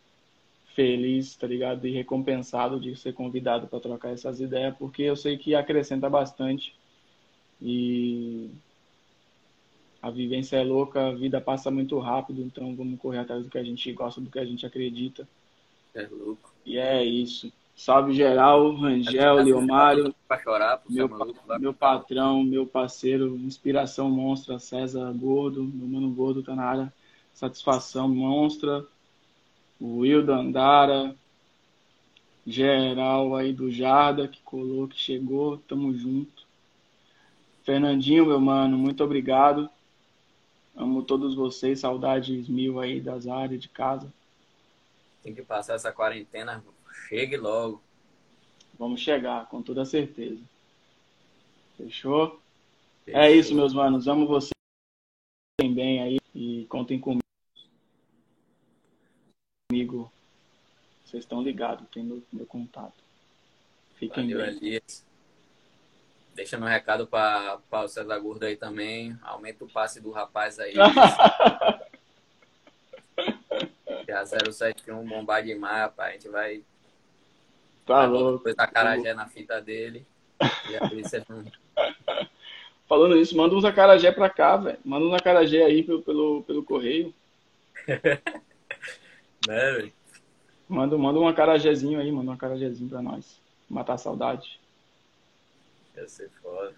feliz, 0.77 1.35
tá 1.35 1.49
ligado? 1.49 1.85
E 1.89 1.91
recompensado 1.91 2.79
de 2.79 2.95
ser 2.95 3.15
convidado 3.15 3.67
para 3.67 3.81
trocar 3.81 4.11
essas 4.11 4.41
ideias, 4.41 4.77
porque 4.77 5.03
eu 5.03 5.17
sei 5.17 5.37
que 5.37 5.57
acrescenta 5.57 6.09
bastante. 6.09 6.73
E 7.61 8.51
a 10.03 10.11
vivência 10.11 10.57
é 10.57 10.65
louca, 10.65 11.09
a 11.09 11.13
vida 11.13 11.41
passa 11.41 11.71
muito 11.71 11.99
rápido, 11.99 12.43
então 12.43 12.75
vamos 12.77 12.99
correr 13.01 13.19
atrás 13.19 13.45
do 13.45 13.51
que 13.51 13.59
a 13.59 13.65
gente 13.65 13.93
gosta, 13.93 14.21
do 14.21 14.31
que 14.31 14.39
a 14.39 14.45
gente 14.45 14.65
acredita. 14.67 15.27
É 15.95 16.07
louco. 16.07 16.53
E 16.65 16.79
é 16.79 17.05
isso. 17.05 17.53
Salve 17.75 18.15
geral, 18.15 18.75
Rangel, 18.75 19.43
Leomário, 19.43 20.15
chorar, 20.43 20.81
meu, 20.89 21.09
maluco, 21.09 21.41
meu 21.59 21.75
patrão, 21.75 22.43
meu 22.43 22.67
parceiro, 22.67 23.37
inspiração 23.37 24.09
monstra, 24.09 24.59
César 24.59 25.13
Gordo, 25.13 25.63
meu 25.63 25.87
mano 25.87 26.11
Gordo 26.11 26.43
tá 26.43 26.55
na 26.55 26.65
área, 26.65 26.93
satisfação 27.35 28.09
monstra, 28.09 28.83
o 29.79 29.99
Wildo 29.99 30.33
Andara, 30.33 31.15
geral 32.47 33.37
aí 33.37 33.53
do 33.53 33.71
Jarda, 33.71 34.27
que 34.27 34.41
colou, 34.43 34.89
que 34.89 34.99
chegou, 34.99 35.59
tamo 35.59 35.93
junto. 35.95 36.36
Fernandinho, 37.67 38.25
meu 38.25 38.41
mano, 38.41 38.79
muito 38.79 39.05
obrigado. 39.05 39.69
Amo 40.75 41.03
todos 41.03 41.35
vocês, 41.35 41.81
saudades 41.81 42.49
mil 42.49 42.81
aí 42.81 43.01
das 43.01 43.27
áreas 43.27 43.61
de 43.61 43.69
casa. 43.69 44.11
Tem 45.23 45.35
que 45.35 45.43
passar 45.43 45.75
essa 45.75 45.93
quarentena, 45.93 46.65
chegue 47.09 47.37
logo. 47.37 47.83
Vamos 48.79 49.01
chegar, 49.01 49.47
com 49.49 49.61
toda 49.61 49.85
certeza. 49.85 50.41
Fechou? 51.77 52.41
Fechou. 53.05 53.21
É 53.21 53.31
isso, 53.31 53.55
meus 53.55 53.75
manos. 53.75 54.07
Amo 54.07 54.27
vocês 54.27 54.53
bem 55.61 56.01
aí 56.01 56.19
e 56.35 56.65
contem 56.69 56.99
comigo 56.99 57.27
comigo. 59.69 60.11
Vocês 61.05 61.25
estão 61.25 61.43
ligados, 61.43 61.87
tem 61.91 62.03
meu, 62.03 62.23
meu 62.33 62.47
contato. 62.47 63.05
Fiquem 63.97 64.33
Valeu, 64.33 64.47
bem. 64.47 64.57
Elias. 64.57 65.05
Deixa 66.37 66.59
meu 66.59 66.69
recado 66.69 67.07
para 67.07 67.59
o 67.73 67.89
César 67.89 68.19
Gordo 68.19 68.45
aí 68.45 68.57
também. 68.57 69.17
Aumenta 69.23 69.65
o 69.65 69.69
passe 69.69 70.03
do 70.03 70.11
rapaz 70.11 70.59
aí. 70.59 70.75
que 74.05 74.13
a 74.13 74.23
071 74.27 75.03
bombar 75.09 75.43
demais, 75.43 75.79
rapaz. 75.79 76.11
A 76.11 76.13
gente 76.13 76.29
vai. 76.29 76.63
Tá 77.87 78.05
louco. 78.05 78.37
Depois 78.37 78.55
da 78.55 78.67
carajé 78.67 79.15
na 79.15 79.27
fita 79.27 79.63
dele. 79.63 80.07
E 80.69 81.03
você 81.03 81.25
não... 81.27 81.43
Falando 82.87 83.17
isso, 83.17 83.35
manda 83.35 83.55
uns 83.55 83.65
acarajé 83.65 84.13
pra 84.13 84.29
cá, 84.29 84.59
velho. 84.59 84.79
Manda 84.85 85.07
uns 85.07 85.15
acarajé 85.15 85.65
aí 85.65 85.83
pelo, 85.83 86.03
pelo, 86.03 86.43
pelo 86.43 86.63
correio. 86.63 87.15
Né, 89.47 89.73
velho? 89.75 89.93
Manda, 90.69 90.99
manda 90.99 91.21
um 91.21 91.29
acarajézinho 91.29 92.01
aí, 92.01 92.11
manda 92.11 92.33
um 92.33 92.35
acarajézinho 92.35 92.91
pra 92.91 93.01
nós. 93.01 93.41
Matar 93.71 93.93
a 93.93 93.99
saudade. 93.99 94.59
Ia 95.97 96.09
ser 96.09 96.31
foda. 96.43 96.75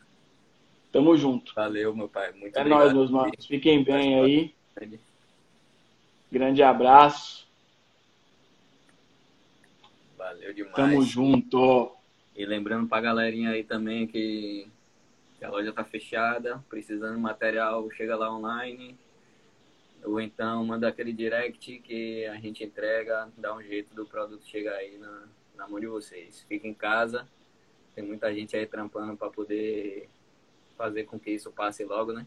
Tamo 0.93 1.17
junto. 1.17 1.55
Valeu, 1.55 1.95
meu 1.95 2.09
pai. 2.09 2.33
Muito 2.33 2.57
é 2.57 2.61
obrigado. 2.61 2.81
nóis, 2.81 2.93
meus 2.93 3.11
manos. 3.11 3.47
Fiquem 3.47 3.83
bem 3.85 4.21
aí. 4.21 4.55
Grande 6.31 6.63
abraço. 6.63 7.47
Valeu 10.17 10.53
demais. 10.53 10.75
Tamo 10.75 11.03
junto. 11.03 11.93
E 12.37 12.47
lembrando 12.47 12.89
pra 12.89 13.01
galerinha 13.01 13.51
aí 13.51 13.65
também 13.65 14.07
que 14.07 14.69
a 15.43 15.49
loja 15.49 15.73
tá 15.73 15.85
fechada, 15.85 16.65
precisando 16.69 17.15
de 17.15 17.21
material, 17.21 17.91
chega 17.93 18.17
lá 18.17 18.35
online. 18.35 18.97
Ou 20.05 20.21
então 20.21 20.65
manda 20.65 20.89
aquele 20.89 21.13
direct 21.13 21.79
que 21.81 22.25
a 22.27 22.37
gente 22.37 22.63
entrega, 22.63 23.29
dá 23.37 23.55
um 23.55 23.63
jeito 23.63 23.95
do 23.95 24.07
produto 24.07 24.47
chegar 24.47 24.75
aí 24.75 24.97
na, 24.97 25.25
na 25.57 25.69
mão 25.69 25.81
de 25.81 25.87
vocês. 25.87 26.45
Fica 26.49 26.67
em 26.67 26.75
casa, 26.75 27.27
tem 27.99 28.07
muita 28.07 28.33
gente 28.33 28.57
aí 28.57 28.65
trampando 28.65 29.17
para 29.17 29.29
poder 29.29 30.09
fazer 30.77 31.03
com 31.03 31.19
que 31.19 31.33
isso 31.33 31.51
passe 31.51 31.85
logo, 31.85 32.13
né? 32.13 32.25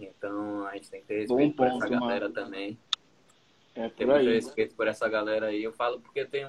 Então 0.00 0.66
a 0.66 0.72
gente 0.74 0.88
tem 0.88 1.02
que 1.02 1.06
ter 1.06 1.20
respeito 1.20 1.54
por 1.54 1.66
essa 1.66 1.88
galera 1.90 2.28
mano. 2.30 2.34
também. 2.34 2.78
É 3.74 3.90
tem 3.90 4.06
muito 4.06 4.30
respeito 4.30 4.74
por 4.74 4.88
essa 4.88 5.06
galera 5.10 5.48
aí. 5.48 5.62
Eu 5.62 5.74
falo 5.74 6.00
porque 6.00 6.24
tem 6.24 6.46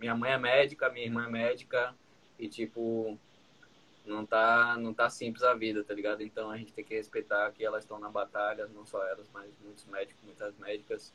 minha 0.00 0.14
mãe 0.14 0.32
é 0.32 0.38
médica, 0.38 0.88
minha 0.88 1.04
irmã 1.04 1.26
é 1.26 1.30
médica 1.30 1.94
e 2.38 2.48
tipo 2.48 3.18
não 4.06 4.24
tá, 4.24 4.74
não 4.78 4.94
tá 4.94 5.10
simples 5.10 5.42
a 5.42 5.52
vida, 5.52 5.84
tá 5.84 5.92
ligado? 5.92 6.22
Então 6.22 6.50
a 6.50 6.56
gente 6.56 6.72
tem 6.72 6.82
que 6.82 6.94
respeitar 6.94 7.52
que 7.52 7.62
elas 7.62 7.84
estão 7.84 7.98
na 7.98 8.08
batalha, 8.08 8.66
não 8.68 8.86
só 8.86 9.06
elas, 9.06 9.28
mas 9.30 9.52
muitos 9.62 9.84
médicos, 9.84 10.24
muitas 10.24 10.56
médicas 10.56 11.12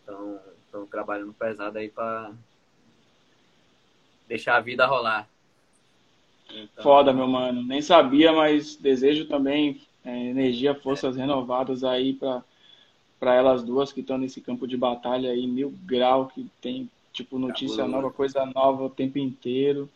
estão, 0.00 0.38
estão 0.66 0.86
trabalhando 0.86 1.32
pesado 1.32 1.78
aí 1.78 1.88
para 1.88 2.34
deixar 4.28 4.56
a 4.56 4.60
vida 4.60 4.84
rolar. 4.84 5.26
Então... 6.50 6.82
Foda, 6.82 7.12
meu 7.12 7.26
mano. 7.26 7.62
Nem 7.62 7.80
sabia, 7.82 8.32
mas 8.32 8.76
desejo 8.76 9.26
também 9.26 9.80
é, 10.04 10.26
energia, 10.26 10.74
forças 10.74 11.16
renovadas 11.16 11.84
aí 11.84 12.12
para 12.12 12.42
para 13.18 13.34
elas 13.36 13.62
duas 13.62 13.90
que 13.90 14.00
estão 14.00 14.18
nesse 14.18 14.38
campo 14.38 14.66
de 14.68 14.76
batalha 14.76 15.30
aí, 15.30 15.46
mil 15.46 15.72
grau, 15.86 16.26
que 16.26 16.46
tem 16.60 16.90
tipo 17.10 17.38
notícia 17.38 17.88
nova, 17.88 18.10
coisa 18.10 18.44
nova 18.44 18.84
o 18.84 18.90
tempo 18.90 19.18
inteiro. 19.18 19.88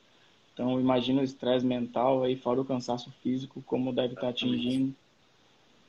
Então, 0.55 0.81
imagina 0.81 1.21
o 1.21 1.25
estresse 1.25 1.67
mental 1.67 2.23
aí, 2.23 2.37
fora 2.37 2.61
o 2.61 2.65
cansaço 2.65 3.13
físico, 3.23 3.63
como 3.67 3.93
deve 3.93 4.15
estar 4.15 4.29
atingindo. 4.29 4.95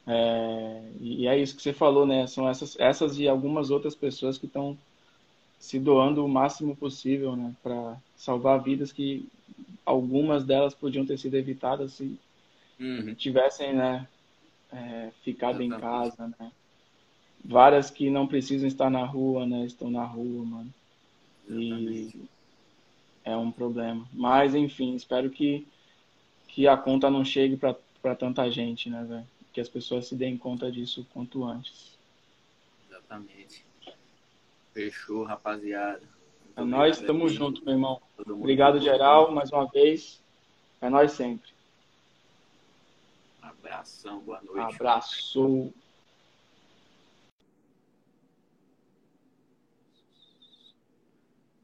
É, 0.05 0.81
e 0.99 1.27
é 1.27 1.39
isso 1.39 1.55
que 1.55 1.61
você 1.61 1.71
falou, 1.71 2.05
né? 2.05 2.27
São 2.27 2.49
essas, 2.49 2.77
essas 2.77 3.17
e 3.17 3.27
algumas 3.27 3.71
outras 3.71 3.95
pessoas 3.95 4.37
que 4.37 4.45
estão 4.45 4.77
se 5.59 5.77
doando 5.77 6.25
o 6.25 6.29
máximo 6.29 6.75
possível, 6.75 7.35
né? 7.35 7.53
Para 7.61 7.97
salvar 8.15 8.63
vidas 8.63 8.91
que 8.91 9.27
algumas 9.85 10.45
delas 10.45 10.73
podiam 10.73 11.05
ter 11.05 11.17
sido 11.19 11.35
evitadas 11.35 11.93
se 11.93 12.17
uhum. 12.79 13.13
tivessem, 13.13 13.73
né? 13.73 14.07
É, 14.71 15.11
ficado 15.23 15.61
em 15.61 15.69
casa, 15.69 16.33
né? 16.39 16.51
Várias 17.43 17.89
que 17.89 18.09
não 18.09 18.27
precisam 18.27 18.67
estar 18.67 18.89
na 18.89 19.03
rua, 19.03 19.45
né? 19.45 19.65
Estão 19.65 19.91
na 19.91 20.05
rua, 20.05 20.45
mano. 20.45 20.73
E 21.49 22.27
é 23.23 23.35
um 23.35 23.51
problema. 23.51 24.07
Mas, 24.13 24.55
enfim, 24.55 24.95
espero 24.95 25.29
que, 25.29 25.67
que 26.47 26.67
a 26.67 26.77
conta 26.77 27.09
não 27.09 27.25
chegue 27.25 27.57
para 27.57 28.15
tanta 28.15 28.49
gente, 28.51 28.89
né, 28.89 29.03
velho? 29.03 29.27
Que 29.51 29.59
as 29.59 29.67
pessoas 29.67 30.07
se 30.07 30.15
deem 30.15 30.37
conta 30.37 30.71
disso 30.71 31.05
quanto 31.11 31.43
antes. 31.43 31.97
Exatamente. 32.87 33.68
Fechou, 34.73 35.23
rapaziada. 35.23 36.07
Muito 36.55 36.59
é 36.59 36.63
nós, 36.63 37.01
tamo 37.01 37.27
junto, 37.29 37.63
meu 37.63 37.73
irmão. 37.73 38.01
Obrigado, 38.27 38.79
geral, 38.79 39.31
mais 39.31 39.51
uma 39.51 39.67
vez. 39.67 40.23
É 40.81 40.89
nós 40.89 41.11
sempre. 41.13 41.49
Abração, 43.41 44.19
boa 44.19 44.41
noite. 44.41 44.75
Abraço. 44.75 45.73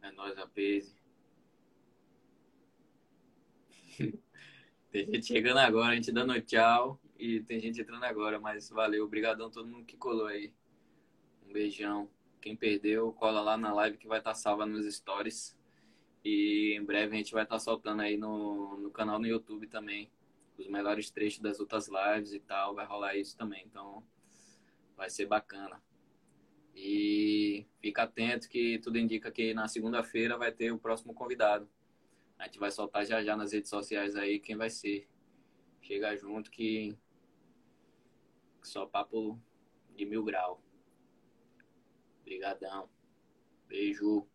É 0.01 0.11
nós, 0.11 0.37
a 0.37 0.47
Pese. 0.47 0.95
tem 4.91 5.05
gente 5.05 5.25
chegando 5.25 5.57
agora, 5.57 5.93
a 5.93 5.95
gente 5.95 6.11
dando 6.11 6.39
tchau 6.41 6.99
e 7.17 7.41
tem 7.41 7.59
gente 7.59 7.81
entrando 7.81 8.03
agora, 8.03 8.39
mas 8.39 8.69
valeu, 8.69 9.05
obrigadão 9.05 9.47
a 9.47 9.51
todo 9.51 9.67
mundo 9.67 9.85
que 9.85 9.97
colou 9.97 10.27
aí. 10.27 10.53
Um 11.47 11.53
beijão. 11.53 12.09
Quem 12.45 12.55
perdeu, 12.55 13.11
cola 13.11 13.41
lá 13.41 13.57
na 13.57 13.73
live 13.73 13.97
que 13.97 14.07
vai 14.07 14.19
estar 14.19 14.29
tá 14.29 14.35
salva 14.35 14.67
nos 14.67 14.85
stories. 14.93 15.57
E 16.23 16.75
em 16.77 16.85
breve 16.85 17.15
a 17.15 17.17
gente 17.17 17.33
vai 17.33 17.41
estar 17.41 17.55
tá 17.55 17.59
soltando 17.59 18.03
aí 18.03 18.17
no, 18.17 18.77
no 18.77 18.91
canal 18.91 19.17
no 19.17 19.25
YouTube 19.25 19.65
também 19.65 20.11
os 20.55 20.67
melhores 20.67 21.09
trechos 21.09 21.39
das 21.39 21.59
outras 21.59 21.87
lives 21.87 22.33
e 22.33 22.39
tal. 22.39 22.75
Vai 22.75 22.85
rolar 22.85 23.15
isso 23.15 23.35
também. 23.35 23.63
Então 23.65 24.03
vai 24.95 25.09
ser 25.09 25.25
bacana. 25.25 25.81
E 26.75 27.65
fica 27.81 28.03
atento 28.03 28.47
que 28.47 28.77
tudo 28.77 28.99
indica 28.99 29.31
que 29.31 29.51
na 29.55 29.67
segunda-feira 29.67 30.37
vai 30.37 30.51
ter 30.51 30.71
o 30.71 30.77
próximo 30.77 31.15
convidado. 31.15 31.67
A 32.37 32.45
gente 32.45 32.59
vai 32.59 32.69
soltar 32.69 33.07
já 33.07 33.23
já 33.23 33.35
nas 33.35 33.53
redes 33.53 33.71
sociais 33.71 34.15
aí 34.15 34.39
quem 34.39 34.55
vai 34.55 34.69
ser. 34.69 35.09
Chega 35.81 36.15
junto 36.15 36.51
que 36.51 36.95
só 38.61 38.85
papo 38.85 39.39
de 39.95 40.05
mil 40.05 40.23
grau. 40.23 40.61
Obrigadão. 42.25 42.89
Beijo. 43.67 44.27